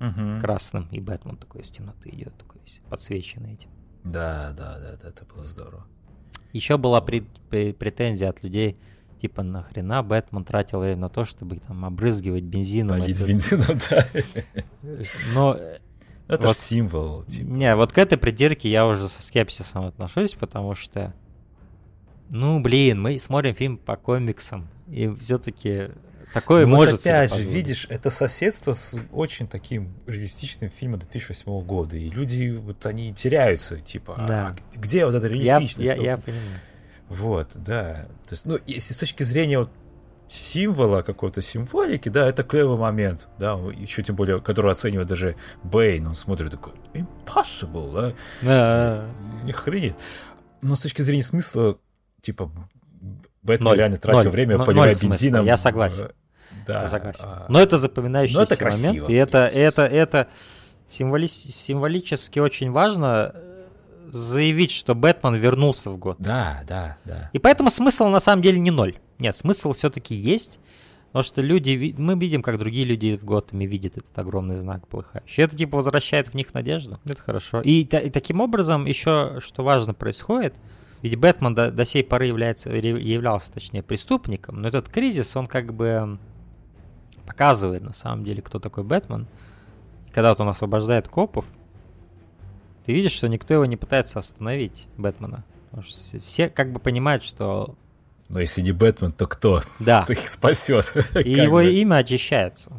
угу. 0.00 0.40
красным, 0.40 0.88
и 0.90 1.00
Бэтмен 1.00 1.36
такой 1.36 1.62
из 1.62 1.70
темноты 1.70 2.10
идет, 2.10 2.36
такой 2.36 2.60
весь 2.62 2.80
подсвеченный 2.90 3.54
этим. 3.54 3.70
Да, 4.02 4.52
да, 4.56 4.78
да, 4.78 4.96
да, 5.00 5.08
это 5.08 5.24
было 5.24 5.44
здорово. 5.44 5.86
Еще 6.52 6.78
была 6.78 7.00
вот. 7.00 7.06
претензия 7.48 8.28
от 8.28 8.42
людей, 8.42 8.76
типа, 9.24 9.42
нахрена 9.42 10.02
Бэтмен 10.02 10.44
тратил 10.44 10.80
время 10.80 10.98
на 10.98 11.08
то, 11.08 11.24
чтобы 11.24 11.56
там 11.56 11.86
обрызгивать 11.86 12.42
бензином. 12.42 13.00
Полить 13.00 13.16
это... 13.16 13.26
бензином, 13.26 13.78
да. 13.88 14.06
Но... 15.34 15.58
Это 16.28 16.48
вот, 16.48 16.56
символ. 16.56 17.22
Типа. 17.24 17.48
Не, 17.48 17.74
вот 17.74 17.92
к 17.92 17.98
этой 17.98 18.18
придирке 18.18 18.70
я 18.70 18.86
уже 18.86 19.08
со 19.08 19.22
скепсисом 19.22 19.86
отношусь, 19.86 20.34
потому 20.34 20.74
что, 20.74 21.14
ну, 22.28 22.60
блин, 22.60 23.00
мы 23.00 23.18
смотрим 23.18 23.54
фильм 23.54 23.78
по 23.78 23.96
комиксам, 23.96 24.68
и 24.88 25.10
все-таки 25.20 25.88
такое 26.34 26.66
ну, 26.66 26.76
может 26.76 26.92
вот 26.92 27.00
опять 27.00 27.34
же, 27.34 27.42
видишь, 27.42 27.86
это 27.88 28.10
соседство 28.10 28.74
с 28.74 28.98
очень 29.12 29.48
таким 29.48 29.94
реалистичным 30.06 30.68
фильмом 30.68 30.98
2008 30.98 31.62
года, 31.62 31.96
и 31.96 32.10
люди, 32.10 32.56
вот 32.58 32.84
они 32.84 33.14
теряются, 33.14 33.80
типа, 33.80 34.22
да. 34.28 34.48
а 34.48 34.78
где 34.78 35.06
вот 35.06 35.14
эта 35.14 35.28
реалистичность? 35.28 35.90
Я, 35.90 35.96
я, 35.96 36.02
я 36.02 36.16
понимаю. 36.18 36.60
Вот, 37.08 37.52
да. 37.54 38.06
То 38.26 38.32
есть, 38.32 38.46
ну, 38.46 38.58
если 38.66 38.94
с 38.94 38.96
точки 38.96 39.22
зрения 39.22 39.58
вот 39.58 39.70
символа, 40.26 41.02
какой-то 41.02 41.42
символики, 41.42 42.08
да, 42.08 42.28
это 42.28 42.42
клевый 42.42 42.78
момент, 42.78 43.28
да, 43.38 43.52
еще 43.76 44.02
тем 44.02 44.16
более, 44.16 44.40
который 44.40 44.72
оценивает 44.72 45.06
даже 45.06 45.36
Бэйн, 45.62 46.06
он 46.06 46.14
смотрит 46.14 46.50
такой, 46.50 46.72
impossible, 46.94 47.92
да, 47.92 48.12
да. 48.42 49.06
не 49.44 49.52
хренит. 49.52 49.96
Но 50.62 50.74
с 50.74 50.80
точки 50.80 51.02
зрения 51.02 51.22
смысла, 51.22 51.78
типа, 52.22 52.50
Бэтмен 53.42 53.64
ноль, 53.68 53.76
реально 53.78 53.98
тратил 53.98 54.24
ноль, 54.24 54.32
время, 54.32 54.56
ноль, 54.56 54.66
поливая 54.66 54.94
бензином. 54.94 55.44
Я 55.44 55.58
согласен. 55.58 56.12
Да. 56.66 56.82
Я 56.82 56.88
согласен. 56.88 57.24
А... 57.24 57.46
Но 57.50 57.60
это 57.60 57.76
запоминающийся 57.76 58.38
Но 58.38 58.44
это 58.44 58.56
красиво, 58.56 58.92
момент, 58.92 59.10
и 59.10 59.14
это, 59.14 59.38
это, 59.46 59.82
это 59.82 60.28
символи... 60.88 61.26
символически 61.26 62.38
очень 62.38 62.70
важно, 62.70 63.34
заявить, 64.10 64.70
что 64.70 64.94
Бэтмен 64.94 65.34
вернулся 65.34 65.90
в 65.90 65.98
год. 65.98 66.16
Да, 66.18 66.62
да, 66.66 66.98
да. 67.04 67.30
И 67.32 67.38
поэтому 67.38 67.70
смысл 67.70 68.08
на 68.08 68.20
самом 68.20 68.42
деле 68.42 68.58
не 68.58 68.70
ноль. 68.70 68.98
Нет, 69.18 69.34
смысл 69.36 69.72
все-таки 69.72 70.14
есть. 70.14 70.58
Потому 71.14 71.22
что 71.22 71.42
люди, 71.42 71.94
мы 71.96 72.18
видим, 72.18 72.42
как 72.42 72.58
другие 72.58 72.84
люди 72.84 73.16
в 73.16 73.24
Готэме 73.24 73.66
видят 73.66 73.96
этот 73.96 74.18
огромный 74.18 74.56
знак 74.56 74.88
полыхающий. 74.88 75.44
Это 75.44 75.56
типа 75.56 75.76
возвращает 75.76 76.26
в 76.26 76.34
них 76.34 76.52
надежду. 76.54 76.98
Это 77.04 77.22
хорошо. 77.22 77.60
И, 77.60 77.82
и 77.82 78.10
таким 78.10 78.40
образом 78.40 78.84
еще, 78.86 79.38
что 79.38 79.62
важно, 79.62 79.94
происходит. 79.94 80.56
Ведь 81.02 81.16
Бэтмен 81.16 81.54
до, 81.54 81.70
до 81.70 81.84
сей 81.84 82.02
поры 82.02 82.26
является, 82.26 82.70
являлся, 82.70 83.52
точнее, 83.52 83.84
преступником. 83.84 84.60
Но 84.60 84.66
этот 84.66 84.88
кризис, 84.88 85.36
он 85.36 85.46
как 85.46 85.72
бы 85.72 86.18
показывает 87.26 87.84
на 87.84 87.92
самом 87.92 88.24
деле, 88.24 88.42
кто 88.42 88.58
такой 88.58 88.82
Бэтмен. 88.82 89.28
И 90.08 90.10
когда 90.10 90.30
вот 90.30 90.40
он 90.40 90.48
освобождает 90.48 91.06
копов, 91.06 91.44
ты 92.84 92.92
видишь, 92.92 93.12
что 93.12 93.28
никто 93.28 93.54
его 93.54 93.64
не 93.64 93.76
пытается 93.76 94.18
остановить, 94.18 94.86
Бэтмена. 94.96 95.44
Все 96.24 96.48
как 96.48 96.72
бы 96.72 96.78
понимают, 96.78 97.24
что... 97.24 97.76
Но 98.28 98.40
если 98.40 98.62
не 98.62 98.72
Бэтмен, 98.72 99.12
то 99.12 99.26
кто? 99.26 99.62
Да. 99.80 100.02
Кто 100.04 100.14
их 100.14 100.28
спасет? 100.28 100.94
И 101.24 101.30
его 101.30 101.56
бы. 101.56 101.72
имя 101.72 101.96
очищается. 101.96 102.72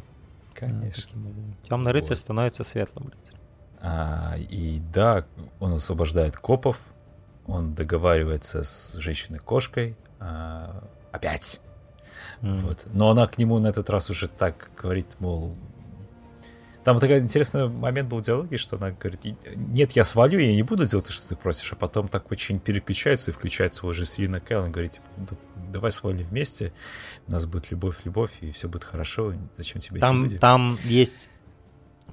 Конечно. 0.54 1.20
Темный 1.68 1.92
рыцарь 1.92 2.16
становится 2.16 2.64
светлым 2.64 3.08
рыцарем. 3.08 3.38
А, 3.80 4.34
и 4.36 4.80
да, 4.92 5.26
он 5.60 5.74
освобождает 5.74 6.36
копов, 6.36 6.78
он 7.46 7.74
договаривается 7.74 8.64
с 8.64 8.94
женщиной-кошкой. 8.94 9.96
А, 10.18 10.82
опять. 11.12 11.60
Mm. 12.40 12.56
Вот. 12.56 12.86
Но 12.92 13.10
она 13.10 13.26
к 13.26 13.38
нему 13.38 13.58
на 13.58 13.68
этот 13.68 13.90
раз 13.90 14.10
уже 14.10 14.28
так 14.28 14.70
говорит, 14.76 15.16
мол, 15.20 15.54
там 16.86 17.00
такой 17.00 17.18
интересный 17.18 17.68
момент 17.68 18.08
был 18.08 18.18
в 18.18 18.22
диалоге, 18.22 18.58
что 18.58 18.76
она 18.76 18.92
говорит, 18.92 19.20
нет, 19.56 19.92
я 19.92 20.04
свалю, 20.04 20.38
я 20.38 20.54
не 20.54 20.62
буду 20.62 20.86
делать 20.86 21.06
то, 21.06 21.12
что 21.12 21.26
ты 21.26 21.34
просишь, 21.34 21.72
а 21.72 21.74
потом 21.74 22.06
так 22.06 22.30
очень 22.30 22.60
переключается 22.60 23.32
и 23.32 23.34
включается 23.34 23.88
уже 23.88 24.04
Свина 24.04 24.38
Кэлл, 24.38 24.66
и 24.66 24.70
говорит, 24.70 24.92
типа, 24.92 25.36
давай 25.72 25.90
свали 25.90 26.22
вместе, 26.22 26.72
у 27.26 27.32
нас 27.32 27.44
будет 27.44 27.72
любовь, 27.72 28.02
любовь, 28.04 28.38
и 28.40 28.52
все 28.52 28.68
будет 28.68 28.84
хорошо, 28.84 29.32
зачем 29.56 29.80
тебе 29.80 29.98
там, 29.98 30.18
эти 30.18 30.22
люди? 30.34 30.38
Там 30.38 30.78
есть, 30.84 31.28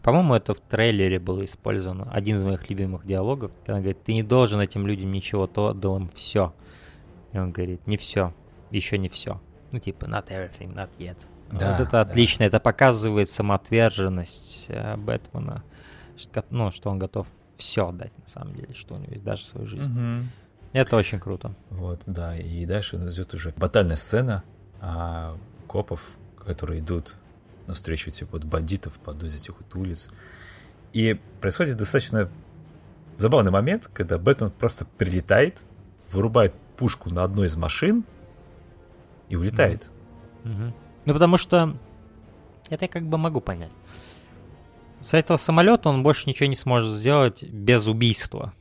по-моему, 0.02 0.34
это 0.34 0.56
в 0.56 0.60
трейлере 0.60 1.20
было 1.20 1.46
использовано, 1.46 2.12
один 2.12 2.38
из 2.38 2.42
моих 2.42 2.68
любимых 2.68 3.06
диалогов, 3.06 3.52
она 3.68 3.78
говорит, 3.78 4.04
ты 4.04 4.16
не 4.16 4.24
должен 4.24 4.60
этим 4.60 4.88
людям 4.88 5.12
ничего, 5.12 5.46
то 5.46 5.68
отдал 5.68 5.98
им 5.98 6.10
все. 6.16 6.52
И 7.32 7.38
он 7.38 7.52
говорит, 7.52 7.86
не 7.86 7.98
все, 7.98 8.34
еще 8.72 8.98
не 8.98 9.08
все. 9.08 9.40
Ну, 9.72 9.78
типа, 9.78 10.06
not 10.06 10.30
everything, 10.30 10.74
not 10.74 10.90
yet. 10.98 11.28
Да, 11.60 11.72
вот 11.72 11.80
это 11.82 11.92
да. 11.92 12.02
отлично, 12.02 12.44
это 12.44 12.60
показывает 12.60 13.30
самоотверженность 13.30 14.66
э, 14.70 14.96
Бэтмена, 14.98 15.64
ну, 16.50 16.72
что 16.72 16.90
он 16.90 17.00
готов 17.00 17.28
все 17.56 17.88
отдать 17.90 18.12
на 18.18 18.28
самом 18.28 18.56
деле, 18.56 18.74
что 18.74 18.96
у 18.96 18.98
него 18.98 19.12
есть 19.12 19.24
даже 19.24 19.46
свою 19.46 19.68
жизнь. 19.68 19.92
Угу. 19.92 20.28
Это 20.74 20.98
очень 20.98 21.20
круто. 21.20 21.54
Вот, 21.70 22.02
да, 22.08 22.36
и 22.36 22.66
дальше 22.66 22.96
идет 22.96 23.34
уже 23.34 23.54
батальная 23.56 23.96
сцена 23.96 24.44
а, 24.82 25.38
копов, 25.68 26.02
которые 26.38 26.80
идут 26.80 27.16
навстречу 27.68 28.12
типа 28.12 28.34
вот 28.34 28.44
бандитов 28.44 28.98
по 29.00 29.12
одной 29.12 29.30
из 29.30 29.36
этих 29.36 29.56
вот 29.60 29.76
улиц. 29.76 30.10
И 30.92 31.20
происходит 31.42 31.78
достаточно 31.78 32.30
забавный 33.16 33.52
момент, 33.52 33.90
когда 33.94 34.18
Бэтмен 34.18 34.52
просто 34.52 34.86
прилетает, 34.86 35.64
вырубает 36.12 36.54
пушку 36.78 37.10
на 37.12 37.24
одной 37.24 37.48
из 37.48 37.56
машин 37.56 38.04
и 39.30 39.36
улетает. 39.36 39.90
Mm-hmm. 40.44 40.74
Ну, 41.06 41.14
потому 41.14 41.38
что 41.38 41.76
это 42.70 42.86
я 42.86 42.90
как 42.90 43.04
бы 43.04 43.18
могу 43.18 43.42
понять. 43.42 43.72
С 45.00 45.14
этого 45.14 45.38
самолета 45.38 45.90
он 45.90 46.02
больше 46.02 46.30
ничего 46.30 46.48
не 46.48 46.56
сможет 46.56 46.94
сделать 46.94 47.44
без 47.44 47.88
убийства. 47.88 48.54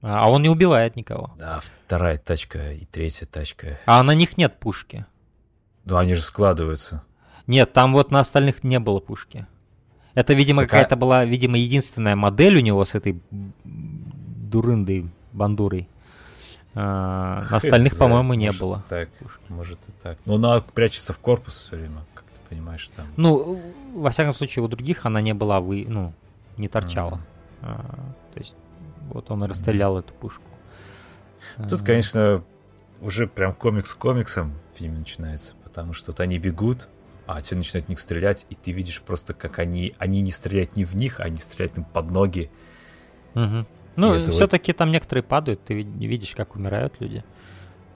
А 0.00 0.30
он 0.30 0.42
не 0.42 0.48
убивает 0.48 0.96
никого. 0.96 1.30
Да, 1.38 1.60
вторая 1.60 2.18
тачка 2.18 2.72
и 2.72 2.84
третья 2.84 3.26
тачка. 3.26 3.78
А 3.86 4.02
на 4.02 4.12
них 4.12 4.36
нет 4.36 4.58
пушки. 4.58 5.06
Ну, 5.84 5.96
они 5.96 6.14
же 6.14 6.22
складываются. 6.22 7.04
Нет, 7.46 7.72
там 7.72 7.92
вот 7.92 8.10
на 8.10 8.20
остальных 8.20 8.64
не 8.64 8.78
было 8.78 9.00
пушки. 9.00 9.46
Это, 10.14 10.32
видимо, 10.34 10.62
так 10.62 10.70
какая-то 10.70 10.94
а... 10.94 10.98
была, 10.98 11.24
видимо, 11.24 11.58
единственная 11.58 12.16
модель 12.16 12.56
у 12.56 12.60
него 12.60 12.84
с 12.84 12.94
этой 12.94 13.20
дурындой, 13.64 15.10
бандурой. 15.32 15.88
А, 16.80 17.44
остальных, 17.50 17.96
по-моему, 17.96 18.34
не 18.34 18.50
было. 18.50 18.82
Так, 18.88 19.08
может 19.48 19.78
и 19.88 19.92
так. 20.02 20.18
Но 20.24 20.34
она 20.34 20.60
прячется 20.60 21.12
в 21.12 21.20
корпус 21.20 21.54
все 21.54 21.76
время, 21.76 22.00
как 22.14 22.24
ты 22.24 22.40
понимаешь, 22.48 22.90
там. 22.96 23.06
Ну, 23.16 23.60
во 23.94 24.10
всяком 24.10 24.34
случае, 24.34 24.64
у 24.64 24.68
других 24.68 25.06
она 25.06 25.20
не 25.20 25.34
была, 25.34 25.60
вы, 25.60 25.86
ну, 25.88 26.12
не 26.56 26.66
торчала. 26.66 27.14
Mm-hmm. 27.14 27.62
А, 27.62 28.14
то 28.32 28.40
есть, 28.40 28.54
вот 29.12 29.30
он 29.30 29.44
и 29.44 29.46
расстрелял 29.46 29.96
mm-hmm. 29.96 30.00
эту 30.00 30.14
пушку. 30.14 30.42
Тут, 31.68 31.82
а, 31.82 31.84
конечно, 31.84 32.44
уже 33.00 33.26
прям 33.28 33.54
комикс 33.54 33.94
комиксом 33.94 34.54
фильм 34.74 34.98
начинается, 34.98 35.54
потому 35.62 35.92
что 35.92 36.10
вот 36.10 36.20
они 36.20 36.38
бегут, 36.38 36.88
а 37.26 37.40
те 37.40 37.54
начинают 37.54 37.86
в 37.86 37.88
них 37.88 37.98
стрелять, 37.98 38.46
и 38.50 38.54
ты 38.54 38.72
видишь 38.72 39.00
просто, 39.00 39.34
как 39.34 39.58
они, 39.58 39.94
они 39.98 40.20
не 40.20 40.32
стреляют 40.32 40.76
не 40.76 40.84
в 40.84 40.94
них, 40.94 41.20
а 41.20 41.24
они 41.24 41.38
стреляют 41.38 41.78
им 41.78 41.84
под 41.84 42.10
ноги. 42.10 42.50
Угу. 43.34 43.66
Ну, 43.96 44.16
все-таки 44.18 44.72
там 44.72 44.90
некоторые 44.90 45.22
падают, 45.22 45.64
ты 45.64 45.74
видишь, 45.74 46.34
как 46.34 46.56
умирают 46.56 46.94
люди. 47.00 47.24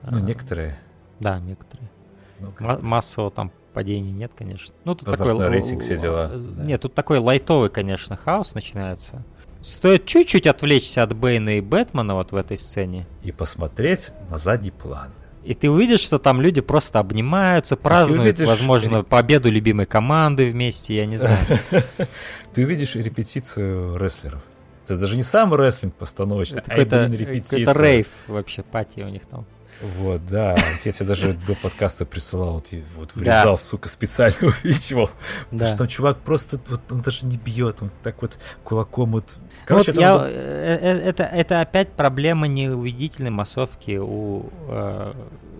Ну, 0.02 0.18
а, 0.18 0.20
некоторые. 0.20 0.78
Да, 1.20 1.38
некоторые. 1.40 1.90
Ну, 2.38 2.52
как... 2.52 2.82
Массового 2.82 3.30
там 3.30 3.52
падения 3.72 4.12
нет, 4.12 4.32
конечно. 4.36 4.74
Ну, 4.84 4.94
тут 4.94 5.08
Возрастной 5.08 5.46
такой... 5.46 5.56
рейтинг, 5.56 5.82
все 5.82 5.96
дела. 5.96 6.28
Да. 6.28 6.64
Нет, 6.64 6.80
тут 6.80 6.94
такой 6.94 7.18
лайтовый, 7.18 7.70
конечно, 7.70 8.16
хаос 8.16 8.54
начинается. 8.54 9.24
Стоит 9.60 10.06
чуть-чуть 10.06 10.46
отвлечься 10.46 11.02
от 11.02 11.16
Бэйна 11.16 11.58
и 11.58 11.60
Бэтмена 11.60 12.14
вот 12.14 12.30
в 12.30 12.36
этой 12.36 12.56
сцене. 12.56 13.06
И 13.24 13.32
посмотреть 13.32 14.12
на 14.30 14.38
задний 14.38 14.70
план. 14.70 15.10
И 15.44 15.54
ты 15.54 15.70
увидишь, 15.70 16.00
что 16.00 16.18
там 16.18 16.40
люди 16.40 16.60
просто 16.60 16.98
обнимаются, 16.98 17.76
празднуют, 17.76 18.38
увидишь... 18.38 18.46
возможно, 18.46 19.02
победу 19.02 19.50
любимой 19.50 19.86
команды 19.86 20.50
вместе, 20.50 20.94
я 20.94 21.06
не 21.06 21.16
знаю. 21.16 21.38
Ты 22.52 22.64
увидишь 22.64 22.96
репетицию 22.96 23.96
рестлеров. 23.96 24.42
То 24.88 24.92
есть 24.92 25.02
даже 25.02 25.16
не 25.16 25.22
сам 25.22 25.52
рестлинг 25.52 25.94
постановочный, 25.96 26.62
а 26.66 26.78
именно 26.78 27.14
репетиция. 27.14 27.60
Это 27.60 27.78
рейв 27.78 28.06
вообще, 28.26 28.62
пати 28.62 29.00
у 29.00 29.08
них 29.10 29.26
там. 29.26 29.44
Вот, 29.82 30.24
да. 30.24 30.56
Я 30.82 30.92
тебе 30.92 31.06
даже 31.06 31.32
до 31.46 31.54
подкаста 31.54 32.06
присылал, 32.06 32.54
вот, 32.54 32.70
вот 32.96 33.14
врезал, 33.14 33.52
да. 33.52 33.56
сука, 33.58 33.90
специально 33.90 34.36
увидел. 34.40 35.10
Потому 35.44 35.58
да. 35.60 35.66
что 35.66 35.76
там 35.76 35.88
чувак 35.88 36.20
просто, 36.20 36.58
вот 36.68 36.80
он 36.90 37.02
даже 37.02 37.26
не 37.26 37.36
бьет, 37.36 37.82
он 37.82 37.90
так 38.02 38.22
вот 38.22 38.38
кулаком 38.64 39.12
вот... 39.12 39.36
Короче, 39.66 39.92
вот 39.92 40.00
я, 40.00 40.16
он... 40.16 40.22
Э, 40.22 40.30
э, 40.30 40.98
это, 41.00 41.24
это 41.24 41.60
опять 41.60 41.92
проблема 41.92 42.48
неувидительной 42.48 43.30
массовки 43.30 43.98
у... 43.98 44.48
Э, 44.68 45.12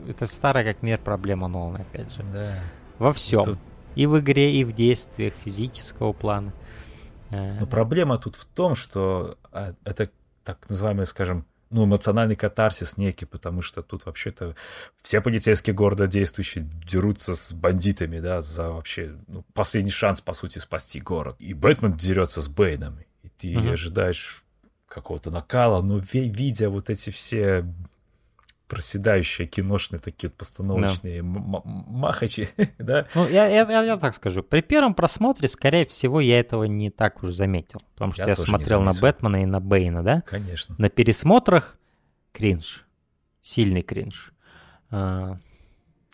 это 0.09 0.25
старая 0.25 0.65
как 0.65 0.83
мир 0.83 0.97
проблема 0.97 1.49
Нолана, 1.49 1.81
опять 1.81 2.11
же. 2.15 2.25
Да. 2.33 2.61
Во 2.99 3.13
всем. 3.13 3.43
И, 3.43 3.45
тут... 3.45 3.59
и 3.95 4.07
в 4.07 4.19
игре, 4.19 4.55
и 4.55 4.65
в 4.65 4.73
действиях 4.73 5.35
физического 5.45 6.15
плана. 6.15 6.55
Но 7.31 7.67
проблема 7.67 8.19
тут 8.19 8.37
в 8.37 8.45
том, 8.47 8.75
что 8.75 9.39
а, 9.53 9.75
это 9.85 10.11
так 10.45 10.69
называемый, 10.69 11.07
скажем, 11.07 11.45
ну, 11.71 11.85
эмоциональный 11.85 12.37
катарсис 12.37 12.97
некий, 12.97 13.27
потому 13.27 13.61
что 13.61 13.83
тут 13.83 14.07
вообще-то 14.07 14.55
все 15.03 15.21
полицейские 15.21 15.75
города 15.75 16.07
действующие 16.07 16.67
дерутся 16.87 17.35
с 17.35 17.53
бандитами, 17.53 18.21
да, 18.21 18.41
за 18.41 18.71
вообще 18.71 19.17
ну, 19.27 19.45
последний 19.53 19.91
шанс, 19.91 20.21
по 20.21 20.33
сути, 20.33 20.59
спасти 20.59 21.01
город. 21.01 21.37
И 21.39 21.53
Бэтмен 21.53 21.97
дерется 21.97 22.41
с 22.41 22.49
Бэйном, 22.49 22.99
и 23.23 23.29
ты 23.29 23.53
uh-huh. 23.53 23.73
ожидаешь 23.73 24.45
какого-то 24.87 25.31
накала, 25.31 25.83
но 25.83 25.99
видя 25.99 26.71
вот 26.71 26.89
эти 26.89 27.11
все 27.11 27.67
проседающие 28.69 29.49
киношные 29.49 29.99
такие 29.99 30.29
вот 30.29 30.37
постановочные 30.37 31.23
да. 31.23 31.63
махачи, 31.65 32.49
да? 32.79 33.07
Ну, 33.15 33.27
я, 33.29 33.47
я, 33.47 33.69
я, 33.69 33.83
я 33.83 33.97
так 33.97 34.15
скажу. 34.15 34.43
При 34.43 34.61
первом 34.61 34.95
просмотре, 34.95 35.49
скорее 35.49 35.87
всего, 35.87 36.21
я 36.21 36.39
этого 36.39 36.65
не 36.65 36.91
так 36.91 37.23
уж 37.23 37.33
заметил. 37.33 37.81
Потому 37.95 38.13
что 38.13 38.23
я, 38.23 38.29
я 38.29 38.37
смотрел 38.37 38.83
на 38.83 38.93
Бэтмена 38.93 39.43
и 39.43 39.47
на 39.47 39.61
Бэйна, 39.61 40.03
да? 40.03 40.23
Конечно. 40.27 40.75
На 40.79 40.91
пересмотрах 40.91 41.79
кринж. 42.33 42.87
Сильный 43.41 43.83
кринж. 43.83 44.33
А, 44.91 45.39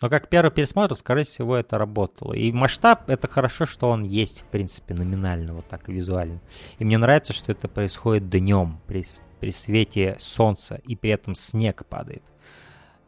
но 0.01 0.09
как 0.09 0.29
первый 0.29 0.51
пересмотр, 0.51 0.95
скорее 0.95 1.23
всего, 1.23 1.55
это 1.55 1.77
работало. 1.77 2.33
И 2.33 2.51
масштаб, 2.51 3.09
это 3.09 3.27
хорошо, 3.27 3.65
что 3.65 3.89
он 3.89 4.03
есть, 4.03 4.41
в 4.41 4.45
принципе, 4.45 4.93
номинально, 4.93 5.53
вот 5.53 5.67
так 5.67 5.87
визуально. 5.87 6.41
И 6.79 6.85
мне 6.85 6.97
нравится, 6.97 7.33
что 7.33 7.51
это 7.51 7.67
происходит 7.67 8.29
днем, 8.29 8.81
при, 8.87 9.03
при 9.39 9.51
свете 9.51 10.15
солнца, 10.19 10.81
и 10.85 10.95
при 10.95 11.11
этом 11.11 11.35
снег 11.35 11.85
падает. 11.85 12.23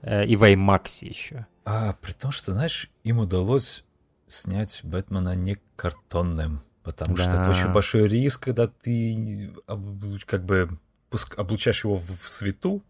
И 0.03 0.36
в 0.36 0.44
IMAX 0.44 1.06
еще. 1.06 1.48
А, 1.65 1.94
при 2.02 2.14
том, 2.14 2.32
что, 2.32 2.53
знаешь, 2.53 2.90
им 3.03 3.19
удалось 3.19 3.84
снять 4.26 4.82
Бэтмена 4.84 5.36
не 5.36 5.57
картонным, 5.76 6.61
потому 6.84 7.15
да. 7.15 7.24
что 7.24 7.41
это 7.41 7.49
очень 7.49 7.72
большой 7.72 8.07
риск, 8.07 8.44
когда 8.44 8.68
ты 8.68 9.53
как 10.26 10.45
бы 10.45 10.78
облучаешь 11.36 11.84
его 11.84 11.98
в 11.98 12.30
свету, 12.30 12.84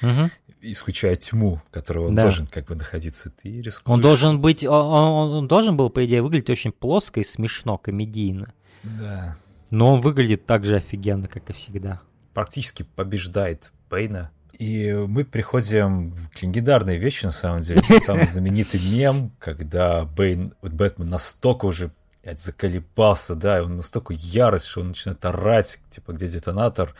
угу. 0.00 0.30
исключая 0.60 1.16
тьму, 1.16 1.60
в 1.68 1.70
которой 1.70 2.06
он 2.06 2.14
да. 2.14 2.22
должен 2.22 2.46
как 2.46 2.66
бы 2.66 2.74
находиться, 2.74 3.30
ты 3.30 3.60
рискуешь. 3.60 3.94
Он 3.94 4.00
должен 4.00 4.40
быть, 4.40 4.64
он, 4.64 4.72
он 4.72 5.48
должен 5.48 5.76
был, 5.76 5.90
по 5.90 6.04
идее, 6.04 6.22
выглядеть 6.22 6.50
очень 6.50 6.72
плоско 6.72 7.20
и 7.20 7.24
смешно, 7.24 7.78
комедийно. 7.78 8.52
Да. 8.82 9.36
Но 9.70 9.94
он 9.94 10.00
выглядит 10.00 10.46
так 10.46 10.64
же 10.64 10.76
офигенно, 10.76 11.28
как 11.28 11.48
и 11.50 11.52
всегда. 11.52 12.00
Практически 12.34 12.82
побеждает 12.82 13.72
Пейна 13.88 14.30
и 14.58 14.92
мы 14.92 15.24
приходим 15.24 16.14
к 16.34 16.42
легендарной 16.42 16.96
вещи, 16.96 17.24
на 17.24 17.32
самом 17.32 17.62
деле. 17.62 17.82
Самый 18.00 18.26
знаменитый 18.26 18.80
мем, 18.80 19.32
когда 19.38 20.04
Бэйн, 20.04 20.54
вот 20.62 20.72
Бэтмен 20.72 21.08
настолько 21.08 21.66
уже 21.66 21.90
блядь, 22.22 22.40
заколебался, 22.40 23.34
да, 23.34 23.58
и 23.58 23.62
он 23.62 23.76
настолько 23.76 24.14
ярость, 24.14 24.66
что 24.66 24.80
он 24.80 24.88
начинает 24.88 25.24
орать, 25.24 25.80
типа, 25.90 26.12
где 26.12 26.28
детонатор. 26.28 26.94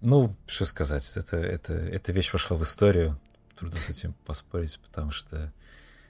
Ну, 0.00 0.34
что 0.46 0.64
сказать, 0.64 1.10
это, 1.16 1.36
это, 1.36 1.74
эта 1.74 2.12
вещь 2.12 2.32
вошла 2.32 2.56
в 2.56 2.62
историю. 2.62 3.18
Трудно 3.56 3.80
с 3.80 3.88
этим 3.88 4.14
поспорить, 4.24 4.78
потому 4.80 5.10
что 5.10 5.52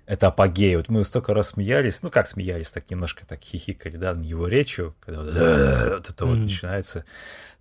это 0.07 0.29
апогей. 0.29 0.77
Вот 0.77 0.89
мы 0.89 1.05
столько 1.05 1.35
раз 1.35 1.51
смеялись, 1.51 2.03
ну 2.03 2.11
как 2.11 2.27
смеялись, 2.27 2.73
так 2.73 2.91
немножко 2.91 3.27
так 3.27 3.41
хихикали, 3.41 3.97
да, 3.97 4.15
на 4.15 4.23
его 4.23 4.47
речью, 4.47 4.95
когда 5.01 5.21
вот, 5.21 5.33
вот 5.95 6.11
это 6.11 6.27
вот 6.27 6.37
начинается, 6.37 7.05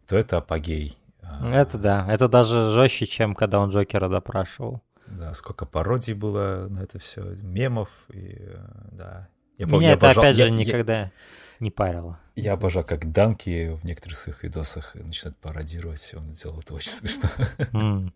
то 0.08 0.18
это 0.18 0.38
апогей. 0.38 0.98
Это 1.44 1.78
да, 1.78 2.06
это 2.10 2.28
даже 2.28 2.72
жестче, 2.72 3.06
чем 3.08 3.36
когда 3.36 3.60
он 3.60 3.70
Джокера 3.70 4.10
допрашивал. 4.10 4.82
Да, 5.08 5.34
сколько 5.34 5.66
пародий 5.66 6.14
было 6.14 6.68
на 6.70 6.80
это 6.80 7.00
все, 7.00 7.22
мемов, 7.42 7.90
и 8.10 8.36
э, 8.40 8.58
да. 8.92 9.30
Я 9.58 9.66
помню, 9.66 9.80
Меня 9.80 9.90
я 9.90 9.96
это 9.96 10.06
обожал, 10.08 10.24
опять 10.24 10.36
же 10.38 10.44
я, 10.44 10.50
никогда 10.50 11.00
я, 11.00 11.12
не 11.60 11.72
парило. 11.72 12.20
Я 12.36 12.54
обожал, 12.54 12.84
как 12.84 13.12
Данки 13.12 13.76
в 13.76 13.84
некоторых 13.86 14.18
своих 14.18 14.44
видосах 14.44 14.96
начинают 14.96 15.38
пародировать, 15.38 16.14
он 16.16 16.32
делал 16.32 16.60
это 16.60 16.76
очень 16.76 16.92
смешно. 16.92 17.30
Mm. 17.74 18.12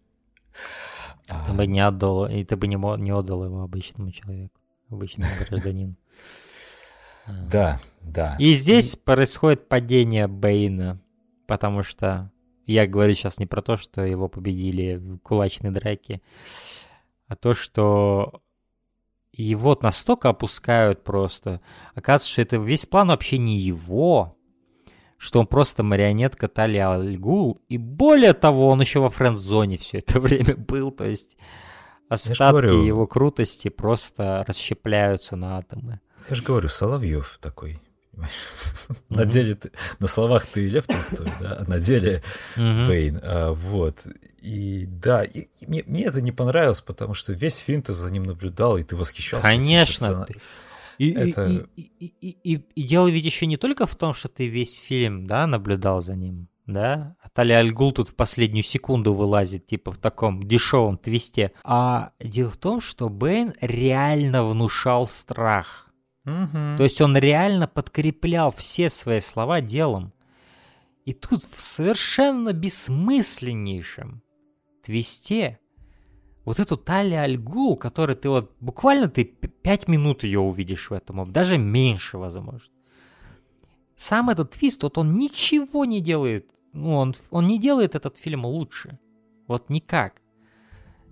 Ты 1.47 1.53
бы 1.53 1.65
не 1.65 1.79
отдал, 1.79 2.27
и 2.27 2.43
ты 2.43 2.55
бы 2.55 2.67
не, 2.67 2.75
не 2.75 3.11
отдал 3.11 3.43
его 3.43 3.63
обычному 3.63 4.11
человеку. 4.11 4.53
обычный 4.89 5.25
гражданин. 5.49 5.97
Да, 7.27 7.79
да. 8.01 8.35
И 8.37 8.53
здесь 8.55 8.95
происходит 8.95 9.67
падение 9.67 10.27
Бэйна, 10.27 10.99
потому 11.47 11.83
что 11.83 12.31
я 12.65 12.87
говорю 12.87 13.13
сейчас 13.13 13.39
не 13.39 13.45
про 13.45 13.61
то, 13.61 13.77
что 13.77 14.05
его 14.05 14.27
победили 14.27 14.95
в 14.95 15.17
кулачной 15.19 15.71
драке, 15.71 16.21
а 17.27 17.35
то, 17.35 17.53
что 17.53 18.41
его 19.33 19.77
настолько 19.81 20.29
опускают 20.29 21.03
просто. 21.03 21.61
Оказывается, 21.95 22.31
что 22.31 22.41
это 22.41 22.57
весь 22.57 22.85
план 22.85 23.07
вообще 23.07 23.37
не 23.37 23.57
его, 23.57 24.37
что 25.17 25.39
он 25.39 25.47
просто 25.47 25.83
марионетка 25.83 26.47
Тали 26.47 26.77
Альгул, 26.77 27.61
и 27.69 27.77
более 27.77 28.33
того, 28.33 28.67
он 28.67 28.81
еще 28.81 28.99
во 28.99 29.09
френд-зоне 29.09 29.77
все 29.77 29.99
это 29.99 30.19
время 30.21 30.55
был, 30.55 30.91
то 30.91 31.05
есть 31.05 31.37
остатки 32.09 32.51
говорю, 32.51 32.83
его 32.83 33.07
крутости 33.07 33.69
просто 33.69 34.43
расщепляются 34.47 35.35
на 35.35 35.57
атомы. 35.57 35.99
Я 36.29 36.35
же 36.35 36.43
говорю, 36.43 36.69
Соловьев 36.69 37.39
такой. 37.41 37.81
На 39.09 39.25
деле, 39.25 39.57
на 39.99 40.07
словах 40.07 40.45
ты 40.45 40.67
Лев 40.67 40.85
Толстой, 40.85 41.27
да, 41.39 41.57
а 41.59 41.69
на 41.69 41.79
деле 41.79 42.23
Бэйн. 42.55 43.19
А, 43.23 43.53
вот. 43.53 44.07
И 44.41 44.85
да, 44.87 45.23
и, 45.23 45.47
и 45.59 45.67
мне, 45.67 45.83
мне 45.87 46.03
это 46.05 46.21
не 46.21 46.31
понравилось, 46.31 46.81
потому 46.81 47.13
что 47.13 47.33
весь 47.33 47.57
фильм 47.57 47.81
ты 47.81 47.93
за 47.93 48.11
ним 48.11 48.23
наблюдал, 48.23 48.77
и 48.77 48.83
ты 48.83 48.95
восхищался. 48.95 49.47
Конечно. 49.47 50.27
И, 50.97 51.11
это... 51.11 51.65
и, 51.75 51.81
и, 51.81 52.13
и, 52.21 52.37
и, 52.43 52.65
и 52.75 52.83
дело 52.83 53.07
ведь 53.07 53.25
еще 53.25 53.45
не 53.45 53.57
только 53.57 53.87
в 53.87 53.95
том, 53.95 54.13
что 54.13 54.27
ты 54.27 54.47
весь 54.47 54.75
фильм, 54.75 55.25
да, 55.25 55.47
наблюдал 55.47 56.01
за 56.01 56.15
ним, 56.15 56.49
да, 56.67 57.15
а 57.21 57.29
Тали 57.29 57.53
Альгул 57.53 57.93
тут 57.93 58.09
в 58.09 58.15
последнюю 58.15 58.63
секунду 58.63 59.13
вылазит, 59.13 59.65
типа 59.65 59.91
в 59.91 59.97
таком 59.97 60.47
дешевом 60.47 60.97
твисте, 60.97 61.51
а 61.63 62.11
дело 62.19 62.51
в 62.51 62.57
том, 62.57 62.79
что 62.79 63.09
Бэйн 63.09 63.53
реально 63.59 64.43
внушал 64.43 65.07
страх. 65.07 65.89
Угу. 66.25 66.77
То 66.77 66.83
есть 66.83 67.01
он 67.01 67.17
реально 67.17 67.67
подкреплял 67.67 68.51
все 68.51 68.89
свои 68.89 69.19
слова 69.19 69.61
делом. 69.61 70.13
И 71.05 71.11
тут 71.11 71.43
в 71.43 71.61
совершенно 71.61 72.53
бессмысленнейшем 72.53 74.23
твисте 74.83 75.59
вот 76.45 76.59
эту 76.59 76.77
Тали 76.77 77.15
Альгул, 77.15 77.77
который 77.77 78.15
ты 78.15 78.29
вот 78.29 78.51
буквально 78.59 79.09
ты 79.09 79.23
пять 79.25 79.87
минут 79.87 80.23
ее 80.23 80.39
увидишь 80.39 80.89
в 80.89 80.93
этом, 80.93 81.31
даже 81.31 81.57
меньше, 81.57 82.17
возможно. 82.17 82.71
Сам 83.95 84.29
этот 84.29 84.51
твист, 84.51 84.83
вот 84.83 84.97
он 84.97 85.17
ничего 85.17 85.85
не 85.85 86.01
делает, 86.01 86.49
ну, 86.73 86.95
он, 86.95 87.15
он 87.31 87.47
не 87.47 87.59
делает 87.59 87.95
этот 87.95 88.17
фильм 88.17 88.45
лучше. 88.45 88.99
Вот 89.47 89.69
никак. 89.69 90.21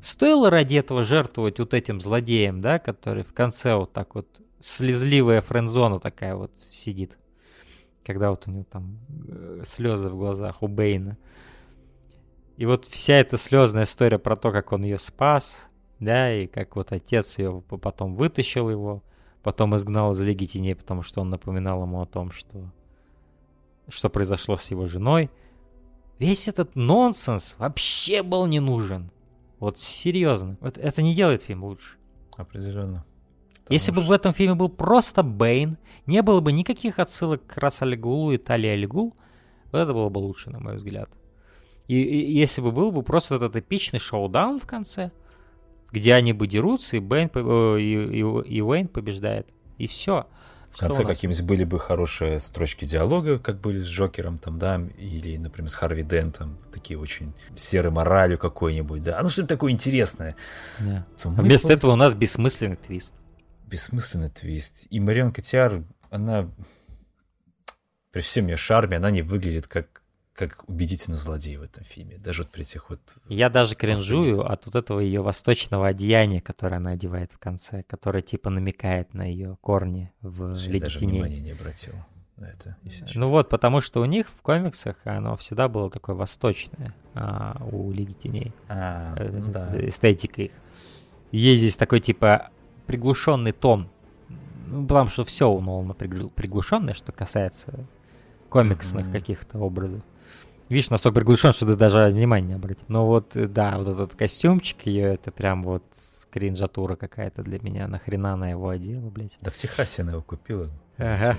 Стоило 0.01 0.49
ради 0.49 0.75
этого 0.75 1.03
жертвовать 1.03 1.59
вот 1.59 1.73
этим 1.73 2.01
злодеем, 2.01 2.59
да, 2.59 2.79
который 2.79 3.23
в 3.23 3.33
конце 3.33 3.75
вот 3.75 3.93
так 3.93 4.15
вот 4.15 4.40
слезливая 4.61 5.41
френдзона 5.41 5.99
такая 5.99 6.35
вот 6.35 6.51
сидит. 6.69 7.17
Когда 8.05 8.29
вот 8.29 8.47
у 8.47 8.51
него 8.51 8.63
там 8.63 8.99
э, 9.27 9.61
слезы 9.65 10.09
в 10.09 10.17
глазах 10.17 10.63
у 10.63 10.67
Бейна. 10.67 11.17
И 12.57 12.65
вот 12.65 12.85
вся 12.85 13.15
эта 13.15 13.37
слезная 13.37 13.83
история 13.83 14.19
про 14.19 14.35
то, 14.35 14.51
как 14.51 14.71
он 14.71 14.83
ее 14.83 14.97
спас, 14.97 15.67
да, 15.99 16.33
и 16.33 16.47
как 16.47 16.75
вот 16.75 16.91
отец 16.91 17.37
ее 17.39 17.61
потом 17.61 18.15
вытащил 18.15 18.69
его, 18.69 19.03
потом 19.43 19.75
изгнал 19.75 20.11
из 20.11 20.21
Лиги 20.21 20.45
Теней, 20.45 20.75
потому 20.75 21.01
что 21.01 21.21
он 21.21 21.29
напоминал 21.29 21.83
ему 21.83 22.01
о 22.01 22.05
том, 22.05 22.31
что, 22.31 22.71
что 23.89 24.09
произошло 24.09 24.57
с 24.57 24.69
его 24.71 24.85
женой. 24.85 25.29
Весь 26.19 26.47
этот 26.47 26.75
нонсенс 26.75 27.55
вообще 27.57 28.21
был 28.21 28.45
не 28.45 28.59
нужен. 28.59 29.11
Вот 29.59 29.79
серьезно. 29.79 30.57
Вот 30.59 30.77
это 30.77 31.01
не 31.01 31.15
делает 31.15 31.43
фильм 31.43 31.63
лучше. 31.63 31.97
Определенно. 32.35 33.05
Если 33.71 33.91
что... 33.91 34.01
бы 34.01 34.07
в 34.07 34.11
этом 34.11 34.33
фильме 34.33 34.55
был 34.55 34.69
просто 34.69 35.23
Бэйн, 35.23 35.77
не 36.05 36.21
было 36.21 36.39
бы 36.39 36.51
никаких 36.51 36.99
отсылок 36.99 37.45
к 37.45 37.57
Расалигулу 37.57 38.31
и 38.33 38.37
Тали 38.37 38.67
Алигул, 38.67 39.15
вот 39.71 39.79
это 39.79 39.93
было 39.93 40.09
бы 40.09 40.19
лучше, 40.19 40.49
на 40.49 40.59
мой 40.59 40.75
взгляд. 40.75 41.09
И, 41.87 42.01
и 42.01 42.33
если 42.33 42.61
бы 42.61 42.71
был 42.71 42.91
бы 42.91 43.03
просто 43.03 43.35
этот 43.35 43.55
эпичный 43.55 43.99
шоу-даун 43.99 44.59
в 44.59 44.65
конце, 44.65 45.11
где 45.91 46.13
они 46.13 46.33
бы 46.33 46.47
дерутся, 46.47 46.97
и, 46.97 46.99
Бэйн, 46.99 47.29
э, 47.33 47.77
и, 47.79 48.19
и, 48.19 48.57
и 48.57 48.61
Уэйн 48.61 48.87
побеждает. 48.87 49.47
И 49.77 49.87
все. 49.87 50.27
В 50.71 50.77
конце 50.77 51.03
какие-нибудь 51.03 51.43
были 51.43 51.65
бы 51.65 51.79
хорошие 51.79 52.39
строчки 52.39 52.85
диалога, 52.85 53.39
как 53.39 53.59
были 53.59 53.81
с 53.81 53.87
Джокером, 53.87 54.37
там, 54.37 54.57
да, 54.57 54.81
или, 54.97 55.35
например, 55.35 55.69
с 55.69 55.75
Харви 55.75 56.01
Дентом, 56.01 56.57
такие 56.71 56.97
очень 56.97 57.33
серой 57.55 57.91
моралью 57.91 58.37
какой-нибудь, 58.37 59.03
да, 59.03 59.19
ну 59.21 59.29
что-нибудь 59.29 59.49
такое 59.49 59.71
интересное. 59.73 60.35
Yeah. 60.79 61.03
А 61.25 61.41
вместо 61.41 61.67
бы... 61.67 61.73
этого 61.73 61.91
у 61.91 61.95
нас 61.97 62.15
бессмысленный 62.15 62.77
твист. 62.77 63.15
Бессмысленный 63.71 64.29
твист. 64.29 64.85
И 64.89 64.99
Марион 64.99 65.31
Котиар, 65.31 65.83
она 66.09 66.51
при 68.11 68.21
всем 68.21 68.47
ее 68.47 68.57
шарме, 68.57 68.97
она 68.97 69.09
не 69.09 69.21
выглядит 69.21 69.67
как 69.67 70.01
как 70.33 70.67
убедительно 70.67 71.17
злодей 71.17 71.57
в 71.57 71.61
этом 71.61 71.83
фильме, 71.83 72.17
даже 72.17 72.43
вот 72.43 72.51
при 72.51 72.61
этих 72.61 72.89
вот... 72.89 72.99
Я 73.27 73.49
даже 73.49 73.75
кринжую 73.75 74.49
от 74.49 74.65
вот 74.65 74.75
этого 74.75 74.99
ее 74.99 75.21
восточного 75.21 75.87
одеяния, 75.87 76.41
которое 76.41 76.77
она 76.77 76.91
одевает 76.91 77.31
в 77.31 77.37
конце, 77.37 77.83
которое 77.83 78.21
типа 78.21 78.49
намекает 78.49 79.13
на 79.13 79.23
ее 79.23 79.57
корни 79.61 80.11
в 80.21 80.53
Я 80.53 80.79
даже 80.79 80.99
внимания 80.99 81.41
не 81.41 81.51
обратил 81.51 81.93
на 82.37 82.45
это, 82.45 82.77
если 82.83 83.05
Ну 83.19 83.25
вот, 83.25 83.49
потому 83.49 83.81
что 83.81 84.01
у 84.01 84.05
них 84.05 84.27
в 84.29 84.41
комиксах 84.41 84.95
оно 85.03 85.35
всегда 85.37 85.67
было 85.67 85.91
такое 85.91 86.15
восточное, 86.15 86.95
а, 87.13 87.61
у 87.71 87.91
Лиги 87.91 88.13
Теней. 88.13 88.53
А, 88.67 89.13
э, 89.17 89.41
да. 89.47 89.69
Эстетика 89.87 90.43
их. 90.43 90.51
Есть 91.31 91.61
здесь 91.61 91.75
такой 91.75 91.99
типа 91.99 92.49
приглушенный 92.91 93.53
тон. 93.53 93.87
Ну, 94.67 94.85
потому 94.85 95.09
что 95.09 95.23
все 95.23 95.49
у 95.49 95.61
Нолана 95.61 95.93
приглушенное, 95.93 96.93
что 96.93 97.13
касается 97.13 97.85
комиксных 98.49 99.07
mm-hmm. 99.07 99.11
каких-то 99.13 99.59
образов. 99.59 100.01
Видишь, 100.67 100.89
настолько 100.89 101.15
приглушен, 101.15 101.53
что 101.53 101.65
ты 101.65 101.75
даже 101.75 102.07
внимания 102.07 102.47
не 102.47 102.53
обратил. 102.55 102.83
Но 102.89 103.05
вот, 103.05 103.37
э, 103.37 103.47
да, 103.47 103.77
вот 103.77 103.87
этот 103.87 104.15
костюмчик 104.15 104.85
ее, 104.85 105.13
это 105.13 105.31
прям 105.31 105.63
вот 105.63 105.83
кринжатура 106.31 106.97
какая-то 106.97 107.43
для 107.43 107.59
меня. 107.59 107.87
Нахрена 107.87 108.33
она 108.33 108.49
его 108.49 108.67
одела, 108.67 109.09
блядь. 109.09 109.37
Да 109.41 109.51
в 109.51 109.53
Техасе 109.53 110.01
она 110.01 110.11
его 110.11 110.21
купила. 110.21 110.69
Ага. 110.97 111.37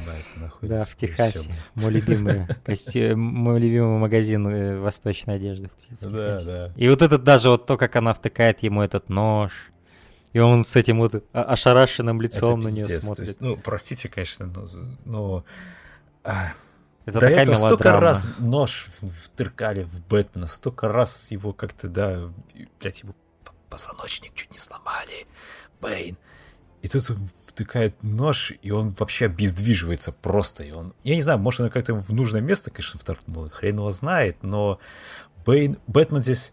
Да, 0.62 0.84
в 0.84 0.96
Техасе. 0.96 1.50
Мой 1.74 1.92
любимый 1.92 2.46
костюм, 2.64 3.20
мой 3.20 3.60
любимый 3.60 3.98
магазин 3.98 4.46
э, 4.48 4.78
восточной 4.78 5.36
одежды. 5.36 5.70
Да, 6.00 6.40
да. 6.42 6.72
И 6.76 6.88
вот 6.88 7.02
этот 7.02 7.24
даже 7.24 7.50
вот 7.50 7.66
то, 7.66 7.76
как 7.76 7.94
она 7.96 8.14
втыкает 8.14 8.62
ему 8.62 8.80
этот 8.80 9.10
нож. 9.10 9.70
И 10.32 10.38
он 10.38 10.64
с 10.64 10.76
этим 10.76 10.98
вот 10.98 11.24
ошарашенным 11.32 12.20
лицом 12.20 12.60
на 12.60 12.68
нее 12.68 13.00
смотрит. 13.00 13.28
Есть, 13.28 13.40
ну, 13.40 13.56
простите, 13.56 14.08
конечно, 14.08 14.46
но, 14.46 14.66
но 15.04 15.44
а, 16.24 16.52
это 17.04 17.20
До 17.20 17.26
этого 17.26 17.56
мелодрама. 17.56 17.58
столько 17.58 18.00
раз 18.00 18.26
нож 18.38 18.86
втыркали 19.24 19.82
в 19.82 20.00
Бэтмена, 20.06 20.46
столько 20.46 20.88
раз 20.88 21.30
его 21.30 21.52
как-то, 21.52 21.88
да, 21.88 22.30
блядь, 22.80 23.02
его 23.02 23.14
позвоночник 23.68 24.34
чуть 24.34 24.52
не 24.52 24.58
сломали. 24.58 25.26
Бэйн. 25.80 26.16
И 26.82 26.88
тут 26.88 27.12
втыкает 27.40 28.02
нож, 28.02 28.52
и 28.60 28.70
он 28.70 28.90
вообще 28.90 29.26
обездвиживается 29.26 30.12
просто. 30.12 30.64
И 30.64 30.72
он, 30.72 30.94
я 31.04 31.14
не 31.14 31.22
знаю, 31.22 31.38
может, 31.38 31.60
он 31.60 31.70
как-то 31.70 31.94
в 31.94 32.12
нужное 32.12 32.40
место, 32.40 32.70
конечно, 32.70 32.98
вторгнул, 32.98 33.48
хрен 33.48 33.76
его 33.76 33.90
знает, 33.90 34.42
но 34.42 34.78
Бэйн, 35.44 35.78
Бэтмен 35.86 36.22
здесь 36.22 36.52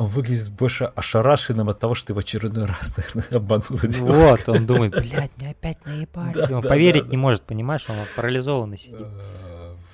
он 0.00 0.06
выглядит 0.06 0.48
больше 0.50 0.84
ошарашенным 0.84 1.68
от 1.68 1.78
того, 1.78 1.94
что 1.94 2.08
ты 2.08 2.14
в 2.14 2.18
очередной 2.18 2.64
раз, 2.64 2.96
наверное, 3.14 3.36
обманула 3.36 3.86
девушка. 3.86 4.46
Вот, 4.46 4.48
он 4.48 4.66
думает, 4.66 4.98
блядь, 4.98 5.36
мне 5.36 5.50
опять 5.50 5.84
наебали. 5.84 6.32
Да, 6.32 6.56
он 6.56 6.62
да, 6.62 6.68
поверить 6.68 7.04
да, 7.04 7.10
не 7.10 7.16
может, 7.18 7.42
понимаешь, 7.42 7.84
он 7.88 7.96
парализованный 8.16 8.78
сидит. 8.78 9.06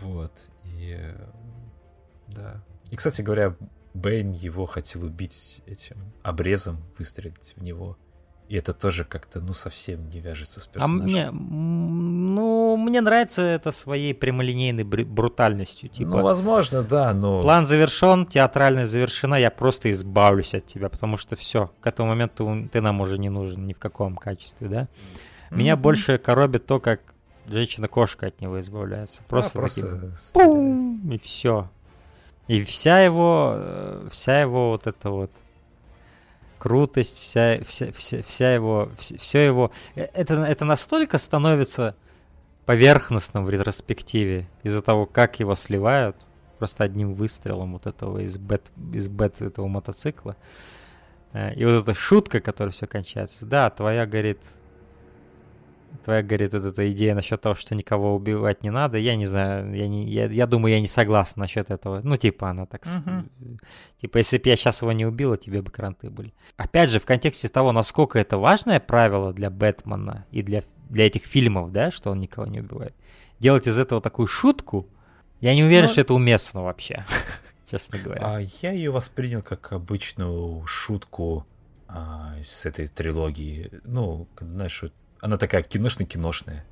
Вот, 0.00 0.32
и... 0.62 0.96
Да. 2.28 2.62
И, 2.90 2.96
кстати 2.96 3.22
говоря, 3.22 3.56
Бэйн 3.94 4.30
его 4.30 4.66
хотел 4.66 5.02
убить 5.04 5.62
этим 5.66 5.96
обрезом, 6.22 6.84
выстрелить 6.98 7.54
в 7.56 7.62
него. 7.62 7.98
И 8.48 8.56
это 8.56 8.72
тоже 8.72 9.04
как-то, 9.04 9.40
ну, 9.40 9.54
совсем 9.54 10.08
не 10.08 10.20
вяжется 10.20 10.60
с 10.60 10.66
персонажем. 10.68 11.04
А 11.04 11.10
мне, 11.10 11.30
ну, 11.32 12.76
мне 12.76 13.00
нравится 13.00 13.42
это 13.42 13.72
своей 13.72 14.14
прямолинейной 14.14 14.84
брутальностью. 14.84 15.88
Типа, 15.88 16.10
ну, 16.10 16.22
возможно, 16.22 16.82
да, 16.82 17.12
но... 17.12 17.42
План 17.42 17.66
завершен, 17.66 18.24
театральность 18.24 18.92
завершена, 18.92 19.34
я 19.34 19.50
просто 19.50 19.90
избавлюсь 19.90 20.54
от 20.54 20.66
тебя, 20.66 20.88
потому 20.88 21.16
что 21.16 21.34
все, 21.34 21.72
к 21.80 21.86
этому 21.88 22.10
моменту 22.10 22.68
ты 22.70 22.80
нам 22.80 23.00
уже 23.00 23.18
не 23.18 23.30
нужен 23.30 23.66
ни 23.66 23.72
в 23.72 23.78
каком 23.78 24.16
качестве, 24.16 24.68
да? 24.68 24.88
Меня 25.50 25.72
mm-hmm. 25.72 25.76
больше 25.76 26.18
коробит 26.18 26.66
то, 26.66 26.78
как 26.78 27.00
женщина-кошка 27.48 28.26
от 28.26 28.40
него 28.40 28.60
избавляется. 28.60 29.22
Просто, 29.26 29.58
а, 29.58 29.60
просто 29.60 30.12
такие, 30.34 31.14
и 31.14 31.18
все. 31.18 31.68
И 32.46 32.62
вся 32.62 33.00
его, 33.00 33.54
э, 33.56 34.08
вся 34.10 34.40
его 34.40 34.70
вот 34.70 34.86
это 34.86 35.10
вот 35.10 35.30
крутость, 36.58 37.18
вся, 37.18 37.60
вся, 37.64 37.92
вся, 37.92 38.22
вся 38.22 38.54
его, 38.54 38.90
все, 38.98 39.38
его, 39.38 39.70
э, 39.94 40.08
это, 40.14 40.34
это 40.34 40.64
настолько 40.64 41.18
становится 41.18 41.94
поверхностным 42.64 43.44
в 43.44 43.50
ретроспективе 43.50 44.48
из-за 44.62 44.82
того, 44.82 45.06
как 45.06 45.38
его 45.40 45.54
сливают 45.54 46.16
просто 46.58 46.84
одним 46.84 47.12
выстрелом 47.12 47.74
вот 47.74 47.86
этого 47.86 48.18
из 48.18 48.36
бет, 48.38 48.70
из 48.92 49.08
бет 49.08 49.40
этого 49.40 49.68
мотоцикла. 49.68 50.36
Э, 51.32 51.54
и 51.54 51.64
вот 51.64 51.82
эта 51.82 51.94
шутка, 51.94 52.40
которая 52.40 52.72
все 52.72 52.86
кончается. 52.86 53.46
Да, 53.46 53.70
твоя, 53.70 54.06
говорит, 54.06 54.40
твоя, 56.06 56.22
говорит, 56.22 56.52
вот 56.52 56.64
эта 56.64 56.92
идея 56.92 57.16
насчет 57.16 57.40
того, 57.40 57.56
что 57.56 57.74
никого 57.74 58.14
убивать 58.14 58.62
не 58.62 58.70
надо, 58.70 58.96
я 58.96 59.16
не 59.16 59.26
знаю, 59.26 59.74
я, 59.74 59.88
не, 59.88 60.08
я, 60.08 60.26
я 60.26 60.46
думаю, 60.46 60.72
я 60.72 60.80
не 60.80 60.86
согласна 60.86 61.40
насчет 61.40 61.68
этого. 61.70 62.00
Ну, 62.04 62.16
типа, 62.16 62.50
она 62.50 62.64
так... 62.64 62.84
Uh-huh. 62.84 63.28
Типа, 64.00 64.18
если 64.18 64.38
бы 64.38 64.48
я 64.48 64.56
сейчас 64.56 64.82
его 64.82 64.92
не 64.92 65.04
убила, 65.04 65.36
тебе 65.36 65.62
бы 65.62 65.70
кранты 65.72 66.08
были. 66.08 66.32
Опять 66.56 66.90
же, 66.90 67.00
в 67.00 67.06
контексте 67.06 67.48
того, 67.48 67.72
насколько 67.72 68.20
это 68.20 68.38
важное 68.38 68.78
правило 68.78 69.32
для 69.32 69.50
Бэтмена 69.50 70.26
и 70.30 70.42
для, 70.42 70.62
для 70.88 71.08
этих 71.08 71.24
фильмов, 71.24 71.72
да, 71.72 71.90
что 71.90 72.12
он 72.12 72.20
никого 72.20 72.46
не 72.46 72.60
убивает, 72.60 72.94
делать 73.40 73.66
из 73.66 73.76
этого 73.76 74.00
такую 74.00 74.28
шутку, 74.28 74.88
я 75.40 75.56
не 75.56 75.64
уверен, 75.64 75.82
Но... 75.82 75.88
Ну, 75.88 75.92
что 75.92 76.00
это 76.02 76.14
уместно 76.14 76.62
вообще, 76.62 77.04
честно 77.68 77.98
говоря. 77.98 78.22
А 78.22 78.40
я 78.62 78.70
ее 78.70 78.92
воспринял 78.92 79.42
как 79.42 79.72
обычную 79.72 80.64
шутку 80.66 81.44
а, 81.88 82.36
с 82.44 82.64
этой 82.64 82.86
трилогии. 82.86 83.72
Ну, 83.84 84.28
знаешь, 84.40 84.84
она 85.20 85.38
такая 85.38 85.62
киношно-киношная. 85.62 86.64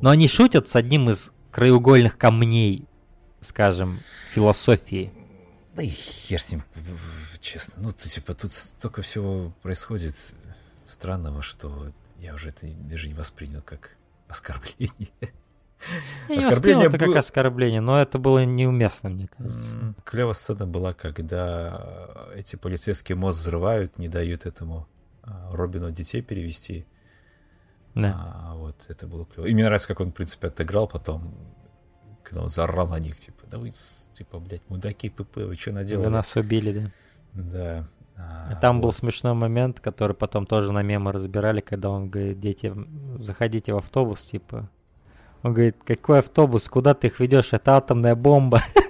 Но 0.00 0.10
они 0.10 0.28
шутят 0.28 0.68
с 0.68 0.76
одним 0.76 1.10
из 1.10 1.32
краеугольных 1.50 2.16
камней, 2.16 2.86
скажем, 3.40 3.98
философии. 4.32 5.12
Да 5.74 5.82
и 5.82 5.88
хер 5.88 6.40
с 6.40 6.52
ним, 6.52 6.64
честно. 7.40 7.82
Ну, 7.82 7.92
типа, 7.92 8.34
тут 8.34 8.52
столько 8.52 9.02
всего 9.02 9.52
происходит 9.62 10.14
странного, 10.84 11.42
что 11.42 11.92
я 12.18 12.34
уже 12.34 12.48
это 12.48 12.66
даже 12.66 13.08
не 13.08 13.14
воспринял 13.14 13.62
как 13.62 13.96
оскорбление. 14.28 15.10
Я 16.28 16.38
оскорбление 16.38 16.88
это 16.88 16.98
было... 16.98 17.08
как 17.08 17.16
оскорбление, 17.16 17.80
но 17.80 18.00
это 18.00 18.18
было 18.18 18.44
неуместно, 18.44 19.08
мне 19.08 19.28
кажется. 19.28 19.94
Клевая 20.04 20.34
сцена 20.34 20.66
была, 20.66 20.92
когда 20.92 22.28
эти 22.34 22.56
полицейские 22.56 23.16
мост 23.16 23.38
взрывают, 23.40 23.98
не 23.98 24.08
дают 24.08 24.44
этому 24.44 24.86
а, 25.22 25.50
Робину 25.52 25.90
детей 25.90 26.20
перевести. 26.20 26.86
Да. 27.94 28.14
А, 28.16 28.54
вот, 28.54 28.86
это 28.88 29.06
было 29.06 29.26
клево. 29.26 29.46
И 29.46 29.54
мне 29.54 29.64
нравится, 29.64 29.88
как 29.88 30.00
он, 30.00 30.10
в 30.10 30.14
принципе, 30.14 30.48
отыграл 30.48 30.86
потом, 30.86 31.34
когда 32.22 32.42
он 32.42 32.48
заорал 32.48 32.88
на 32.88 32.98
них, 32.98 33.16
типа, 33.16 33.44
да 33.50 33.58
вы, 33.58 33.70
типа, 33.70 34.38
блядь, 34.38 34.62
мудаки 34.68 35.08
тупые, 35.08 35.46
вы 35.46 35.56
что 35.56 35.72
наделали? 35.72 36.06
Вы 36.06 36.12
нас 36.12 36.36
убили, 36.36 36.72
да. 36.72 36.90
Да. 37.32 37.88
А, 38.16 38.54
Там 38.56 38.76
вот. 38.76 38.82
был 38.82 38.92
смешной 38.92 39.34
момент, 39.34 39.80
который 39.80 40.14
потом 40.14 40.46
тоже 40.46 40.72
на 40.72 40.82
мемы 40.82 41.12
разбирали, 41.12 41.60
когда 41.60 41.90
он 41.90 42.08
говорит, 42.10 42.38
дети, 42.40 42.72
заходите 43.16 43.72
в 43.72 43.78
автобус, 43.78 44.24
типа, 44.24 44.68
он 45.42 45.54
говорит, 45.54 45.76
какой 45.84 46.18
автобус, 46.18 46.68
куда 46.68 46.94
ты 46.94 47.06
их 47.08 47.18
ведешь, 47.18 47.52
это 47.52 47.76
атомная 47.76 48.14
бомба. 48.14 48.62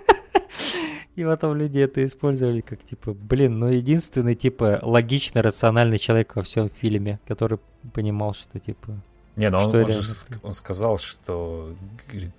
И 1.21 1.25
потом 1.25 1.55
люди 1.55 1.79
это 1.79 2.03
использовали 2.07 2.63
как, 2.63 2.83
типа, 2.83 3.13
блин, 3.13 3.59
ну 3.59 3.67
единственный, 3.69 4.35
типа, 4.35 4.79
логичный, 4.81 5.43
рациональный 5.43 5.99
человек 5.99 6.35
во 6.35 6.43
всем 6.43 6.71
фильме, 6.71 7.21
который 7.29 7.59
понимал, 7.93 8.33
что, 8.33 8.59
типа... 8.59 9.03
Не, 9.37 9.51
ну 9.51 9.59
он, 9.59 9.75
он 9.75 9.91
же 9.91 10.01
он 10.43 10.53
сказал, 10.53 10.97
что 10.97 11.75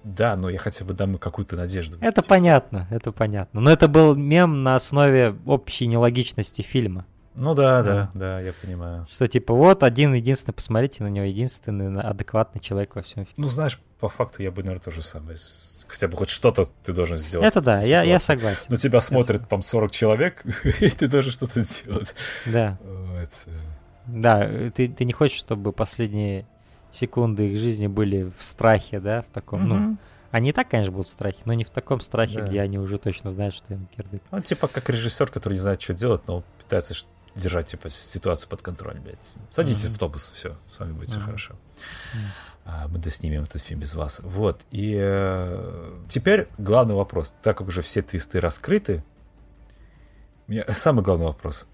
да, 0.04 0.36
но 0.36 0.50
я 0.50 0.58
хотя 0.58 0.84
бы 0.84 0.96
дам 0.96 1.20
какую-то 1.20 1.56
надежду. 1.56 1.98
Это 2.02 2.24
типа. 2.24 2.30
понятно, 2.30 2.88
это 2.90 3.12
понятно. 3.12 3.62
Но 3.62 3.70
это 3.70 3.88
был 3.88 4.16
мем 4.16 4.64
на 4.64 4.74
основе 4.74 5.36
общей 5.46 5.86
нелогичности 5.86 6.64
фильма. 6.64 7.06
Ну 7.36 7.54
да, 7.54 7.82
да, 7.82 8.12
да, 8.14 8.42
я 8.42 8.54
понимаю. 8.54 9.08
Что 9.10 9.28
типа 9.28 9.54
вот 9.54 9.84
один 9.84 10.14
единственный, 10.14 10.54
посмотрите 10.54 11.04
на 11.04 11.08
него, 11.08 11.26
единственный 11.26 12.02
адекватный 12.02 12.62
человек 12.62 12.96
во 12.96 13.02
всем 13.02 13.26
фильме. 13.26 13.36
Ну 13.38 13.48
знаешь, 13.48 13.80
по 14.00 14.10
факту 14.10 14.44
я 14.44 14.52
бы, 14.52 14.64
наверное, 14.64 14.84
то 14.84 14.92
же 14.92 15.02
самое. 15.02 15.38
Хотя 15.88 16.08
бы 16.08 16.18
хоть 16.18 16.30
что-то 16.30 16.66
ты 16.84 16.92
должен 16.92 17.18
сделать. 17.18 17.48
Это 17.48 17.62
да, 17.62 17.80
я, 17.82 18.04
я 18.04 18.20
согласен. 18.20 18.66
Но 18.70 18.78
тебя 18.78 19.00
смотрит 19.00 19.48
там 19.48 19.62
40 19.62 19.92
человек, 19.92 20.44
и 20.82 20.90
ты 20.90 21.08
должен 21.08 21.32
что-то 21.32 21.62
сделать. 21.62 22.16
Да. 22.46 22.78
Вот. 22.84 23.30
Да, 24.08 24.50
ты, 24.76 24.90
ты 24.90 25.06
не 25.06 25.14
хочешь, 25.14 25.38
чтобы 25.38 25.72
последние 25.72 26.46
секунды 26.90 27.50
их 27.50 27.60
жизни 27.60 27.88
были 27.88 28.32
в 28.38 28.44
страхе, 28.44 29.00
да, 29.00 29.22
в 29.22 29.34
таком, 29.34 29.66
угу. 29.66 29.74
ну, 29.74 29.98
они 30.32 30.50
и 30.50 30.54
так, 30.54 30.70
конечно, 30.70 30.92
будут 30.92 31.08
в 31.08 31.12
страхе, 31.12 31.40
но 31.46 31.54
не 31.54 31.64
в 31.64 31.70
таком 31.70 32.00
страхе, 32.00 32.40
да. 32.40 32.48
где 32.48 32.62
они 32.62 32.80
уже 32.80 32.98
точно 32.98 33.30
знают, 33.30 33.54
что 33.54 33.74
им 33.74 33.88
кирдык. 33.96 34.22
Он 34.32 34.42
типа 34.42 34.68
как 34.68 34.90
режиссер, 34.90 35.30
который 35.30 35.54
не 35.54 35.60
знает, 35.60 35.82
что 35.82 35.94
делать, 35.94 36.22
но 36.28 36.44
пытается 36.58 36.94
держать 37.36 37.68
типа 37.68 37.90
ситуацию 37.90 38.50
под 38.50 38.62
контролем, 38.62 39.04
блядь. 39.04 39.34
Садитесь 39.50 39.86
mm-hmm. 39.86 39.90
в 39.90 39.92
автобус, 39.94 40.32
все, 40.34 40.58
с 40.72 40.80
вами 40.80 40.94
будет 40.94 41.10
mm-hmm. 41.10 41.12
все 41.12 41.22
хорошо. 41.22 41.54
Mm-hmm. 41.54 42.88
Мы 42.90 43.00
доснимем 43.00 43.44
этот 43.44 43.62
фильм 43.62 43.80
без 43.80 43.96
вас. 43.96 44.20
Вот. 44.24 44.66
И 44.72 44.96
э, 45.00 46.00
теперь 46.08 46.48
главный 46.58 46.96
вопрос. 46.96 47.34
Так 47.42 47.58
как 47.58 47.68
уже 47.68 47.82
все 47.82 48.02
твисты 48.02 48.40
раскрыты, 48.40 49.04
меня, 50.48 50.64
самый 50.74 51.04
главный 51.04 51.26
вопрос. 51.26 51.68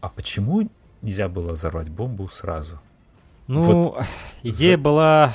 А 0.00 0.08
почему 0.08 0.70
нельзя 1.02 1.28
было 1.28 1.52
взорвать 1.52 1.88
бомбу 1.88 2.28
сразу? 2.28 2.80
Ну, 3.46 3.60
вот 3.60 4.04
идея 4.42 4.76
за... 4.76 4.82
была... 4.82 5.34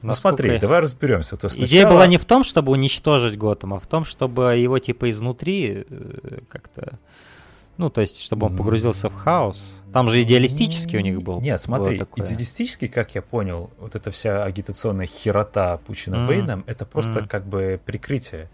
Ну 0.00 0.12
смотри, 0.12 0.52
я... 0.52 0.60
давай 0.60 0.80
разберемся. 0.80 1.36
То 1.36 1.48
сначала... 1.48 1.66
Идея 1.66 1.88
была 1.88 2.06
не 2.06 2.18
в 2.18 2.24
том, 2.24 2.44
чтобы 2.44 2.72
уничтожить 2.72 3.36
Готэм, 3.36 3.74
а 3.74 3.80
в 3.80 3.86
том, 3.86 4.04
чтобы 4.04 4.56
его 4.56 4.78
типа 4.78 5.10
изнутри 5.10 5.84
э, 5.88 6.38
как-то 6.48 6.98
ну, 7.78 7.90
то 7.90 8.00
есть, 8.00 8.20
чтобы 8.20 8.46
он 8.46 8.56
погрузился 8.56 9.08
в 9.08 9.14
хаос. 9.14 9.82
Там 9.92 10.10
же 10.10 10.20
идеалистический 10.22 10.98
у 10.98 11.00
них 11.00 11.22
был. 11.22 11.40
Нет, 11.40 11.60
смотри, 11.60 12.02
идеалистический, 12.16 12.88
как 12.88 13.14
я 13.14 13.22
понял, 13.22 13.70
вот 13.78 13.94
эта 13.94 14.10
вся 14.10 14.42
агитационная 14.42 15.06
херота 15.06 15.78
Пучина 15.78 16.16
mm. 16.16 16.26
Бэйном, 16.26 16.64
это 16.66 16.84
просто 16.84 17.20
mm. 17.20 17.28
как 17.28 17.46
бы 17.46 17.80
прикрытие. 17.84 18.50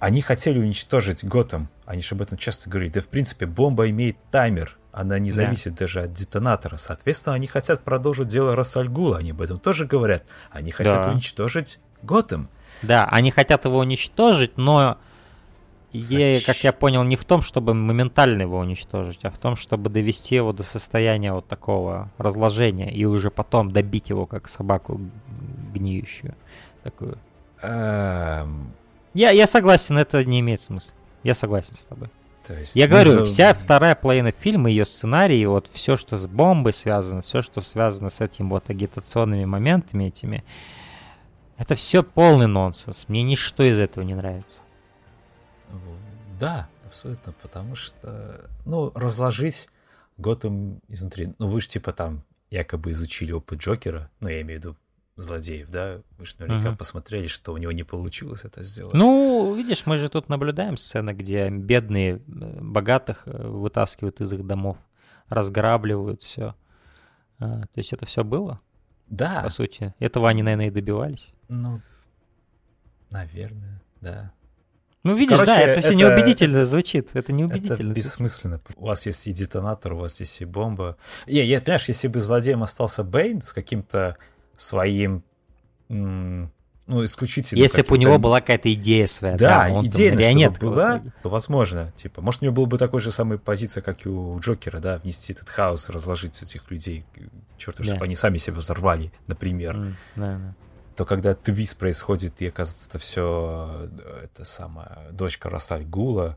Они 0.00 0.20
хотели 0.20 0.58
уничтожить 0.58 1.24
Готэм, 1.24 1.68
они 1.86 2.02
же 2.02 2.14
об 2.14 2.22
этом 2.22 2.36
часто 2.36 2.68
говорили. 2.68 2.92
Да, 2.92 3.00
в 3.00 3.08
принципе, 3.08 3.46
бомба 3.46 3.88
имеет 3.88 4.16
таймер, 4.30 4.76
она 4.92 5.18
не 5.18 5.30
зависит 5.30 5.72
да. 5.72 5.86
даже 5.86 6.02
от 6.02 6.12
детонатора. 6.12 6.76
Соответственно, 6.76 7.36
они 7.36 7.46
хотят 7.46 7.82
продолжить 7.84 8.28
дело 8.28 8.54
Рассальгула, 8.54 9.16
они 9.16 9.30
об 9.30 9.40
этом 9.40 9.58
тоже 9.58 9.86
говорят. 9.86 10.24
Они 10.50 10.70
хотят 10.72 11.04
да. 11.04 11.10
уничтожить 11.10 11.80
Готэм. 12.02 12.50
Да, 12.82 13.08
они 13.10 13.30
хотят 13.30 13.64
его 13.64 13.78
уничтожить, 13.78 14.58
но 14.58 14.98
Идея, 15.90 16.34
Зач... 16.34 16.44
как 16.44 16.56
я 16.56 16.72
понял, 16.72 17.02
не 17.02 17.16
в 17.16 17.24
том, 17.24 17.40
чтобы 17.40 17.72
моментально 17.72 18.42
его 18.42 18.58
уничтожить, 18.58 19.20
а 19.22 19.30
в 19.30 19.38
том, 19.38 19.56
чтобы 19.56 19.88
довести 19.88 20.34
его 20.34 20.52
до 20.52 20.62
состояния 20.62 21.32
вот 21.32 21.48
такого 21.48 22.10
разложения 22.18 22.92
и 22.92 23.06
уже 23.06 23.30
потом 23.30 23.70
добить 23.70 24.10
его, 24.10 24.26
как 24.26 24.48
собаку 24.48 25.00
гниющую. 25.72 26.34
Такую. 26.82 27.16
Эм... 27.62 28.72
Я, 29.14 29.30
я 29.30 29.46
согласен, 29.46 29.96
это 29.96 30.22
не 30.24 30.40
имеет 30.40 30.60
смысла. 30.60 30.94
Я 31.22 31.34
согласен 31.34 31.74
с 31.74 31.84
тобой. 31.84 32.10
То 32.46 32.54
есть, 32.54 32.76
я 32.76 32.86
говорю, 32.86 33.10
нужно... 33.10 33.24
вся 33.26 33.54
вторая 33.54 33.94
половина 33.94 34.30
фильма, 34.30 34.70
ее 34.70 34.84
сценарий, 34.84 35.44
вот 35.46 35.68
все, 35.72 35.96
что 35.96 36.16
с 36.16 36.26
бомбой 36.26 36.72
связано, 36.72 37.22
все, 37.22 37.42
что 37.42 37.60
связано 37.60 38.10
с 38.10 38.20
этим 38.20 38.48
вот 38.50 38.70
агитационными 38.70 39.44
моментами 39.44 40.04
этими, 40.04 40.44
это 41.56 41.74
все 41.74 42.02
полный 42.02 42.46
нонсенс. 42.46 43.08
Мне 43.08 43.22
ничто 43.22 43.64
из 43.64 43.78
этого 43.78 44.04
не 44.04 44.14
нравится. 44.14 44.60
Да, 46.38 46.68
абсолютно, 46.84 47.32
потому 47.32 47.74
что, 47.74 48.50
ну, 48.64 48.92
разложить 48.94 49.68
Готэм 50.16 50.80
изнутри. 50.88 51.34
Ну, 51.38 51.48
вы 51.48 51.60
же 51.60 51.68
типа 51.68 51.92
там 51.92 52.24
якобы 52.50 52.92
изучили 52.92 53.32
опыт 53.32 53.60
Джокера, 53.60 54.10
ну, 54.20 54.28
я 54.28 54.40
имею 54.42 54.60
в 54.60 54.64
виду 54.64 54.76
злодеев, 55.16 55.68
да? 55.68 56.00
Вы 56.16 56.24
же 56.24 56.34
наверняка 56.38 56.70
uh-huh. 56.70 56.76
посмотрели, 56.76 57.26
что 57.26 57.52
у 57.52 57.56
него 57.56 57.72
не 57.72 57.82
получилось 57.82 58.44
это 58.44 58.62
сделать. 58.62 58.94
Ну, 58.94 59.54
видишь, 59.56 59.84
мы 59.84 59.98
же 59.98 60.08
тут 60.08 60.28
наблюдаем 60.28 60.76
сцены, 60.76 61.10
где 61.10 61.50
бедные 61.50 62.16
э, 62.16 62.18
богатых 62.60 63.22
э, 63.26 63.48
вытаскивают 63.48 64.20
из 64.20 64.32
их 64.32 64.46
домов, 64.46 64.78
разграбливают 65.28 66.22
все. 66.22 66.54
А, 67.40 67.62
то 67.62 67.78
есть 67.78 67.92
это 67.92 68.06
все 68.06 68.22
было? 68.22 68.60
Да. 69.08 69.42
По 69.42 69.50
сути. 69.50 69.94
Этого 69.98 70.28
они, 70.28 70.42
наверное, 70.42 70.68
и 70.68 70.70
добивались. 70.70 71.30
Ну, 71.48 71.80
наверное, 73.10 73.82
да. 74.00 74.32
Ну, 75.04 75.14
видишь, 75.16 75.38
Короче, 75.38 75.52
да, 75.52 75.60
это 75.60 75.80
все 75.80 75.94
неубедительно 75.94 76.64
звучит. 76.64 77.10
Это 77.14 77.32
неубедительно. 77.32 77.90
Это 77.90 77.98
бессмысленно. 77.98 78.60
У 78.76 78.86
вас 78.86 79.06
есть 79.06 79.26
и 79.26 79.32
детонатор, 79.32 79.92
у 79.92 79.98
вас 79.98 80.20
есть 80.20 80.40
и 80.40 80.44
бомба. 80.44 80.96
Не, 81.26 81.44
я, 81.44 81.60
понимаешь, 81.60 81.86
если 81.86 82.08
бы 82.08 82.20
злодеем 82.20 82.62
остался 82.62 83.04
Бэйн 83.04 83.40
с 83.42 83.52
каким-то 83.52 84.16
своим 84.56 85.22
ну, 85.88 87.04
исключительно. 87.04 87.60
Если 87.60 87.82
бы 87.82 87.94
у 87.94 87.96
него 87.96 88.18
была 88.18 88.40
какая-то 88.40 88.72
идея 88.72 89.06
своя. 89.06 89.36
Да, 89.36 89.68
да 89.68 89.86
идея 89.86 90.14
чтобы 90.50 90.70
была, 90.70 91.02
то 91.22 91.28
возможно. 91.28 91.92
Типа, 91.96 92.22
может, 92.22 92.42
у 92.42 92.46
него 92.46 92.54
была 92.54 92.66
бы 92.66 92.78
такой 92.78 93.00
же 93.00 93.12
самая 93.12 93.38
позиция, 93.38 93.82
как 93.82 94.06
и 94.06 94.08
у 94.08 94.38
Джокера, 94.40 94.80
да, 94.80 94.98
внести 94.98 95.34
этот 95.34 95.48
хаос, 95.50 95.90
разложить 95.90 96.42
этих 96.42 96.70
людей, 96.70 97.04
черт, 97.58 97.76
да. 97.76 97.84
чтобы 97.84 98.04
они 98.04 98.16
сами 98.16 98.38
себя 98.38 98.56
взорвали, 98.56 99.12
например. 99.26 99.76
Mm, 99.76 99.92
да, 100.16 100.26
да 100.38 100.54
то 100.98 101.04
когда 101.04 101.32
твист 101.36 101.76
происходит, 101.76 102.42
и 102.42 102.48
оказывается, 102.48 102.88
это 102.88 102.98
все 102.98 103.88
это 104.20 104.44
самая 104.44 105.12
дочка 105.12 105.48
Расаль 105.48 105.84
Гула, 105.84 106.36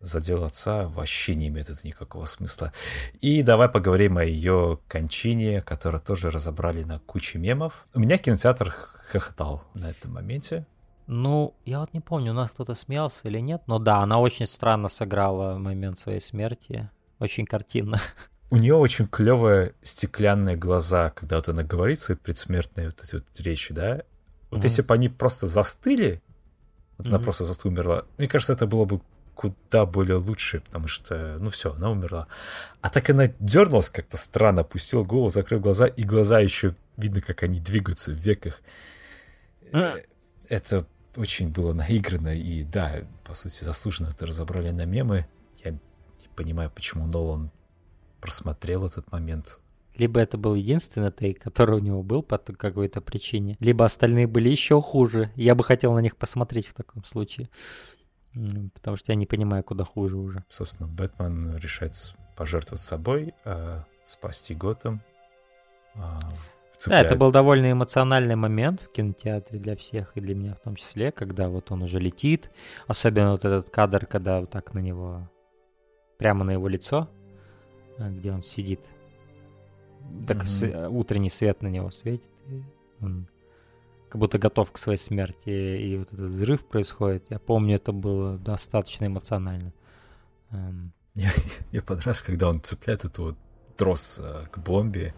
задел 0.00 0.42
отца, 0.42 0.88
вообще 0.88 1.36
не 1.36 1.46
имеет 1.46 1.70
это 1.70 1.86
никакого 1.86 2.24
смысла. 2.24 2.72
И 3.20 3.44
давай 3.44 3.68
поговорим 3.68 4.18
о 4.18 4.24
ее 4.24 4.80
кончине, 4.88 5.60
которую 5.60 6.00
тоже 6.00 6.32
разобрали 6.32 6.82
на 6.82 6.98
куче 6.98 7.38
мемов. 7.38 7.86
У 7.94 8.00
меня 8.00 8.18
кинотеатр 8.18 8.70
хохотал 8.70 9.62
на 9.74 9.88
этом 9.88 10.14
моменте. 10.14 10.66
Ну, 11.06 11.54
я 11.64 11.78
вот 11.78 11.94
не 11.94 12.00
помню, 12.00 12.32
у 12.32 12.34
нас 12.34 12.50
кто-то 12.50 12.74
смеялся 12.74 13.28
или 13.28 13.38
нет, 13.38 13.62
но 13.68 13.78
да, 13.78 13.98
она 13.98 14.18
очень 14.18 14.46
странно 14.46 14.88
сыграла 14.88 15.58
момент 15.58 16.00
своей 16.00 16.20
смерти. 16.20 16.90
Очень 17.20 17.46
картинно. 17.46 18.00
у 18.50 18.56
нее 18.56 18.74
очень 18.74 19.06
клевые 19.08 19.74
стеклянные 19.82 20.56
глаза, 20.56 21.10
когда 21.10 21.36
вот 21.36 21.48
она 21.48 21.62
говорит 21.62 22.00
свои 22.00 22.16
предсмертные 22.16 22.86
вот 22.86 23.02
эти 23.02 23.14
вот 23.14 23.40
речи, 23.40 23.74
да. 23.74 24.02
Вот 24.50 24.60
mm-hmm. 24.60 24.64
если 24.64 24.82
бы 24.82 24.94
они 24.94 25.08
просто 25.08 25.46
застыли, 25.46 26.22
вот 26.96 27.06
mm-hmm. 27.06 27.10
она 27.10 27.18
просто 27.18 27.44
застыла, 27.44 27.72
умерла, 27.72 28.04
мне 28.18 28.28
кажется, 28.28 28.52
это 28.52 28.66
было 28.66 28.84
бы 28.84 29.00
куда 29.34 29.84
более 29.84 30.16
лучше, 30.16 30.60
потому 30.60 30.88
что, 30.88 31.36
ну 31.40 31.50
все, 31.50 31.74
она 31.74 31.90
умерла. 31.90 32.26
А 32.80 32.88
так 32.88 33.10
она 33.10 33.28
дернулась 33.38 33.90
как-то 33.90 34.16
странно, 34.16 34.62
опустила 34.62 35.04
голову, 35.04 35.28
закрыла 35.28 35.60
глаза, 35.60 35.86
и 35.86 36.02
глаза 36.04 36.40
еще 36.40 36.74
видно, 36.96 37.20
как 37.20 37.42
они 37.42 37.60
двигаются 37.60 38.12
в 38.12 38.14
веках. 38.14 38.62
Mm. 39.72 40.02
Это 40.48 40.86
очень 41.16 41.50
было 41.50 41.74
наиграно, 41.74 42.34
и 42.34 42.62
да, 42.62 43.02
по 43.24 43.34
сути, 43.34 43.64
заслуженно 43.64 44.08
это 44.08 44.24
разобрали 44.24 44.70
на 44.70 44.86
мемы. 44.86 45.26
Я 45.62 45.72
не 45.72 46.28
понимаю, 46.34 46.70
почему 46.74 47.06
Нолан 47.06 47.50
просмотрел 48.26 48.84
этот 48.84 49.12
момент. 49.12 49.60
Либо 49.96 50.20
это 50.20 50.36
был 50.36 50.56
единственный 50.56 51.12
тейк, 51.12 51.40
который 51.40 51.76
у 51.76 51.78
него 51.78 52.02
был 52.02 52.22
по 52.22 52.38
какой-то 52.38 53.00
причине, 53.00 53.56
либо 53.60 53.84
остальные 53.84 54.26
были 54.26 54.48
еще 54.48 54.82
хуже. 54.82 55.30
Я 55.36 55.54
бы 55.54 55.62
хотел 55.62 55.94
на 55.94 56.00
них 56.00 56.16
посмотреть 56.16 56.66
в 56.66 56.74
таком 56.74 57.04
случае. 57.04 57.48
Потому 58.74 58.96
что 58.96 59.12
я 59.12 59.16
не 59.16 59.26
понимаю, 59.26 59.62
куда 59.62 59.84
хуже 59.84 60.16
уже. 60.16 60.44
Собственно, 60.48 60.88
Бэтмен 60.88 61.56
решает 61.56 61.92
пожертвовать 62.36 62.82
собой, 62.82 63.32
э, 63.44 63.80
спасти 64.06 64.54
Готэм. 64.54 65.00
Э, 65.94 66.00
Да, 66.88 67.00
это 67.00 67.16
был 67.16 67.30
довольно 67.30 67.72
эмоциональный 67.72 68.36
момент 68.36 68.82
в 68.82 68.92
кинотеатре 68.92 69.58
для 69.58 69.76
всех, 69.76 70.14
и 70.16 70.20
для 70.20 70.34
меня 70.34 70.54
в 70.54 70.60
том 70.60 70.76
числе, 70.76 71.12
когда 71.12 71.48
вот 71.48 71.70
он 71.70 71.82
уже 71.82 71.98
летит. 72.00 72.50
Особенно 72.86 73.30
вот 73.30 73.44
этот 73.46 73.70
кадр, 73.70 74.04
когда 74.04 74.40
вот 74.40 74.50
так 74.50 74.74
на 74.74 74.80
него, 74.80 75.30
прямо 76.18 76.44
на 76.44 76.50
его 76.50 76.68
лицо, 76.68 77.08
где 77.98 78.32
он 78.32 78.42
сидит. 78.42 78.80
Так 80.26 80.44
mm-hmm. 80.44 80.88
утренний 80.88 81.30
свет 81.30 81.62
на 81.62 81.68
него 81.68 81.90
светит, 81.90 82.30
и 82.48 82.62
он 83.00 83.28
как 84.08 84.20
будто 84.20 84.38
готов 84.38 84.70
к 84.72 84.78
своей 84.78 84.98
смерти, 84.98 85.50
и 85.50 85.96
вот 85.96 86.12
этот 86.12 86.30
взрыв 86.30 86.64
происходит. 86.64 87.24
Я 87.28 87.38
помню, 87.38 87.74
это 87.76 87.92
было 87.92 88.38
достаточно 88.38 89.06
эмоционально. 89.06 89.72
Эм. 90.50 90.92
Я, 91.14 91.30
я 91.72 91.82
понравился, 91.82 92.24
когда 92.24 92.48
он 92.48 92.62
цепляет 92.62 93.04
эту 93.04 93.22
вот 93.24 93.38
трос 93.76 94.20
э, 94.22 94.46
к 94.50 94.58
бомбе, 94.58 95.14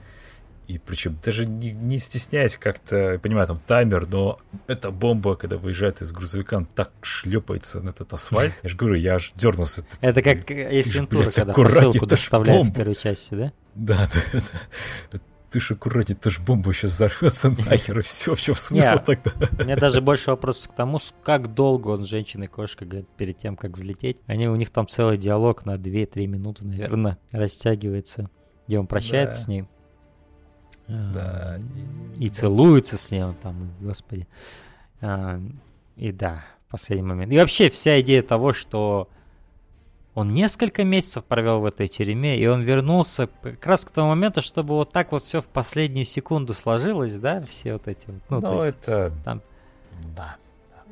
и 0.69 0.79
причем 0.79 1.19
даже 1.25 1.47
не, 1.47 1.73
не 1.73 1.99
стесняясь 1.99 2.59
как-то, 2.59 3.19
понимаю, 3.23 3.47
там 3.47 3.61
таймер, 3.67 4.07
но 4.07 4.39
эта 4.67 4.91
бомба, 4.91 5.35
когда 5.35 5.57
выезжает 5.57 6.03
из 6.03 6.13
грузовика, 6.13 6.59
он 6.59 6.67
так 6.67 6.93
шлепается 7.01 7.81
на 7.81 7.91
этот 7.91 8.13
асфальт. 8.13 8.55
Я 8.63 8.69
же 8.69 8.77
говорю, 8.77 8.97
я 8.97 9.15
аж 9.15 9.33
дернулся. 9.35 9.85
Это 10.03 10.21
как 10.23 10.51
из 10.51 10.95
Вентура, 10.95 11.31
когда 11.31 11.53
посылку 11.55 12.07
доставляет 12.07 12.67
в 12.67 12.75
первой 12.75 12.97
части, 12.97 13.35
да? 13.35 13.53
Да, 13.75 14.09
да, 14.13 14.41
да 15.13 15.19
ты 15.51 15.61
ж 15.61 15.71
аккуратнее, 15.71 16.17
то 16.17 16.29
ж 16.29 16.41
бомба 16.41 16.75
сейчас 16.75 16.91
взорвется 16.93 17.49
нахер, 17.51 18.01
и 18.01 18.03
все, 18.03 18.35
в 18.35 18.41
чем 18.41 18.55
смысл 18.55 18.97
Нет, 18.97 19.05
тогда? 19.07 19.33
У 19.59 19.65
меня 19.65 19.77
даже 19.77 20.03
больше 20.03 20.31
вопросов 20.31 20.71
к 20.71 20.75
тому, 20.75 20.99
как 21.25 21.55
долго 21.55 21.89
он 21.89 22.05
с 22.05 22.07
женщиной 22.07 22.49
кошкой 22.49 22.87
говорит 22.87 23.09
перед 23.17 23.39
тем, 23.39 23.57
как 23.57 23.73
взлететь. 23.73 24.19
Они, 24.27 24.47
у 24.47 24.57
них 24.57 24.69
там 24.71 24.87
целый 24.87 25.17
диалог 25.17 25.65
на 25.65 25.77
2-3 25.77 26.27
минуты, 26.27 26.67
наверное, 26.67 27.19
растягивается, 27.31 28.29
где 28.67 28.79
он 28.79 28.87
прощается 28.87 29.39
да. 29.39 29.45
с 29.45 29.49
ним. 29.49 29.69
Да. 30.89 31.61
И, 32.17 32.27
и 32.27 32.29
целуется 32.29 32.97
с 32.97 33.11
ним 33.11 33.35
там, 33.35 33.71
господи. 33.81 34.27
А, 35.01 35.41
и 35.97 36.13
да, 36.13 36.45
последний 36.71 37.07
момент. 37.07 37.33
И 37.33 37.39
вообще 37.39 37.71
вся 37.71 38.01
идея 38.01 38.23
того, 38.23 38.53
что 38.53 39.09
он 40.15 40.33
несколько 40.33 40.83
месяцев 40.83 41.25
провел 41.25 41.61
в 41.61 41.67
этой 41.67 41.87
тюрьме, 41.87 42.39
и 42.39 42.47
он 42.47 42.63
вернулся 42.63 43.29
как 43.43 43.65
раз 43.67 43.85
к 43.85 43.91
тому 43.91 44.09
моменту, 44.09 44.43
чтобы 44.43 44.75
вот 44.75 44.91
так 44.91 45.13
вот 45.13 45.23
все 45.23 45.41
в 45.41 45.47
последнюю 45.47 46.07
секунду 46.07 46.55
сложилось, 46.55 47.17
да, 47.19 47.45
все 47.47 47.75
вот 47.75 47.87
эти 47.87 48.07
вот. 48.07 48.23
Ну, 48.29 48.41
ну 48.41 48.65
есть, 48.65 48.79
это... 48.83 49.13
Там... 49.25 49.43
Да. 50.17 50.37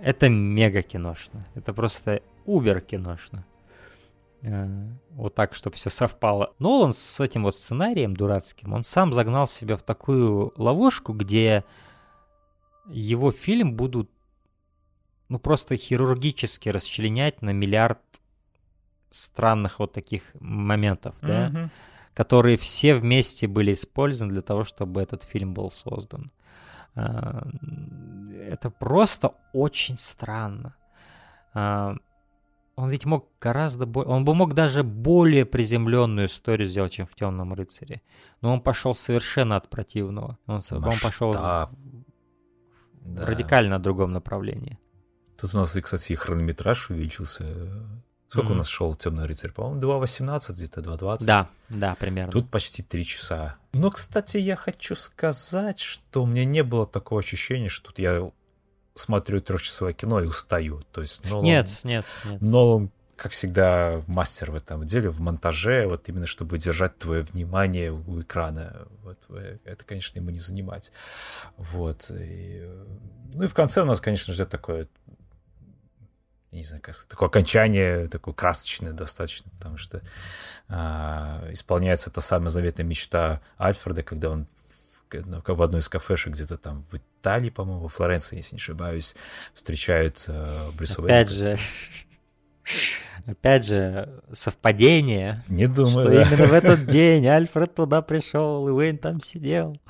Это 0.03 0.29
мега 0.29 0.83
киношно. 0.83 1.47
Это 1.55 1.73
просто 1.73 2.23
убер 2.45 2.81
киношно. 2.81 3.45
Э, 4.47 4.69
вот 5.11 5.35
так, 5.35 5.55
чтобы 5.55 5.75
все 5.75 5.91
совпало. 5.91 6.55
Нолан 6.61 6.93
с 6.93 7.19
этим 7.21 7.43
вот 7.43 7.57
сценарием 7.57 8.15
дурацким, 8.15 8.73
он 8.73 8.85
сам 8.85 9.13
загнал 9.13 9.49
себя 9.49 9.77
в 9.77 9.83
такую 9.83 10.53
ловушку, 10.57 11.13
где 11.13 11.65
его 12.89 13.33
фильм 13.33 13.75
будут 13.75 14.09
ну 15.29 15.41
просто 15.41 15.77
хирургически 15.77 16.69
расчленять 16.69 17.43
на 17.43 17.51
миллиард 17.51 17.99
странных 19.11 19.81
вот 19.81 19.93
таких 19.93 20.23
моментов, 20.39 21.17
mm-hmm. 21.21 21.51
да, 21.51 21.71
которые 22.15 22.57
все 22.57 22.95
вместе 22.95 23.49
были 23.49 23.73
использованы 23.73 24.33
для 24.33 24.43
того, 24.43 24.63
чтобы 24.63 25.03
этот 25.03 25.25
фильм 25.25 25.55
был 25.55 25.73
создан. 25.73 26.31
А, 26.95 27.49
это 28.39 28.71
просто 28.71 29.35
очень 29.53 29.97
странно. 29.97 30.77
Он 32.77 32.91
ведь 32.91 33.07
мог 33.07 33.29
гораздо 33.41 33.87
более... 33.87 34.13
Он 34.13 34.25
бы 34.25 34.35
мог 34.35 34.55
даже 34.55 34.85
более 34.85 35.47
приземленную 35.47 36.27
историю 36.27 36.69
сделать, 36.69 36.93
чем 36.93 37.07
в 37.07 37.15
«Темном 37.15 37.55
рыцаре». 37.55 38.03
Но 38.43 38.53
он 38.53 38.61
пошел 38.61 38.95
совершенно 38.95 39.57
от 39.57 39.69
противного. 39.69 40.39
Он, 40.47 40.61
он 40.71 40.99
пошел 41.03 41.33
в, 41.33 41.71
да. 43.01 43.27
радикально 43.27 43.79
другом 43.79 44.13
направлении. 44.13 44.79
Тут 45.39 45.55
у 45.55 45.59
нас, 45.59 45.77
кстати, 45.83 46.13
и 46.13 46.17
хронометраж 46.17 46.91
увеличился 46.91 47.87
Сколько 48.29 48.49
mm-hmm. 48.49 48.53
у 48.53 48.59
нас 48.59 48.69
шел 48.69 48.97
Темный 48.97 49.27
рыцарь? 49.27 49.53
По-моему, 49.53 49.81
2.18, 49.81 50.53
где-то 50.53 50.81
2.20. 50.81 51.25
Да, 51.25 51.49
да, 51.69 51.95
примерно. 51.95 52.33
Тут 52.33 52.51
почти 52.51 52.83
3 52.83 53.05
часа. 53.05 53.57
Но, 53.73 53.91
кстати, 53.91 54.37
я 54.39 54.57
хочу 54.57 54.97
сказать, 54.97 55.79
что 55.79 56.25
у 56.25 56.27
меня 56.27 56.45
не 56.45 56.63
было 56.63 56.87
такого 56.87 57.21
ощущения, 57.21 57.69
что 57.69 57.89
тут 57.89 57.99
я 58.01 58.31
смотрю 58.97 59.41
трехчасовое 59.41 59.93
кино 59.93 60.21
и 60.21 60.27
устаю. 60.27 60.83
То 60.91 61.03
есть 61.03 61.25
Нолан, 61.25 61.45
нет, 61.45 61.71
нет, 61.85 62.05
нет. 62.25 62.41
Нолан, 62.41 62.91
как 63.15 63.33
всегда, 63.33 64.03
мастер 64.07 64.51
в 64.51 64.57
этом 64.57 64.85
деле, 64.85 65.11
в 65.11 65.21
монтаже, 65.21 65.87
вот 65.87 66.09
именно 66.09 66.27
чтобы 66.27 66.59
держать 66.59 66.99
твое 66.99 67.23
внимание 67.23 67.93
у 67.93 68.21
экрана. 68.21 68.89
Вот, 69.03 69.19
это, 69.65 69.85
конечно, 69.85 70.19
ему 70.19 70.31
не 70.31 70.39
занимать. 70.39 70.91
Вот. 71.57 72.11
И, 72.11 72.69
ну 73.35 73.45
и 73.45 73.47
в 73.47 73.55
конце 73.55 73.83
у 73.83 73.85
нас, 73.85 74.01
конечно 74.01 74.33
же, 74.33 74.45
такое 74.47 74.89
не 76.53 76.65
знаю, 76.65 76.83
как 76.83 76.95
сказать, 76.95 77.11
такое 77.11 77.29
окончание, 77.29 78.09
такое 78.09 78.33
красочное 78.33 78.93
достаточно, 78.93 79.51
потому 79.59 79.77
что 79.77 80.03
а, 80.69 81.47
исполняется 81.53 82.11
та 82.11 82.21
самая 82.21 82.49
заветная 82.49 82.87
мечта 82.87 83.43
Альфреда, 83.61 84.03
когда 84.03 84.31
он 84.31 84.47
в, 85.11 85.55
в 85.55 85.63
одной 85.63 85.81
из 85.81 85.89
кафешек 85.89 86.35
где-то 86.35 86.57
там 86.57 86.85
в 86.91 86.97
Италии, 86.97 87.51
по-моему, 87.51 87.83
во 87.83 87.89
Флоренции, 87.89 88.37
если 88.37 88.57
не 88.57 88.59
ошибаюсь, 88.59 89.15
встречают 89.55 90.25
э, 90.29 90.71
Брюса 90.73 91.03
Опять 91.03 91.31
же, 91.31 91.59
опять 93.27 93.67
же, 93.67 94.23
совпадение. 94.33 95.45
Не 95.49 95.67
думаю, 95.67 95.91
Что 95.91 96.05
да. 96.05 96.23
именно 96.23 96.47
в 96.47 96.53
этот 96.53 96.87
день 96.87 97.27
Альфред 97.27 97.75
туда 97.75 98.03
пришел, 98.03 98.69
и 98.69 98.71
Уэйн 98.71 98.99
там 98.99 99.21
сидел. 99.21 99.81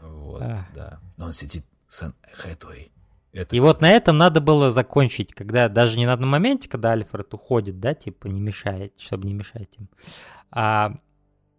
Вот, 0.00 0.42
а. 0.42 0.56
да. 0.74 1.00
Но 1.16 1.26
он 1.26 1.32
сидит 1.32 1.64
с 1.88 2.02
Энн 2.02 2.14
Хэдуэй. 2.32 2.92
Это 3.32 3.56
и 3.56 3.60
вот 3.60 3.80
на 3.80 3.90
этом 3.90 4.18
надо 4.18 4.42
было 4.42 4.70
закончить, 4.70 5.32
когда 5.32 5.68
даже 5.70 5.96
не 5.96 6.04
на 6.04 6.12
одном 6.12 6.30
моменте, 6.30 6.68
когда 6.68 6.92
Альфред 6.92 7.32
уходит, 7.32 7.80
да, 7.80 7.94
типа 7.94 8.26
не 8.26 8.40
мешает, 8.40 8.92
чтобы 8.98 9.26
не 9.26 9.32
мешать 9.32 9.70
им, 9.78 9.88
а 10.50 10.98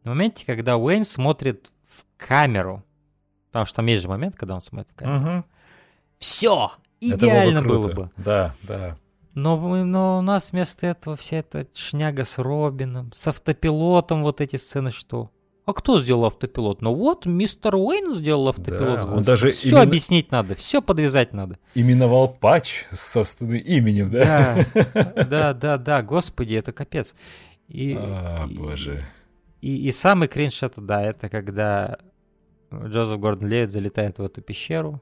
на 0.04 0.12
моменте, 0.12 0.46
когда 0.46 0.78
Уэйн 0.78 1.04
смотрит 1.04 1.72
в 1.98 2.06
камеру, 2.18 2.84
потому 3.48 3.66
что 3.66 3.78
там 3.78 3.86
есть 3.88 4.02
же 4.02 4.08
момент, 4.08 4.36
когда 4.36 4.56
он 4.56 4.62
смотрит 4.62 4.92
в 4.92 4.96
камеру. 4.96 5.38
Угу. 5.38 5.46
Все, 6.18 6.72
идеально 7.00 7.62
было, 7.62 7.84
было 7.84 7.94
бы. 7.94 8.12
Да, 8.18 8.56
да. 8.64 8.98
Но, 9.34 9.58
но 9.84 10.20
у 10.20 10.22
нас 10.22 10.52
вместо 10.52 10.86
этого 10.86 11.16
вся 11.16 11.38
эта 11.38 11.68
шняга 11.74 12.24
с 12.24 12.38
Робином, 12.38 13.12
с 13.14 13.28
автопилотом 13.28 14.22
вот 14.22 14.42
эти 14.42 14.58
сцены, 14.58 14.92
что 14.92 15.32
а 15.66 15.72
кто 15.72 15.98
сделал 16.00 16.26
автопилот? 16.26 16.82
Ну 16.82 16.94
вот, 16.94 17.26
мистер 17.26 17.76
Уэйн 17.76 18.14
сделал 18.14 18.50
автопилот. 18.50 19.00
Да, 19.00 19.06
он 19.06 19.24
даже 19.24 19.50
все 19.52 19.70
именно... 19.70 19.82
объяснить 19.84 20.30
надо, 20.30 20.56
все 20.56 20.82
подвязать 20.82 21.32
надо. 21.32 21.58
Именовал 21.74 22.28
патч 22.28 22.84
с 22.92 23.14
собственным 23.14 23.58
именем, 23.58 24.12
да? 24.12 24.58
Да, 24.74 25.24
да, 25.24 25.54
да, 25.54 25.78
да, 25.78 26.02
господи, 26.02 26.56
это 26.56 26.74
капец. 26.74 27.16
И, 27.70 27.96
а, 27.98 28.46
и, 28.50 28.58
боже. 28.58 29.06
И, 29.64 29.88
и 29.88 29.92
самый 29.94 30.28
кринж 30.28 30.62
это, 30.62 30.82
да, 30.82 31.02
это 31.02 31.30
когда 31.30 31.98
Джозеф 32.70 33.18
Гордон 33.18 33.48
Левит 33.48 33.72
залетает 33.72 34.18
в 34.18 34.24
эту 34.24 34.42
пещеру, 34.42 35.02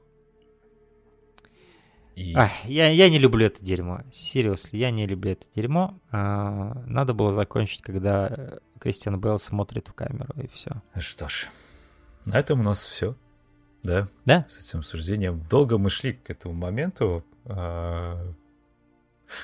и... 2.14 2.32
А, 2.36 2.48
я, 2.66 2.88
я 2.88 3.10
не 3.10 3.18
люблю 3.18 3.46
это 3.46 3.64
дерьмо. 3.64 4.02
Серьезно, 4.12 4.76
я 4.76 4.92
не 4.92 5.04
люблю 5.06 5.32
это 5.32 5.46
дерьмо. 5.56 5.98
А, 6.12 6.80
надо 6.86 7.12
было 7.12 7.32
закончить, 7.32 7.82
когда 7.82 8.28
э, 8.28 8.58
Кристиан 8.78 9.18
Белл 9.18 9.40
смотрит 9.40 9.88
в 9.88 9.94
камеру, 9.94 10.32
и 10.40 10.46
все. 10.46 10.70
Что 10.96 11.28
ж, 11.28 11.48
на 12.24 12.38
этом 12.38 12.60
у 12.60 12.62
нас 12.62 12.84
все. 12.84 13.16
Да? 13.82 14.06
Да. 14.26 14.44
С 14.46 14.58
этим 14.58 14.80
обсуждением. 14.80 15.44
Долго 15.50 15.76
мы 15.76 15.90
шли 15.90 16.12
к 16.12 16.30
этому 16.30 16.54
моменту. 16.54 17.24
А... 17.46 18.32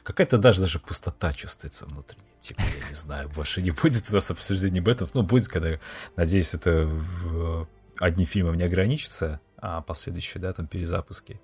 Какая-то 0.05 0.39
даже, 0.39 0.61
даже 0.61 0.79
пустота 0.79 1.33
чувствуется 1.33 1.87
внутренне. 1.87 2.28
Типа, 2.41 2.61
я 2.61 2.89
не 2.89 2.95
знаю, 2.95 3.29
больше 3.29 3.63
не 3.63 3.71
будет 3.71 4.09
у 4.11 4.15
нас 4.15 4.31
обсуждений 4.31 4.81
Бэтменов. 4.81 5.15
Ну, 5.15 5.23
будет, 5.23 5.49
когда, 5.49 5.79
надеюсь, 6.17 6.55
это 6.55 6.87
в 6.87 7.69
одним 7.99 8.27
фильмом 8.27 8.57
не 8.57 8.65
ограничится, 8.65 9.41
а 9.57 9.83
последующие, 9.83 10.41
да, 10.41 10.53
там 10.53 10.67
перезапуски. 10.67 11.41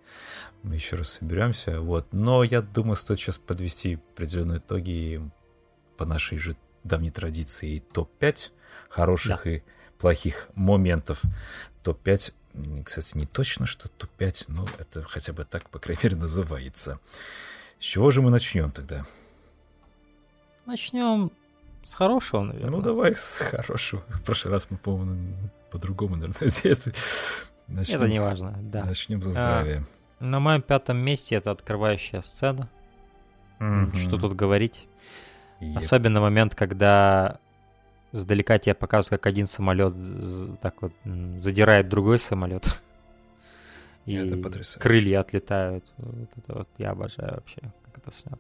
Мы 0.63 0.77
еще 0.77 0.97
раз 0.97 1.15
соберемся, 1.15 1.81
вот. 1.81 2.07
Но 2.13 2.45
я 2.45 2.63
думаю, 2.63 2.97
стоит 2.97 3.19
сейчас 3.19 3.39
подвести 3.39 3.99
определенные 4.15 4.59
итоги 4.59 5.21
по 5.97 6.05
нашей 6.05 6.39
же 6.39 6.57
давней 6.85 7.11
традиции 7.11 7.83
топ-5 7.93 8.51
хороших 8.89 9.43
да. 9.45 9.51
и 9.51 9.63
плохих 9.99 10.49
моментов. 10.55 11.23
Топ-5, 11.83 12.33
кстати, 12.85 13.17
не 13.17 13.27
точно, 13.27 13.67
что 13.67 13.89
топ-5, 13.89 14.45
но 14.49 14.67
это 14.79 15.03
хотя 15.03 15.33
бы 15.33 15.45
так, 15.45 15.69
по 15.71 15.79
крайней 15.79 16.01
мере, 16.05 16.17
называется. 16.17 17.01
С 17.81 17.85
чего 17.85 18.11
же 18.11 18.23
мы 18.23 18.31
начнем 18.31 18.71
тогда? 18.71 19.05
Начнем 20.67 21.31
с 21.83 21.95
хорошего, 21.95 22.43
наверное. 22.43 22.71
Ну, 22.71 22.83
давай 22.83 23.15
с 23.15 23.41
хорошего. 23.41 24.03
В 24.09 24.23
прошлый 24.23 24.53
раз 24.53 24.69
мы, 24.71 24.79
по-моему, 24.79 25.35
по-другому, 25.71 26.17
наверное, 26.17 26.51
действовали. 26.63 26.99
Начнем 27.67 27.97
это 27.97 28.09
не 28.09 28.19
важно, 28.19 28.55
да. 28.61 28.85
Начнем 28.85 29.23
за 29.23 29.33
здравие. 29.33 29.85
А, 30.19 30.25
на 30.25 30.41
моем 30.41 30.63
пятом 30.63 30.99
месте 30.99 31.35
это 31.37 31.51
открывающая 31.51 32.21
сцена. 32.23 32.69
Mm-hmm. 33.61 33.97
Что 33.97 34.19
тут 34.19 34.35
говорить? 34.35 34.87
Yep. 35.61 35.77
Особенно 35.77 36.21
момент, 36.21 36.55
когда 36.55 37.39
сдалека 38.13 38.59
тебе 38.59 38.75
показывают, 38.75 39.21
как 39.21 39.27
один 39.27 39.47
самолет 39.47 39.95
так 40.61 40.81
вот 40.83 40.93
задирает 41.39 41.89
другой 41.89 42.19
самолет. 42.19 42.81
И 44.07 44.15
это 44.15 44.37
потрясающе. 44.37 44.81
крылья 44.81 45.21
отлетают. 45.21 45.85
Вот 45.97 46.29
это 46.37 46.59
вот 46.59 46.69
я 46.79 46.91
обожаю 46.91 47.37
вообще, 47.37 47.61
как 47.87 47.99
это 47.99 48.15
снято. 48.15 48.39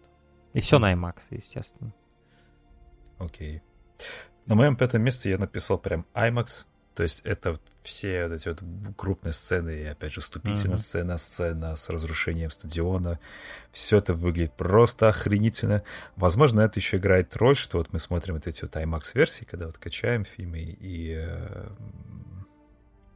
И 0.52 0.60
все 0.60 0.78
на 0.78 0.92
IMAX, 0.92 1.16
естественно. 1.30 1.92
Окей. 3.18 3.62
На 4.46 4.54
моем 4.54 4.76
пятом 4.76 5.02
месте 5.02 5.30
я 5.30 5.38
написал 5.38 5.78
прям 5.78 6.06
IMAX. 6.14 6.66
То 6.94 7.02
есть 7.02 7.22
это 7.24 7.58
все 7.82 8.28
вот 8.28 8.34
эти 8.34 8.48
вот 8.48 8.62
крупные 8.96 9.32
сцены, 9.32 9.70
и 9.70 9.84
опять 9.84 10.12
же 10.12 10.20
вступительная 10.20 10.76
mm-hmm. 10.76 10.80
сцена, 10.80 11.18
сцена 11.18 11.76
с 11.76 11.90
разрушением 11.90 12.50
стадиона. 12.50 13.18
Все 13.72 13.98
это 13.98 14.14
выглядит 14.14 14.52
просто 14.52 15.08
охренительно. 15.08 15.82
Возможно, 16.14 16.60
это 16.60 16.78
еще 16.78 16.98
играет 16.98 17.34
роль, 17.36 17.56
что 17.56 17.78
вот 17.78 17.92
мы 17.92 17.98
смотрим 17.98 18.34
вот 18.34 18.46
эти 18.46 18.62
вот 18.62 18.76
IMAX-версии, 18.76 19.44
когда 19.44 19.66
вот 19.66 19.78
качаем 19.78 20.24
фильмы, 20.24 20.60
и 20.60 21.16
э, 21.18 21.68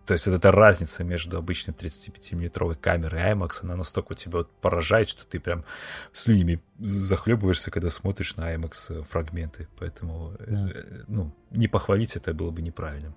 то 0.08 0.14
есть 0.14 0.26
вот 0.26 0.36
эта 0.36 0.50
разница 0.50 1.04
между 1.04 1.36
обычной 1.36 1.74
35-миллиметровой 1.74 2.76
камерой 2.76 3.20
и 3.20 3.24
IMAX, 3.24 3.58
она 3.60 3.76
настолько 3.76 4.14
тебя 4.14 4.38
вот 4.38 4.50
поражает, 4.50 5.10
что 5.10 5.26
ты 5.26 5.38
прям 5.38 5.66
слюнями 6.12 6.62
захлебываешься, 6.78 7.70
когда 7.70 7.90
смотришь 7.90 8.34
на 8.36 8.54
IMAX 8.54 9.02
фрагменты. 9.02 9.68
Поэтому, 9.78 10.32
да. 10.38 10.70
э, 10.70 11.02
ну, 11.08 11.34
не 11.50 11.68
похвалить 11.68 12.16
это 12.16 12.32
было 12.32 12.50
бы 12.50 12.62
неправильным. 12.62 13.14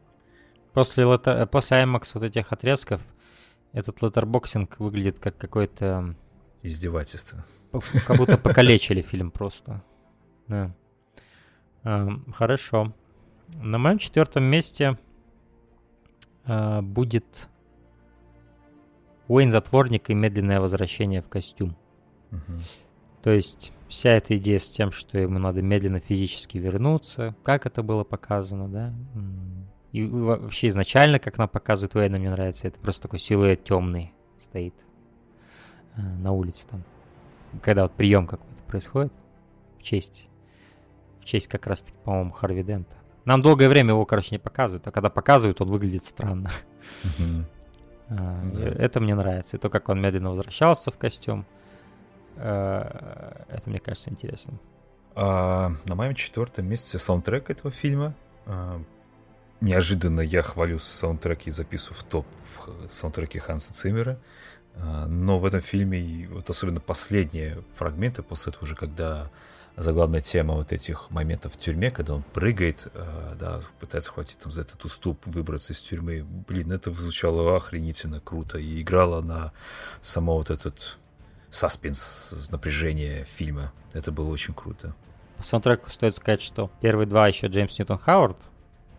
После, 0.74 1.06
лета... 1.06 1.46
после 1.46 1.78
IMAX 1.78 2.12
вот 2.16 2.24
этих 2.24 2.52
отрезков 2.52 3.00
этот 3.72 4.02
letterboxing 4.02 4.78
выглядит 4.80 5.18
как 5.18 5.38
какое-то... 5.38 6.14
Издевательство. 6.62 7.46
Как 8.06 8.18
будто 8.18 8.38
покалечили 8.44 9.02
фильм 9.02 9.32
просто. 9.32 9.82
Да. 10.50 10.76
Хорошо. 12.36 12.94
На 13.54 13.78
моем 13.78 13.98
четвертом 13.98 14.44
месте 14.44 14.98
э, 16.46 16.82
будет 16.82 17.50
Уэйн 19.28 19.50
Затворник 19.50 20.10
и 20.10 20.14
медленное 20.14 20.60
возвращение 20.60 21.22
в 21.22 21.30
костюм. 21.30 21.76
Угу. 22.32 22.60
То 23.24 23.32
есть 23.32 23.72
вся 23.88 24.12
эта 24.12 24.36
идея 24.38 24.58
с 24.58 24.70
тем, 24.70 24.92
что 24.92 25.18
ему 25.18 25.38
надо 25.38 25.62
медленно 25.62 26.00
физически 26.00 26.58
вернуться, 26.58 27.36
как 27.44 27.66
это 27.66 27.84
было 27.84 28.04
показано, 28.04 28.68
да. 28.68 28.94
И 29.92 30.06
вообще 30.06 30.70
изначально, 30.70 31.20
как 31.20 31.38
нам 31.38 31.50
показывают 31.50 31.96
Уэйна, 31.96 32.18
мне 32.18 32.32
нравится, 32.32 32.68
это 32.68 32.80
просто 32.80 33.04
такой 33.04 33.20
силуэт 33.20 33.64
темный 33.64 34.14
стоит 34.40 34.74
э, 35.98 36.02
на 36.02 36.32
улице 36.32 36.68
там. 36.70 36.84
Когда 37.62 37.84
вот 37.84 37.92
прием 37.92 38.26
какой-то 38.26 38.64
происходит 38.64 39.14
в 39.78 39.84
честь, 39.84 40.30
в 41.20 41.26
честь 41.26 41.48
как 41.48 41.68
раз-таки, 41.68 41.98
по-моему, 42.06 42.32
Харви 42.32 42.64
Дента. 42.64 42.96
Нам 43.26 43.42
долгое 43.42 43.70
время 43.70 43.90
его, 43.92 44.06
короче, 44.06 44.30
не 44.32 44.40
показывают, 44.40 44.88
а 44.88 44.92
когда 44.92 45.10
показывают, 45.10 45.62
он 45.62 45.70
выглядит 45.70 46.04
странно. 46.04 46.52
Uh, 47.20 47.46
это 48.80 49.00
мне 49.00 49.16
нравится. 49.16 49.58
И 49.58 49.60
то, 49.60 49.70
как 49.70 49.90
он 49.90 50.02
медленно 50.02 50.32
возвращался 50.32 50.92
в 50.92 50.98
костюм, 50.98 51.46
uh, 52.38 53.46
это, 53.50 53.70
мне 53.70 53.80
кажется, 53.80 54.10
интересно. 54.10 54.54
Uh, 55.14 55.76
на 55.86 55.96
моем 55.96 56.16
четвертом 56.16 56.68
месте 56.68 56.98
саундтрек 56.98 57.50
этого 57.50 57.72
фильма. 57.72 58.16
Неожиданно 59.62 60.22
я 60.22 60.42
хвалю 60.42 60.80
саундтреки 60.80 61.50
и 61.50 61.54
записываю 61.54 62.00
в 62.00 62.04
топ 62.04 62.26
в 62.58 62.90
саундтреки 62.90 63.38
Ханса 63.38 63.74
Циммера. 63.74 64.18
Но 64.76 65.38
в 65.38 65.46
этом 65.46 65.60
фильме, 65.60 66.28
вот 66.32 66.50
особенно 66.50 66.80
последние 66.80 67.62
фрагменты 67.76 68.24
после 68.24 68.52
этого 68.52 68.64
уже, 68.64 68.76
когда 68.76 69.30
заглавная 69.76 70.22
тема 70.22 70.56
вот 70.56 70.74
этих 70.74 71.10
моментов 71.12 71.54
в 71.54 71.58
тюрьме, 71.58 71.92
когда 71.92 72.16
он 72.16 72.24
прыгает, 72.24 72.88
э, 72.94 73.36
да, 73.40 73.62
пытается 73.80 74.12
хватить 74.12 74.40
там 74.40 74.52
за 74.52 74.62
этот 74.62 74.84
уступ, 74.86 75.20
выбраться 75.26 75.74
из 75.74 75.82
тюрьмы. 75.82 76.26
Блин, 76.48 76.72
это 76.72 76.94
звучало 76.94 77.56
охренительно 77.56 78.20
круто 78.20 78.58
и 78.58 78.82
играло 78.82 79.22
на 79.22 79.54
само 80.02 80.38
вот 80.38 80.50
этот 80.50 80.98
саспенс, 81.50 82.50
напряжение 82.52 83.26
фильма. 83.26 83.72
Это 83.94 84.12
было 84.12 84.30
очень 84.30 84.54
круто. 84.54 84.96
По 85.38 85.44
саундтреку 85.44 85.90
стоит 85.90 86.16
сказать, 86.16 86.42
что 86.42 86.70
первые 86.82 87.08
два 87.08 87.28
еще 87.28 87.48
Джеймс 87.48 87.78
Ньютон 87.80 87.98
Хауард 87.98 88.38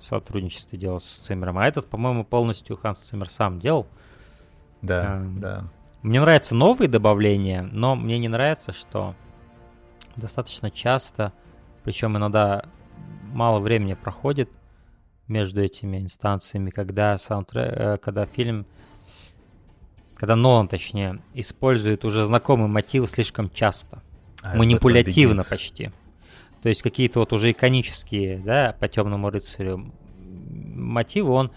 в 0.00 0.04
сотрудничестве 0.04 0.78
делал 0.78 1.00
с 1.00 1.04
Циммером, 1.04 1.58
а 1.58 1.66
этот, 1.66 1.88
по-моему, 1.88 2.24
полностью 2.24 2.76
Ханс 2.76 2.98
Циммер 2.98 3.30
сам 3.30 3.60
делал. 3.60 3.86
Да, 4.82 5.02
а, 5.02 5.26
да. 5.38 5.64
Мне 6.02 6.20
нравятся 6.20 6.56
новые 6.56 6.88
добавления, 6.88 7.62
но 7.70 7.94
мне 7.94 8.18
не 8.18 8.26
нравится, 8.26 8.72
что 8.72 9.14
достаточно 10.16 10.70
часто, 10.70 11.32
причем 11.84 12.16
иногда 12.16 12.64
мало 13.32 13.58
времени 13.60 13.94
проходит 13.94 14.50
между 15.28 15.62
этими 15.62 15.98
инстанциями, 15.98 16.70
когда 16.70 17.16
саундтрек, 17.18 17.72
э, 17.74 17.98
когда 17.98 18.26
фильм, 18.26 18.66
когда 20.14 20.36
Нолан, 20.36 20.68
точнее, 20.68 21.20
использует 21.34 22.04
уже 22.04 22.24
знакомый 22.24 22.68
мотив 22.68 23.08
слишком 23.08 23.50
часто, 23.50 24.02
а, 24.42 24.56
манипулятивно 24.56 25.42
почти. 25.48 25.90
То 26.62 26.68
есть 26.68 26.82
какие-то 26.82 27.20
вот 27.20 27.32
уже 27.32 27.50
иконические, 27.50 28.38
да, 28.38 28.76
по 28.78 28.88
темному 28.88 29.30
рыцарю 29.30 29.92
мотивы 30.20 31.30
он 31.30 31.50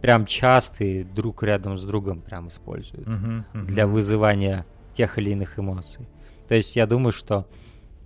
прям 0.00 0.24
частый 0.24 1.04
друг 1.04 1.42
рядом 1.42 1.76
с 1.76 1.84
другом 1.84 2.20
прям 2.20 2.48
использует 2.48 3.06
uh-huh, 3.06 3.44
uh-huh. 3.52 3.64
для 3.64 3.86
вызывания 3.86 4.66
тех 4.94 5.18
или 5.18 5.30
иных 5.30 5.58
эмоций. 5.58 6.06
То 6.48 6.54
есть 6.54 6.76
я 6.76 6.86
думаю, 6.86 7.12
что 7.12 7.46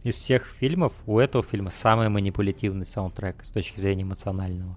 из 0.03 0.17
всех 0.17 0.47
фильмов 0.47 0.93
у 1.07 1.19
этого 1.19 1.45
фильма 1.45 1.71
самый 1.71 2.09
манипулятивный 2.09 2.87
саундтрек 2.87 3.45
с 3.45 3.51
точки 3.51 3.79
зрения 3.79 4.03
эмоционального 4.03 4.77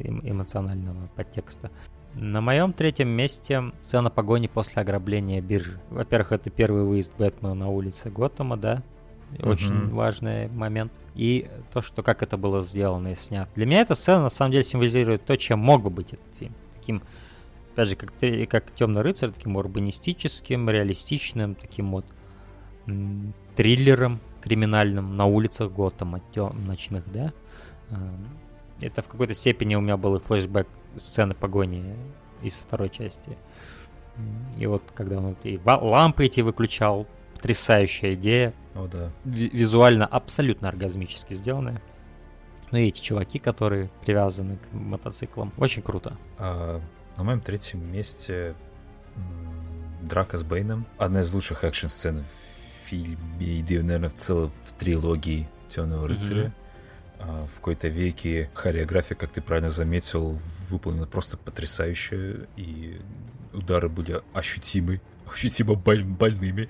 эмоционального 0.00 1.08
подтекста. 1.16 1.70
На 2.14 2.40
моем 2.40 2.72
третьем 2.72 3.08
месте 3.08 3.72
сцена 3.80 4.08
погони 4.10 4.46
после 4.46 4.82
ограбления 4.82 5.40
биржи. 5.40 5.80
Во-первых, 5.90 6.30
это 6.30 6.50
первый 6.50 6.84
выезд 6.84 7.12
Бэтмена 7.18 7.54
на 7.54 7.68
улице 7.68 8.10
Готэма, 8.10 8.56
да, 8.56 8.82
очень 9.40 9.72
mm-hmm. 9.72 9.90
важный 9.90 10.48
момент. 10.48 10.92
И 11.16 11.50
то, 11.72 11.82
что 11.82 12.04
как 12.04 12.22
это 12.22 12.36
было 12.36 12.60
сделано 12.60 13.08
и 13.08 13.14
снято. 13.16 13.50
Для 13.56 13.66
меня 13.66 13.80
эта 13.80 13.96
сцена 13.96 14.22
на 14.22 14.28
самом 14.28 14.52
деле 14.52 14.62
символизирует 14.62 15.24
то, 15.24 15.36
чем 15.36 15.58
мог 15.58 15.82
бы 15.82 15.90
быть 15.90 16.12
этот 16.12 16.26
фильм. 16.38 16.54
Таким, 16.78 17.02
опять 17.72 17.88
же, 17.88 17.96
как, 17.96 18.12
как 18.48 18.72
Темный 18.76 19.02
рыцарь, 19.02 19.30
таким 19.30 19.56
урбанистическим, 19.56 20.70
реалистичным, 20.70 21.56
таким 21.56 21.90
вот 21.90 22.06
триллером 23.56 24.20
криминальным 24.40 25.16
на 25.16 25.26
улицах 25.26 25.72
Готэма, 25.72 26.20
тем, 26.34 26.66
ночных, 26.66 27.04
да. 27.10 27.32
Эм, 27.90 28.28
это 28.80 29.02
в 29.02 29.06
какой-то 29.06 29.34
степени 29.34 29.74
у 29.74 29.80
меня 29.80 29.96
был 29.96 30.16
и 30.16 30.20
флешбэк 30.20 30.68
сцены 30.96 31.34
погони 31.34 31.96
из 32.42 32.54
второй 32.54 32.90
части. 32.90 33.36
И 34.58 34.66
вот 34.66 34.82
когда 34.94 35.18
он 35.18 35.36
и 35.42 35.58
лампы 35.64 36.26
эти 36.26 36.40
выключал, 36.40 37.06
потрясающая 37.34 38.14
идея. 38.14 38.54
О, 38.74 38.86
да. 38.86 39.10
визуально 39.24 40.06
абсолютно 40.06 40.68
оргазмически 40.68 41.34
сделанная. 41.34 41.82
Ну 42.70 42.78
и 42.78 42.88
эти 42.88 43.00
чуваки, 43.00 43.38
которые 43.38 43.90
привязаны 44.04 44.56
к 44.56 44.72
мотоциклам. 44.72 45.52
Очень 45.58 45.82
круто. 45.82 46.16
А, 46.38 46.80
на 47.16 47.24
моем 47.24 47.40
третьем 47.40 47.86
месте 47.92 48.54
драка 50.02 50.38
с 50.38 50.42
Бейном. 50.42 50.86
Одна 50.98 51.20
из 51.20 51.32
лучших 51.32 51.64
экшн-сцен 51.64 52.24
в 52.24 52.43
фильме, 52.94 53.18
и, 53.40 53.78
наверное, 53.82 54.08
в 54.08 54.14
целом 54.14 54.52
в 54.64 54.72
трилогии 54.72 55.48
Темного 55.68 56.08
рыцаря. 56.08 56.52
Mm-hmm. 57.18 57.46
В 57.48 57.54
какой-то 57.56 57.88
веке 57.88 58.50
хореография, 58.54 59.16
как 59.16 59.32
ты 59.32 59.40
правильно 59.40 59.70
заметил, 59.70 60.38
выполнена 60.68 61.06
просто 61.06 61.38
потрясающе. 61.38 62.48
И 62.56 63.00
удары 63.52 63.88
были 63.88 64.20
ощутимы, 64.34 65.00
ощутимо 65.32 65.74
боль, 65.74 66.04
больными. 66.04 66.68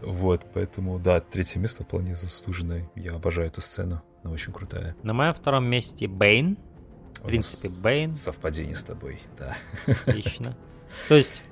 Вот, 0.00 0.46
поэтому, 0.54 0.98
да, 0.98 1.20
третье 1.20 1.58
место 1.58 1.82
вполне 1.82 2.14
заслуженное. 2.14 2.88
Я 2.94 3.12
обожаю 3.12 3.48
эту 3.48 3.60
сцену, 3.60 4.02
она 4.22 4.32
очень 4.32 4.52
крутая. 4.52 4.94
На 5.02 5.12
моем 5.12 5.34
втором 5.34 5.66
месте 5.66 6.06
Бэйн. 6.06 6.56
В 7.16 7.26
принципе, 7.26 7.68
Бэйн. 7.82 8.12
Совпадение 8.12 8.76
с 8.76 8.84
тобой, 8.84 9.18
да. 9.36 9.56
Отлично. 9.86 10.56
То 11.08 11.16
есть 11.16 11.42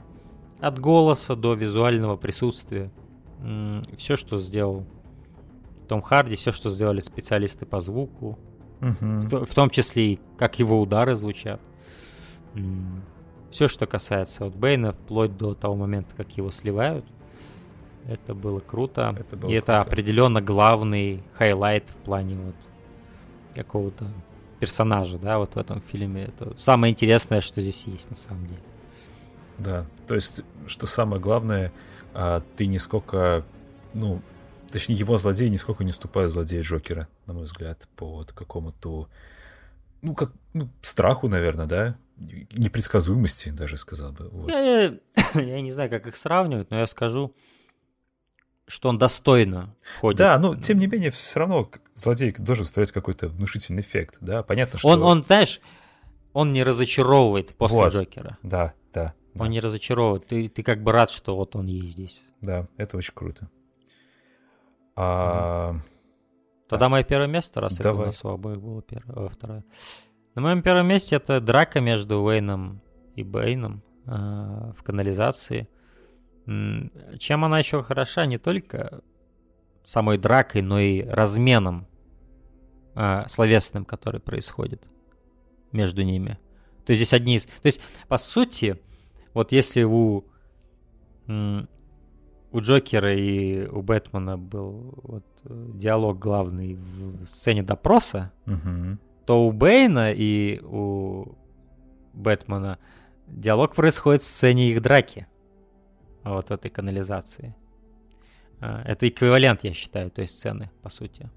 от 0.60 0.78
голоса 0.78 1.34
до 1.34 1.54
визуального 1.54 2.16
присутствия. 2.16 2.90
Все, 3.96 4.16
что 4.16 4.38
сделал 4.38 4.84
том 5.88 6.02
Харди, 6.02 6.36
все, 6.36 6.52
что 6.52 6.70
сделали 6.70 7.00
специалисты 7.00 7.66
по 7.66 7.80
звуку, 7.80 8.38
угу. 8.80 9.44
в, 9.44 9.54
том 9.54 9.70
числе 9.70 10.14
и 10.14 10.20
как 10.38 10.58
его 10.58 10.80
удары 10.80 11.16
звучат. 11.16 11.60
Все, 13.50 13.68
что 13.68 13.86
касается 13.86 14.46
от 14.46 14.56
Бейна, 14.56 14.92
вплоть 14.92 15.36
до 15.36 15.54
того 15.54 15.76
момента, 15.76 16.14
как 16.16 16.36
его 16.36 16.50
сливают, 16.50 17.04
это 18.06 18.34
было 18.34 18.60
круто. 18.60 19.14
Это 19.18 19.36
было 19.36 19.50
и 19.50 19.54
круто. 19.54 19.72
это 19.72 19.80
определенно 19.80 20.42
главный 20.42 21.22
highlight 21.34 21.88
в 21.88 21.96
плане 21.96 22.36
вот 22.36 22.56
какого-то 23.54 24.06
персонажа, 24.60 25.18
да, 25.18 25.38
вот 25.38 25.54
в 25.54 25.58
этом 25.58 25.80
фильме. 25.80 26.24
Это 26.24 26.56
самое 26.56 26.92
интересное, 26.92 27.40
что 27.40 27.60
здесь 27.60 27.86
есть 27.86 28.10
на 28.10 28.16
самом 28.16 28.46
деле. 28.46 28.60
Да, 29.58 29.86
то 30.06 30.14
есть, 30.14 30.42
что 30.66 30.86
самое 30.86 31.20
главное, 31.22 31.72
ты 32.56 32.66
нисколько, 32.66 33.44
ну, 33.92 34.22
точнее, 34.70 34.94
его 34.94 35.18
злодей 35.18 35.48
нисколько 35.50 35.84
не 35.84 35.92
ступает 35.92 36.30
злодея 36.30 36.62
Джокера, 36.62 37.08
на 37.26 37.34
мой 37.34 37.44
взгляд, 37.44 37.88
по 37.96 38.06
вот 38.06 38.32
какому-то, 38.32 39.08
ну, 40.02 40.14
как, 40.14 40.32
ну, 40.52 40.68
страху, 40.82 41.28
наверное, 41.28 41.66
да, 41.66 41.96
непредсказуемости, 42.16 43.50
даже 43.50 43.76
сказал 43.76 44.12
бы. 44.12 44.28
Вот. 44.28 44.50
Я, 44.50 44.82
я, 44.82 44.94
я 45.40 45.60
не 45.60 45.70
знаю, 45.70 45.90
как 45.90 46.06
их 46.06 46.16
сравнивать, 46.16 46.70
но 46.70 46.78
я 46.78 46.86
скажу, 46.86 47.34
что 48.66 48.88
он 48.88 48.98
достойно 48.98 49.74
ходит. 50.00 50.18
Да, 50.18 50.38
ну, 50.38 50.54
тем 50.54 50.78
не 50.78 50.86
менее, 50.86 51.10
все 51.10 51.40
равно 51.40 51.70
злодей 51.94 52.32
должен 52.38 52.64
ставить 52.64 52.92
какой-то 52.92 53.28
внушительный 53.28 53.82
эффект, 53.82 54.18
да, 54.20 54.42
понятно, 54.42 54.78
что... 54.78 54.88
Он, 54.88 55.02
он 55.02 55.24
знаешь, 55.24 55.60
он 56.32 56.52
не 56.52 56.62
разочаровывает 56.62 57.54
после 57.56 57.78
вот. 57.78 57.92
Джокера. 57.92 58.38
Да, 58.42 58.74
да. 59.34 59.44
Он 59.44 59.50
не 59.50 59.60
разочаровывает. 59.60 60.26
Ты, 60.26 60.48
ты 60.48 60.62
как 60.62 60.82
бы 60.82 60.92
рад, 60.92 61.10
что 61.10 61.36
вот 61.36 61.56
он 61.56 61.66
есть 61.66 61.92
здесь. 61.92 62.22
Да, 62.40 62.68
это 62.76 62.96
очень 62.96 63.14
круто. 63.14 63.50
А... 64.96 65.74
Тогда 66.68 66.86
да. 66.86 66.88
мое 66.88 67.04
первое 67.04 67.26
место, 67.26 67.60
раз 67.60 67.76
Давай. 67.76 67.92
это 67.92 68.02
у 68.02 68.06
нас 68.06 68.24
у 68.24 68.28
обоих 68.28 68.60
было 68.60 68.82
первое, 68.82 69.28
второе. 69.28 69.64
На 70.34 70.42
моем 70.42 70.62
первом 70.62 70.86
месте 70.86 71.16
это 71.16 71.40
драка 71.40 71.80
между 71.80 72.20
Уэйном 72.20 72.80
и 73.14 73.22
Бэйном 73.22 73.82
э, 74.06 74.10
в 74.76 74.82
канализации. 74.82 75.68
Чем 76.46 77.44
она 77.44 77.58
еще 77.58 77.82
хороша 77.82 78.26
не 78.26 78.38
только 78.38 79.02
самой 79.84 80.18
дракой, 80.18 80.62
но 80.62 80.78
и 80.78 81.02
разменом 81.02 81.86
э, 82.94 83.24
словесным, 83.28 83.84
который 83.84 84.20
происходит 84.20 84.82
между 85.72 86.02
ними. 86.02 86.38
То 86.84 86.90
есть 86.90 87.00
здесь 87.00 87.12
одни 87.12 87.36
из... 87.36 87.46
То 87.46 87.66
есть, 87.66 87.80
по 88.08 88.16
сути, 88.16 88.80
вот 89.34 89.52
если 89.52 89.82
у, 89.82 90.24
у 91.26 92.60
Джокера 92.60 93.14
и 93.14 93.66
у 93.66 93.82
Бэтмена 93.82 94.38
был 94.38 94.94
вот 95.02 95.24
э, 95.44 95.70
диалог 95.74 96.18
главный 96.18 96.74
в 96.74 97.26
сцене 97.26 97.62
допроса, 97.62 98.32
угу. 98.46 98.98
то 99.26 99.46
у 99.46 99.52
Бэйна 99.52 100.12
и 100.12 100.60
у 100.62 101.36
Бэтмена 102.12 102.78
диалог 103.26 103.74
происходит 103.74 104.22
в 104.22 104.26
сцене 104.26 104.70
их 104.70 104.82
драки. 104.82 105.26
Вот 106.22 106.50
этой 106.50 106.70
канализации. 106.70 107.54
А, 108.60 108.82
это 108.84 109.08
эквивалент, 109.08 109.64
я 109.64 109.74
считаю, 109.74 110.10
той 110.10 110.26
сцены, 110.28 110.70
по 110.82 110.88
сути. 110.88 111.28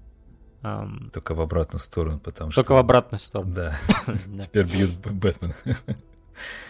Только 1.12 1.34
в 1.34 1.40
обратную 1.40 1.78
сторону, 1.78 2.18
потому 2.18 2.50
что... 2.50 2.62
Только 2.62 2.72
в 2.72 2.78
обратную 2.78 3.20
сторону. 3.20 3.54
Да. 3.54 3.76
Теперь 4.40 4.64
бьют 4.64 4.90
Бэтмен. 4.92 5.52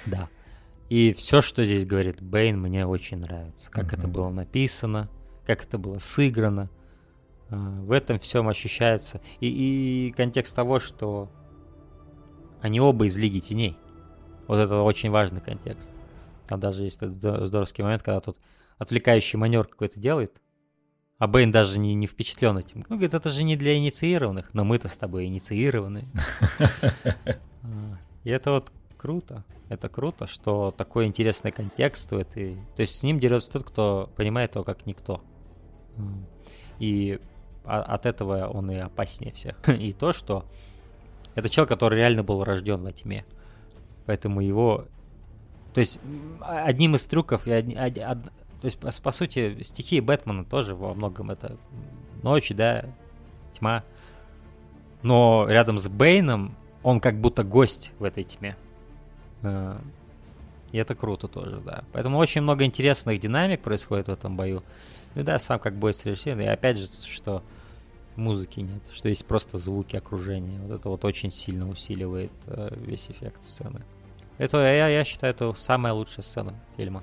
Да. 0.07 0.29
И 0.89 1.13
все, 1.13 1.43
что 1.43 1.65
здесь 1.65 1.85
говорит 1.85 2.23
Бэйн, 2.23 2.59
мне 2.59 2.87
очень 2.87 3.19
нравится. 3.19 3.71
Как 3.71 3.93
это 3.93 4.09
было 4.09 4.31
написано, 4.31 5.11
как 5.47 5.65
это 5.65 5.79
было 5.79 5.99
сыграно. 5.99 6.71
А, 7.51 7.57
в 7.57 7.93
этом 7.93 8.19
всем 8.19 8.49
ощущается. 8.49 9.21
И, 9.41 10.09
и 10.09 10.13
контекст 10.13 10.57
того, 10.57 10.81
что 10.81 11.31
они 12.61 12.81
оба 12.81 13.07
из 13.07 13.17
Лиги 13.17 13.39
Теней. 13.39 13.77
Вот 14.47 14.57
это 14.57 14.81
очень 14.81 15.11
важный 15.11 15.41
контекст. 15.41 15.91
Там 16.47 16.61
даже 16.61 16.85
есть 16.85 17.03
этот 17.03 17.17
здоровский 17.17 17.85
момент, 17.85 18.03
когда 18.03 18.21
тут 18.21 18.39
отвлекающий 18.79 19.39
манер 19.39 19.67
какой-то 19.67 20.01
делает, 20.01 20.41
а 21.19 21.27
Бэйн 21.27 21.51
даже 21.51 21.79
не, 21.79 21.95
не 21.95 22.07
впечатлен 22.07 22.57
этим. 22.57 22.85
Ну, 22.89 22.97
говорит, 22.97 23.13
это 23.13 23.29
же 23.29 23.43
не 23.43 23.57
для 23.57 23.77
инициированных, 23.77 24.55
но 24.55 24.65
мы-то 24.65 24.89
с 24.89 24.97
тобой 24.97 25.27
инициированы. 25.27 26.09
А, 27.61 27.99
и 28.23 28.31
это 28.31 28.53
вот 28.53 28.73
круто. 28.99 29.45
Это 29.69 29.89
круто, 29.89 30.27
что 30.27 30.75
такой 30.77 31.07
интересный 31.07 31.53
контекст 31.53 32.13
этой... 32.13 32.57
То 32.77 32.81
есть 32.83 32.99
с 32.99 33.03
ним 33.03 33.19
дерется 33.19 33.53
тот, 33.53 33.65
кто 33.65 34.11
понимает 34.17 34.55
его 34.55 34.65
как 34.65 34.85
никто. 34.85 35.23
И 36.79 37.21
от 37.65 38.07
этого 38.07 38.49
он 38.49 38.71
и 38.71 38.77
опаснее 38.77 39.33
всех. 39.33 39.57
И 39.69 39.93
то, 39.93 40.13
что 40.13 40.45
это 41.35 41.49
человек, 41.49 41.71
который 41.71 41.97
реально 41.97 42.25
был 42.25 42.45
рожден 42.45 42.83
во 42.83 42.93
тьме. 42.93 43.25
Поэтому 44.07 44.41
его... 44.41 44.87
То 45.75 45.81
есть 45.81 46.01
одним 46.41 46.97
из 46.97 47.07
трюков, 47.07 47.47
и 47.47 47.53
од, 47.53 47.99
од, 47.99 48.25
то 48.61 48.65
есть 48.65 48.79
по, 48.81 48.91
по 49.03 49.11
сути 49.13 49.63
стихии 49.63 50.01
Бэтмена 50.01 50.45
тоже 50.45 50.75
во 50.75 50.95
многом 50.95 51.31
это 51.31 51.57
ночь, 52.23 52.51
да, 52.51 52.87
тьма. 53.53 53.85
Но 55.03 55.47
рядом 55.49 55.79
с 55.79 55.89
Бэйном 55.89 56.57
он 56.83 57.01
как 57.01 57.21
будто 57.21 57.45
гость 57.45 57.93
в 57.99 58.05
этой 58.05 58.25
тьме. 58.25 58.57
Э, 59.43 59.79
и 60.73 60.79
это 60.79 60.95
круто 60.95 61.29
тоже, 61.29 61.61
да. 61.65 61.85
Поэтому 61.93 62.19
очень 62.19 62.43
много 62.43 62.65
интересных 62.65 63.21
динамик 63.21 63.61
происходит 63.61 64.09
в 64.09 64.13
этом 64.13 64.37
бою. 64.37 64.63
Ну 65.15 65.23
да, 65.23 65.39
сам 65.39 65.59
как 65.59 65.75
бой 65.75 65.95
совершен. 65.95 66.41
И 66.41 66.45
опять 66.47 66.79
же, 66.79 66.87
что 67.05 67.43
музыки 68.17 68.61
нет, 68.61 68.83
что 68.93 69.09
есть 69.09 69.25
просто 69.25 69.57
звуки 69.59 69.97
окружения. 69.97 70.59
Вот 70.61 70.79
это 70.79 70.89
вот 70.89 71.05
очень 71.05 71.31
сильно 71.31 71.69
усиливает 71.69 72.33
э, 72.47 72.75
весь 72.77 73.09
эффект 73.11 73.45
сцены. 73.45 73.83
Это 74.37 74.59
я, 74.59 74.89
я 74.89 75.05
считаю, 75.05 75.33
это 75.33 75.55
самая 75.59 75.93
лучшая 75.93 76.23
сцена 76.23 76.55
фильма. 76.77 77.03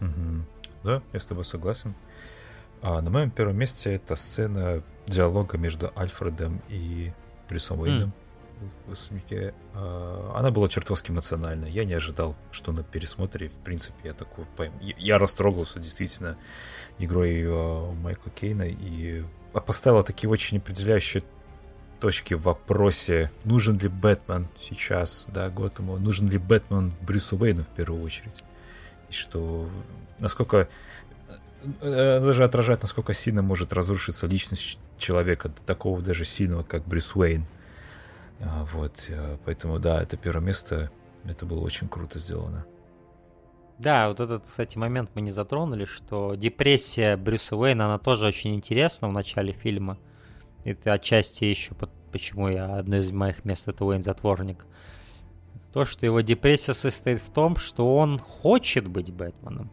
Угу. 0.00 0.44
Да, 0.84 1.02
я 1.12 1.20
с 1.20 1.26
тобой 1.26 1.44
согласен. 1.44 1.94
А 2.82 3.00
на 3.00 3.10
моем 3.10 3.30
первом 3.30 3.56
месте 3.56 3.94
это 3.94 4.14
сцена 4.14 4.82
диалога 5.06 5.56
между 5.56 5.90
Альфредом 5.96 6.60
и 6.68 7.12
Брюсом 7.48 7.80
Уэйном. 7.80 8.10
Mm 8.10 8.25
в 8.84 8.90
«Восьмике», 8.90 9.54
а, 9.74 10.34
она 10.36 10.50
была 10.50 10.68
чертовски 10.68 11.10
эмоциональная. 11.10 11.68
Я 11.68 11.84
не 11.84 11.94
ожидал, 11.94 12.36
что 12.50 12.72
на 12.72 12.82
пересмотре, 12.82 13.48
в 13.48 13.58
принципе, 13.58 13.96
я 14.04 14.12
такой... 14.12 14.46
Я 14.80 15.18
растрогался 15.18 15.78
действительно 15.78 16.36
игрой 16.98 17.44
а, 17.46 17.92
Майкла 17.92 18.30
Кейна 18.32 18.64
и 18.64 19.24
поставила 19.52 20.02
такие 20.02 20.28
очень 20.28 20.58
определяющие 20.58 21.22
точки 21.96 22.34
в 22.34 22.42
вопросе, 22.42 23.30
нужен 23.44 23.78
ли 23.78 23.88
Бэтмен 23.88 24.48
сейчас, 24.60 25.26
да, 25.28 25.48
Готэму, 25.48 25.98
нужен 25.98 26.28
ли 26.28 26.38
Бэтмен 26.38 26.92
Брюсу 27.00 27.36
Уэйну 27.36 27.62
в 27.62 27.68
первую 27.68 28.02
очередь. 28.02 28.44
И 29.08 29.12
что, 29.12 29.68
насколько 30.18 30.68
э, 31.80 32.20
даже 32.20 32.44
отражает, 32.44 32.82
насколько 32.82 33.14
сильно 33.14 33.42
может 33.42 33.72
разрушиться 33.72 34.26
личность 34.26 34.78
человека, 34.98 35.50
такого 35.64 36.00
даже 36.02 36.24
сильного, 36.24 36.62
как 36.62 36.86
Брюс 36.86 37.14
Уэйн. 37.16 37.46
А, 38.40 38.64
вот, 38.72 39.06
э, 39.08 39.38
поэтому, 39.44 39.78
да, 39.78 40.02
это 40.02 40.16
первое 40.16 40.44
место, 40.44 40.90
это 41.24 41.46
было 41.46 41.60
очень 41.60 41.88
круто 41.88 42.18
сделано. 42.18 42.66
Да, 43.78 44.08
вот 44.08 44.20
этот, 44.20 44.46
кстати, 44.46 44.78
момент 44.78 45.10
мы 45.14 45.20
не 45.20 45.30
затронули, 45.30 45.84
что 45.84 46.34
депрессия 46.34 47.16
Брюса 47.16 47.56
Уэйна, 47.56 47.86
она 47.86 47.98
тоже 47.98 48.26
очень 48.26 48.54
интересна 48.54 49.08
в 49.08 49.12
начале 49.12 49.52
фильма. 49.52 49.98
Это 50.64 50.94
отчасти 50.94 51.44
еще 51.44 51.74
почему 52.10 52.48
я 52.48 52.76
одно 52.76 52.96
из 52.96 53.12
моих 53.12 53.44
мест 53.44 53.68
это 53.68 53.84
Уэйн 53.84 54.02
затворник. 54.02 54.64
то, 55.72 55.84
что 55.84 56.06
его 56.06 56.22
депрессия 56.22 56.72
состоит 56.72 57.20
в 57.20 57.28
том, 57.28 57.56
что 57.56 57.96
он 57.96 58.18
хочет 58.18 58.88
быть 58.88 59.12
Бэтменом, 59.12 59.70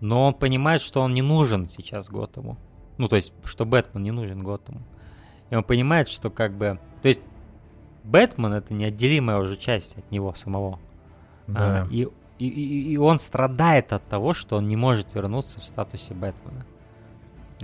но 0.00 0.26
он 0.26 0.34
понимает, 0.34 0.82
что 0.82 1.00
он 1.00 1.14
не 1.14 1.22
нужен 1.22 1.68
сейчас 1.68 2.08
Готэму. 2.08 2.58
Ну, 2.98 3.06
то 3.06 3.14
есть, 3.14 3.32
что 3.44 3.64
Бэтмен 3.64 4.02
не 4.02 4.10
нужен 4.10 4.42
Готэму. 4.42 4.82
И 5.50 5.54
он 5.54 5.62
понимает, 5.62 6.08
что 6.08 6.30
как 6.30 6.56
бы... 6.58 6.80
То 7.00 7.08
есть, 7.08 7.20
Бэтмен 8.08 8.54
это 8.54 8.74
неотделимая 8.74 9.38
уже 9.38 9.56
часть 9.56 9.96
от 9.98 10.10
него 10.10 10.34
самого. 10.34 10.78
Да. 11.46 11.82
А, 11.82 11.86
и, 11.90 12.08
и, 12.38 12.92
и 12.92 12.96
он 12.96 13.18
страдает 13.18 13.92
от 13.92 14.06
того, 14.08 14.32
что 14.32 14.56
он 14.56 14.66
не 14.68 14.76
может 14.76 15.14
вернуться 15.14 15.60
в 15.60 15.64
статусе 15.64 16.14
Бэтмена. 16.14 16.64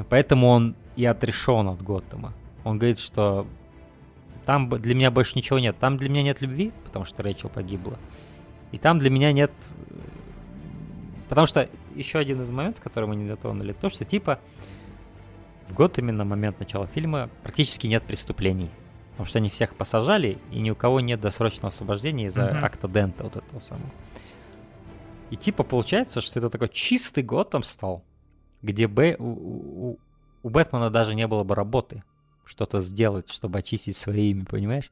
Поэтому 0.09 0.49
он 0.49 0.77
и 0.97 1.05
отрешен 1.05 1.69
от 1.69 1.83
Готэма. 1.83 2.33
Он 2.65 2.79
говорит, 2.79 2.99
что 2.99 3.47
там 4.45 4.69
для 4.69 4.95
меня 4.95 5.11
больше 5.11 5.37
ничего 5.37 5.59
нет. 5.59 5.77
Там 5.79 5.97
для 5.97 6.09
меня 6.09 6.23
нет 6.23 6.41
любви, 6.41 6.73
потому 6.85 7.05
что 7.05 7.23
Рэйчел 7.23 7.49
погибла. 7.49 7.99
И 8.73 8.79
там 8.79 8.99
для 8.99 9.11
меня 9.11 9.33
нет 9.33 9.53
Потому 11.29 11.47
что 11.47 11.69
еще 11.95 12.19
один 12.19 12.43
из 12.43 12.49
моментов, 12.49 12.83
который 12.83 13.09
мы 13.09 13.17
не 13.17 13.27
затронули, 13.27 13.73
то, 13.73 13.89
что 13.89 14.05
типа 14.05 14.39
в 15.69 15.75
год 15.75 15.99
именно 15.99 16.25
момент 16.25 16.61
начала 16.61 16.87
фильма 16.87 17.31
практически 17.43 17.87
нет 17.87 18.05
преступлений. 18.05 18.71
Потому 19.15 19.27
что 19.27 19.39
они 19.39 19.49
всех 19.49 19.77
посажали, 19.77 20.39
и 20.51 20.59
ни 20.59 20.71
у 20.71 20.75
кого 20.75 20.99
нет 20.99 21.21
досрочного 21.21 21.69
освобождения 21.69 22.27
из-за 22.27 22.43
uh-huh. 22.43 22.65
акта 22.65 22.89
Дента 22.89 23.23
вот 23.23 23.37
этого 23.37 23.61
самого. 23.61 23.91
И 25.31 25.37
типа 25.37 25.63
получается, 25.63 26.21
что 26.21 26.41
это 26.41 26.51
такой 26.51 26.69
чистый 26.69 27.23
год 27.23 27.51
там 27.51 27.63
стал, 27.63 28.05
где 28.61 28.89
Б... 28.89 29.17
у, 29.19 29.25
у, 29.25 29.99
у 30.43 30.49
Бэтмена 30.49 30.91
даже 30.91 31.15
не 31.15 31.29
было 31.29 31.45
бы 31.45 31.55
работы 31.55 32.03
что-то 32.45 32.81
сделать, 32.81 33.31
чтобы 33.31 33.61
очистить 33.61 33.97
свое 33.97 34.31
имя, 34.31 34.45
понимаешь? 34.45 34.91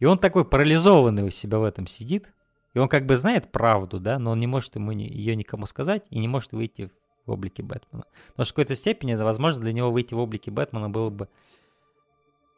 И 0.00 0.06
он 0.06 0.18
такой 0.18 0.44
парализованный 0.44 1.22
у 1.22 1.30
себя 1.30 1.58
в 1.58 1.64
этом 1.64 1.86
сидит, 1.86 2.32
и 2.74 2.78
он 2.78 2.88
как 2.88 3.04
бы 3.04 3.16
знает 3.16 3.52
правду, 3.52 4.00
да, 4.00 4.18
но 4.18 4.30
он 4.30 4.40
не 4.40 4.46
может 4.46 4.74
ему 4.74 4.92
не, 4.92 5.06
ее 5.06 5.36
никому 5.36 5.66
сказать 5.66 6.04
и 6.08 6.18
не 6.18 6.28
может 6.28 6.52
выйти 6.52 6.90
в 7.26 7.30
облике 7.30 7.62
Бэтмена. 7.62 8.04
Потому 8.28 8.44
что 8.44 8.52
в 8.52 8.56
какой-то 8.56 8.74
степени, 8.74 9.14
возможно, 9.14 9.60
для 9.60 9.72
него 9.72 9.90
выйти 9.90 10.14
в 10.14 10.18
облике 10.18 10.50
Бэтмена 10.50 10.88
было 10.88 11.10
бы 11.10 11.28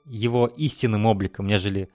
его 0.05 0.47
истинным 0.47 1.06
обликом, 1.06 1.47
нежели 1.47 1.90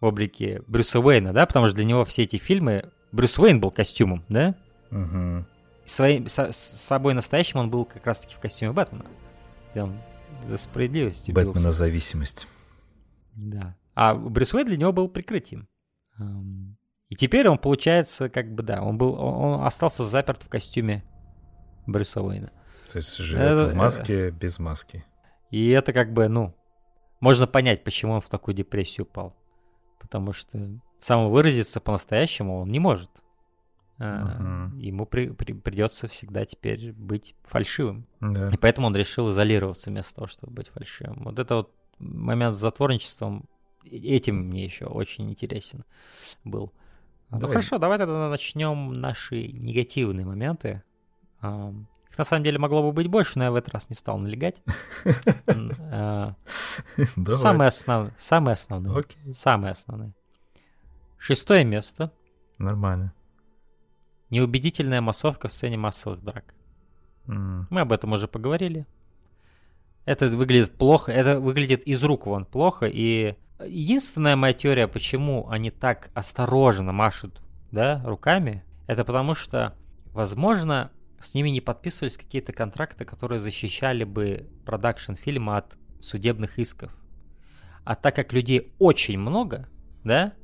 в 0.00 0.06
облике 0.06 0.62
Брюса 0.66 1.00
Уэйна, 1.00 1.32
да, 1.32 1.46
потому 1.46 1.66
что 1.66 1.76
для 1.76 1.84
него 1.84 2.04
все 2.04 2.22
эти 2.22 2.36
фильмы 2.36 2.90
Брюс 3.12 3.38
Уэйн 3.38 3.60
был 3.60 3.70
костюмом, 3.70 4.24
да? 4.28 4.54
Угу. 4.90 5.44
Своим, 5.84 6.28
с, 6.28 6.38
с 6.38 6.56
собой 6.56 7.14
настоящим 7.14 7.58
он 7.58 7.70
был 7.70 7.84
как 7.84 8.06
раз-таки 8.06 8.34
в 8.34 8.40
костюме 8.40 8.72
Бэтмена. 8.72 9.06
Он 9.74 9.98
за 10.46 10.56
справедливость 10.58 11.30
Бэтмена 11.30 11.70
зависимость. 11.70 12.48
Да. 13.34 13.76
А 13.94 14.14
Брюс 14.14 14.52
Уэйн 14.54 14.66
для 14.66 14.76
него 14.76 14.92
был 14.92 15.08
прикрытием. 15.08 15.68
И 17.08 17.14
теперь 17.14 17.48
он, 17.48 17.58
получается, 17.58 18.28
как 18.28 18.54
бы, 18.54 18.62
да, 18.62 18.82
он 18.82 18.96
был, 18.96 19.14
он 19.14 19.64
остался 19.66 20.02
заперт 20.02 20.42
в 20.42 20.48
костюме 20.48 21.04
Брюса 21.86 22.22
Уэйна. 22.22 22.50
То 22.90 22.98
есть 22.98 23.16
живет 23.18 23.60
это, 23.60 23.66
в 23.66 23.74
маске 23.74 24.28
это... 24.28 24.36
без 24.36 24.58
маски. 24.58 25.04
И 25.50 25.68
это 25.70 25.92
как 25.92 26.12
бы, 26.12 26.28
ну, 26.28 26.54
можно 27.22 27.46
понять, 27.46 27.84
почему 27.84 28.14
он 28.14 28.20
в 28.20 28.28
такую 28.28 28.54
депрессию 28.54 29.06
упал. 29.06 29.34
Потому 30.00 30.32
что 30.32 30.80
самовыразиться 30.98 31.80
по-настоящему 31.80 32.60
он 32.60 32.68
не 32.68 32.80
может. 32.80 33.10
Uh-huh. 33.98 34.76
Ему 34.80 35.06
при, 35.06 35.28
при, 35.28 35.52
придется 35.52 36.08
всегда 36.08 36.44
теперь 36.44 36.92
быть 36.92 37.36
фальшивым. 37.44 38.08
Yeah. 38.20 38.52
И 38.52 38.56
поэтому 38.56 38.88
он 38.88 38.96
решил 38.96 39.30
изолироваться 39.30 39.90
вместо 39.90 40.16
того, 40.16 40.26
чтобы 40.26 40.52
быть 40.52 40.68
фальшивым. 40.70 41.22
Вот 41.22 41.38
это 41.38 41.54
вот 41.54 41.72
момент 42.00 42.56
с 42.56 42.58
затворничеством, 42.58 43.44
этим 43.84 44.48
мне 44.48 44.64
еще 44.64 44.86
очень 44.86 45.30
интересен 45.30 45.84
был. 46.42 46.72
Ну, 47.30 47.38
давай. 47.38 47.42
Ну 47.42 47.48
хорошо, 47.48 47.78
давай 47.78 47.98
тогда 47.98 48.28
начнем 48.28 48.92
наши 48.92 49.46
негативные 49.46 50.26
моменты. 50.26 50.82
Их 52.12 52.18
на 52.18 52.24
самом 52.24 52.44
деле 52.44 52.58
могло 52.58 52.82
бы 52.82 52.92
быть 52.92 53.06
больше, 53.06 53.38
но 53.38 53.44
я 53.44 53.50
в 53.50 53.54
этот 53.54 53.72
раз 53.72 53.88
не 53.88 53.96
стал 53.96 54.18
налегать. 54.18 54.62
Самые 57.30 57.68
основные. 57.68 58.14
Самые 58.18 58.52
основные. 58.52 59.04
Самые 59.32 59.70
основные. 59.70 60.12
Шестое 61.16 61.64
место. 61.64 62.12
Нормально. 62.58 63.14
Неубедительная 64.28 65.00
массовка 65.00 65.48
в 65.48 65.52
сцене 65.52 65.78
массовых 65.78 66.22
драк. 66.22 66.54
Мы 67.26 67.80
об 67.80 67.92
этом 67.92 68.12
уже 68.12 68.28
поговорили. 68.28 68.86
Это 70.04 70.26
выглядит 70.28 70.76
плохо, 70.76 71.12
это 71.12 71.40
выглядит 71.40 71.82
из 71.84 72.04
рук 72.04 72.26
вон 72.26 72.44
плохо, 72.44 72.86
и 72.86 73.36
единственная 73.64 74.36
моя 74.36 74.52
теория, 74.52 74.86
почему 74.88 75.48
они 75.48 75.70
так 75.70 76.10
осторожно 76.12 76.92
машут, 76.92 77.40
да, 77.70 78.02
руками, 78.04 78.64
это 78.88 79.04
потому 79.04 79.34
что, 79.34 79.76
возможно, 80.06 80.90
с 81.22 81.34
ними 81.34 81.50
не 81.50 81.60
подписывались 81.60 82.16
какие-то 82.16 82.52
контракты, 82.52 83.04
которые 83.04 83.40
защищали 83.40 84.04
бы 84.04 84.48
продакшн 84.64 85.14
фильма 85.14 85.58
от 85.58 85.76
судебных 86.00 86.58
исков. 86.58 86.96
А 87.84 87.94
так 87.94 88.14
как 88.14 88.32
людей 88.32 88.72
очень 88.78 89.18
много, 89.18 89.68
да, 90.04 90.34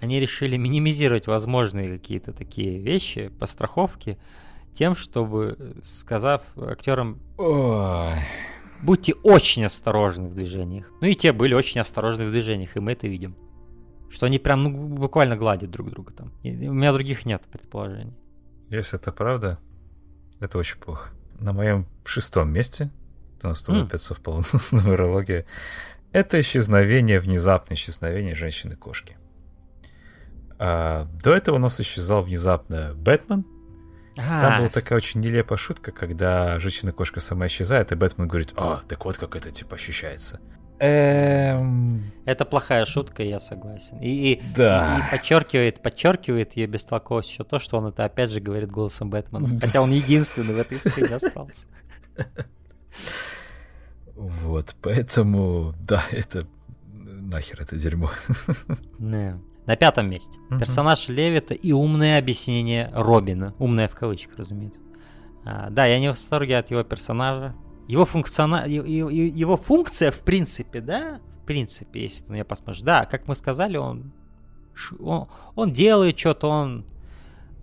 они 0.00 0.18
решили 0.18 0.56
минимизировать 0.56 1.26
возможные 1.26 1.98
какие-то 1.98 2.32
такие 2.32 2.78
вещи 2.78 3.28
по 3.28 3.46
страховке 3.46 4.18
тем, 4.74 4.94
чтобы, 4.94 5.76
сказав 5.82 6.42
актерам, 6.56 7.18
Ой. 7.38 8.14
будьте 8.82 9.14
очень 9.14 9.64
осторожны 9.64 10.28
в 10.28 10.34
движениях. 10.34 10.90
Ну 11.00 11.08
и 11.08 11.14
те 11.14 11.32
были 11.32 11.54
очень 11.54 11.80
осторожны 11.80 12.24
в 12.24 12.30
движениях, 12.30 12.76
и 12.76 12.80
мы 12.80 12.92
это 12.92 13.08
видим. 13.08 13.36
Что 14.10 14.26
они 14.26 14.38
прям 14.38 14.64
ну, 14.64 14.70
буквально 14.70 15.36
гладят 15.36 15.70
друг 15.70 15.90
друга 15.90 16.12
там. 16.12 16.32
И 16.42 16.68
у 16.68 16.72
меня 16.72 16.92
других 16.92 17.26
нет 17.26 17.42
предположений. 17.50 18.14
Если 18.68 18.98
это 18.98 19.12
правда, 19.12 19.58
это 20.40 20.58
очень 20.58 20.78
плохо. 20.78 21.10
На 21.38 21.52
моем 21.52 21.86
шестом 22.04 22.52
месте, 22.52 22.90
у 23.42 23.46
нас 23.48 23.62
тобой 23.62 23.82
mm. 23.82 23.86
опять 23.86 24.02
совпала 24.02 24.42
нумерология, 24.70 25.46
это 26.12 26.40
исчезновение, 26.40 27.20
внезапное 27.20 27.76
исчезновение 27.76 28.34
женщины-кошки. 28.34 29.16
А, 30.58 31.06
до 31.22 31.34
этого 31.34 31.56
у 31.56 31.58
нас 31.58 31.80
исчезал 31.80 32.22
внезапно 32.22 32.94
Бэтмен. 32.94 33.46
А-а-а. 34.18 34.40
Там 34.40 34.58
была 34.58 34.68
такая 34.68 34.96
очень 34.96 35.20
нелепая 35.20 35.56
шутка, 35.56 35.92
когда 35.92 36.58
женщина-кошка 36.58 37.20
сама 37.20 37.46
исчезает, 37.46 37.92
и 37.92 37.94
Бэтмен 37.94 38.28
говорит, 38.28 38.52
а, 38.56 38.82
так 38.88 39.04
вот 39.04 39.16
как 39.16 39.36
это 39.36 39.50
типа 39.50 39.76
ощущается. 39.76 40.40
Эм... 40.80 42.10
Это 42.24 42.44
плохая 42.44 42.84
шутка, 42.86 43.22
я 43.22 43.38
согласен. 43.38 43.98
И, 44.00 44.32
и, 44.32 44.42
да. 44.56 44.98
и, 44.98 45.06
и 45.06 45.10
подчеркивает, 45.18 45.82
подчеркивает 45.82 46.56
ее 46.56 46.66
бестолковость 46.66 47.30
еще 47.30 47.44
то, 47.44 47.58
что 47.58 47.76
он 47.78 47.86
это 47.86 48.04
опять 48.04 48.30
же 48.30 48.40
говорит 48.40 48.70
голосом 48.70 49.10
Бэтмена. 49.10 49.60
Хотя 49.60 49.82
он 49.82 49.90
единственный 49.90 50.54
в 50.54 50.58
этой 50.58 50.78
сцене 50.78 51.16
остался. 51.16 51.62
Вот, 54.14 54.76
поэтому, 54.82 55.74
да, 55.80 56.02
это 56.12 56.46
нахер 56.92 57.60
это 57.62 57.76
дерьмо. 57.76 58.10
Не. 58.98 59.40
На 59.66 59.76
пятом 59.76 60.08
месте. 60.10 60.38
Персонаж 60.58 61.08
Левита 61.08 61.54
и 61.54 61.72
умное 61.72 62.18
объяснение 62.18 62.90
Робина. 62.92 63.54
Умное 63.58 63.88
в 63.88 63.94
кавычках, 63.94 64.36
разумеется. 64.38 64.80
А, 65.44 65.70
да, 65.70 65.86
я 65.86 65.98
не 65.98 66.08
в 66.08 66.10
восторге 66.12 66.58
от 66.58 66.70
его 66.70 66.82
персонажа 66.82 67.54
его, 67.90 68.04
функциона... 68.04 68.66
его 68.66 69.56
функция, 69.56 70.12
в 70.12 70.20
принципе, 70.20 70.80
да, 70.80 71.20
в 71.42 71.44
принципе, 71.44 72.02
если 72.02 72.28
на 72.28 72.34
нее 72.34 72.44
посмотришь, 72.44 72.82
да, 72.82 73.04
как 73.04 73.26
мы 73.26 73.34
сказали, 73.34 73.76
он, 73.76 74.12
он, 75.00 75.26
он 75.56 75.72
делает 75.72 76.16
что-то, 76.16 76.48
он 76.48 76.86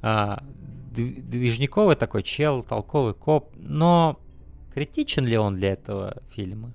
а, 0.02 0.44
движниковый 0.92 1.96
такой 1.96 2.24
чел, 2.24 2.62
толковый 2.62 3.14
коп, 3.14 3.54
но 3.56 4.20
критичен 4.74 5.26
ли 5.26 5.38
он 5.38 5.56
для 5.56 5.72
этого 5.72 6.22
фильма? 6.30 6.74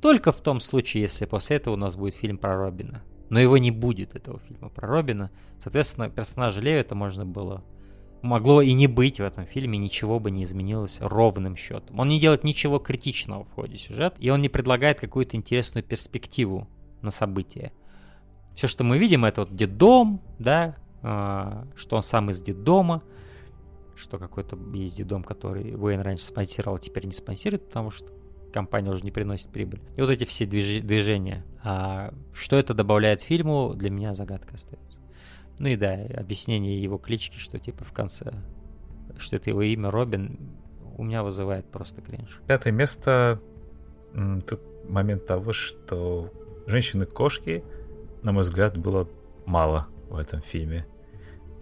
Только 0.00 0.32
в 0.32 0.40
том 0.40 0.58
случае, 0.58 1.02
если 1.04 1.26
после 1.26 1.58
этого 1.58 1.74
у 1.74 1.78
нас 1.78 1.94
будет 1.94 2.16
фильм 2.16 2.36
про 2.36 2.56
Робина. 2.56 3.04
Но 3.30 3.38
его 3.38 3.58
не 3.58 3.70
будет, 3.70 4.16
этого 4.16 4.40
фильма 4.40 4.70
про 4.70 4.88
Робина. 4.88 5.30
Соответственно, 5.60 6.10
персонажа 6.10 6.60
Левита 6.60 6.96
можно 6.96 7.24
было 7.24 7.62
могло 8.22 8.62
и 8.62 8.72
не 8.72 8.86
быть 8.86 9.20
в 9.20 9.22
этом 9.22 9.46
фильме, 9.46 9.78
ничего 9.78 10.18
бы 10.18 10.30
не 10.30 10.44
изменилось 10.44 10.98
ровным 11.00 11.56
счетом. 11.56 11.98
Он 11.98 12.08
не 12.08 12.20
делает 12.20 12.44
ничего 12.44 12.78
критичного 12.78 13.44
в 13.44 13.52
ходе 13.52 13.76
сюжета, 13.76 14.16
и 14.20 14.30
он 14.30 14.40
не 14.40 14.48
предлагает 14.48 15.00
какую-то 15.00 15.36
интересную 15.36 15.84
перспективу 15.84 16.68
на 17.02 17.10
события. 17.10 17.72
Все, 18.54 18.68
что 18.68 18.84
мы 18.84 18.98
видим, 18.98 19.24
это 19.24 19.42
вот 19.42 19.54
детдом, 19.54 20.20
да, 20.38 20.76
э, 21.02 21.64
что 21.74 21.96
он 21.96 22.02
сам 22.02 22.30
из 22.30 22.42
детдома, 22.42 23.02
что 23.96 24.18
какой-то 24.18 24.58
есть 24.74 24.96
детдом, 24.96 25.24
который 25.24 25.74
Уэйн 25.74 26.00
раньше 26.00 26.24
спонсировал, 26.24 26.76
а 26.76 26.80
теперь 26.80 27.06
не 27.06 27.12
спонсирует, 27.12 27.66
потому 27.66 27.90
что 27.90 28.12
компания 28.52 28.90
уже 28.90 29.04
не 29.04 29.10
приносит 29.10 29.50
прибыль. 29.50 29.80
И 29.96 30.00
вот 30.00 30.10
эти 30.10 30.24
все 30.24 30.44
движ- 30.44 30.82
движения. 30.82 31.44
А 31.62 32.12
что 32.32 32.56
это 32.56 32.74
добавляет 32.74 33.22
фильму, 33.22 33.74
для 33.74 33.90
меня 33.90 34.14
загадка 34.14 34.54
остается. 34.54 34.91
Ну 35.62 35.68
и 35.68 35.76
да, 35.76 35.96
объяснение 36.16 36.82
его 36.82 36.98
клички, 36.98 37.38
что 37.38 37.56
типа 37.56 37.84
в 37.84 37.92
конце, 37.92 38.32
что 39.16 39.36
это 39.36 39.50
его 39.50 39.62
имя 39.62 39.92
Робин, 39.92 40.36
у 40.96 41.04
меня 41.04 41.22
вызывает 41.22 41.70
просто 41.70 42.02
кринж. 42.02 42.40
Пятое 42.48 42.72
место. 42.72 43.40
Тут 44.12 44.60
момент 44.88 45.24
того, 45.24 45.52
что 45.52 46.32
женщины-кошки, 46.66 47.62
на 48.24 48.32
мой 48.32 48.42
взгляд, 48.42 48.76
было 48.76 49.08
мало 49.46 49.86
в 50.08 50.16
этом 50.16 50.40
фильме. 50.40 50.84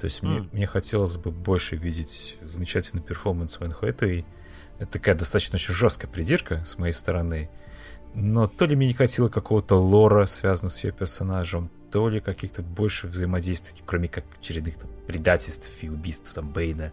То 0.00 0.06
есть 0.06 0.22
mm. 0.22 0.26
мне, 0.26 0.48
мне 0.50 0.66
хотелось 0.66 1.18
бы 1.18 1.30
больше 1.30 1.76
видеть 1.76 2.38
замечательный 2.40 3.02
перформанс 3.02 3.58
Уэн 3.60 3.70
Хэтэуэй. 3.70 4.24
Это 4.78 4.92
такая 4.92 5.14
достаточно 5.14 5.56
очень 5.56 5.74
жесткая 5.74 6.10
придирка 6.10 6.64
с 6.64 6.78
моей 6.78 6.94
стороны. 6.94 7.50
Но 8.14 8.46
то 8.46 8.64
ли 8.64 8.76
мне 8.76 8.86
не 8.86 8.94
хватило 8.94 9.28
какого-то 9.28 9.74
лора, 9.76 10.24
связанного 10.24 10.72
с 10.72 10.82
ее 10.84 10.92
персонажем, 10.92 11.70
то 11.90 12.08
ли 12.08 12.20
каких-то 12.20 12.62
больше 12.62 13.08
взаимодействий, 13.08 13.82
кроме 13.84 14.08
как 14.08 14.24
очередных 14.38 14.76
там, 14.76 14.90
предательств 15.06 15.70
и 15.82 15.88
убийств 15.88 16.32
там 16.32 16.52
Бейна 16.52 16.92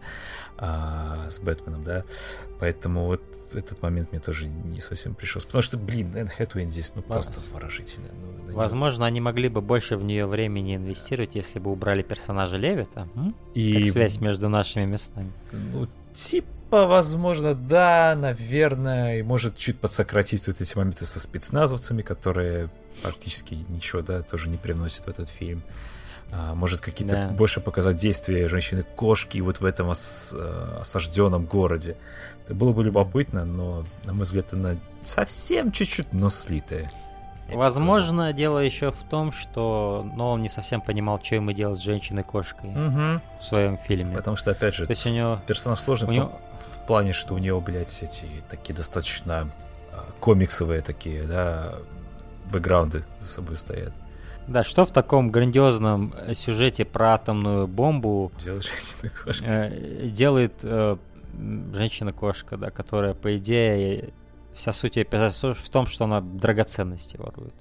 а, 0.56 1.28
с 1.30 1.38
Бэтменом, 1.38 1.84
да. 1.84 2.04
Поэтому 2.58 3.06
вот 3.06 3.22
этот 3.52 3.80
момент 3.82 4.10
мне 4.10 4.20
тоже 4.20 4.48
не 4.48 4.80
совсем 4.80 5.14
пришелся. 5.14 5.46
Потому 5.46 5.62
что, 5.62 5.78
блин, 5.78 6.14
Энн 6.16 6.28
Хэтуэйн 6.28 6.70
здесь 6.70 6.92
ну 6.94 7.02
просто 7.02 7.40
поражительно. 7.52 8.08
Ну, 8.12 8.52
Возможно, 8.54 9.02
не... 9.02 9.08
они 9.08 9.20
могли 9.20 9.48
бы 9.48 9.60
больше 9.60 9.96
в 9.96 10.02
нее 10.02 10.26
времени 10.26 10.76
инвестировать, 10.76 11.34
если 11.34 11.58
бы 11.60 11.70
убрали 11.70 12.02
персонажа 12.02 12.56
Левита. 12.56 13.08
И... 13.54 13.84
Как 13.84 13.92
связь 13.92 14.20
между 14.20 14.48
нашими 14.48 14.84
местами. 14.84 15.32
Ну, 15.52 15.88
типа, 16.12 16.86
возможно, 16.86 17.54
да, 17.54 18.14
наверное. 18.16 19.18
И 19.18 19.22
может 19.22 19.56
чуть 19.56 19.78
подсократить 19.78 20.46
вот 20.48 20.60
эти 20.60 20.76
моменты 20.76 21.04
со 21.04 21.20
спецназовцами, 21.20 22.02
которые 22.02 22.70
практически 23.02 23.54
ничего, 23.68 24.02
да, 24.02 24.22
тоже 24.22 24.48
не 24.48 24.56
приносят 24.56 25.06
в 25.06 25.08
этот 25.08 25.28
фильм. 25.28 25.62
А, 26.30 26.54
может 26.54 26.80
какие-то 26.80 27.14
да. 27.14 27.28
больше 27.28 27.60
показать 27.60 27.96
действия 27.96 28.48
женщины-кошки 28.48 29.38
вот 29.38 29.60
в 29.60 29.64
этом 29.64 29.88
ос, 29.88 30.34
э, 30.38 30.78
осажденном 30.80 31.46
городе. 31.46 31.96
Это 32.44 32.54
было 32.54 32.72
бы 32.72 32.84
любопытно, 32.84 33.44
но, 33.46 33.86
на 34.04 34.12
мой 34.12 34.24
взгляд, 34.24 34.52
она 34.52 34.76
совсем 35.02 35.72
чуть-чуть, 35.72 36.12
но 36.12 36.28
слитая. 36.28 36.90
Возможно, 37.50 38.34
дело 38.34 38.58
еще 38.58 38.92
в 38.92 39.02
том, 39.04 39.32
что 39.32 40.06
но 40.14 40.32
он 40.32 40.42
не 40.42 40.50
совсем 40.50 40.82
понимал, 40.82 41.18
что 41.22 41.36
ему 41.36 41.52
делать 41.52 41.78
с 41.78 41.82
женщиной-кошкой 41.82 42.70
угу. 42.70 43.22
в 43.40 43.44
своем 43.44 43.78
фильме. 43.78 44.14
Потому 44.14 44.36
что, 44.36 44.50
опять 44.50 44.74
же, 44.74 44.84
То 44.84 44.90
есть 44.90 45.06
у 45.06 45.10
него... 45.10 45.40
персонаж 45.46 45.80
сложный 45.80 46.08
у 46.08 46.12
в, 46.12 46.14
том, 46.14 46.28
него... 46.28 46.40
в 46.60 46.86
плане, 46.86 47.14
что 47.14 47.34
у 47.34 47.38
него, 47.38 47.60
блядь, 47.62 48.02
эти 48.02 48.26
такие 48.50 48.74
достаточно 48.74 49.50
а, 49.92 50.04
комиксовые 50.20 50.82
такие, 50.82 51.22
да, 51.22 51.76
бэкграунды 52.50 53.04
за 53.20 53.28
собой 53.28 53.56
стоят. 53.56 53.94
Да, 54.48 54.64
что 54.64 54.86
в 54.86 54.92
таком 54.92 55.30
грандиозном 55.30 56.14
сюжете 56.32 56.86
про 56.86 57.14
атомную 57.14 57.68
бомбу 57.68 58.32
делает 58.42 58.64
женщина-кошка? 58.64 59.44
Э, 59.44 60.08
делает 60.08 60.54
э, 60.62 60.96
женщина-кошка, 61.74 62.56
да, 62.56 62.70
которая, 62.70 63.12
по 63.12 63.36
идее, 63.36 64.10
вся 64.54 64.72
суть 64.72 64.96
эпизода 64.96 65.54
в 65.54 65.68
том, 65.68 65.86
что 65.86 66.04
она 66.04 66.22
драгоценности 66.22 67.18
ворует. 67.18 67.54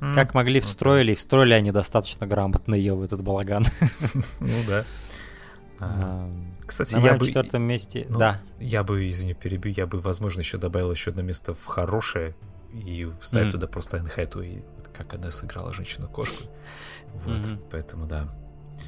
Mm, 0.00 0.14
как 0.14 0.34
могли 0.34 0.60
встроили, 0.60 1.14
okay. 1.14 1.16
встроили 1.16 1.54
они 1.54 1.72
достаточно 1.72 2.26
грамотно 2.26 2.74
ее 2.74 2.94
в 2.94 3.02
этот 3.02 3.22
балаган. 3.22 3.64
Ну 4.40 4.62
да. 4.68 4.84
А, 5.80 6.30
Кстати, 6.66 6.96
я 7.02 7.14
бы... 7.14 7.26
четвертом 7.26 7.62
месте, 7.62 8.06
ну, 8.08 8.18
да. 8.18 8.40
Я 8.58 8.84
бы, 8.84 9.08
извини, 9.08 9.34
перебью, 9.34 9.72
я 9.76 9.86
бы, 9.86 9.98
возможно, 9.98 10.40
еще 10.40 10.58
добавил 10.58 10.92
еще 10.92 11.10
одно 11.10 11.22
место 11.22 11.54
в 11.54 11.64
хорошее 11.64 12.34
и 12.74 13.08
вставил 13.20 13.52
туда 13.52 13.66
просто 13.66 13.98
Энхайту 13.98 14.42
и 14.42 14.62
как 14.92 15.14
она 15.14 15.30
сыграла 15.30 15.72
женщину-кошку. 15.72 16.44
Вот, 17.14 17.36
mm-hmm. 17.36 17.68
поэтому 17.70 18.06
да. 18.06 18.28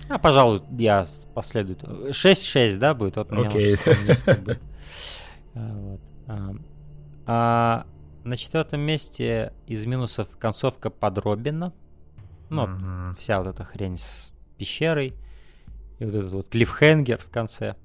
А, 0.09 0.19
пожалуй, 0.19 0.63
я 0.79 1.07
последую. 1.35 1.79
6-6, 2.11 2.77
да, 2.79 2.95
будет? 2.95 3.17
Вот 3.17 3.31
Окей. 3.33 3.75
Okay. 3.75 4.59
вот. 5.55 6.01
а, 6.27 6.55
а, 7.27 7.87
на 8.25 8.37
четвертом 8.37 8.81
месте 8.81 9.53
из 9.67 9.87
минусов 9.87 10.29
концовка 10.39 10.91
под 10.91 11.19
Робина. 11.19 11.73
Ну, 12.51 12.67
mm-hmm. 12.67 13.17
вся 13.17 13.41
вот 13.41 13.49
эта 13.49 13.65
хрень 13.65 13.99
с 13.99 14.33
пещерой. 14.59 15.15
И 15.99 16.05
вот 16.05 16.15
этот 16.15 16.33
вот 16.33 16.49
клиффхенгер 16.49 17.19
в 17.19 17.31
конце. 17.31 17.77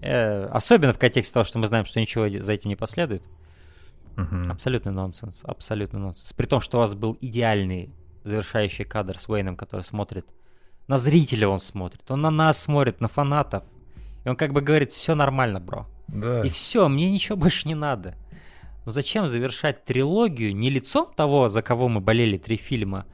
Э, 0.00 0.46
особенно 0.46 0.92
в 0.92 0.98
контексте 0.98 1.34
того, 1.34 1.44
что 1.44 1.58
мы 1.58 1.66
знаем, 1.66 1.84
что 1.84 2.00
ничего 2.00 2.28
за 2.28 2.52
этим 2.52 2.68
не 2.68 2.76
последует. 2.76 3.24
Угу. 4.16 4.50
Абсолютный 4.50 4.92
нонсенс, 4.92 5.42
абсолютный 5.44 6.00
нонсенс. 6.00 6.32
При 6.32 6.46
том, 6.46 6.60
что 6.60 6.78
у 6.78 6.80
вас 6.80 6.94
был 6.94 7.16
идеальный 7.20 7.94
завершающий 8.24 8.84
кадр 8.84 9.18
с 9.18 9.28
Уэйном, 9.28 9.56
который 9.56 9.82
смотрит 9.82 10.26
на 10.88 10.98
зрителя 10.98 11.48
он 11.48 11.58
смотрит, 11.58 12.10
он 12.10 12.20
на 12.20 12.30
нас 12.30 12.62
смотрит, 12.62 13.00
на 13.00 13.08
фанатов. 13.08 13.64
И 14.24 14.28
он 14.28 14.36
как 14.36 14.52
бы 14.52 14.60
говорит, 14.60 14.92
все 14.92 15.14
нормально, 15.14 15.60
бро. 15.60 15.86
Да. 16.08 16.42
И 16.42 16.48
все, 16.48 16.88
мне 16.88 17.10
ничего 17.10 17.36
больше 17.44 17.68
не 17.68 17.74
надо. 17.74 18.14
Но 18.84 18.92
зачем 18.92 19.26
завершать 19.26 19.84
трилогию 19.84 20.54
не 20.54 20.70
лицом 20.70 21.12
того, 21.14 21.48
за 21.48 21.62
кого 21.62 21.88
мы 21.88 22.00
болели 22.00 22.38
три 22.38 22.56
фильма, 22.56 23.04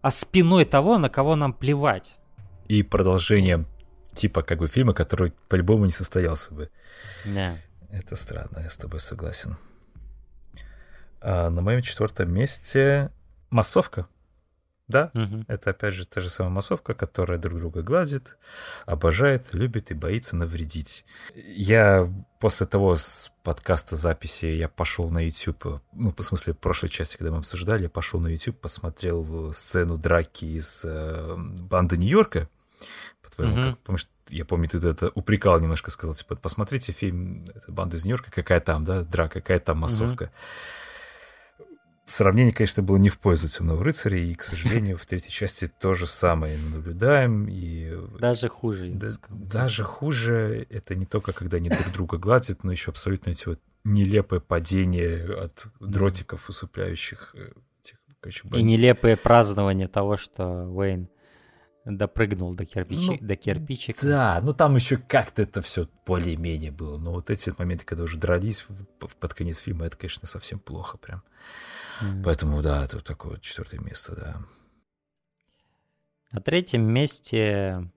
а 0.00 0.10
спиной 0.10 0.64
того, 0.64 0.98
на 0.98 1.10
кого 1.10 1.36
нам 1.36 1.52
плевать? 1.52 2.16
И 2.68 2.82
продолжением 2.82 3.66
типа 4.14 4.42
как 4.42 4.58
бы 4.58 4.66
фильма, 4.66 4.94
который 4.94 5.32
по-любому 5.48 5.84
не 5.84 5.90
состоялся 5.90 6.54
бы. 6.54 6.70
Да. 7.26 7.54
Это 7.90 8.16
странно, 8.16 8.60
я 8.62 8.70
с 8.70 8.76
тобой 8.76 9.00
согласен. 9.00 9.58
А 11.26 11.48
на 11.48 11.62
моем 11.62 11.80
четвертом 11.80 12.32
месте 12.32 13.10
массовка. 13.48 14.06
Да, 14.86 15.10
угу. 15.14 15.46
это 15.48 15.70
опять 15.70 15.94
же 15.94 16.06
та 16.06 16.20
же 16.20 16.28
самая 16.28 16.52
массовка, 16.52 16.92
которая 16.92 17.38
друг 17.38 17.56
друга 17.56 17.80
гладит, 17.80 18.36
обожает, 18.84 19.54
любит 19.54 19.90
и 19.90 19.94
боится 19.94 20.36
навредить. 20.36 21.06
Я 21.34 22.12
после 22.38 22.66
того 22.66 22.94
с 22.96 23.32
подкаста 23.42 23.96
записи 23.96 24.44
я 24.44 24.68
пошел 24.68 25.08
на 25.08 25.24
YouTube, 25.24 25.80
ну, 25.94 26.12
по 26.12 26.22
смысле, 26.22 26.52
в 26.52 26.58
прошлой 26.58 26.90
части, 26.90 27.16
когда 27.16 27.32
мы 27.32 27.38
обсуждали, 27.38 27.84
я 27.84 27.88
пошел 27.88 28.20
на 28.20 28.28
YouTube, 28.28 28.60
посмотрел 28.60 29.54
сцену 29.54 29.96
драки 29.96 30.44
из 30.44 30.84
э, 30.84 31.34
банды 31.38 31.96
Нью-Йорка, 31.96 32.50
по-твоему, 33.22 33.54
угу. 33.54 33.62
как, 33.62 33.78
потому 33.78 33.96
что 33.96 34.10
я 34.28 34.44
помню, 34.44 34.68
ты 34.68 34.86
это 34.86 35.10
упрекал 35.14 35.58
немножко, 35.60 35.90
сказал, 35.90 36.14
типа, 36.14 36.36
посмотрите 36.36 36.92
фильм 36.92 37.46
«Банда 37.68 37.96
из 37.96 38.04
Нью-Йорка», 38.04 38.30
какая 38.30 38.60
там, 38.60 38.84
да, 38.84 39.00
драка, 39.00 39.40
какая 39.40 39.60
там 39.60 39.78
массовка. 39.78 40.24
Угу 40.24 40.30
сравнение, 42.06 42.52
конечно, 42.52 42.82
было 42.82 42.96
не 42.96 43.08
в 43.08 43.18
пользу 43.18 43.48
Темного 43.48 43.82
рыцаря, 43.82 44.18
и, 44.18 44.34
к 44.34 44.42
сожалению, 44.42 44.96
в 44.96 45.06
третьей 45.06 45.30
части 45.30 45.66
то 45.66 45.94
же 45.94 46.06
самое 46.06 46.58
наблюдаем. 46.58 47.46
И... 47.48 47.92
Даже 48.18 48.48
хуже. 48.48 48.88
Да, 48.88 49.10
даже 49.28 49.84
хуже 49.84 50.66
это 50.70 50.94
не 50.94 51.06
только 51.06 51.32
когда 51.32 51.56
они 51.56 51.70
друг 51.70 51.92
друга 51.92 52.18
гладят, 52.18 52.64
но 52.64 52.72
еще 52.72 52.90
абсолютно 52.90 53.30
эти 53.30 53.48
вот 53.48 53.60
нелепое 53.84 54.40
падение 54.40 55.24
от 55.34 55.66
дротиков, 55.80 56.48
усыпляющих 56.48 57.34
э, 57.34 57.50
этих, 57.80 57.98
короче, 58.20 58.48
И 58.54 58.62
нелепое 58.62 59.16
празднование 59.16 59.88
того, 59.88 60.16
что 60.16 60.44
Уэйн 60.44 61.08
допрыгнул 61.84 62.54
до, 62.54 62.64
кирпичи, 62.64 63.18
ну, 63.20 63.26
до 63.26 63.36
кирпичика. 63.36 64.06
Да, 64.06 64.40
ну 64.42 64.54
там 64.54 64.74
еще 64.74 64.96
как-то 64.96 65.42
это 65.42 65.60
все 65.60 65.86
более-менее 66.06 66.70
было. 66.70 66.96
Но 66.96 67.12
вот 67.12 67.28
эти 67.28 67.52
моменты, 67.58 67.84
когда 67.84 68.04
уже 68.04 68.18
дрались 68.18 68.66
под 69.20 69.34
конец 69.34 69.58
фильма, 69.58 69.86
это, 69.86 69.96
конечно, 69.96 70.26
совсем 70.26 70.58
плохо 70.58 70.96
прям. 70.96 71.22
Mm. 72.00 72.22
Поэтому, 72.24 72.62
да, 72.62 72.84
это 72.84 73.00
такое 73.00 73.32
вот 73.32 73.42
четвертое 73.42 73.80
место, 73.80 74.16
да. 74.16 74.36
На 76.32 76.40
третьем 76.40 76.82
месте 76.82 77.88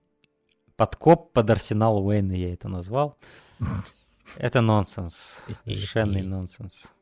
подкоп 0.76 1.32
под 1.32 1.50
Арсенал 1.50 2.06
Уэйна, 2.06 2.32
я 2.32 2.52
это 2.52 2.68
назвал. 2.68 3.18
Это 4.36 4.60
нонсенс. 4.60 5.46
Совершенный 5.64 6.20
нонсенс. 6.20 6.92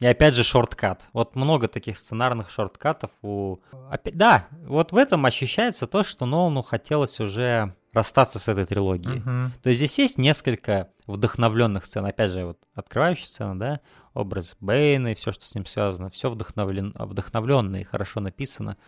И 0.00 0.06
опять 0.06 0.34
же 0.34 0.42
шорткат. 0.42 1.08
Вот 1.12 1.36
много 1.36 1.68
таких 1.68 1.98
сценарных 1.98 2.50
шорткатов 2.50 3.10
у... 3.22 3.58
Опять... 3.90 4.16
Да, 4.16 4.48
вот 4.66 4.92
в 4.92 4.96
этом 4.96 5.24
ощущается 5.24 5.86
то, 5.86 6.02
что 6.02 6.26
Нолану 6.26 6.62
хотелось 6.62 7.20
уже 7.20 7.74
расстаться 7.92 8.38
с 8.38 8.48
этой 8.48 8.66
трилогией. 8.66 9.20
Uh-huh. 9.20 9.50
То 9.62 9.68
есть 9.68 9.78
здесь 9.78 9.98
есть 9.98 10.18
несколько 10.18 10.90
вдохновленных 11.06 11.86
сцен. 11.86 12.04
Опять 12.04 12.32
же, 12.32 12.44
вот 12.44 12.58
открывающая 12.74 13.26
сцена, 13.26 13.58
да, 13.58 13.80
образ 14.14 14.56
Бэйна 14.60 15.08
и 15.08 15.14
все, 15.14 15.32
что 15.32 15.44
с 15.44 15.54
ним 15.54 15.66
связано, 15.66 16.08
все 16.08 16.30
вдохновлен, 16.30 16.94
вдохновленно 16.96 17.76
и 17.76 17.84
хорошо 17.84 18.20
написано. 18.20 18.78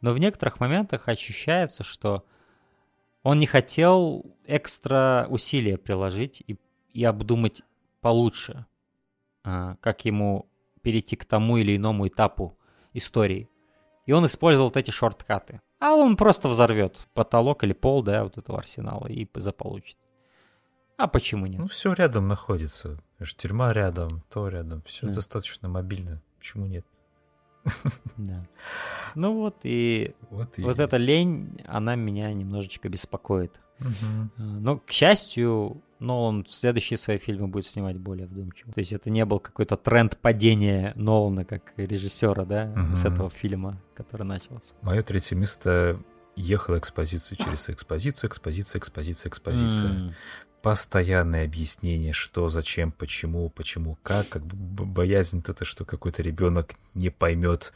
Но 0.00 0.10
в 0.10 0.18
некоторых 0.18 0.60
моментах 0.60 1.08
ощущается, 1.08 1.84
что 1.84 2.26
он 3.22 3.38
не 3.38 3.46
хотел 3.46 4.26
экстра 4.44 5.26
усилия 5.30 5.78
приложить 5.78 6.42
и, 6.46 6.58
и 6.92 7.04
обдумать 7.04 7.62
получше, 8.00 8.66
а, 9.44 9.76
как 9.80 10.04
ему 10.04 10.50
перейти 10.82 11.14
к 11.14 11.24
тому 11.24 11.56
или 11.56 11.76
иному 11.76 12.08
этапу 12.08 12.58
истории. 12.92 13.48
И 14.06 14.12
он 14.12 14.26
использовал 14.26 14.68
вот 14.68 14.76
эти 14.76 14.90
шорткаты. 14.90 15.60
А 15.78 15.94
он 15.94 16.16
просто 16.16 16.48
взорвет 16.48 17.06
потолок 17.14 17.62
или 17.62 17.72
пол, 17.72 18.02
да, 18.02 18.24
вот 18.24 18.38
этого 18.38 18.58
арсенала 18.58 19.06
и 19.06 19.28
заполучит. 19.34 19.96
А 20.96 21.08
почему 21.08 21.46
нет? 21.46 21.60
Ну, 21.60 21.66
все 21.66 21.92
рядом 21.92 22.28
находится. 22.28 22.98
Тюрьма 23.36 23.72
рядом, 23.72 24.22
то 24.30 24.48
рядом. 24.48 24.82
Все 24.82 25.06
да. 25.06 25.14
достаточно 25.14 25.68
мобильно. 25.68 26.20
Почему 26.38 26.66
нет? 26.66 26.84
Да. 28.16 28.44
Ну 29.14 29.34
вот 29.34 29.58
и 29.62 30.14
вот, 30.30 30.58
и... 30.58 30.62
вот 30.62 30.80
эта 30.80 30.96
лень, 30.96 31.62
она 31.66 31.94
меня 31.94 32.32
немножечко 32.32 32.88
беспокоит. 32.88 33.60
Угу. 33.78 34.30
Но, 34.36 34.78
к 34.78 34.90
счастью, 34.90 35.82
Нолан 35.98 36.44
в 36.44 36.54
следующие 36.54 36.96
свои 36.96 37.18
фильмы 37.18 37.48
будет 37.48 37.66
снимать 37.66 37.96
более 37.96 38.26
вдумчиво. 38.26 38.72
То 38.72 38.80
есть 38.80 38.92
это 38.92 39.10
не 39.10 39.24
был 39.24 39.38
какой-то 39.38 39.76
тренд 39.76 40.16
падения 40.18 40.92
Нолана 40.96 41.44
как 41.44 41.72
режиссера, 41.76 42.44
да, 42.44 42.72
угу. 42.74 42.96
с 42.96 43.04
этого 43.04 43.30
фильма, 43.30 43.80
который 43.94 44.24
начался. 44.24 44.74
Мое 44.82 45.02
третье 45.02 45.36
место 45.36 45.98
ехала 46.34 46.78
экспозиция 46.78 47.36
через 47.36 47.68
экспозицию, 47.70 48.30
экспозиция, 48.30 48.80
экспозиция, 48.80 49.30
экспозиция. 49.30 49.90
Mm. 49.90 50.12
Постоянное 50.62 51.44
объяснение, 51.44 52.12
что, 52.12 52.48
зачем, 52.48 52.92
почему, 52.92 53.50
почему, 53.50 53.98
как, 54.02 54.28
как 54.28 54.46
бы 54.46 54.86
боязнь 54.86 55.42
это, 55.46 55.64
что 55.64 55.84
какой-то 55.84 56.22
ребенок 56.22 56.74
не 56.94 57.10
поймет. 57.10 57.72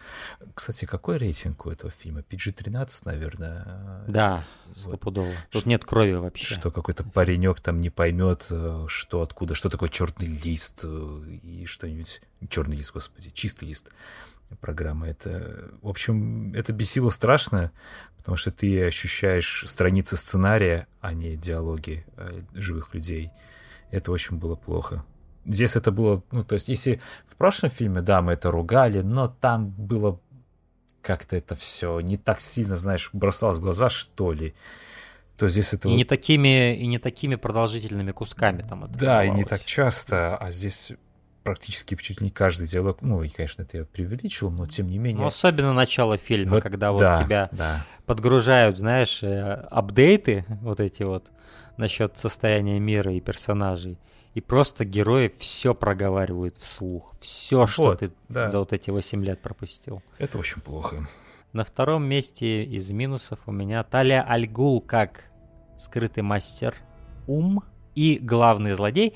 Кстати, 0.55 0.85
какой 0.85 1.19
рейтинг 1.19 1.67
у 1.67 1.71
этого 1.71 1.91
фильма? 1.91 2.21
PG-13, 2.21 3.03
наверное. 3.05 4.05
Да, 4.07 4.47
стопудово. 4.73 5.27
Вот. 5.27 5.37
Тут 5.51 5.67
нет 5.67 5.85
крови 5.85 6.13
вообще. 6.13 6.55
Что 6.55 6.71
какой-то 6.71 7.03
паренек 7.03 7.61
там 7.61 7.81
не 7.81 7.91
поймет, 7.91 8.47
э, 8.51 8.85
что 8.89 9.21
откуда, 9.21 9.55
что 9.55 9.69
такое 9.69 9.89
черный 9.89 10.29
лист 10.29 10.81
э, 10.85 11.23
и 11.43 11.67
что-нибудь. 11.67 12.23
Черный 12.49 12.77
лист, 12.77 12.93
господи, 12.93 13.31
чистый 13.31 13.65
лист 13.67 13.91
программы. 14.61 15.09
Это, 15.09 15.71
в 15.83 15.89
общем, 15.89 16.53
это 16.55 16.73
бесило 16.73 17.11
страшно, 17.11 17.73
потому 18.17 18.37
что 18.37 18.51
ты 18.51 18.87
ощущаешь 18.87 19.65
страницы 19.67 20.17
сценария, 20.17 20.87
а 21.01 21.13
не 21.13 21.37
диалоги 21.37 22.07
э, 22.17 22.43
живых 22.55 22.95
людей. 22.95 23.31
Это 23.91 24.13
очень 24.13 24.37
было 24.37 24.57
плохо. 24.57 25.05
Здесь 25.45 25.77
это 25.77 25.93
было, 25.93 26.23
ну, 26.33 26.45
то 26.45 26.55
есть, 26.55 26.69
если 26.69 27.01
в 27.29 27.37
прошлом 27.37 27.71
фильме, 27.71 28.01
да, 28.01 28.21
мы 28.21 28.33
это 28.33 28.51
ругали, 28.51 29.01
но 29.01 29.29
там 29.29 29.69
было 29.71 30.21
как-то 31.03 31.37
это 31.37 31.55
все 31.55 32.01
не 32.01 32.17
так 32.17 32.41
сильно, 32.41 32.75
знаешь, 32.75 33.11
бросалось 33.13 33.59
в 33.59 33.61
глаза, 33.61 33.89
что 33.89 34.33
ли. 34.33 34.55
То 35.37 35.49
здесь 35.49 35.73
это... 35.73 35.89
И 35.89 35.95
не 35.95 36.05
такими, 36.05 36.77
и 36.77 36.87
не 36.87 36.99
такими 36.99 37.37
продолжительными 37.37 38.11
кусками 38.11 38.63
там 38.69 38.85
это 38.85 38.99
Да, 38.99 39.25
и 39.25 39.31
не 39.31 39.45
так 39.45 39.65
часто, 39.65 40.37
а 40.37 40.51
здесь 40.51 40.93
практически 41.47 41.95
чуть 41.95 42.21
не 42.21 42.31
каждый 42.31 42.67
диалог, 42.67 43.03
ну, 43.03 43.23
и, 43.23 43.29
конечно, 43.29 43.63
это 43.63 43.79
я 43.79 43.85
преувеличил, 43.85 44.51
но 44.51 44.67
тем 44.67 44.89
не 44.89 44.99
менее... 44.99 45.23
Ну, 45.23 45.29
особенно 45.29 45.73
начало 45.73 46.19
фильма, 46.19 46.57
вот, 46.57 46.63
когда 46.63 46.91
вот 46.91 46.99
да, 46.99 47.23
тебя 47.23 47.49
да. 47.53 47.87
подгружают, 48.05 48.77
знаешь, 48.77 49.23
э, 49.23 49.53
апдейты 49.71 50.45
вот 50.61 50.81
эти 50.81 51.05
вот 51.05 51.31
насчет 51.77 52.17
состояния 52.17 52.81
мира 52.81 53.13
и 53.13 53.21
персонажей. 53.21 53.99
И 54.35 54.41
просто 54.41 54.85
герои 54.85 55.33
все 55.39 55.73
проговаривают 55.73 56.59
вслух. 56.59 57.15
Все, 57.21 57.61
вот, 57.61 57.71
что 57.71 57.95
ты 57.95 58.13
да. 58.29 58.49
за 58.49 58.59
вот 58.59 58.73
эти 58.73 58.91
8 58.91 59.25
лет 59.25 59.41
пропустил. 59.41 60.03
Это 60.19 60.39
очень 60.39 60.61
плохо. 60.61 61.07
На 61.53 61.65
втором 61.65 62.05
месте 62.05 62.65
из 62.65 62.91
минусов 62.91 63.39
у 63.47 63.53
меня 63.53 63.83
Талия 63.85 64.23
Альгул 64.23 64.81
как 64.81 65.31
скрытый 65.79 66.23
мастер 66.23 66.75
ум 67.27 67.63
и 67.95 68.19
главный 68.21 68.73
злодей. 68.73 69.15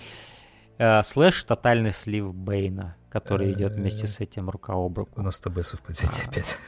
Э, 0.80 1.02
слэш 1.02 1.44
тотальный 1.44 1.92
слив 1.92 2.34
Бейна, 2.34 2.96
который 3.10 3.52
идет 3.52 3.74
вместе 3.74 4.06
с 4.06 4.18
этим 4.18 4.48
рука 4.48 4.72
об 4.72 4.96
руку. 4.96 5.20
У 5.20 5.22
нас 5.22 5.36
с 5.36 5.40
тобой 5.40 5.62
совпадение 5.62 6.22
а. 6.24 6.28
опять. 6.28 6.58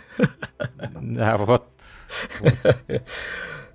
Да, 1.01 1.37
вот. 1.39 1.67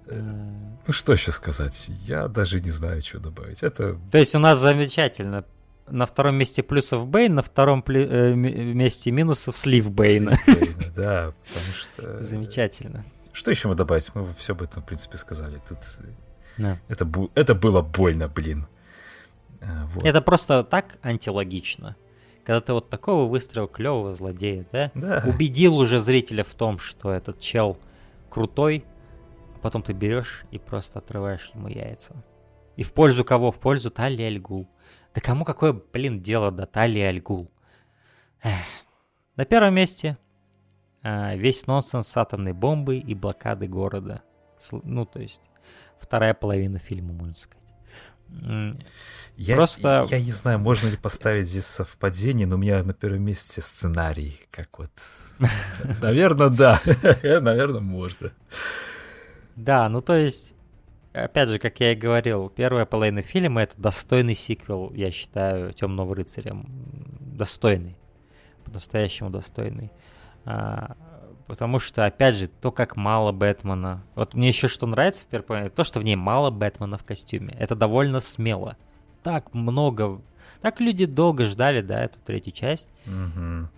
Ну 0.09 0.93
что 0.93 1.11
еще 1.11 1.33
сказать? 1.33 1.91
Я 2.05 2.29
даже 2.29 2.61
не 2.61 2.71
знаю, 2.71 3.01
что 3.01 3.19
добавить. 3.19 3.61
Это... 3.61 3.99
То 4.09 4.17
есть 4.17 4.35
у 4.35 4.39
нас 4.39 4.57
замечательно. 4.57 5.43
На 5.89 6.05
втором 6.05 6.35
месте 6.35 6.63
плюсов 6.63 7.07
Бейн, 7.07 7.35
на 7.35 7.41
втором 7.41 7.83
э, 7.87 8.33
месте 8.33 9.11
минусов 9.11 9.57
слив 9.57 9.91
Бейна. 9.91 10.37
да, 10.95 11.33
потому 11.47 11.73
что... 11.75 12.21
Замечательно. 12.21 13.03
Что 13.33 13.51
еще 13.51 13.67
мы 13.67 13.75
добавить? 13.75 14.09
Мы 14.15 14.25
все 14.33 14.53
об 14.53 14.61
этом, 14.61 14.81
в 14.81 14.85
принципе, 14.85 15.17
сказали. 15.17 15.61
Тут 15.67 15.79
это, 16.87 17.09
это 17.35 17.53
было 17.53 17.81
больно, 17.81 18.29
блин. 18.29 18.65
А, 19.61 19.85
вот. 19.87 20.03
Это 20.03 20.21
просто 20.21 20.63
так 20.63 20.97
антилогично. 21.01 21.95
Когда 22.43 22.61
ты 22.61 22.73
вот 22.73 22.89
такого 22.89 23.29
выстрел 23.29 23.67
клевого 23.67 24.13
злодея, 24.13 24.65
да? 24.71 24.91
да? 24.95 25.23
Убедил 25.25 25.75
уже 25.75 25.99
зрителя 25.99 26.43
в 26.43 26.53
том, 26.53 26.79
что 26.79 27.11
этот 27.11 27.39
чел 27.39 27.77
крутой, 28.29 28.85
а 29.55 29.59
потом 29.59 29.83
ты 29.83 29.93
берешь 29.93 30.45
и 30.51 30.57
просто 30.57 30.99
отрываешь 30.99 31.51
ему 31.53 31.67
яйца. 31.67 32.15
И 32.77 32.83
в 32.83 32.93
пользу 32.93 33.25
кого? 33.25 33.51
В 33.51 33.59
пользу 33.59 33.91
Тали 33.91 34.21
Альгул. 34.21 34.67
Да 35.13 35.19
кому 35.19 35.43
какое, 35.43 35.73
блин, 35.73 36.21
дело 36.21 36.51
до 36.51 36.65
Тали 36.65 36.99
Альгул? 36.99 37.51
Эх. 38.43 38.53
На 39.35 39.45
первом 39.45 39.73
месте 39.73 40.17
а, 41.03 41.35
весь 41.35 41.67
нонсенс 41.67 42.07
с 42.07 42.17
атомной 42.17 42.53
бомбой 42.53 42.99
и 42.99 43.13
блокады 43.13 43.67
города. 43.67 44.21
Ну, 44.71 45.05
то 45.05 45.19
есть, 45.19 45.41
вторая 45.99 46.33
половина 46.33 46.79
фильма, 46.79 47.13
можно 47.13 47.35
сказать. 47.35 47.56
Я, 49.37 49.55
Просто... 49.55 50.03
Я, 50.09 50.17
я 50.17 50.23
не 50.23 50.31
знаю, 50.31 50.57
можно 50.57 50.87
ли 50.87 50.97
поставить 50.97 51.47
здесь 51.47 51.65
совпадение, 51.65 52.47
но 52.47 52.55
у 52.55 52.57
меня 52.57 52.83
на 52.83 52.93
первом 52.93 53.21
месте 53.21 53.61
сценарий, 53.61 54.39
как 54.49 54.79
вот... 54.79 54.91
Наверное, 56.01 56.49
да. 56.49 56.81
Наверное, 57.23 57.81
можно. 57.81 58.31
Да, 59.55 59.89
ну 59.89 60.01
то 60.01 60.15
есть, 60.15 60.55
опять 61.13 61.49
же, 61.49 61.59
как 61.59 61.79
я 61.79 61.91
и 61.91 61.95
говорил, 61.95 62.49
первая 62.49 62.85
половина 62.85 63.21
фильма— 63.21 63.61
это 63.63 63.79
достойный 63.79 64.33
сиквел, 64.35 64.91
я 64.93 65.11
считаю, 65.11 65.71
«Темного 65.73 66.15
рыцаря». 66.15 66.55
Достойный. 67.19 67.95
По-настоящему 68.65 69.29
достойный. 69.29 69.91
Потому 71.47 71.79
что, 71.79 72.05
опять 72.05 72.35
же, 72.35 72.47
то, 72.47 72.71
как 72.71 72.97
мало 72.97 73.31
Бэтмена. 73.31 74.03
Вот 74.15 74.33
мне 74.33 74.49
еще 74.49 74.67
что 74.67 74.85
нравится 74.85 75.23
в 75.23 75.27
первой 75.27 75.69
то, 75.69 75.83
что 75.83 75.99
в 75.99 76.03
ней 76.03 76.15
мало 76.15 76.51
Бэтмена 76.51 76.97
в 76.97 77.03
костюме. 77.03 77.55
Это 77.57 77.75
довольно 77.75 78.19
смело. 78.19 78.77
Так 79.23 79.53
много... 79.53 80.21
Так 80.61 80.81
люди 80.81 81.05
долго 81.05 81.45
ждали, 81.45 81.81
да, 81.81 82.03
эту 82.03 82.19
третью 82.19 82.51
часть. 82.51 82.89
Угу. 83.05 83.69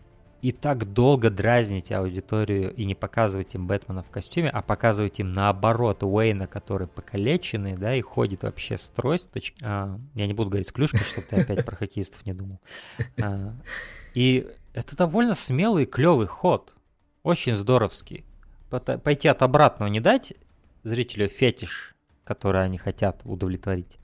И 0.42 0.52
так 0.54 0.94
долго 0.94 1.30
дразнить 1.30 1.92
аудиторию 1.92 2.74
и 2.74 2.86
не 2.86 2.96
показывать 2.96 3.54
им 3.56 3.68
Бэтмена 3.68 4.04
в 4.04 4.10
костюме, 4.10 4.50
а 4.50 4.62
показывать 4.62 5.20
им 5.20 5.34
наоборот 5.34 6.02
Уэйна, 6.02 6.48
который 6.48 6.88
покалеченный, 6.88 7.74
да, 7.74 7.94
и 7.94 8.02
ходит 8.02 8.44
вообще 8.44 8.78
с 8.78 8.90
тросточкой. 8.90 9.68
А, 9.68 10.00
я 10.16 10.28
не 10.28 10.34
буду 10.34 10.50
говорить 10.50 10.68
с 10.68 10.72
клюшкой, 10.72 11.02
чтобы 11.02 11.28
ты 11.28 11.42
опять 11.42 11.66
про 11.66 11.76
хоккеистов 11.76 12.26
не 12.26 12.34
думал. 12.34 12.62
А, 13.22 13.54
и 14.16 14.48
это 14.74 14.96
довольно 14.96 15.36
смелый, 15.36 15.86
клевый 15.86 16.28
ход. 16.28 16.76
Очень 17.30 17.56
здоровский. 17.56 18.26
Пойти 18.72 19.28
от 19.28 19.44
обратного 19.44 19.88
не 19.88 20.00
дать 20.00 20.34
зрителю 20.82 21.28
фетиш, 21.28 21.94
который 22.24 22.64
они 22.64 22.80
хотят 22.80 23.22
удовлетворить, 23.24 24.00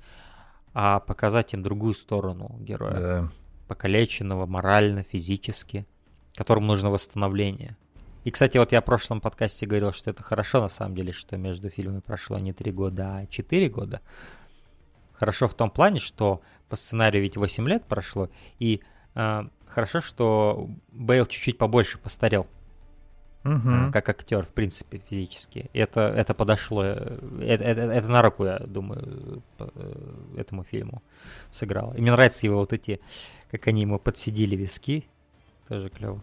а 0.76 1.00
показать 1.00 1.56
им 1.56 1.64
другую 1.64 1.96
сторону 1.96 2.56
героя. 2.60 2.94
Да. 2.94 3.32
Покалеченного 3.68 4.46
морально, 4.46 5.02
физически, 5.02 5.88
которому 6.36 6.68
нужно 6.68 6.92
восстановление. 6.92 7.76
И, 8.26 8.30
кстати, 8.30 8.60
вот 8.60 8.72
я 8.74 8.82
в 8.82 8.86
прошлом 8.86 9.22
подкасте 9.22 9.66
говорил, 9.66 9.92
что 9.92 10.12
это 10.12 10.22
хорошо 10.22 10.62
на 10.62 10.70
самом 10.70 10.96
деле, 10.96 11.12
что 11.12 11.36
между 11.36 11.72
фильмами 11.72 12.02
прошло 12.02 12.38
не 12.38 12.54
три 12.54 12.72
года, 12.72 13.18
а 13.18 13.26
четыре 13.26 13.70
года. 13.70 14.02
Хорошо 15.14 15.48
в 15.48 15.56
том 15.56 15.72
плане, 15.72 15.98
что 15.98 16.44
по 16.70 16.76
сценарию 16.76 17.24
ведь 17.24 17.38
8 17.38 17.68
лет 17.68 17.86
прошло, 17.86 18.30
и 18.60 18.82
э, 19.16 19.42
хорошо, 19.66 20.00
что 20.00 20.70
Бейл 20.92 21.26
чуть-чуть 21.26 21.58
побольше 21.58 21.98
постарел 21.98 22.46
угу. 23.46 23.92
как 23.94 24.10
актер, 24.10 24.46
в 24.46 24.50
принципе, 24.50 25.02
физически. 25.10 25.70
Это, 25.74 26.02
это 26.02 26.34
подошло, 26.34 26.84
э, 26.84 27.20
это, 27.42 27.64
это, 27.64 27.82
это 27.82 28.08
на 28.08 28.22
руку, 28.22 28.46
я 28.46 28.60
думаю, 28.60 29.42
э, 29.60 29.94
этому 30.38 30.64
фильму 30.64 31.02
сыграло. 31.52 31.94
И 31.94 32.02
мне 32.02 32.12
нравятся 32.12 32.48
его 32.48 32.58
вот 32.60 32.74
эти, 32.74 33.00
как 33.52 33.68
они 33.68 33.82
ему 33.82 34.00
подсидели 34.00 34.56
виски, 34.56 35.06
тоже 35.68 35.90
клево. 35.90 36.22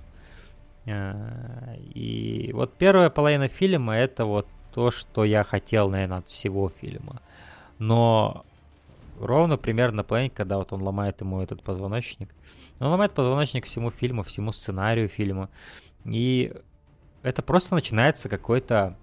И 1.94 2.50
вот 2.52 2.74
первая 2.74 3.08
половина 3.08 3.46
фильма 3.46 3.94
это 3.94 4.24
вот 4.24 4.48
то, 4.74 4.90
что 4.90 5.24
я 5.24 5.44
хотел, 5.44 5.88
наверное, 5.88 6.18
от 6.18 6.26
всего 6.26 6.68
фильма. 6.68 7.22
Но 7.78 8.44
ровно 9.20 9.56
примерно 9.56 9.98
на 9.98 10.04
половине, 10.04 10.30
когда 10.30 10.58
вот 10.58 10.72
он 10.72 10.82
ломает 10.82 11.20
ему 11.20 11.40
этот 11.40 11.62
позвоночник, 11.62 12.34
он 12.80 12.88
ломает 12.88 13.12
позвоночник 13.12 13.66
всему 13.66 13.90
фильму, 13.90 14.24
всему 14.24 14.50
сценарию 14.50 15.08
фильма. 15.08 15.48
И 16.04 16.52
это 17.22 17.42
просто 17.42 17.74
начинается 17.74 18.28
какой-то 18.28 18.96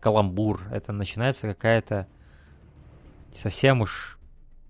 каламбур, 0.00 0.62
это 0.72 0.92
начинается 0.92 1.48
какая-то 1.48 2.06
совсем 3.32 3.80
уж 3.80 4.18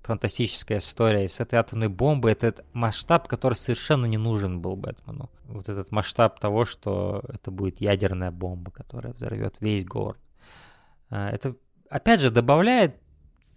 фантастическая 0.03 0.79
история. 0.79 1.27
И 1.27 1.29
с 1.29 1.39
этой 1.39 1.57
атомной 1.57 1.89
бомбой 1.89 2.33
это 2.33 2.65
масштаб, 2.73 3.29
который 3.29 3.55
совершенно 3.55 4.07
не 4.07 4.17
нужен 4.17 4.61
был 4.61 4.75
Бэтмену. 4.75 5.31
Вот 5.45 5.69
этот 5.69 5.93
масштаб 5.93 6.41
того, 6.41 6.65
что 6.65 7.23
это 7.29 7.51
будет 7.51 7.81
ядерная 7.81 8.31
бомба, 8.31 8.71
которая 8.71 9.13
взорвет 9.13 9.57
весь 9.61 9.85
город. 9.85 10.19
А, 11.11 11.29
это, 11.31 11.55
опять 11.91 12.21
же, 12.21 12.31
добавляет 12.31 12.97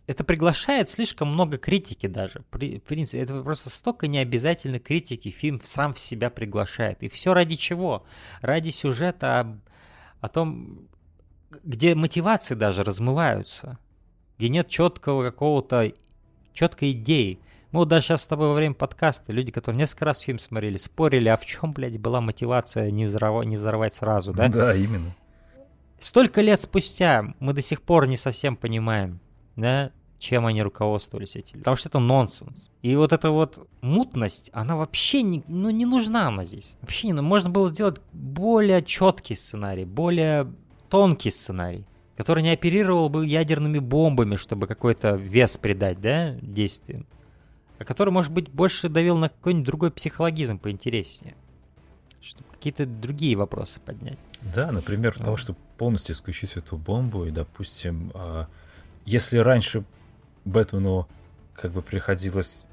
это 0.08 0.24
приглашает 0.24 0.90
слишком 0.90 1.30
много 1.30 1.58
критики 1.58 2.08
даже. 2.08 2.44
При, 2.50 2.80
в 2.80 2.84
принципе, 2.84 3.20
это 3.20 3.42
просто 3.42 3.70
столько 3.70 4.08
необязательной 4.08 4.80
критики 4.80 5.30
фильм 5.30 5.60
сам 5.64 5.94
в 5.94 6.00
себя 6.00 6.30
приглашает. 6.30 7.04
И 7.04 7.10
все 7.10 7.34
ради 7.34 7.56
чего? 7.56 8.06
Ради 8.42 8.72
сюжета 8.72 9.40
о, 9.40 9.58
о 10.22 10.30
том, 10.30 10.88
где 11.64 11.96
мотивации 11.96 12.56
даже 12.56 12.84
размываются, 12.84 13.78
где 14.38 14.50
нет 14.50 14.70
четкого 14.70 15.24
какого-то, 15.24 15.92
четкой 16.54 16.92
идеи. 16.92 17.40
Мы 17.72 17.80
вот 17.80 17.88
даже 17.88 18.08
сейчас 18.08 18.24
с 18.24 18.28
тобой 18.28 18.50
во 18.50 18.54
время 18.54 18.74
подкаста, 18.74 19.32
люди, 19.32 19.52
которые 19.52 19.80
несколько 19.80 20.06
раз 20.06 20.20
фильм 20.20 20.40
смотрели, 20.40 20.78
спорили, 20.78 21.30
а 21.30 21.38
в 21.38 21.46
чем, 21.46 21.72
блядь, 21.72 21.98
была 22.00 22.20
мотивация 22.20 22.92
не 22.92 23.06
взорвать, 23.06 23.48
не 23.48 23.56
взорвать 23.56 23.94
сразу, 23.94 24.34
да? 24.34 24.50
Да, 24.50 24.76
именно. 24.76 25.16
Столько 26.00 26.42
лет 26.42 26.60
спустя 26.60 27.34
мы 27.40 27.54
до 27.54 27.62
сих 27.62 27.82
пор 27.82 28.08
не 28.08 28.18
совсем 28.18 28.58
понимаем, 28.58 29.22
да, 29.56 29.92
чем 30.22 30.46
они 30.46 30.62
руководствовались 30.62 31.36
эти 31.36 31.54
люди. 31.54 31.60
Потому 31.60 31.76
что 31.76 31.90
это 31.90 32.00
нонсенс. 32.00 32.72
И 32.84 32.96
вот 32.96 33.12
эта 33.12 33.32
вот 33.32 33.68
мутность, 33.82 34.52
она 34.54 34.76
вообще 34.76 35.24
не, 35.24 35.44
ну, 35.48 35.72
не 35.72 35.86
нужна 35.86 36.28
она 36.28 36.46
здесь. 36.46 36.76
Вообще 36.82 37.08
не 37.08 37.14
Можно 37.14 37.50
было 37.50 37.68
сделать 37.70 38.00
более 38.14 38.84
четкий 38.84 39.36
сценарий, 39.36 39.84
более 39.84 40.54
тонкий 40.90 41.32
сценарий, 41.32 41.86
который 42.16 42.44
не 42.44 42.52
оперировал 42.52 43.10
бы 43.10 43.26
ядерными 43.26 43.80
бомбами, 43.80 44.36
чтобы 44.36 44.68
какой-то 44.68 45.16
вес 45.16 45.58
придать, 45.58 46.00
да, 46.00 46.36
действиям. 46.42 47.08
А 47.80 47.84
который, 47.84 48.12
может 48.12 48.32
быть, 48.32 48.48
больше 48.48 48.90
давил 48.90 49.18
на 49.18 49.30
какой-нибудь 49.30 49.66
другой 49.66 49.90
психологизм 49.90 50.60
поинтереснее. 50.60 51.34
Чтобы 52.22 52.48
какие-то 52.52 52.86
другие 52.86 53.36
вопросы 53.36 53.80
поднять. 53.80 54.20
Да, 54.54 54.72
например, 54.72 55.16
ну. 55.18 55.26
того, 55.26 55.36
чтобы 55.36 55.58
полностью 55.80 56.14
исключить 56.14 56.58
эту 56.58 56.78
бомбу, 56.78 57.26
и, 57.26 57.32
допустим, 57.32 58.12
а, 58.14 58.48
если 59.06 59.38
раньше 59.38 59.84
Бэтмену 60.46 61.08
как 61.54 61.72
бы 61.72 61.82
приходилось 61.82 62.66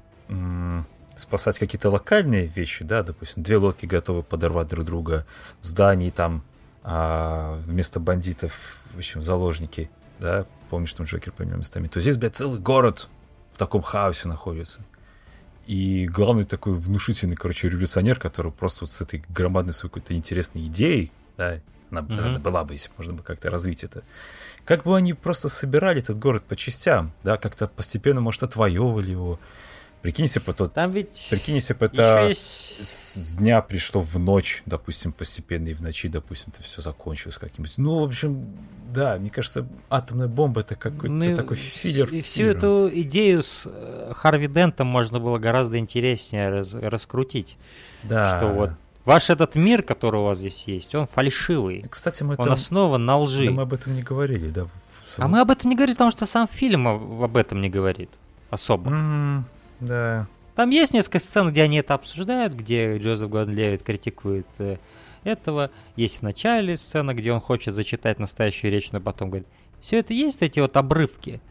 спасать 1.15 1.59
какие-то 1.59 1.89
локальные 1.89 2.47
вещи, 2.47 2.83
да, 2.83 3.03
допустим, 3.03 3.43
две 3.43 3.57
лодки 3.57 3.85
готовы 3.85 4.23
подорвать 4.23 4.67
друг 4.67 4.85
друга, 4.85 5.25
зданий 5.61 6.11
там 6.11 6.43
а, 6.83 7.59
вместо 7.65 7.99
бандитов, 7.99 8.77
в 8.93 8.97
общем, 8.97 9.21
заложники, 9.21 9.89
да, 10.19 10.45
помнишь, 10.69 10.93
там 10.93 11.05
Джокер 11.05 11.33
поменял 11.33 11.57
местами, 11.57 11.87
то 11.87 11.99
здесь, 11.99 12.17
блядь, 12.17 12.35
целый 12.35 12.59
город 12.59 13.09
в 13.53 13.57
таком 13.57 13.81
хаосе 13.81 14.27
находится. 14.27 14.79
И 15.65 16.07
главный 16.07 16.45
такой 16.45 16.73
внушительный, 16.73 17.35
короче, 17.35 17.69
революционер, 17.69 18.19
который 18.19 18.51
просто 18.51 18.85
вот 18.85 18.89
с 18.89 19.01
этой 19.01 19.23
громадной 19.29 19.73
своей 19.73 19.91
какой-то 19.91 20.15
интересной 20.15 20.65
идеей, 20.67 21.11
да, 21.37 21.59
она, 21.91 22.01
mm-hmm. 22.01 22.15
наверное, 22.15 22.39
была 22.39 22.63
бы, 22.63 22.73
если 22.73 22.91
можно 22.97 23.13
бы 23.13 23.23
как-то 23.23 23.49
развить 23.49 23.83
это. 23.83 24.03
Как 24.69 24.83
бы 24.83 24.95
они 24.95 25.13
просто 25.13 25.49
собирали 25.49 25.97
этот 25.97 26.19
город 26.19 26.43
по 26.43 26.55
частям, 26.55 27.11
да, 27.23 27.37
как-то 27.37 27.67
постепенно, 27.67 28.21
может, 28.21 28.43
отвоевывали 28.43 29.09
его. 29.09 29.39
Прикинь, 30.03 30.25
если 30.25 30.39
бы 30.39 30.53
тот, 30.53 30.75
Там 30.75 30.91
ведь 30.91 31.25
прикинь, 31.31 31.55
если 31.55 31.73
бы 31.73 31.87
это 31.87 32.27
есть... 32.27 32.77
с 32.79 33.33
дня 33.33 33.63
пришло 33.63 33.99
в 33.99 34.19
ночь, 34.19 34.61
допустим, 34.67 35.11
постепенно, 35.11 35.69
и 35.69 35.73
в 35.73 35.81
ночи, 35.81 36.07
допустим, 36.07 36.53
это 36.53 36.61
все 36.61 36.83
закончилось 36.83 37.39
как-нибудь. 37.39 37.79
Ну, 37.79 38.01
в 38.01 38.03
общем, 38.03 38.45
да, 38.93 39.17
мне 39.17 39.31
кажется, 39.31 39.67
атомная 39.89 40.27
бомба 40.27 40.61
это 40.61 40.75
какой-то 40.75 41.15
ну, 41.15 41.35
такой 41.35 41.57
филлер. 41.57 42.07
И 42.09 42.21
всю 42.21 42.45
эту 42.45 42.91
идею 42.93 43.41
с 43.41 43.63
э, 43.65 44.13
Харви 44.15 44.47
Дентом 44.47 44.85
можно 44.85 45.19
было 45.19 45.39
гораздо 45.39 45.79
интереснее 45.79 46.49
раз, 46.49 46.75
раскрутить. 46.75 47.57
Да. 48.03 48.37
Что 48.37 48.47
вот 48.49 48.69
Ваш 49.05 49.29
этот 49.29 49.55
мир, 49.55 49.81
который 49.81 50.19
у 50.19 50.25
вас 50.25 50.39
здесь 50.39 50.67
есть, 50.67 50.93
он 50.93 51.07
фальшивый. 51.07 51.83
Кстати, 51.89 52.23
мы 52.23 52.35
он 52.37 52.45
это... 52.45 52.53
основан 52.53 53.05
на 53.05 53.17
лжи. 53.17 53.45
Да 53.45 53.51
мы 53.51 53.61
об 53.63 53.73
этом 53.73 53.95
не 53.95 54.01
говорили, 54.01 54.49
да. 54.49 54.67
Сам... 55.03 55.25
А 55.25 55.27
мы 55.27 55.39
об 55.39 55.51
этом 55.51 55.69
не 55.69 55.75
говорили, 55.75 55.95
потому 55.95 56.11
что 56.11 56.25
сам 56.25 56.47
фильм 56.47 56.87
об 56.87 57.37
этом 57.37 57.61
не 57.61 57.69
говорит 57.69 58.09
особо. 58.49 58.91
Mm, 58.91 59.43
да. 59.79 60.27
Там 60.55 60.69
есть 60.71 60.93
несколько 60.93 61.19
сцен, 61.19 61.49
где 61.49 61.63
они 61.63 61.77
это 61.77 61.93
обсуждают, 61.93 62.53
где 62.53 62.97
Джозеф 62.97 63.29
Гордон 63.29 63.55
Левит 63.55 63.81
критикует 63.81 64.47
э, 64.57 64.77
этого. 65.23 65.71
Есть 65.95 66.19
в 66.19 66.21
начале 66.21 66.75
сцена, 66.75 67.13
где 67.13 67.31
он 67.31 67.39
хочет 67.39 67.73
зачитать 67.73 68.19
настоящую 68.19 68.71
речь, 68.71 68.91
но 68.91 68.99
потом 68.99 69.29
говорит, 69.29 69.47
все 69.79 69.99
это 69.99 70.13
есть 70.13 70.41
эти 70.41 70.59
вот 70.59 70.75
обрывки, 70.75 71.41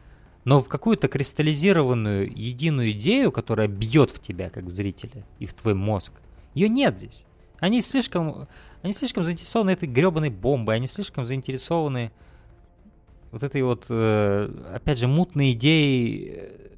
но 0.44 0.60
в 0.60 0.68
какую-то 0.68 1.08
кристаллизированную 1.08 2.30
единую 2.30 2.92
идею, 2.92 3.32
которая 3.32 3.68
бьет 3.68 4.10
в 4.10 4.20
тебя, 4.20 4.50
как 4.50 4.64
в 4.64 4.70
зрителя, 4.70 5.24
и 5.38 5.46
в 5.46 5.54
твой 5.54 5.74
мозг, 5.74 6.12
ее 6.54 6.68
нет 6.68 6.96
здесь. 6.96 7.24
Они 7.60 7.80
слишком, 7.80 8.48
они 8.82 8.92
слишком 8.92 9.24
заинтересованы 9.24 9.70
этой 9.70 9.88
гребаной 9.88 10.30
бомбой, 10.30 10.76
они 10.76 10.86
слишком 10.86 11.24
заинтересованы 11.24 12.12
вот 13.30 13.42
этой 13.42 13.62
вот, 13.62 13.86
э, 13.90 14.50
опять 14.74 14.98
же, 14.98 15.06
мутной 15.06 15.52
идеей 15.52 16.32
э, 16.34 16.68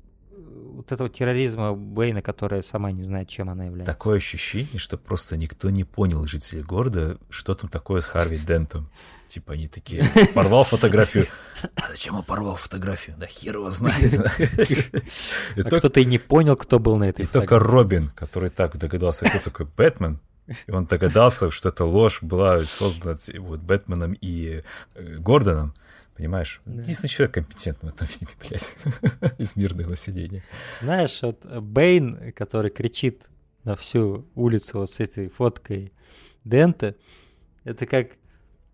вот 0.75 0.91
этого 0.93 1.09
терроризма 1.09 1.75
Бэйна, 1.75 2.23
которая 2.23 2.63
сама 2.63 2.91
не 2.91 3.05
знает, 3.05 3.29
чем 3.29 3.51
она 3.51 3.67
является. 3.67 3.93
Такое 3.93 4.17
ощущение, 4.17 4.79
что 4.79 4.97
просто 4.99 5.37
никто 5.37 5.71
не 5.71 5.85
понял, 5.85 6.27
жители 6.27 6.63
города, 6.63 7.19
что 7.29 7.55
там 7.55 7.69
такое 7.69 8.01
с 8.01 8.07
Харви 8.07 8.39
Дентом. 8.39 8.91
Типа 9.29 9.53
они 9.53 9.69
такие, 9.69 10.05
порвал 10.35 10.65
фотографию. 10.65 11.27
А 11.77 11.89
зачем 11.91 12.17
он 12.17 12.25
порвал 12.25 12.57
фотографию? 12.57 13.15
Да 13.17 13.27
хер 13.27 13.57
его 13.57 13.71
знает. 13.71 14.21
А 15.57 15.63
кто-то 15.63 16.01
и 16.01 16.05
не 16.05 16.19
понял, 16.19 16.57
кто 16.57 16.81
был 16.81 16.97
на 16.97 17.05
этой 17.05 17.27
И 17.27 17.29
только 17.29 17.61
Робин, 17.61 18.09
который 18.09 18.51
так 18.51 18.77
догадался, 18.77 19.27
кто 19.27 19.39
такой 19.39 19.67
Бэтмен, 19.67 20.19
и 20.67 20.71
он 20.71 20.87
догадался, 20.87 21.51
что 21.51 21.69
эта 21.69 21.85
ложь 21.85 22.23
была 22.23 22.65
создана 22.65 23.17
вот 23.39 23.61
Бэтменом 23.61 24.17
и 24.21 24.63
э, 24.95 25.17
Гордоном. 25.19 25.75
Понимаешь? 26.17 26.61
Да. 26.67 26.83
Единственный 26.83 27.09
человек 27.09 27.35
компетентный 27.35 27.91
в 27.91 27.95
этом 27.95 28.07
фильме, 28.07 28.35
блядь, 28.47 28.77
из 29.39 29.57
мирного 29.57 29.91
населения. 29.91 30.45
Знаешь, 30.83 31.23
вот 31.23 31.45
Бэйн, 31.45 32.33
который 32.33 32.71
кричит 32.71 33.23
на 33.65 33.75
всю 33.75 34.27
улицу 34.35 34.81
вот 34.81 34.91
с 34.91 35.01
этой 35.01 35.29
фоткой 35.31 35.93
Дента, 36.45 36.95
это 37.65 37.87
как 37.87 38.09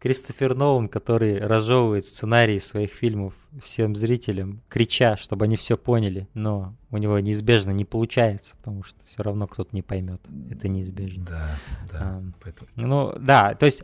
Кристофер 0.07 0.55
Нолан, 0.55 0.89
который 0.89 1.41
разжевывает 1.41 2.05
сценарии 2.05 2.59
своих 2.59 2.93
фильмов 2.93 3.35
всем 3.61 3.97
зрителям, 3.97 4.63
крича, 4.69 5.17
чтобы 5.17 5.47
они 5.47 5.57
все 5.57 5.77
поняли, 5.77 6.29
но 6.33 6.77
у 6.93 6.99
него 6.99 7.19
неизбежно 7.19 7.73
не 7.73 7.85
получается, 7.85 8.55
потому 8.57 8.85
что 8.85 9.05
все 9.05 9.25
равно 9.25 9.49
кто-то 9.49 9.75
не 9.75 9.83
поймет. 9.83 10.21
Это 10.49 10.69
неизбежно. 10.69 11.25
Да, 11.25 11.59
да. 11.91 11.99
А, 12.01 12.23
поэтому... 12.41 12.71
Ну, 12.77 13.15
да, 13.19 13.55
то 13.55 13.67
есть 13.67 13.83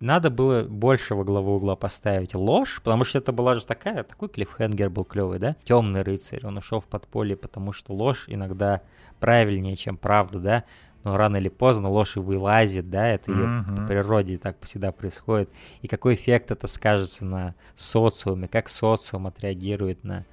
надо 0.00 0.28
было 0.28 0.64
больше 0.64 1.14
во 1.14 1.24
главу 1.24 1.54
угла 1.54 1.76
поставить 1.76 2.34
ложь, 2.34 2.82
потому 2.84 3.04
что 3.04 3.16
это 3.16 3.32
была 3.32 3.54
же 3.54 3.64
такая, 3.64 4.02
такой 4.02 4.28
клиффхенгер 4.28 4.90
был 4.90 5.04
клевый, 5.04 5.38
да? 5.38 5.56
Темный 5.64 6.02
рыцарь, 6.02 6.44
он 6.44 6.58
ушел 6.58 6.80
в 6.80 6.88
подполье, 6.88 7.36
потому 7.36 7.72
что 7.72 7.94
ложь 7.94 8.24
иногда 8.26 8.82
правильнее, 9.18 9.76
чем 9.76 9.96
правда, 9.96 10.40
да? 10.40 10.64
Но 11.06 11.16
рано 11.16 11.36
или 11.36 11.48
поздно 11.48 11.88
ложь 11.88 12.16
вылазит, 12.16 12.90
да, 12.90 13.06
это 13.06 13.30
ее 13.30 13.44
mm-hmm. 13.44 13.76
по 13.76 13.86
природе 13.86 14.38
так 14.38 14.56
всегда 14.62 14.90
происходит. 14.90 15.48
И 15.80 15.86
какой 15.86 16.16
эффект 16.16 16.50
это 16.50 16.66
скажется 16.66 17.24
на 17.24 17.54
социуме, 17.76 18.48
как 18.48 18.68
социум 18.68 19.28
отреагирует 19.28 20.02
на 20.02 20.24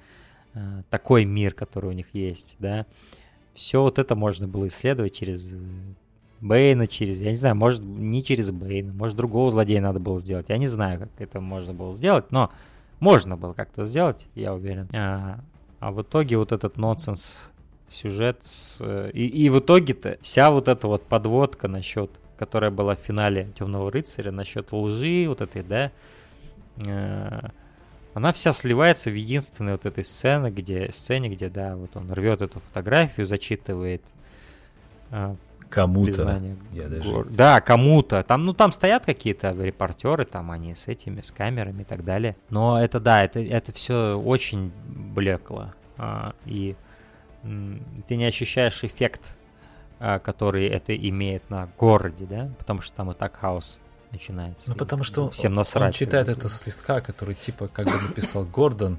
э, 0.52 0.82
такой 0.90 1.26
мир, 1.26 1.54
который 1.54 1.90
у 1.90 1.92
них 1.92 2.08
есть, 2.12 2.56
да. 2.58 2.86
Все 3.54 3.82
вот 3.82 4.00
это 4.00 4.16
можно 4.16 4.48
было 4.48 4.66
исследовать 4.66 5.14
через 5.14 5.54
Бейна, 6.40 6.88
через, 6.88 7.20
я 7.22 7.30
не 7.30 7.36
знаю, 7.36 7.54
может, 7.54 7.80
не 7.80 8.24
через 8.24 8.50
Бейна, 8.50 8.92
может, 8.92 9.16
другого 9.16 9.52
злодея 9.52 9.80
надо 9.80 10.00
было 10.00 10.18
сделать. 10.18 10.46
Я 10.48 10.58
не 10.58 10.66
знаю, 10.66 10.98
как 10.98 11.10
это 11.18 11.40
можно 11.40 11.72
было 11.72 11.92
сделать, 11.92 12.32
но 12.32 12.50
можно 12.98 13.36
было 13.36 13.52
как-то 13.52 13.84
сделать, 13.84 14.26
я 14.34 14.52
уверен. 14.52 14.88
А, 14.92 15.38
а 15.78 15.92
в 15.92 16.02
итоге 16.02 16.36
вот 16.36 16.50
этот 16.50 16.78
нонсенс 16.78 17.52
сюжет. 17.94 18.38
С, 18.42 18.78
э, 18.80 19.10
и, 19.12 19.26
и 19.26 19.48
в 19.50 19.60
итоге-то 19.60 20.18
вся 20.20 20.50
вот 20.50 20.68
эта 20.68 20.88
вот 20.88 21.06
подводка 21.06 21.68
насчет, 21.68 22.10
которая 22.38 22.70
была 22.70 22.96
в 22.96 23.00
финале 23.00 23.50
Темного 23.58 23.90
рыцаря, 23.90 24.30
насчет 24.30 24.72
лжи, 24.72 25.26
вот 25.28 25.40
этой, 25.40 25.62
да, 25.62 25.92
э, 26.86 27.40
она 28.14 28.32
вся 28.32 28.52
сливается 28.52 29.10
в 29.10 29.14
единственной 29.14 29.72
вот 29.72 29.86
этой 29.86 30.04
сцене, 30.04 30.50
где, 30.50 30.90
сцене, 30.92 31.28
где, 31.28 31.48
да, 31.48 31.76
вот 31.76 31.96
он 31.96 32.10
рвет 32.12 32.42
эту 32.42 32.60
фотографию, 32.60 33.26
зачитывает 33.26 34.02
э, 35.10 35.34
Кому-то. 35.74 36.40
Я 36.72 36.88
даже... 36.88 37.24
Да, 37.36 37.60
кому-то. 37.60 38.22
Там, 38.22 38.44
ну, 38.44 38.52
там 38.52 38.70
стоят 38.70 39.04
какие-то 39.04 39.50
репортеры, 39.50 40.24
там 40.24 40.52
они 40.52 40.74
с 40.74 40.86
этими, 40.86 41.20
с 41.20 41.32
камерами 41.32 41.82
и 41.82 41.84
так 41.84 42.04
далее. 42.04 42.36
Но 42.48 42.80
это, 42.80 43.00
да, 43.00 43.24
это, 43.24 43.40
это 43.40 43.72
все 43.72 44.16
очень 44.16 44.70
блекло. 44.86 45.72
А, 45.96 46.34
и 46.46 46.76
ты 48.08 48.16
не 48.16 48.24
ощущаешь 48.24 48.82
эффект, 48.84 49.34
а, 50.00 50.18
который 50.18 50.66
это 50.66 50.96
имеет 50.96 51.48
на 51.50 51.68
городе, 51.78 52.26
да, 52.26 52.50
потому 52.58 52.80
что 52.80 52.96
там 52.96 53.10
и 53.10 53.14
так 53.14 53.36
хаос 53.36 53.78
начинается. 54.10 54.70
Ну, 54.70 54.76
потому 54.76 55.04
что 55.04 55.30
всем 55.30 55.54
насрать, 55.54 55.86
он 55.86 55.92
читает 55.92 56.28
это 56.28 56.48
с 56.48 56.66
листка, 56.66 57.00
который 57.00 57.34
типа 57.34 57.68
как 57.68 57.86
бы 57.86 58.08
написал 58.08 58.44
Гордон. 58.44 58.98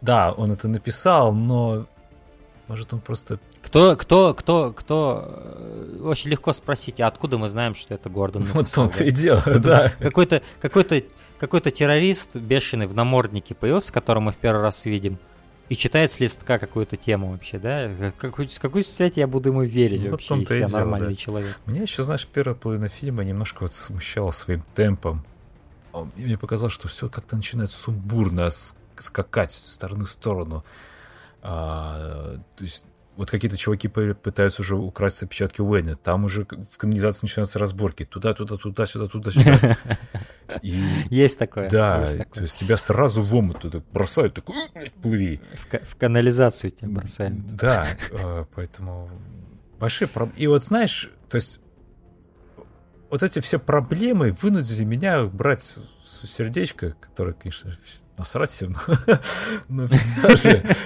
Да, 0.00 0.32
он 0.32 0.52
это 0.52 0.68
написал, 0.68 1.34
но 1.34 1.86
может 2.68 2.92
он 2.92 3.00
просто... 3.00 3.38
Кто, 3.62 3.96
кто, 3.96 4.34
кто, 4.34 4.72
кто... 4.72 5.24
Э, 5.28 6.00
очень 6.04 6.30
легко 6.30 6.52
спросить, 6.52 7.00
а 7.00 7.06
откуда 7.06 7.38
мы 7.38 7.48
знаем, 7.48 7.74
что 7.74 7.94
это 7.94 8.08
Гордон 8.08 8.42
написал? 8.42 8.62
Вот 8.62 8.78
он-то 8.78 9.04
и 9.04 9.10
дело, 9.10 9.42
да. 9.58 9.92
Какой-то, 9.98 10.42
какой-то, 10.60 11.02
какой-то 11.38 11.70
террорист 11.70 12.36
бешеный 12.36 12.86
в 12.86 12.94
наморднике 12.94 13.54
появился, 13.54 13.92
которого 13.92 14.24
мы 14.24 14.32
в 14.32 14.36
первый 14.36 14.62
раз 14.62 14.84
видим 14.84 15.18
и 15.68 15.76
читает 15.76 16.10
с 16.10 16.20
листка 16.20 16.58
какую-то 16.58 16.96
тему 16.96 17.30
вообще, 17.30 17.58
да? 17.58 18.12
Какой, 18.18 18.48
с 18.48 18.58
какой 18.58 18.84
стати 18.84 19.18
я 19.18 19.26
буду 19.26 19.48
ему 19.48 19.62
верить 19.62 20.02
ну, 20.02 20.10
вообще, 20.10 20.38
если 20.38 20.60
я 20.60 20.68
нормальный 20.68 21.10
да. 21.10 21.16
человек? 21.16 21.58
Меня 21.66 21.82
еще, 21.82 22.02
знаешь, 22.02 22.26
первая 22.26 22.54
половина 22.54 22.88
фильма 22.88 23.24
немножко 23.24 23.62
вот 23.62 23.72
смущала 23.72 24.30
своим 24.30 24.62
темпом. 24.74 25.24
И 26.16 26.24
мне 26.24 26.38
показалось, 26.38 26.74
что 26.74 26.88
все 26.88 27.08
как-то 27.08 27.36
начинает 27.36 27.70
сумбурно 27.70 28.50
скакать 28.98 29.52
с 29.52 29.72
стороны 29.72 30.04
в 30.04 30.10
сторону. 30.10 30.64
А, 31.42 32.38
то 32.56 32.64
есть 32.64 32.84
вот 33.16 33.30
какие-то 33.30 33.56
чуваки 33.56 33.88
пытаются 33.88 34.62
уже 34.62 34.76
украсть 34.76 35.22
отпечатки 35.22 35.62
Уэйна. 35.62 35.96
Там 35.96 36.24
уже 36.24 36.44
в 36.44 36.76
канализации 36.76 37.20
начинаются 37.22 37.58
разборки. 37.58 38.04
Туда, 38.04 38.34
туда, 38.34 38.56
туда, 38.56 38.86
сюда, 38.86 39.06
туда, 39.06 39.30
сюда. 39.30 39.78
И, 40.62 40.78
есть 41.10 41.38
такое. 41.38 41.68
Да, 41.70 42.02
есть 42.02 42.18
такое. 42.18 42.34
то 42.34 42.42
есть 42.42 42.58
тебя 42.58 42.76
сразу 42.76 43.22
в 43.22 43.34
омут 43.34 43.60
туда 43.60 43.82
бросают, 43.92 44.34
так 44.34 44.44
плыви. 45.02 45.40
В, 45.70 45.90
в 45.90 45.96
канализацию 45.96 46.70
тебя 46.70 46.88
бросают. 46.88 47.56
Да, 47.56 47.86
э, 48.10 48.44
поэтому 48.54 49.10
большие 49.80 50.08
проблемы. 50.08 50.38
И 50.38 50.46
вот 50.46 50.64
знаешь, 50.64 51.10
то 51.30 51.36
есть 51.36 51.60
вот 53.10 53.22
эти 53.22 53.40
все 53.40 53.58
проблемы 53.58 54.36
вынудили 54.42 54.84
меня 54.84 55.24
брать 55.24 55.78
сердечко, 56.04 56.96
которое, 57.00 57.32
конечно, 57.32 57.72
насрать 58.18 58.50
всем, 58.50 58.76
но, 59.68 59.82
но 59.82 59.88
все 59.88 60.36
же 60.36 60.76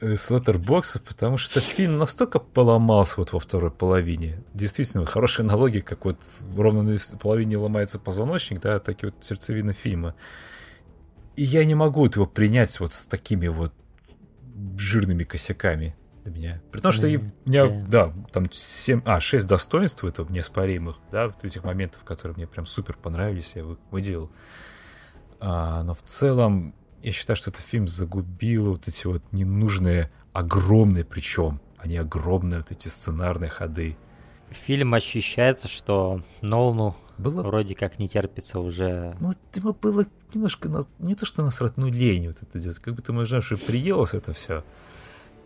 с 0.00 0.30
Letterboxd, 0.30 1.00
потому 1.06 1.36
что 1.36 1.60
фильм 1.60 1.98
настолько 1.98 2.38
поломался 2.38 3.14
вот 3.16 3.32
во 3.32 3.40
второй 3.40 3.70
половине. 3.70 4.44
Действительно, 4.54 5.04
хорошие 5.04 5.44
аналогии, 5.44 5.80
как 5.80 6.04
вот 6.04 6.20
ровно 6.56 6.82
на 6.82 6.98
половине 7.20 7.56
ломается 7.56 7.98
позвоночник, 7.98 8.60
да, 8.60 8.78
такие 8.78 9.12
вот 9.12 9.24
сердцевины 9.24 9.72
фильма. 9.72 10.14
И 11.36 11.42
я 11.42 11.64
не 11.64 11.74
могу 11.74 12.06
этого 12.06 12.26
принять 12.26 12.78
вот 12.80 12.92
с 12.92 13.06
такими 13.06 13.48
вот 13.48 13.72
жирными 14.76 15.24
косяками 15.24 15.96
для 16.24 16.32
меня. 16.32 16.62
При 16.70 16.80
том, 16.80 16.92
что 16.92 17.08
mm-hmm. 17.08 17.32
у 17.44 17.48
меня, 17.48 17.64
yeah. 17.64 17.88
да, 17.88 18.12
там 18.32 18.50
7, 18.50 19.02
а, 19.04 19.20
6 19.20 19.46
достоинств 19.46 20.04
это 20.04 20.24
неоспоримых, 20.28 21.00
да, 21.10 21.28
вот 21.28 21.44
этих 21.44 21.64
моментов, 21.64 22.04
которые 22.04 22.36
мне 22.36 22.46
прям 22.46 22.66
супер 22.66 22.96
понравились, 22.96 23.54
я 23.56 23.64
выделил. 23.90 24.30
А, 25.40 25.82
но 25.82 25.94
в 25.94 26.02
целом 26.02 26.74
я 27.02 27.12
считаю, 27.12 27.36
что 27.36 27.50
этот 27.50 27.62
фильм 27.62 27.88
загубил 27.88 28.72
вот 28.72 28.88
эти 28.88 29.06
вот 29.06 29.22
ненужные, 29.32 30.10
огромные 30.32 31.04
причем, 31.04 31.60
они 31.78 31.96
огромные 31.96 32.60
вот 32.60 32.70
эти 32.70 32.88
сценарные 32.88 33.48
ходы. 33.48 33.96
Фильм 34.50 34.94
ощущается, 34.94 35.68
что 35.68 36.22
Нолну 36.40 36.96
было... 37.18 37.42
вроде 37.42 37.74
как 37.74 37.98
не 37.98 38.08
терпится 38.08 38.60
уже. 38.60 39.16
Ну, 39.20 39.34
ему 39.54 39.74
было 39.74 40.04
немножко, 40.32 40.68
на... 40.68 40.86
не 40.98 41.14
то 41.14 41.26
что 41.26 41.42
насрать, 41.42 41.76
ну 41.76 41.88
лень 41.88 42.28
вот 42.28 42.42
это 42.42 42.58
делать. 42.58 42.78
Как 42.78 42.94
будто 42.94 43.12
мы 43.12 43.26
знаешь, 43.26 43.44
что 43.44 43.58
приелось 43.58 44.14
это 44.14 44.32
все. 44.32 44.64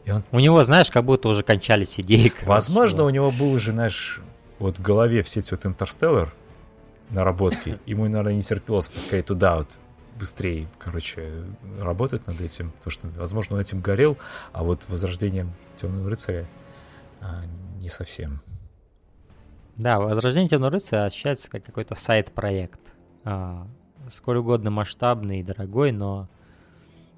И 0.05 0.11
он... 0.11 0.25
У 0.31 0.39
него, 0.39 0.63
знаешь, 0.65 0.91
как 0.91 1.05
будто 1.05 1.29
уже 1.29 1.43
кончались 1.43 1.99
идеи. 1.99 2.33
Возможно, 2.45 3.05
у 3.05 3.11
него 3.11 3.31
был 3.31 3.53
уже, 3.53 3.73
знаешь, 3.73 4.21
вот 4.59 4.79
в 4.79 4.83
голове 4.83 5.23
все 5.23 5.41
эти 5.41 5.51
вот 5.51 5.67
Интерстеллар 5.67 6.33
наработки. 7.11 7.79
Ему, 7.87 8.05
наверное, 8.05 8.35
не 8.35 8.43
терпелось 8.43 8.89
пускай 8.89 9.23
туда 9.23 9.57
вот 9.57 9.79
быстрее, 10.23 10.69
короче, 10.79 11.33
работать 11.81 12.29
над 12.29 12.41
этим. 12.41 12.71
Потому 12.71 12.91
что, 12.93 13.09
возможно, 13.19 13.57
он 13.57 13.63
этим 13.63 13.81
горел, 13.81 14.17
а 14.53 14.63
вот 14.63 14.89
возрождением 14.89 15.53
Темного 15.75 16.09
рыцаря 16.09 16.47
а, 17.21 17.43
не 17.81 17.89
совсем. 17.89 18.41
Да, 19.77 19.99
возрождение 19.99 20.49
Темного 20.49 20.71
рыцаря 20.71 21.07
ощущается 21.07 21.51
как 21.51 21.65
какой-то 21.65 21.97
сайт-проект. 21.97 22.79
А, 23.25 23.67
сколь 24.09 24.37
угодно 24.37 24.71
масштабный 24.71 25.41
и 25.41 25.43
дорогой, 25.43 25.91
но 25.91 26.29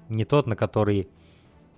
не 0.09 0.23
тот, 0.23 0.47
на 0.47 0.55
который 0.55 1.07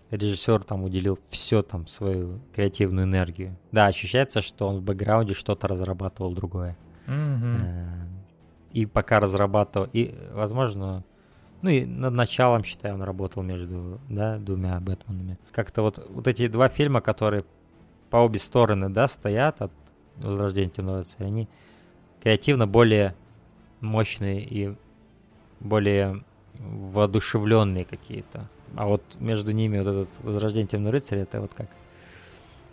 режиссер 0.10 0.64
там 0.64 0.86
уделил 0.86 1.20
все 1.30 1.62
там 1.62 1.88
свою 1.88 2.40
креативную 2.56 3.06
энергию. 3.06 3.58
Да, 3.74 3.88
ощущается, 3.88 4.40
что 4.40 4.70
он 4.70 4.78
в 4.78 4.82
бэкграунде 4.82 5.34
что-то 5.34 5.68
разрабатывал 5.68 6.34
другое. 6.34 6.78
Mm-hmm. 7.08 8.08
И 8.72 8.86
пока 8.86 9.20
разрабатывал, 9.20 9.90
и, 9.92 10.18
возможно, 10.32 11.04
ну 11.68 11.74
и 11.74 11.86
над 11.86 12.14
началом, 12.14 12.64
считаю, 12.64 12.96
он 12.96 13.02
работал 13.02 13.44
между, 13.44 14.00
да, 14.08 14.38
двумя 14.38 14.80
Бэтменами. 14.80 15.38
Как-то 15.52 15.82
вот, 15.82 16.08
вот 16.10 16.26
эти 16.26 16.48
два 16.48 16.70
фильма, 16.70 17.02
которые 17.02 17.44
по 18.10 18.18
обе 18.18 18.40
стороны, 18.40 18.90
да, 18.90 19.10
стоят 19.10 19.62
от 19.62 19.72
Возрождения 20.16 20.70
Темного 20.70 21.00
рыцаря, 21.00 21.26
они 21.26 21.50
креативно 22.24 22.68
более 22.68 23.16
мощные 23.82 24.42
и 24.42 24.78
более 25.60 26.24
воодушевленные 26.58 27.84
какие-то. 27.84 28.48
А 28.78 28.86
вот 28.88 29.04
между 29.20 29.52
ними 29.52 29.80
вот 29.80 29.88
этот 29.88 30.10
Возрождение 30.24 30.68
Темного 30.68 30.94
рыцаря, 30.94 31.24
это 31.24 31.42
вот 31.42 31.54
как 31.54 31.68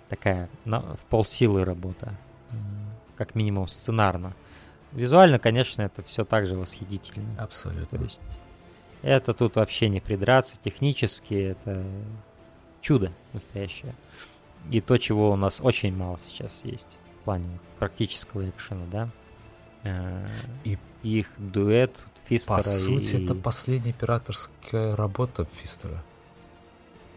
такая 0.09 0.49
на, 0.65 0.83
в 0.83 1.05
полсилы 1.11 1.65
работа. 1.65 2.15
Как 3.17 3.35
минимум 3.35 3.67
сценарно. 3.67 4.35
Визуально, 4.93 5.41
конечно, 5.41 5.83
это 5.83 6.05
все 6.05 6.25
так 6.25 6.47
же 6.47 6.57
восхитительно. 6.57 7.35
Абсолютно. 7.41 7.99
То 7.99 8.05
есть 8.05 8.21
это 9.05 9.35
тут 9.35 9.57
вообще 9.57 9.89
не 9.89 10.01
придраться. 10.01 10.57
Технически 10.63 11.35
это 11.35 11.85
чудо 12.81 13.13
настоящее. 13.33 13.95
И 14.71 14.81
то, 14.81 14.97
чего 14.97 15.31
у 15.31 15.37
нас 15.37 15.61
очень 15.63 15.95
мало 15.95 16.19
сейчас 16.19 16.65
есть 16.65 16.97
в 17.21 17.25
плане 17.25 17.59
практического 17.79 18.49
экшена, 18.49 18.87
да. 18.91 19.11
Э, 19.83 20.27
и 20.65 20.79
их 21.03 21.29
дуэт 21.37 22.07
Фистера. 22.25 22.57
По 22.57 22.63
сути, 22.63 23.17
и... 23.17 23.25
это 23.25 23.35
последняя 23.35 23.91
операторская 23.91 24.97
работа 24.97 25.47
Фистера. 25.53 26.03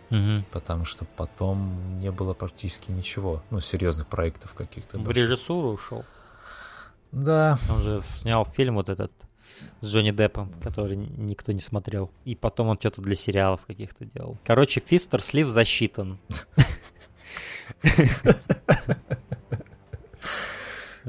Угу. 0.09 0.45
Потому 0.51 0.84
что 0.84 1.05
потом 1.05 1.99
не 1.99 2.11
было 2.11 2.34
практически 2.34 2.91
ничего, 2.91 3.43
ну, 3.49 3.61
серьезных 3.61 4.07
проектов 4.07 4.53
каких-то. 4.53 4.99
В 4.99 5.05
даже. 5.05 5.22
режиссуру 5.22 5.69
ушел. 5.69 6.03
Да. 7.14 7.57
Он 7.69 7.81
же 7.81 8.01
снял 8.01 8.43
фильм 8.43 8.76
вот 8.76 8.89
этот 8.89 9.11
с 9.81 9.88
Джонни 9.88 10.11
Деппом, 10.11 10.53
который 10.61 10.95
никто 10.95 11.51
не 11.51 11.59
смотрел. 11.59 12.11
И 12.25 12.35
потом 12.35 12.67
он 12.67 12.77
что-то 12.79 13.01
для 13.01 13.15
сериалов 13.15 13.61
каких-то 13.65 14.05
делал. 14.05 14.38
Короче, 14.43 14.81
Фистер 14.85 15.21
слив 15.21 15.49
засчитан. 15.49 16.19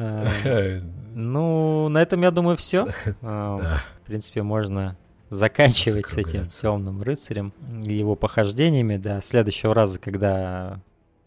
Э, 0.00 0.80
ну, 1.14 1.88
на 1.88 2.00
этом, 2.00 2.22
я 2.22 2.30
думаю, 2.30 2.56
все. 2.56 2.86
В 3.20 3.80
принципе, 4.06 4.42
можно 4.44 4.96
заканчивать 5.28 6.08
с 6.08 6.16
этим 6.16 6.46
темным 6.46 7.02
рыцарем 7.02 7.52
и 7.84 7.94
его 7.94 8.14
похождениями 8.14 8.96
до 8.96 9.20
следующего 9.20 9.74
раза, 9.74 9.98
когда 9.98 10.80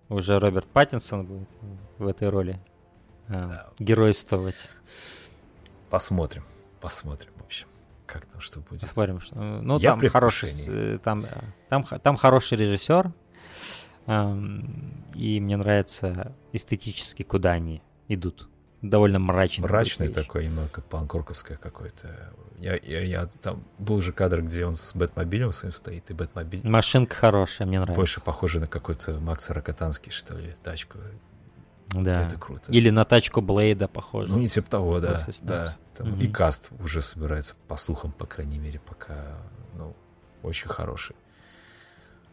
уже 0.09 0.39
Роберт 0.39 0.67
Паттинсон 0.67 1.25
будет 1.25 1.49
в 1.97 2.07
этой 2.07 2.29
роли 2.29 2.59
а, 3.27 3.69
геройствовать. 3.79 4.67
Посмотрим, 5.89 6.43
посмотрим, 6.81 7.31
в 7.37 7.43
общем, 7.43 7.67
как 8.05 8.25
там 8.25 8.41
что 8.41 8.59
будет. 8.59 8.81
Посмотрим, 8.81 9.21
что. 9.21 9.35
Ну, 9.35 9.77
Я 9.79 9.91
там 9.91 10.09
хороший, 10.09 10.49
э, 10.67 10.97
там, 11.03 11.25
там, 11.69 11.85
там 11.85 12.17
хороший 12.17 12.57
режиссер, 12.57 13.11
и 14.07 15.39
мне 15.39 15.57
нравится 15.57 16.35
эстетически, 16.51 17.23
куда 17.23 17.51
они 17.51 17.81
идут 18.07 18.49
довольно 18.81 19.19
мрачный. 19.19 19.63
Мрачный 19.63 20.07
такой, 20.09 20.45
немного 20.45 20.69
как 20.69 20.85
панкорковское 20.85 21.57
какое-то. 21.57 22.33
Я, 22.59 22.77
я, 22.83 23.01
я, 23.01 23.25
там 23.25 23.63
был 23.79 24.01
же 24.01 24.11
кадр, 24.13 24.41
где 24.43 24.65
он 24.65 24.75
с 24.75 24.95
Бэтмобилем 24.95 25.51
своим 25.51 25.71
стоит, 25.71 26.11
и 26.11 26.13
Бэтмобиль... 26.13 26.67
Машинка 26.67 27.15
хорошая, 27.15 27.67
мне 27.67 27.79
нравится. 27.79 27.99
Больше 27.99 28.21
похоже 28.21 28.59
на 28.59 28.67
какой-то 28.67 29.19
Макса 29.19 29.53
Рокотанский, 29.53 30.11
что 30.11 30.35
ли, 30.35 30.53
тачку. 30.61 30.99
Да. 31.89 32.21
Это 32.21 32.37
круто. 32.37 32.71
Или 32.71 32.91
на 32.91 33.03
тачку 33.03 33.41
Блейда 33.41 33.87
похоже. 33.87 34.31
Ну, 34.31 34.37
не 34.37 34.47
типа 34.47 34.69
того, 34.69 34.99
да. 34.99 35.21
да. 35.41 35.75
Там 36.01 36.13
mm-hmm. 36.13 36.23
И 36.23 36.27
каст 36.27 36.71
уже 36.79 37.01
собирается, 37.03 37.55
по 37.67 37.77
слухам, 37.77 38.11
по 38.11 38.25
крайней 38.25 38.57
мере, 38.57 38.79
пока, 38.79 39.37
ну, 39.75 39.95
очень 40.41 40.67
хороший. 40.67 41.15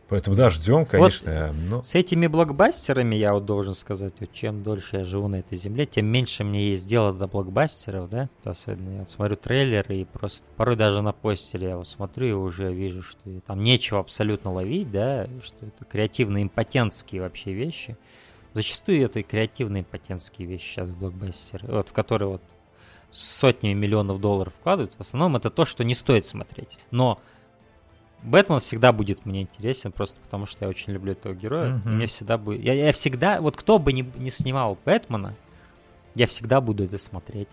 Поэтому 0.09 0.37
да, 0.37 0.49
ждем, 0.49 0.87
конечно. 0.87 1.49
Вот 1.49 1.57
но... 1.69 1.83
С 1.83 1.95
этими 1.95 2.29
блокбастерами 2.29 3.15
я 3.15 3.35
вот 3.35 3.45
должен 3.45 3.75
сказать, 3.75 4.15
вот 4.21 4.33
чем 4.33 4.63
дольше 4.63 4.97
я 4.97 5.05
живу 5.05 5.29
на 5.29 5.37
этой 5.37 5.59
земле, 5.59 5.85
тем 5.85 6.07
меньше 6.07 6.45
мне 6.45 6.71
есть 6.71 6.87
дело 6.87 7.13
до 7.13 7.27
блокбастеров, 7.27 8.09
да. 8.09 8.31
Особенно 8.43 8.91
я 8.95 9.01
вот 9.01 9.11
смотрю 9.11 9.37
трейлеры 9.37 9.97
и 9.97 10.05
просто 10.07 10.51
порой 10.57 10.77
даже 10.77 11.03
на 11.03 11.13
постере 11.13 11.69
я 11.69 11.77
вот 11.77 11.89
смотрю 11.89 12.27
и 12.27 12.33
уже 12.33 12.73
вижу, 12.73 13.03
что 13.03 13.19
там 13.47 13.63
нечего 13.63 14.01
абсолютно 14.01 14.51
ловить, 14.51 14.91
да, 14.91 15.29
что 15.43 15.67
это 15.67 15.85
креативно 15.85 16.43
импотентские 16.43 17.21
вообще 17.21 17.53
вещи. 17.53 17.95
Зачастую 18.55 19.05
это 19.05 19.23
креативные 19.23 19.83
импотентские 19.83 20.49
вещи 20.49 20.73
сейчас 20.73 20.89
в 20.89 20.99
блокбастере, 20.99 21.69
вот 21.69 21.91
в 21.91 21.93
которые 21.93 22.31
вот 22.31 22.43
сотнями 23.11 23.75
миллионов 23.75 24.21
долларов 24.21 24.55
вкладывают. 24.59 24.95
В 24.97 25.01
основном 25.01 25.37
это 25.37 25.51
то, 25.51 25.65
что 25.65 25.85
не 25.85 25.95
стоит 25.95 26.27
смотреть. 26.27 26.79
Но 26.91 27.21
Бэтмен 28.23 28.61
всегда 28.61 28.93
будет 28.93 29.25
мне 29.25 29.43
интересен, 29.43 29.93
просто 29.93 30.21
потому 30.21 30.47
что 30.47 30.65
я 30.65 30.69
очень 30.69 30.93
люблю 30.93 31.13
этого 31.13 31.35
героя. 31.35 31.71
Mm-hmm. 31.71 31.87
И 31.87 31.89
мне 31.89 32.07
всегда 32.07 32.39
будет. 32.39 32.63
Я, 32.63 32.75
я 32.75 32.93
всегда, 32.93 33.41
вот 33.41 33.57
кто 33.57 33.79
бы 33.79 33.93
ни, 33.93 34.03
не 34.17 34.31
снимал 34.31 34.79
Бэтмена, 34.85 35.35
я 36.15 36.27
всегда 36.27 36.61
буду 36.61 36.85
это 36.85 36.99
смотреть. 36.99 37.49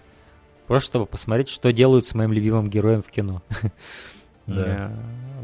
Просто 0.67 0.87
чтобы 0.87 1.05
посмотреть, 1.05 1.49
что 1.49 1.71
делают 1.71 2.05
с 2.07 2.15
моим 2.15 2.33
любимым 2.33 2.69
героем 2.69 3.03
в 3.03 3.09
кино. 3.09 3.41
Да. 4.47 4.91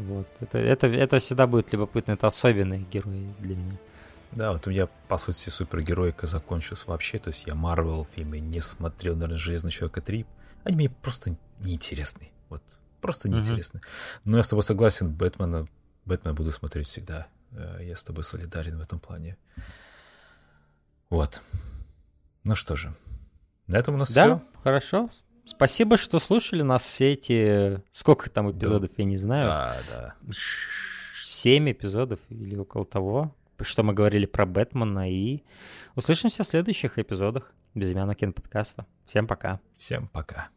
Вот. 0.00 0.28
Это, 0.40 0.58
это, 0.58 0.86
это 0.86 1.18
всегда 1.18 1.46
будет 1.46 1.72
любопытно. 1.72 2.12
Это 2.12 2.26
особенный 2.26 2.86
герой 2.90 3.26
для 3.38 3.56
меня. 3.56 3.76
Да, 4.32 4.52
вот 4.52 4.66
у 4.66 4.70
меня, 4.70 4.88
по 5.08 5.18
сути, 5.18 5.50
супергеройка 5.50 6.26
закончилась 6.26 6.86
вообще. 6.86 7.18
То 7.18 7.28
есть 7.28 7.46
я 7.46 7.54
Марвел 7.54 8.06
фильмы 8.10 8.40
не 8.40 8.60
смотрел, 8.60 9.14
наверное, 9.14 9.38
Железного 9.38 9.72
Человека 9.72 10.00
3. 10.00 10.26
Они 10.64 10.76
мне 10.76 10.90
просто 10.90 11.36
неинтересны. 11.60 12.30
Вот 12.48 12.62
Просто 13.02 13.28
неинтересно. 13.28 13.78
Uh-huh. 13.78 14.20
Но 14.24 14.36
я 14.36 14.44
с 14.44 14.48
тобой 14.48 14.62
согласен, 14.62 15.12
Бэтмена, 15.12 15.66
Бэтмена 16.04 16.34
буду 16.34 16.52
смотреть 16.52 16.86
всегда. 16.86 17.26
Э, 17.50 17.80
я 17.82 17.96
с 17.96 18.04
тобой 18.04 18.22
солидарен 18.22 18.78
в 18.78 18.80
этом 18.80 19.00
плане. 19.00 19.36
Вот. 21.10 21.42
Ну 22.44 22.54
что 22.54 22.76
же, 22.76 22.94
на 23.66 23.76
этом 23.76 23.96
у 23.96 23.98
нас 23.98 24.12
да, 24.12 24.36
все. 24.36 24.42
хорошо. 24.62 25.10
Спасибо, 25.44 25.96
что 25.96 26.20
слушали 26.20 26.62
нас 26.62 26.84
все 26.84 27.12
эти... 27.12 27.82
Сколько 27.90 28.30
там 28.30 28.52
эпизодов, 28.52 28.90
да. 28.90 28.94
я 28.98 29.04
не 29.04 29.16
знаю. 29.16 29.42
Да, 29.42 29.78
да. 29.88 30.14
Семь 31.24 31.72
эпизодов 31.72 32.20
или 32.28 32.56
около 32.56 32.84
того, 32.84 33.34
что 33.64 33.82
мы 33.82 33.92
говорили 33.92 34.26
про 34.26 34.46
Бэтмена. 34.46 35.10
И 35.10 35.42
услышимся 35.94 36.42
в 36.42 36.46
следующих 36.46 36.98
эпизодах 36.98 37.52
Безымянного 37.74 38.14
киноподкаста. 38.14 38.86
Всем 39.06 39.26
пока. 39.26 39.60
Всем 39.76 40.08
пока. 40.08 40.48